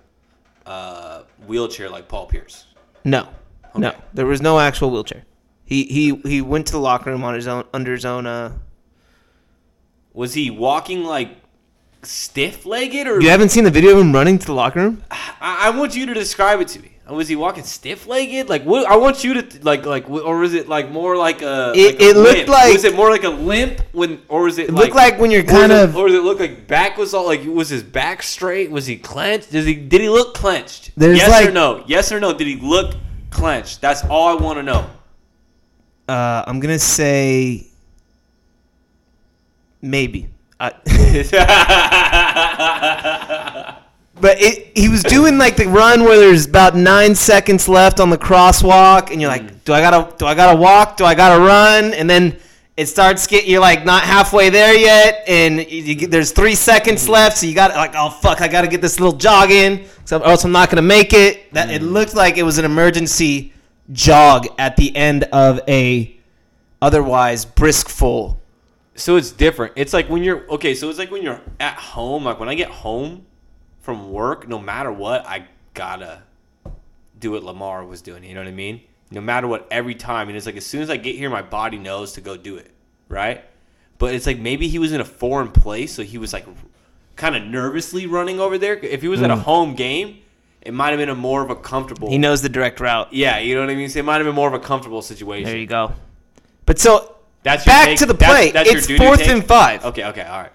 uh, 0.66 1.24
wheelchair 1.48 1.90
like 1.90 2.08
Paul 2.08 2.26
Pierce. 2.28 2.66
no, 3.04 3.28
no, 3.76 3.94
there 4.14 4.26
was 4.26 4.42
no 4.42 4.60
actual 4.60 4.92
wheelchair. 4.92 5.24
He 5.66 5.86
he 5.86 6.16
he 6.30 6.42
went 6.42 6.68
to 6.68 6.74
the 6.74 6.80
locker 6.80 7.10
room 7.12 7.24
on 7.24 7.36
his 7.36 7.48
own 7.48 7.66
under 7.74 7.94
his 7.94 8.06
own. 8.06 8.26
Uh, 8.28 8.58
Was 10.14 10.34
he 10.34 10.52
walking 10.52 11.04
like 11.04 11.38
stiff 12.04 12.66
legged 12.66 13.08
or 13.08 13.22
you 13.22 13.30
haven't 13.30 13.50
seen 13.50 13.64
the 13.64 13.72
video 13.72 13.94
of 13.94 14.00
him 14.00 14.12
running 14.14 14.38
to 14.38 14.46
the 14.46 14.54
locker 14.54 14.80
room? 14.82 15.04
I, 15.10 15.68
I 15.68 15.70
want 15.70 15.96
you 15.96 16.06
to 16.06 16.14
describe 16.14 16.60
it 16.60 16.68
to 16.70 16.80
me. 16.82 16.93
Was 17.10 17.28
he 17.28 17.36
walking 17.36 17.66
stiff 17.66 18.08
legged? 18.08 18.48
Like 18.48 18.64
what? 18.64 18.88
I 18.88 18.96
want 18.96 19.26
you 19.26 19.34
to 19.42 19.64
like 19.66 19.86
like 19.86 20.10
or 20.10 20.38
was 20.38 20.54
it 20.54 20.70
like 20.70 20.90
more 20.90 21.18
like 21.18 21.42
a? 21.42 21.74
It- 21.76 21.96
like 21.96 22.02
a 22.02 22.10
it 22.10 22.16
looked 22.16 22.36
limp? 22.38 22.48
like- 22.50 22.72
was 22.74 22.86
it 22.86 22.96
more 22.96 23.10
like 23.10 23.26
a 23.26 23.30
limp 23.30 23.82
when 23.92 24.22
or 24.30 24.44
was 24.44 24.58
it? 24.58 24.70
It 24.70 24.74
looked 24.74 24.96
like 24.96 25.20
when 25.20 25.30
you're 25.30 25.42
or 25.44 25.48
kind 25.48 25.74
it- 25.74 25.84
of- 25.84 25.98
or 25.98 26.08
did 26.08 26.16
it 26.16 26.22
look 26.24 26.40
like 26.40 26.66
back 26.68 26.98
was 26.98 27.14
all 27.14 27.26
like 27.26 27.44
was 27.44 27.68
his 27.68 27.84
back 27.84 28.24
straight? 28.24 28.72
Was 28.72 28.86
he 28.88 28.96
clenched? 28.96 29.52
Does 29.52 29.66
he 29.66 29.74
did 29.76 30.00
he 30.00 30.08
look 30.08 30.34
clenched? 30.34 30.92
There's 30.96 31.18
yes 31.18 31.46
or 31.46 31.52
no? 31.52 31.84
Yes 31.88 32.10
or 32.14 32.22
no? 32.22 32.34
Did 32.34 32.48
he 32.48 32.56
look 32.56 32.96
clenched? 33.32 33.82
That's 33.82 34.06
all 34.06 34.30
I 34.30 34.42
want 34.42 34.60
to 34.60 34.64
know. 34.64 34.90
Uh, 36.08 36.46
I'm 36.48 36.62
gonna 36.62 36.80
say 36.80 37.68
maybe. 39.82 40.30
I, 40.58 40.72
But 44.22 44.42
it, 44.42 44.78
he 44.78 44.90
was 44.90 45.04
doing 45.04 45.38
like 45.38 45.56
the 45.56 45.68
run 45.68 46.04
where 46.04 46.20
there's 46.20 46.46
about 46.46 46.76
nine 46.76 47.16
seconds 47.16 47.68
left 47.68 48.00
on 48.00 48.10
the 48.10 48.18
crosswalk, 48.18 49.12
and 49.12 49.20
you're 49.20 49.30
like, 49.30 49.42
mm. 49.42 49.64
"Do 49.66 49.74
I 49.74 49.82
gotta? 49.82 50.16
Do 50.18 50.26
I 50.26 50.36
gotta 50.36 50.58
walk? 50.58 50.98
Do 50.98 51.06
I 51.06 51.16
gotta 51.16 51.44
run?" 51.44 51.94
And 51.94 52.10
then 52.10 52.38
it 52.78 52.86
starts 52.88 53.26
get 53.28 53.48
you're 53.48 53.60
like 53.60 53.86
not 53.86 54.04
halfway 54.04 54.50
there 54.50 54.76
yet, 54.76 55.24
and 55.28 55.60
you, 55.60 55.82
you 55.82 56.08
there's 56.08 56.32
three 56.32 56.56
seconds 56.56 57.06
mm. 57.06 57.10
left, 57.10 57.38
so 57.38 57.48
you 57.48 57.56
got 57.56 57.74
like, 57.76 57.94
"Oh 57.96 58.12
fuck, 58.12 58.42
I 58.42 58.48
gotta 58.48 58.68
get 58.68 58.82
this 58.82 59.00
little 59.00 59.18
jog 59.18 59.50
in, 59.50 59.86
so, 60.06 60.20
or 60.20 60.28
else 60.28 60.44
I'm 60.46 60.52
not 60.52 60.70
gonna 60.70 60.84
make 60.84 61.14
it." 61.14 61.52
That 61.54 61.72
it 61.72 61.82
mm. 61.82 61.92
looked 61.92 62.14
like 62.14 62.38
it 62.38 62.44
was 62.44 62.60
an 62.60 62.66
emergency 62.66 63.52
jog 63.92 64.48
at 64.60 64.78
the 64.78 64.96
end 64.96 65.24
of 65.26 65.60
a 65.68 66.16
otherwise 66.84 67.46
brisk 67.46 67.90
full. 67.90 68.40
So 68.96 69.16
it's 69.16 69.32
different. 69.32 69.74
It's 69.76 69.92
like 69.92 70.08
when 70.08 70.24
you're 70.24 70.48
okay. 70.52 70.76
So 70.76 70.88
it's 70.90 71.00
like 71.00 71.10
when 71.10 71.24
you're 71.24 71.42
at 71.60 71.76
home. 71.76 72.26
Like 72.26 72.40
when 72.40 72.48
I 72.48 72.54
get 72.54 72.70
home 72.70 73.26
from 73.84 74.12
work, 74.12 74.48
no 74.48 74.58
matter 74.58 74.92
what, 74.92 75.28
I 75.28 75.46
gotta 75.74 76.24
do 77.20 77.32
what 77.32 77.44
Lamar 77.44 77.86
was 77.86 78.02
doing. 78.02 78.24
You 78.24 78.34
know 78.34 78.40
what 78.40 78.48
I 78.48 78.52
mean? 78.52 78.82
No 79.12 79.22
matter 79.22 79.46
what, 79.46 79.68
every 79.70 79.94
time. 79.94 80.30
And 80.30 80.38
it's 80.38 80.46
like 80.46 80.56
as 80.56 80.66
soon 80.66 80.82
as 80.82 80.90
I 80.90 80.98
get 80.98 81.16
here, 81.16 81.30
my 81.30 81.42
body 81.42 81.78
knows 81.78 82.14
to 82.14 82.22
go 82.22 82.36
do 82.38 82.56
it. 82.56 82.72
Right? 83.10 83.44
But 84.00 84.16
it's 84.16 84.26
like 84.26 84.40
maybe 84.40 84.70
he 84.70 84.80
was 84.80 84.94
in 84.94 85.02
a 85.02 85.06
foreign 85.06 85.52
place, 85.52 85.94
so 85.94 86.02
he 86.02 86.18
was 86.18 86.32
like 86.34 86.46
kind 87.18 87.36
of 87.36 87.44
nervously 87.44 88.08
running 88.08 88.40
over 88.40 88.58
there. 88.58 88.76
If 88.78 89.02
he 89.02 89.10
was 89.10 89.22
at 89.22 89.30
a 89.30 89.36
mm. 89.36 89.42
home 89.42 89.76
game, 89.76 90.20
it 90.62 90.74
might 90.74 90.90
have 90.92 90.98
been 90.98 91.10
a 91.10 91.16
more 91.16 91.44
of 91.44 91.50
a 91.50 91.56
comfortable. 91.56 92.10
He 92.10 92.18
knows 92.18 92.42
the 92.42 92.50
direct 92.50 92.80
route. 92.80 93.12
Yeah, 93.12 93.40
you 93.40 93.54
know 93.54 93.62
what 93.62 93.70
I 93.70 93.76
mean. 93.76 93.90
So 93.90 94.00
it 94.00 94.06
might 94.06 94.16
have 94.16 94.26
been 94.26 94.34
more 94.34 94.48
of 94.48 94.54
a 94.54 94.60
comfortable 94.60 95.02
situation. 95.02 95.46
There 95.46 95.58
you 95.58 95.68
go. 95.68 95.92
But 96.66 96.80
so 96.80 97.18
That's 97.44 97.66
your 97.66 97.74
back 97.74 97.86
take? 97.88 97.98
to 98.00 98.06
the 98.06 98.14
That's- 98.14 98.40
play. 98.40 98.52
that's 98.52 98.70
your 98.70 98.78
it's 98.78 98.88
do-do 98.88 99.04
fourth 99.04 99.20
take? 99.20 99.28
and 99.28 99.46
five. 99.46 99.84
Okay. 99.84 100.06
Okay. 100.06 100.24
All 100.24 100.42
right. 100.42 100.52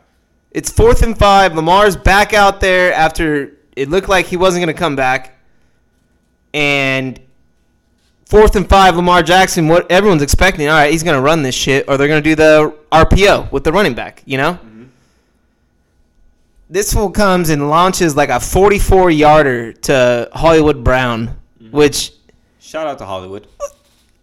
It's 0.51 0.71
fourth 0.71 1.03
and 1.03 1.19
five. 1.19 1.55
Lamar's 1.55 1.97
back 1.97 2.33
out 2.33 2.61
there 2.61 2.93
after 2.93 3.59
it 3.77 3.89
looked 3.91 4.09
like 4.09 4.27
he 4.27 4.37
wasn't 4.37 4.65
going 4.65 4.75
to 4.75 4.79
come 4.79 4.97
back. 4.97 5.39
And 6.55 7.21
fourth 8.27 8.57
and 8.57 8.69
five, 8.69 8.97
Lamar 8.97 9.23
Jackson, 9.23 9.69
what 9.69 9.91
everyone's 9.91 10.23
expecting, 10.23 10.69
all 10.69 10.75
right, 10.75 10.91
he's 10.91 11.03
going 11.03 11.17
to 11.17 11.23
run 11.23 11.43
this 11.43 11.55
shit, 11.55 11.85
or 11.89 11.97
they're 11.97 12.09
going 12.09 12.23
to 12.23 12.29
do 12.29 12.35
the 12.35 12.75
RPO 12.91 13.53
with 13.53 13.65
the 13.65 13.73
running 13.73 13.95
back, 13.95 14.23
you 14.25 14.39
know? 14.39 14.55
Mm-hmm. 14.55 14.85
this 16.71 16.93
fool 16.93 17.11
comes 17.11 17.51
and 17.51 17.69
launches 17.71 18.17
like 18.17 18.31
a 18.31 18.41
44 18.41 19.11
yarder 19.11 19.73
to 19.73 20.29
Hollywood 20.33 20.83
Brown, 20.83 21.29
mm-hmm. 21.63 21.71
which 21.71 22.13
Shout 22.61 22.87
out 22.87 22.99
to 22.99 23.07
Hollywood. 23.07 23.47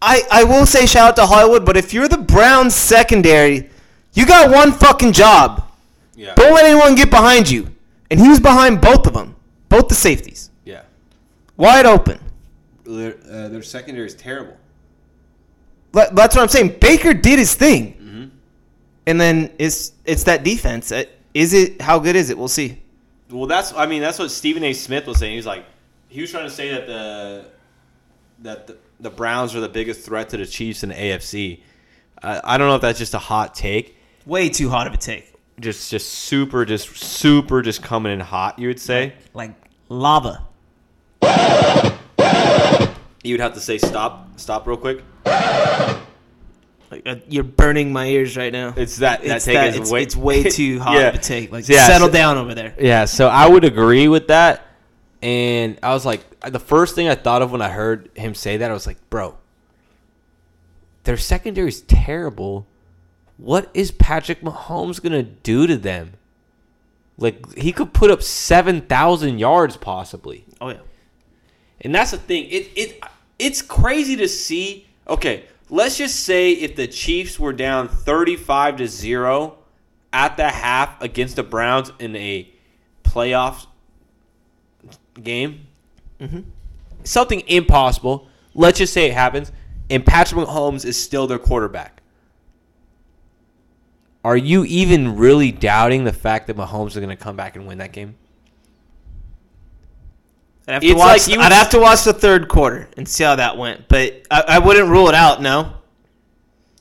I, 0.00 0.22
I 0.30 0.44
will 0.44 0.66
say 0.66 0.86
shout 0.86 1.08
out 1.08 1.16
to 1.16 1.26
Hollywood, 1.26 1.64
but 1.64 1.76
if 1.76 1.92
you're 1.92 2.06
the 2.06 2.18
Browns 2.18 2.76
secondary, 2.76 3.70
you 4.12 4.26
got 4.26 4.50
one 4.50 4.70
fucking 4.70 5.12
job. 5.12 5.65
Yeah. 6.16 6.34
Don't 6.34 6.54
let 6.54 6.64
anyone 6.64 6.94
get 6.94 7.10
behind 7.10 7.48
you. 7.48 7.68
And 8.10 8.18
he 8.18 8.28
was 8.28 8.40
behind 8.40 8.80
both 8.80 9.06
of 9.06 9.12
them, 9.14 9.36
both 9.68 9.88
the 9.88 9.94
safeties, 9.94 10.50
Yeah. 10.64 10.82
wide 11.56 11.86
open. 11.86 12.18
Their, 12.84 13.16
uh, 13.30 13.48
their 13.48 13.62
secondary 13.62 14.06
is 14.06 14.14
terrible. 14.14 14.56
But 15.92 16.14
That's 16.14 16.36
what 16.36 16.42
I'm 16.42 16.48
saying. 16.48 16.76
Baker 16.80 17.14
did 17.14 17.38
his 17.38 17.54
thing, 17.54 18.30
and 19.06 19.20
then 19.20 19.52
it's 19.58 19.92
it's 20.04 20.24
that 20.24 20.42
defense. 20.44 20.92
Uh, 20.92 21.04
Is 21.32 21.52
it 21.54 21.80
how 21.80 21.98
good 21.98 22.16
is 22.16 22.28
it? 22.30 22.36
We'll 22.38 22.48
see. 22.48 22.80
Well, 23.30 23.46
that's 23.46 23.72
I 23.72 23.86
mean 23.86 24.02
that's 24.02 24.18
what 24.18 24.30
Stephen 24.30 24.62
A. 24.64 24.72
Smith 24.72 25.06
was 25.06 25.18
saying. 25.18 25.32
He 25.32 25.36
was 25.36 25.46
like, 25.46 25.64
he 26.08 26.20
was 26.20 26.30
trying 26.30 26.44
to 26.44 26.50
say 26.50 26.70
that 26.70 26.86
the 26.86 27.44
that 28.40 28.66
the, 28.66 28.76
the 29.00 29.10
Browns 29.10 29.54
are 29.54 29.60
the 29.60 29.68
biggest 29.68 30.00
threat 30.04 30.28
to 30.30 30.36
the 30.36 30.46
Chiefs 30.46 30.82
in 30.82 30.90
the 30.90 30.94
AFC. 30.94 31.60
I, 32.22 32.40
I 32.44 32.58
don't 32.58 32.68
know 32.68 32.76
if 32.76 32.82
that's 32.82 32.98
just 32.98 33.14
a 33.14 33.18
hot 33.18 33.54
take. 33.54 33.96
Way 34.26 34.48
too 34.48 34.68
hot 34.68 34.86
of 34.86 34.92
a 34.94 34.96
take. 34.98 35.32
Just 35.58 35.90
just 35.90 36.10
super 36.12 36.64
just 36.64 36.94
super 36.96 37.62
just 37.62 37.82
coming 37.82 38.12
in 38.12 38.20
hot. 38.20 38.58
You 38.58 38.68
would 38.68 38.80
say 38.80 39.14
Like 39.32 39.52
lava. 39.88 40.44
you 43.22 43.32
would 43.34 43.40
have 43.40 43.54
to 43.54 43.60
say 43.60 43.78
stop 43.78 44.38
stop 44.38 44.66
real 44.66 44.76
quick. 44.76 45.02
Like 45.24 47.02
uh, 47.04 47.16
you're 47.28 47.42
burning 47.42 47.92
my 47.92 48.06
ears 48.06 48.36
right 48.36 48.52
now. 48.52 48.72
It's 48.76 48.98
that 48.98 49.22
that 49.24 49.36
It's 49.36 49.44
take 49.44 49.54
that- 49.54 49.68
is 49.70 49.74
it's- 49.76 49.90
way 49.90 50.02
it's 50.02 50.14
way 50.16 50.42
too 50.50 50.78
hot 50.78 50.94
Yeah. 50.94 51.08
of 51.08 51.14
a 51.16 51.18
take. 51.18 51.50
Like 51.50 51.66
Yeah, 51.68 51.86
settle 51.86 52.08
so- 52.08 52.12
down 52.12 52.36
over 52.38 52.54
there. 52.54 52.74
Yeah, 52.78 53.06
so 53.06 53.28
I 53.28 53.48
would 53.48 53.64
agree 53.64 54.08
with 54.08 54.28
that. 54.28 54.62
And 55.22 55.78
I 55.82 55.94
was 55.94 56.04
like, 56.04 56.20
the 56.42 56.60
first 56.60 56.94
thing 56.94 57.08
I 57.08 57.14
thought 57.16 57.40
of 57.42 57.50
when 57.50 57.62
I 57.62 57.70
heard 57.70 58.10
him 58.14 58.34
say 58.34 58.58
that, 58.58 58.70
I 58.70 58.74
was 58.74 58.86
like, 58.86 58.98
bro, 59.10 59.36
their 61.04 61.16
secondary 61.16 61.68
is 61.68 61.80
terrible. 61.80 62.66
What 63.38 63.70
is 63.74 63.90
Patrick 63.90 64.40
Mahomes 64.40 65.02
going 65.02 65.12
to 65.12 65.22
do 65.22 65.66
to 65.66 65.76
them? 65.76 66.14
Like, 67.18 67.56
he 67.56 67.72
could 67.72 67.92
put 67.92 68.10
up 68.10 68.22
7,000 68.22 69.38
yards 69.38 69.76
possibly. 69.76 70.44
Oh 70.60 70.70
yeah. 70.70 70.80
And 71.80 71.94
that's 71.94 72.10
the 72.10 72.18
thing. 72.18 72.46
It 72.50 72.70
it 72.74 73.04
it's 73.38 73.60
crazy 73.60 74.16
to 74.16 74.28
see. 74.28 74.86
Okay, 75.06 75.44
let's 75.68 75.98
just 75.98 76.24
say 76.24 76.52
if 76.52 76.74
the 76.74 76.86
Chiefs 76.86 77.38
were 77.38 77.52
down 77.52 77.88
35 77.88 78.78
to 78.78 78.88
0 78.88 79.58
at 80.12 80.36
the 80.38 80.48
half 80.48 81.00
against 81.02 81.36
the 81.36 81.42
Browns 81.42 81.92
in 81.98 82.16
a 82.16 82.50
playoff 83.04 83.66
game. 85.22 85.66
Mm-hmm. 86.18 86.40
Something 87.04 87.40
impossible. 87.46 88.26
Let's 88.54 88.78
just 88.78 88.94
say 88.94 89.08
it 89.08 89.14
happens 89.14 89.52
and 89.88 90.04
Patrick 90.04 90.46
Mahomes 90.46 90.84
is 90.84 91.00
still 91.00 91.26
their 91.26 91.38
quarterback. 91.38 91.95
Are 94.26 94.36
you 94.36 94.64
even 94.64 95.16
really 95.16 95.52
doubting 95.52 96.02
the 96.02 96.12
fact 96.12 96.48
that 96.48 96.56
Mahomes 96.56 96.88
is 96.88 96.96
going 96.96 97.10
to 97.10 97.16
come 97.16 97.36
back 97.36 97.54
and 97.54 97.64
win 97.64 97.78
that 97.78 97.92
game? 97.92 98.16
I'd 100.66 100.72
have, 100.72 100.82
to 100.82 100.88
It's 100.88 100.98
watch, 100.98 101.28
like 101.28 101.36
you 101.36 101.40
I'd 101.40 101.52
have 101.52 101.70
to 101.70 101.78
watch 101.78 102.02
the 102.02 102.12
third 102.12 102.48
quarter 102.48 102.88
and 102.96 103.08
see 103.08 103.22
how 103.22 103.36
that 103.36 103.56
went. 103.56 103.86
But 103.86 104.26
I, 104.28 104.42
I 104.48 104.58
wouldn't 104.58 104.88
rule 104.88 105.08
it 105.08 105.14
out. 105.14 105.40
No. 105.40 105.74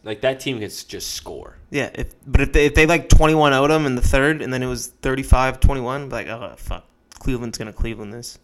Like 0.03 0.21
that 0.21 0.39
team 0.39 0.57
can 0.57 0.67
just 0.67 1.11
score. 1.11 1.59
Yeah. 1.69 1.91
If, 1.93 2.15
but 2.25 2.41
if 2.41 2.51
they, 2.51 2.65
if 2.65 2.73
they 2.73 2.87
like 2.87 3.09
21 3.09 3.51
0 3.51 3.67
them 3.67 3.85
in 3.85 3.93
the 3.93 4.01
third 4.01 4.41
and 4.41 4.51
then 4.51 4.63
it 4.63 4.67
was 4.67 4.87
35 4.87 5.59
21, 5.59 6.09
like, 6.09 6.25
oh, 6.25 6.55
fuck. 6.57 6.83
Cleveland's 7.19 7.59
going 7.59 7.71
to 7.71 7.77
Cleveland 7.77 8.11
this. 8.11 8.39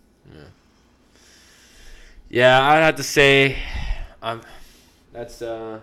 Yeah, 2.29 2.61
I'd 2.61 2.81
have 2.81 2.97
to 2.97 3.03
say, 3.03 3.57
um, 4.21 4.43
that's 5.11 5.41
uh, 5.41 5.79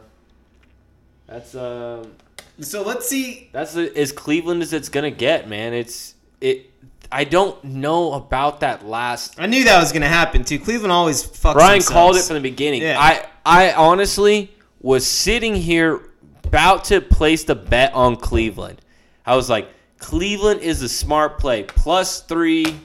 that's 1.27 1.57
um, 1.57 2.13
So 2.61 2.83
let's 2.83 3.09
see. 3.09 3.49
that's 3.53 3.77
a, 3.77 3.97
as 3.99 4.13
Cleveland 4.13 4.63
as 4.63 4.73
it's 4.73 4.89
gonna 4.89 5.11
get, 5.11 5.49
man. 5.49 5.73
It's 5.75 6.15
it. 6.41 6.71
I 7.11 7.25
don't 7.25 7.63
know 7.65 8.13
about 8.13 8.61
that 8.61 8.85
last. 8.87 9.41
I 9.41 9.47
knew 9.47 9.65
that 9.65 9.81
was 9.81 9.93
going 9.93 10.03
to 10.03 10.09
happen, 10.09 10.45
too. 10.45 10.59
Cleveland 10.59 10.93
always 10.93 11.25
fucks 11.25 11.55
Brian 11.55 11.73
themselves. 11.79 11.89
called 11.89 12.17
it 12.17 12.23
from 12.25 12.35
the 12.35 12.43
beginning. 12.43 12.83
Yeah. 12.83 13.01
I 13.01 13.25
I 13.47 13.73
honestly 13.73 14.53
was 14.81 15.07
sitting 15.07 15.55
here 15.55 16.03
about 16.45 16.85
to 16.85 17.01
place 17.01 17.45
the 17.45 17.55
bet 17.55 17.95
on 17.95 18.17
Cleveland. 18.17 18.83
I 19.25 19.37
was 19.37 19.49
like, 19.49 19.71
Cleveland 19.99 20.61
is 20.61 20.83
a 20.83 20.89
smart 20.89 21.39
play. 21.39 21.63
Plus 21.63 22.21
three. 22.21 22.79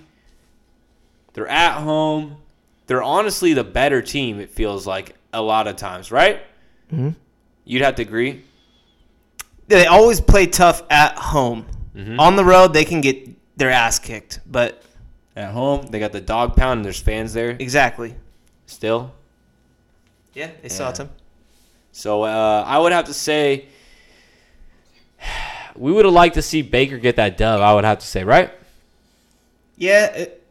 They're 1.33 1.47
at 1.47 1.81
home. 1.81 2.37
They're 2.87 3.03
honestly 3.03 3.53
the 3.53 3.63
better 3.65 4.01
team. 4.01 4.39
It 4.39 4.51
feels 4.51 4.87
like 4.87 5.15
a 5.33 5.41
lot 5.41 5.67
of 5.67 5.75
times, 5.75 6.11
right? 6.11 6.41
Mm-hmm. 6.93 7.09
You'd 7.65 7.81
have 7.81 7.95
to 7.95 8.03
agree. 8.03 8.43
They 9.67 9.85
always 9.85 10.19
play 10.21 10.45
tough 10.47 10.83
at 10.89 11.15
home. 11.17 11.65
Mm-hmm. 11.95 12.19
On 12.19 12.35
the 12.35 12.43
road, 12.43 12.73
they 12.73 12.85
can 12.85 13.01
get 13.01 13.29
their 13.57 13.69
ass 13.71 13.99
kicked. 13.99 14.39
But 14.45 14.81
At 15.35 15.51
home, 15.51 15.87
they 15.87 15.99
got 15.99 16.11
the 16.11 16.21
dog 16.21 16.55
pound, 16.55 16.79
and 16.79 16.85
there's 16.85 16.99
fans 16.99 17.33
there 17.33 17.51
exactly. 17.51 18.15
still. 18.65 19.13
Yeah, 20.33 20.49
they 20.61 20.69
saw 20.69 20.91
Yeah. 20.95 21.03
it. 21.03 21.09
So 21.91 22.23
uh, 22.23 22.63
I 22.67 22.79
would 22.79 22.91
have 22.91 23.05
to 23.05 23.13
say 23.13 23.67
we 25.75 25.91
would 25.91 26.05
have 26.05 26.13
liked 26.13 26.35
to 26.35 26.41
see 26.41 26.61
Baker 26.61 26.97
get 26.97 27.15
that 27.17 27.37
dub. 27.37 27.61
I 27.61 27.73
would 27.73 27.83
have 27.85 27.99
to 27.99 28.07
say, 28.07 28.23
right? 28.23 28.51
Yeah, 29.77 30.05
it, 30.07 30.43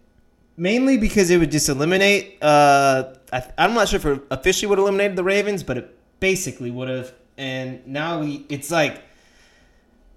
mainly 0.56 0.98
because 0.98 1.30
it 1.30 1.38
would 1.38 1.50
just 1.50 1.68
eliminate. 1.68 2.38
Uh, 2.42 3.14
I, 3.32 3.44
I'm 3.58 3.74
not 3.74 3.88
sure 3.88 3.98
if 3.98 4.06
it 4.06 4.22
officially 4.30 4.68
would 4.68 4.78
have 4.78 4.84
eliminated 4.86 5.16
the 5.16 5.24
Ravens, 5.24 5.62
but 5.62 5.78
it 5.78 5.96
basically 6.20 6.70
would 6.70 6.88
have. 6.88 7.12
And 7.36 7.86
now 7.86 8.20
we, 8.20 8.46
it's 8.48 8.70
like 8.70 9.02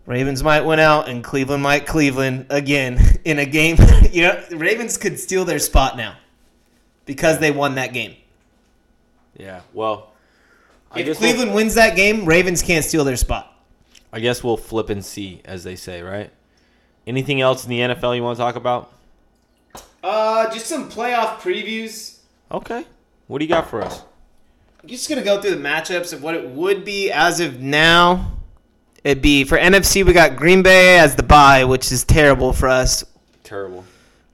Ravens 0.06 0.44
might 0.44 0.62
win 0.62 0.80
out 0.80 1.10
and 1.10 1.24
Cleveland 1.24 1.64
might 1.64 1.86
Cleveland 1.86 2.48
again 2.50 3.00
in 3.26 3.40
a 3.40 3.46
game. 3.46 3.78
you 4.12 4.24
know, 4.24 4.44
Ravens 4.52 4.98
could 4.98 5.20
steal 5.20 5.46
their 5.46 5.60
spot 5.60 5.98
now 5.98 6.18
because 7.06 7.40
they 7.40 7.52
won 7.52 7.76
that 7.76 7.94
game. 7.94 8.16
Yeah. 9.38 9.62
Well, 9.74 10.12
I 10.92 11.02
If 11.02 11.18
Cleveland 11.18 11.54
wins 11.54 11.76
that 11.76 11.96
game, 11.96 12.26
Ravens 12.26 12.62
can't 12.62 12.86
steal 12.86 13.04
their 13.04 13.18
spot. 13.18 13.52
I 14.14 14.20
guess 14.20 14.44
we'll 14.44 14.58
flip 14.58 14.90
and 14.90 15.04
see, 15.04 15.42
as 15.44 15.64
they 15.64 15.76
say, 15.76 16.02
right? 16.02 16.32
Anything 17.06 17.42
else 17.42 17.66
in 17.66 17.70
the 17.70 17.80
NFL 17.80 18.16
you 18.16 18.24
want 18.24 18.38
to 18.38 18.42
talk 18.42 18.56
about? 18.56 18.94
Uh, 20.02 20.52
just 20.54 20.68
some 20.68 20.90
playoff 20.90 21.40
previews. 21.40 22.20
Okay. 22.52 22.86
What 23.28 23.40
do 23.40 23.46
you 23.46 23.50
got 23.50 23.70
for 23.70 23.82
us? 23.82 24.04
I'm 24.86 24.90
just 24.90 25.10
gonna 25.10 25.24
go 25.24 25.42
through 25.42 25.56
the 25.56 25.64
matchups 25.68 26.14
of 26.14 26.22
what 26.22 26.36
it 26.36 26.48
would 26.48 26.86
be 26.86 27.12
as 27.12 27.40
of 27.40 27.60
now. 27.60 28.34
It'd 29.04 29.20
be 29.24 29.44
for 29.44 29.58
NFC. 29.58 30.06
We 30.06 30.14
got 30.14 30.36
Green 30.36 30.62
Bay 30.62 31.00
as 31.00 31.16
the 31.16 31.24
bye, 31.24 31.64
which 31.66 31.92
is 31.92 32.04
terrible 32.04 32.54
for 32.54 32.70
us 32.70 33.04
Terrible. 33.44 33.84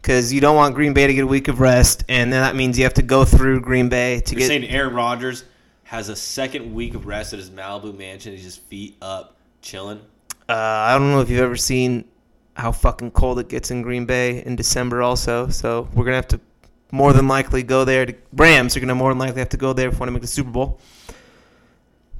because 0.01 0.33
you 0.33 0.41
don't 0.41 0.57
want 0.57 0.75
Green 0.75 0.91
Bay 0.93 1.07
to 1.07 1.13
get 1.13 1.23
a 1.23 1.27
week 1.27 1.47
of 1.47 1.61
rest, 1.61 2.03
and 2.09 2.33
then 2.33 2.41
that 2.41 2.57
means 2.57 2.77
you 2.77 2.83
have 2.83 2.95
to 2.95 3.01
go 3.01 3.23
through 3.23 3.61
Green 3.61 3.87
Bay 3.87 4.19
to 4.25 4.33
You're 4.33 4.39
get. 4.39 4.47
saying 4.47 4.65
Aaron 4.65 4.93
Rodgers 4.93 5.45
has 5.83 6.09
a 6.09 6.17
second 6.17 6.73
week 6.73 6.95
of 6.95 7.05
rest 7.05 7.31
at 7.31 7.39
his 7.39 7.49
Malibu 7.49 7.97
mansion. 7.97 8.33
He's 8.33 8.43
just 8.43 8.59
feet 8.63 8.97
up, 9.01 9.37
chilling. 9.61 10.01
Uh, 10.49 10.53
I 10.53 10.97
don't 10.97 11.11
know 11.13 11.21
if 11.21 11.29
you've 11.29 11.39
ever 11.39 11.55
seen 11.55 12.03
how 12.57 12.73
fucking 12.73 13.11
cold 13.11 13.39
it 13.39 13.47
gets 13.47 13.71
in 13.71 13.83
Green 13.83 14.05
Bay 14.05 14.43
in 14.43 14.57
December. 14.57 15.01
Also, 15.01 15.47
so 15.47 15.87
we're 15.93 16.03
gonna 16.03 16.17
have 16.17 16.27
to 16.27 16.41
more 16.91 17.13
than 17.13 17.27
likely 17.27 17.63
go 17.63 17.85
there. 17.85 18.05
To, 18.05 18.15
Rams 18.33 18.75
are 18.75 18.79
gonna 18.79 18.95
more 18.95 19.09
than 19.11 19.19
likely 19.19 19.39
have 19.39 19.49
to 19.49 19.57
go 19.57 19.73
there 19.73 19.89
if 19.89 19.99
want 19.99 20.07
to 20.09 20.11
make 20.11 20.21
the 20.21 20.27
Super 20.27 20.51
Bowl. 20.51 20.79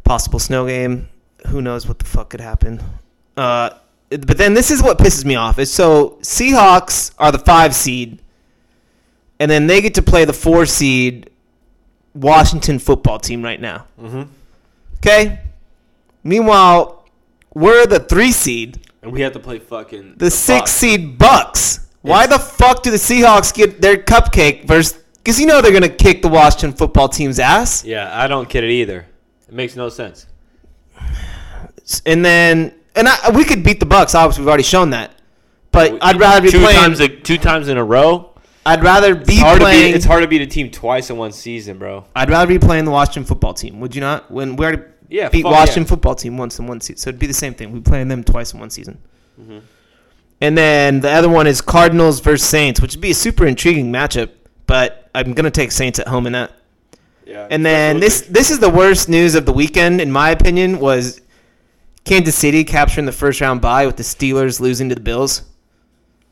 Possible 0.03 0.39
snow 0.39 0.65
game. 0.67 1.09
Who 1.47 1.61
knows 1.61 1.87
what 1.87 1.99
the 1.99 2.05
fuck 2.05 2.29
could 2.29 2.41
happen? 2.41 2.81
Uh, 3.35 3.71
but 4.09 4.37
then 4.37 4.53
this 4.53 4.71
is 4.71 4.81
what 4.83 4.97
pisses 4.97 5.25
me 5.25 5.35
off. 5.35 5.57
Is 5.59 5.71
so 5.73 6.17
Seahawks 6.21 7.13
are 7.17 7.31
the 7.31 7.39
five 7.39 7.73
seed, 7.75 8.21
and 9.39 9.49
then 9.49 9.67
they 9.67 9.81
get 9.81 9.93
to 9.95 10.01
play 10.01 10.25
the 10.25 10.33
four 10.33 10.65
seed 10.65 11.29
Washington 12.13 12.77
football 12.79 13.19
team 13.19 13.41
right 13.43 13.59
now. 13.59 13.87
Mm-hmm. 13.99 14.23
Okay. 14.97 15.39
Meanwhile, 16.23 17.05
we're 17.53 17.85
the 17.87 17.99
three 17.99 18.31
seed. 18.31 18.79
And 19.01 19.11
we 19.11 19.21
have 19.21 19.33
to 19.33 19.39
play 19.39 19.57
fucking 19.59 20.15
The 20.17 20.29
six 20.29 20.59
Bucks. 20.61 20.71
seed 20.71 21.17
Bucks. 21.17 21.87
Why 22.01 22.25
the 22.27 22.39
fuck 22.39 22.83
do 22.83 22.91
the 22.91 22.97
Seahawks 22.97 23.53
get 23.53 23.81
their 23.81 23.97
cupcake 23.97 24.65
versus? 24.65 24.99
Because 25.17 25.39
you 25.39 25.45
know 25.45 25.61
they're 25.61 25.71
gonna 25.71 25.87
kick 25.89 26.21
the 26.23 26.27
Washington 26.29 26.73
football 26.73 27.07
team's 27.07 27.37
ass, 27.39 27.85
Yeah, 27.85 28.09
I 28.11 28.27
don't 28.27 28.49
get 28.49 28.63
it 28.63 28.71
either. 28.71 29.05
It 29.47 29.53
makes 29.53 29.75
no 29.75 29.89
sense. 29.89 30.25
and 32.05 32.23
then 32.25 32.73
and 32.95 33.07
I, 33.07 33.31
we 33.35 33.43
could 33.43 33.63
beat 33.63 33.79
the 33.79 33.85
Bucks. 33.85 34.15
Obviously, 34.15 34.41
we've 34.41 34.49
already 34.49 34.63
shown 34.63 34.89
that. 34.91 35.11
But 35.71 35.97
I'd 36.03 36.19
rather 36.19 36.41
be 36.41 36.49
two 36.51 36.59
playing. 36.59 36.77
times 36.79 36.99
a, 36.99 37.07
two 37.07 37.37
times 37.37 37.67
in 37.69 37.77
a 37.77 37.83
row. 37.83 38.31
I'd 38.65 38.83
rather 38.83 39.15
be 39.15 39.33
It's 39.35 39.59
playing. 39.59 39.89
beat, 39.91 39.95
it's 39.95 40.05
hard 40.05 40.21
to 40.23 40.27
beat 40.27 40.41
a 40.41 40.45
team 40.47 40.69
twice 40.69 41.09
in 41.09 41.17
one 41.17 41.31
season, 41.31 41.77
bro. 41.79 42.05
I'd 42.15 42.29
rather 42.29 42.47
be 42.47 42.59
playing 42.59 42.85
the 42.85 42.91
Washington 42.91 43.23
football 43.25 43.53
team. 43.53 43.79
Would 43.79 43.95
you 43.95 44.01
not? 44.01 44.29
When 44.29 44.55
we 44.55 44.65
already 44.65 44.83
Yeah, 45.09 45.29
beat 45.29 45.43
fuck 45.43 45.51
Washington 45.53 45.83
yeah. 45.83 45.89
football 45.89 46.15
team 46.15 46.37
once 46.37 46.59
in 46.59 46.67
one 46.67 46.81
season, 46.81 46.97
so 46.97 47.09
it'd 47.09 47.19
be 47.19 47.25
the 47.27 47.33
same 47.33 47.53
thing. 47.53 47.71
We 47.71 47.79
playing 47.79 48.07
them 48.09 48.23
twice 48.23 48.53
in 48.53 48.59
one 48.59 48.69
season. 48.69 48.99
Mm-hmm. 49.39 49.59
And 50.41 50.57
then 50.57 50.99
the 51.01 51.11
other 51.11 51.29
one 51.29 51.45
is 51.47 51.61
Cardinals 51.61 52.19
versus 52.19 52.47
Saints, 52.47 52.81
which 52.81 52.95
would 52.95 53.01
be 53.01 53.11
a 53.11 53.15
super 53.15 53.45
intriguing 53.45 53.91
matchup. 53.91 54.31
But 54.65 55.09
I'm 55.13 55.33
gonna 55.33 55.51
take 55.51 55.71
Saints 55.71 55.99
at 55.99 56.07
home 56.07 56.25
in 56.25 56.33
that. 56.33 56.51
Yeah. 57.25 57.47
And 57.49 57.65
then 57.65 57.99
this 57.99 58.21
this 58.21 58.49
is 58.49 58.59
the 58.59 58.69
worst 58.69 59.07
news 59.07 59.35
of 59.35 59.45
the 59.45 59.53
weekend, 59.53 60.01
in 60.01 60.11
my 60.11 60.31
opinion, 60.31 60.79
was 60.79 61.21
Kansas 62.03 62.35
City 62.35 62.63
capturing 62.63 63.05
the 63.05 63.11
first 63.11 63.39
round 63.39 63.61
bye 63.61 63.85
with 63.85 63.97
the 63.97 64.03
Steelers 64.03 64.59
losing 64.59 64.89
to 64.89 64.95
the 64.95 65.01
Bills. 65.01 65.43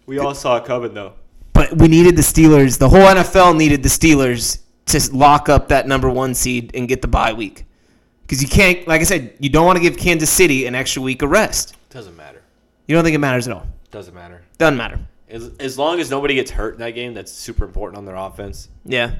we 0.07 0.17
all 0.17 0.33
saw 0.33 0.57
it 0.57 0.65
coming 0.65 0.93
though. 0.93 1.13
But 1.53 1.77
we 1.77 1.87
needed 1.87 2.15
the 2.15 2.21
Steelers. 2.21 2.79
The 2.79 2.89
whole 2.89 3.01
NFL 3.01 3.55
needed 3.57 3.83
the 3.83 3.89
Steelers 3.89 4.59
to 4.87 5.15
lock 5.15 5.49
up 5.49 5.67
that 5.67 5.87
number 5.87 6.09
one 6.09 6.33
seed 6.33 6.71
and 6.73 6.87
get 6.87 7.01
the 7.01 7.07
bye 7.07 7.33
week. 7.33 7.65
Because 8.21 8.41
you 8.41 8.47
can't, 8.47 8.87
like 8.87 9.01
I 9.01 9.03
said, 9.03 9.33
you 9.39 9.49
don't 9.49 9.65
want 9.65 9.77
to 9.77 9.81
give 9.81 9.97
Kansas 9.97 10.29
City 10.29 10.65
an 10.65 10.75
extra 10.75 11.01
week 11.01 11.21
of 11.21 11.31
rest. 11.31 11.71
It 11.71 11.93
doesn't 11.93 12.15
matter. 12.15 12.41
You 12.87 12.95
don't 12.95 13.03
think 13.03 13.15
it 13.15 13.19
matters 13.19 13.47
at 13.47 13.53
all. 13.53 13.67
Doesn't 13.91 14.13
matter. 14.13 14.41
Doesn't 14.57 14.77
matter. 14.77 14.99
As, 15.29 15.51
as 15.59 15.77
long 15.77 15.99
as 15.99 16.09
nobody 16.09 16.35
gets 16.35 16.51
hurt 16.51 16.73
in 16.75 16.79
that 16.79 16.91
game, 16.91 17.13
that's 17.13 17.31
super 17.31 17.63
important 17.65 17.97
on 17.97 18.05
their 18.05 18.15
offense. 18.15 18.69
Yeah. 18.85 19.15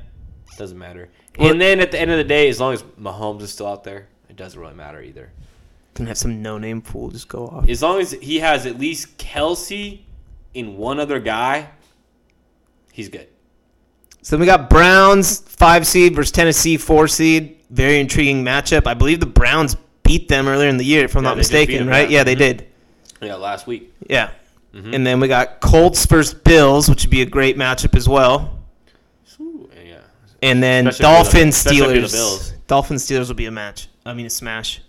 Doesn't 0.58 0.78
matter. 0.78 1.10
Well- 1.38 1.52
and 1.52 1.62
then 1.62 1.80
at 1.80 1.92
the 1.92 2.00
end 2.00 2.12
of 2.12 2.18
the 2.18 2.24
day, 2.24 2.50
as 2.50 2.60
long 2.60 2.74
as 2.74 2.84
Mahomes 3.00 3.42
is 3.42 3.52
still 3.52 3.68
out 3.68 3.84
there, 3.84 4.08
it 4.30 4.36
doesn't 4.36 4.60
really 4.60 4.74
matter 4.74 5.02
either. 5.02 5.32
Can 5.96 6.06
have 6.08 6.18
some 6.18 6.42
no 6.42 6.58
name 6.58 6.82
fool 6.82 7.10
just 7.10 7.28
go 7.28 7.48
off. 7.48 7.68
As 7.68 7.82
long 7.82 8.00
as 8.00 8.12
he 8.12 8.40
has 8.40 8.66
at 8.66 8.80
least 8.80 9.18
Kelce 9.18 10.00
in 10.54 10.78
one 10.78 11.00
other 11.00 11.20
guy, 11.20 11.70
he's 12.92 13.10
good. 13.10 13.28
So 14.22 14.36
then 14.36 14.42
we 14.42 14.46
got 14.46 14.70
Browns 14.70 15.40
five 15.40 15.86
seed 15.86 16.16
versus 16.16 16.32
Tennessee 16.32 16.78
four 16.78 17.08
seed. 17.08 17.58
Very 17.70 18.00
intriguing 18.00 18.44
matchup. 18.44 18.88
I 18.88 18.94
believe 18.94 19.20
the 19.20 19.26
Browns 19.26 19.76
beat 20.04 20.28
them 20.28 20.48
earlier 20.48 20.70
in 20.70 20.78
the 20.78 20.86
year, 20.86 21.06
if 21.06 21.16
I'm 21.16 21.24
Yeah, 21.24 21.30
not 21.30 21.36
they 21.36 21.42
did 21.42 21.50
beat 21.50 21.58
mistaken, 21.60 21.88
right? 21.88 22.10
yeah. 22.10 22.20
Yeah, 22.20 22.24
they 22.24 22.34
mm-hmm. 22.36 22.58
did. 22.58 22.68
Yeah, 23.22 23.36
last 23.36 23.68
week. 23.68 23.94
Yeah. 24.10 24.32
And 24.74 25.06
then 25.06 25.20
we 25.20 25.28
got 25.28 25.60
Colts 25.62 26.06
versus 26.06 26.34
Bills, 26.34 26.90
which 26.90 27.04
would 27.04 27.10
be 27.10 27.22
a 27.22 27.26
great 27.26 27.58
matchup 27.58 27.96
as 27.96 28.08
well. 28.08 28.60
Ooh, 29.42 29.70
yeah. 29.86 29.98
And 30.44 30.62
then 30.62 30.88
Especially 30.88 31.06
if 31.06 31.10
you're 31.10 31.24
the- 31.24 31.24
Dolphins 31.24 31.56
especially 31.58 31.78
if 31.80 31.86
you're 31.94 32.02
the 32.02 32.08
Steelers. 32.08 32.12
Bills. 32.12 32.54
Dolphins 32.68 33.06
Steelers 33.08 33.28
will 33.28 33.36
be 33.36 33.46
a 33.48 33.52
match. 33.52 33.88
I 34.06 34.14
mean 34.14 34.26
a 34.28 34.30
smash. 34.30 34.82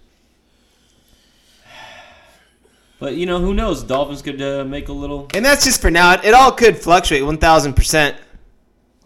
But 2.99 3.15
you 3.15 3.25
know 3.25 3.39
who 3.41 3.55
knows? 3.55 3.83
Dolphins 3.83 4.21
could 4.21 4.41
uh, 4.43 4.65
make 4.65 4.89
a 4.89 4.93
little. 4.93 5.27
And 5.35 5.45
that's 5.45 5.65
just 5.65 5.81
for 5.81 5.91
now. 5.91 6.13
It, 6.15 6.25
it 6.25 6.35
all 6.35 6.53
could 6.53 6.77
fluctuate 6.77 7.25
one 7.25 7.39
thousand 7.39 7.75
percent. 7.75 8.17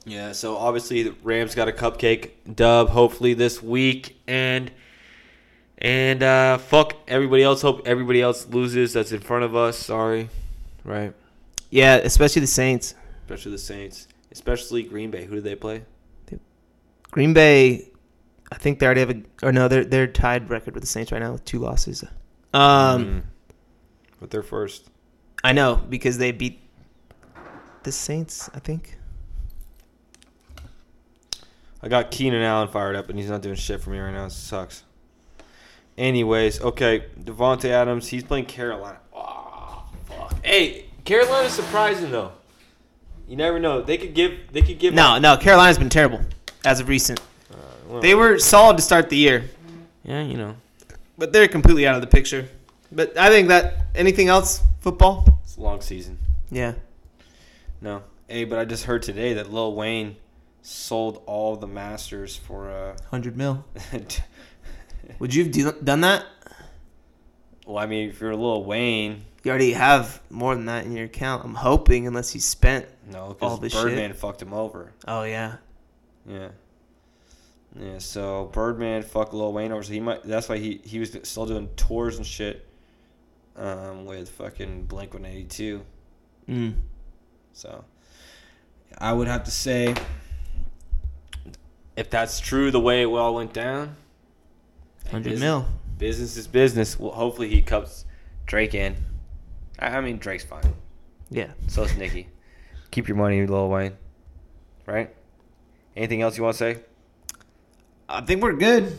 Yeah, 0.04 0.32
so 0.32 0.56
obviously 0.56 1.04
the 1.04 1.14
Rams 1.22 1.54
got 1.54 1.68
a 1.68 1.72
cupcake 1.72 2.30
dub 2.56 2.88
hopefully 2.90 3.32
this 3.34 3.62
week 3.62 4.18
and 4.26 4.70
and 5.78 6.22
uh 6.22 6.58
fuck 6.58 6.94
everybody 7.08 7.42
else 7.42 7.62
hope 7.62 7.86
everybody 7.86 8.20
else 8.20 8.46
loses 8.48 8.92
that's 8.92 9.12
in 9.12 9.20
front 9.20 9.44
of 9.44 9.54
us. 9.56 9.78
Sorry. 9.78 10.28
Right. 10.84 11.12
Yeah, 11.70 11.96
especially 11.96 12.40
the 12.40 12.46
Saints. 12.46 12.94
Especially 13.22 13.52
the 13.52 13.58
Saints. 13.58 14.06
Especially 14.30 14.82
Green 14.82 15.10
Bay. 15.10 15.24
Who 15.24 15.36
do 15.36 15.40
they 15.40 15.54
play? 15.56 15.84
Green 17.10 17.32
Bay, 17.32 17.90
I 18.50 18.56
think 18.56 18.80
they 18.80 18.86
already 18.86 19.00
have 19.00 19.10
a 19.10 19.22
or 19.42 19.52
no, 19.52 19.68
they're 19.68 19.84
they're 19.84 20.08
tied 20.08 20.50
record 20.50 20.74
with 20.74 20.82
the 20.82 20.88
Saints 20.88 21.12
right 21.12 21.20
now 21.20 21.32
with 21.32 21.44
two 21.44 21.60
losses. 21.60 22.04
Um, 22.52 23.04
Mm. 23.04 23.22
But 24.20 24.30
they're 24.30 24.42
first. 24.42 24.90
I 25.44 25.52
know 25.52 25.76
because 25.76 26.18
they 26.18 26.32
beat 26.32 26.60
the 27.84 27.92
Saints. 27.92 28.50
I 28.54 28.58
think. 28.58 28.98
I 31.82 31.88
got 31.88 32.10
Keenan 32.10 32.42
Allen 32.42 32.68
fired 32.68 32.96
up, 32.96 33.10
and 33.10 33.18
he's 33.18 33.28
not 33.28 33.42
doing 33.42 33.56
shit 33.56 33.80
for 33.80 33.90
me 33.90 33.98
right 33.98 34.12
now. 34.12 34.24
It 34.26 34.32
sucks. 34.32 34.84
Anyways, 35.98 36.60
okay, 36.62 37.04
Davante 37.20 37.66
Adams, 37.66 38.08
he's 38.08 38.24
playing 38.24 38.46
Carolina. 38.46 38.98
Fuck. 40.28 40.44
Hey, 40.44 40.86
Carolina's 41.04 41.52
surprising 41.52 42.10
though. 42.10 42.32
You 43.28 43.36
never 43.36 43.58
know. 43.58 43.80
They 43.82 43.96
could 43.96 44.14
give. 44.14 44.32
They 44.52 44.62
could 44.62 44.78
give. 44.78 44.92
No, 44.94 45.18
no, 45.18 45.36
Carolina's 45.36 45.78
been 45.78 45.88
terrible 45.88 46.20
as 46.64 46.80
of 46.80 46.88
recent. 46.88 47.20
well- 47.88 48.00
They 48.00 48.14
were 48.14 48.38
solid 48.38 48.76
to 48.76 48.82
start 48.82 49.08
the 49.08 49.16
year, 49.16 49.44
Yeah, 50.02 50.22
you 50.22 50.36
know. 50.36 50.56
but 51.18 51.32
they're 51.32 51.48
completely 51.48 51.86
out 51.86 51.94
of 51.94 52.00
the 52.00 52.06
picture. 52.06 52.48
But 52.92 53.16
I 53.18 53.28
think 53.30 53.48
that 53.48 53.86
anything 53.94 54.28
else 54.28 54.62
football? 54.80 55.26
It's 55.42 55.56
a 55.56 55.60
long 55.60 55.80
season. 55.80 56.18
Yeah. 56.50 56.74
No. 57.80 58.02
Hey, 58.28 58.44
but 58.44 58.58
I 58.58 58.64
just 58.64 58.84
heard 58.84 59.02
today 59.02 59.32
that 59.34 59.52
Lil 59.52 59.74
Wayne 59.74 60.16
sold 60.62 61.22
all 61.26 61.56
the 61.56 61.66
masters 61.66 62.36
for 62.36 62.70
uh 62.70 62.96
Hundred 63.10 63.36
mil. 63.36 63.64
Would 65.18 65.34
you 65.34 65.44
have 65.44 65.52
do- 65.52 65.72
done 65.82 66.00
that? 66.02 66.24
well, 67.66 67.78
I 67.78 67.86
mean, 67.86 68.10
if 68.10 68.20
you're 68.20 68.34
Lil 68.36 68.64
Wayne, 68.64 69.24
You 69.44 69.50
already 69.50 69.72
have 69.74 70.20
more 70.30 70.54
than 70.54 70.64
that 70.66 70.84
in 70.86 70.96
your 70.96 71.04
account. 71.04 71.44
I'm 71.44 71.54
hoping, 71.54 72.06
unless 72.06 72.30
he 72.30 72.38
spent. 72.40 72.86
no, 73.10 73.18
All 73.20 73.34
because 73.34 73.60
this 73.60 73.74
Birdman 73.74 74.14
fucked 74.14 74.40
him 74.42 74.52
over. 74.54 74.92
Oh 75.06 75.22
yeah. 75.24 75.56
Yeah. 76.26 76.48
Yeah, 77.78 77.98
so 77.98 78.50
Birdman 78.52 79.02
fucked 79.02 79.34
Lil 79.34 79.52
Wayne 79.52 79.72
over, 79.72 79.82
so 79.82 79.92
he 79.92 80.00
might. 80.00 80.22
That's 80.22 80.48
why 80.48 80.58
he 80.58 80.80
he 80.84 80.98
was 81.00 81.16
still 81.24 81.44
doing 81.44 81.68
tours 81.76 82.16
and 82.16 82.26
shit, 82.26 82.66
um, 83.56 84.06
with 84.06 84.30
fucking 84.30 84.84
Blink 84.84 85.12
One 85.12 85.24
Eighty 85.26 85.44
Two. 85.44 85.82
Mm. 86.48 86.74
So, 87.52 87.84
I 88.98 89.12
would 89.12 89.26
have 89.26 89.42
to 89.44 89.50
say, 89.50 89.94
if 91.96 92.10
that's 92.10 92.38
true, 92.40 92.70
the 92.70 92.80
way 92.80 93.02
it 93.02 93.06
all 93.06 93.34
went 93.34 93.52
down, 93.52 93.96
Hundred 95.10 95.40
mil. 95.40 95.66
business 95.98 96.36
is 96.36 96.46
business. 96.46 96.98
Well, 96.98 97.10
hopefully 97.12 97.48
he 97.48 97.60
cups 97.60 98.04
Drake 98.46 98.74
in. 98.74 98.96
I, 99.78 99.88
I 99.88 100.00
mean, 100.00 100.18
Drake's 100.18 100.44
fine. 100.44 100.74
Yeah. 101.30 101.48
So 101.68 101.82
is 101.82 101.96
Nicki. 101.96 102.28
Keep 102.90 103.08
your 103.08 103.16
money, 103.16 103.46
Lil 103.46 103.68
Wayne. 103.68 103.96
Right? 104.86 105.14
Anything 105.96 106.22
else 106.22 106.36
you 106.36 106.44
want 106.44 106.56
to 106.56 106.58
say? 106.58 106.80
I 108.08 108.20
think 108.20 108.42
we're 108.42 108.52
good. 108.54 108.98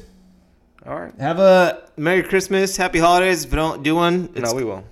All 0.86 1.00
right. 1.00 1.14
Have 1.20 1.40
a 1.40 1.90
Merry 1.98 2.24
Christmas, 2.24 2.78
Happy 2.78 3.00
Holidays. 3.00 3.46
If 3.46 3.52
we 3.52 3.56
don't 3.56 3.84
do 3.84 3.96
one, 3.96 4.30
it's 4.36 4.52
no, 4.52 4.56
we 4.56 4.64
will. 4.64 4.84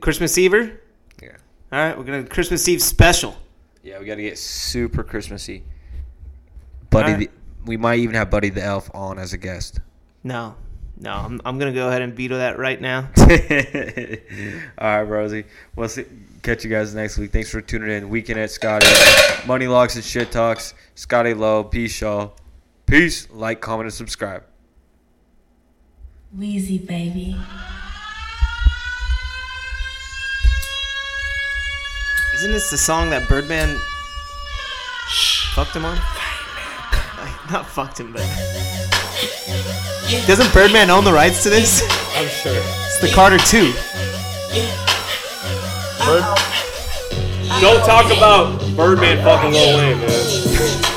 Christmas 0.00 0.36
Ever. 0.36 0.80
Yeah. 1.22 1.36
All 1.72 1.78
right, 1.78 1.96
we're 1.96 2.04
gonna 2.04 2.24
Christmas 2.24 2.66
Eve 2.68 2.82
special. 2.82 3.36
Yeah, 3.82 3.98
we 3.98 4.06
got 4.06 4.16
to 4.16 4.22
get 4.22 4.38
super 4.38 5.02
Christmassy. 5.02 5.62
Buddy, 6.90 7.12
Alright. 7.12 7.30
the, 7.30 7.66
we 7.66 7.76
might 7.76 8.00
even 8.00 8.14
have 8.16 8.30
Buddy 8.30 8.50
the 8.50 8.62
Elf 8.62 8.90
on 8.94 9.18
as 9.18 9.32
a 9.32 9.38
guest. 9.38 9.80
No, 10.24 10.56
no, 11.00 11.12
I'm, 11.12 11.40
I'm 11.44 11.58
gonna 11.58 11.72
go 11.72 11.88
ahead 11.88 12.02
and 12.02 12.14
veto 12.14 12.38
that 12.38 12.58
right 12.58 12.80
now. 12.80 13.08
All 14.78 14.98
right, 14.98 15.02
Rosie. 15.02 15.44
We'll 15.76 15.88
see. 15.88 16.04
Catch 16.42 16.64
you 16.64 16.70
guys 16.70 16.94
next 16.94 17.18
week. 17.18 17.30
Thanks 17.30 17.50
for 17.50 17.60
tuning 17.60 17.90
in. 17.90 18.08
Weekend 18.08 18.38
at 18.38 18.50
Scotty. 18.50 18.86
Money 19.46 19.66
Locks 19.66 19.94
and 19.96 20.04
Shit 20.04 20.32
Talks. 20.32 20.74
Scotty 20.94 21.34
Low. 21.34 21.62
Peace, 21.62 22.00
y'all. 22.00 22.34
Peace. 22.86 23.28
Like, 23.30 23.60
comment, 23.60 23.86
and 23.86 23.94
subscribe. 23.94 24.44
Wheezy 26.36 26.78
baby. 26.78 27.36
Isn't 32.34 32.52
this 32.52 32.70
the 32.70 32.78
song 32.78 33.10
that 33.10 33.28
Birdman 33.28 33.76
fucked 35.54 35.74
him 35.74 35.84
on? 35.84 35.96
Not 37.50 37.66
fucked 37.66 37.98
him, 37.98 38.12
but 38.12 38.22
doesn't 40.26 40.52
Birdman 40.52 40.90
own 40.90 41.04
the 41.04 41.12
rights 41.12 41.42
to 41.42 41.50
this? 41.50 41.82
I'm 42.16 42.28
sure. 42.28 42.52
It's 42.56 43.00
the 43.00 43.08
Carter 43.14 43.38
Two. 43.38 43.72
Bird- 46.04 46.24
Don't 47.60 47.84
talk 47.84 48.06
about 48.06 48.60
Birdman 48.76 49.22
fucking 49.22 49.52
Lil 49.52 49.76
Wayne, 49.78 49.98
man. 50.00 50.87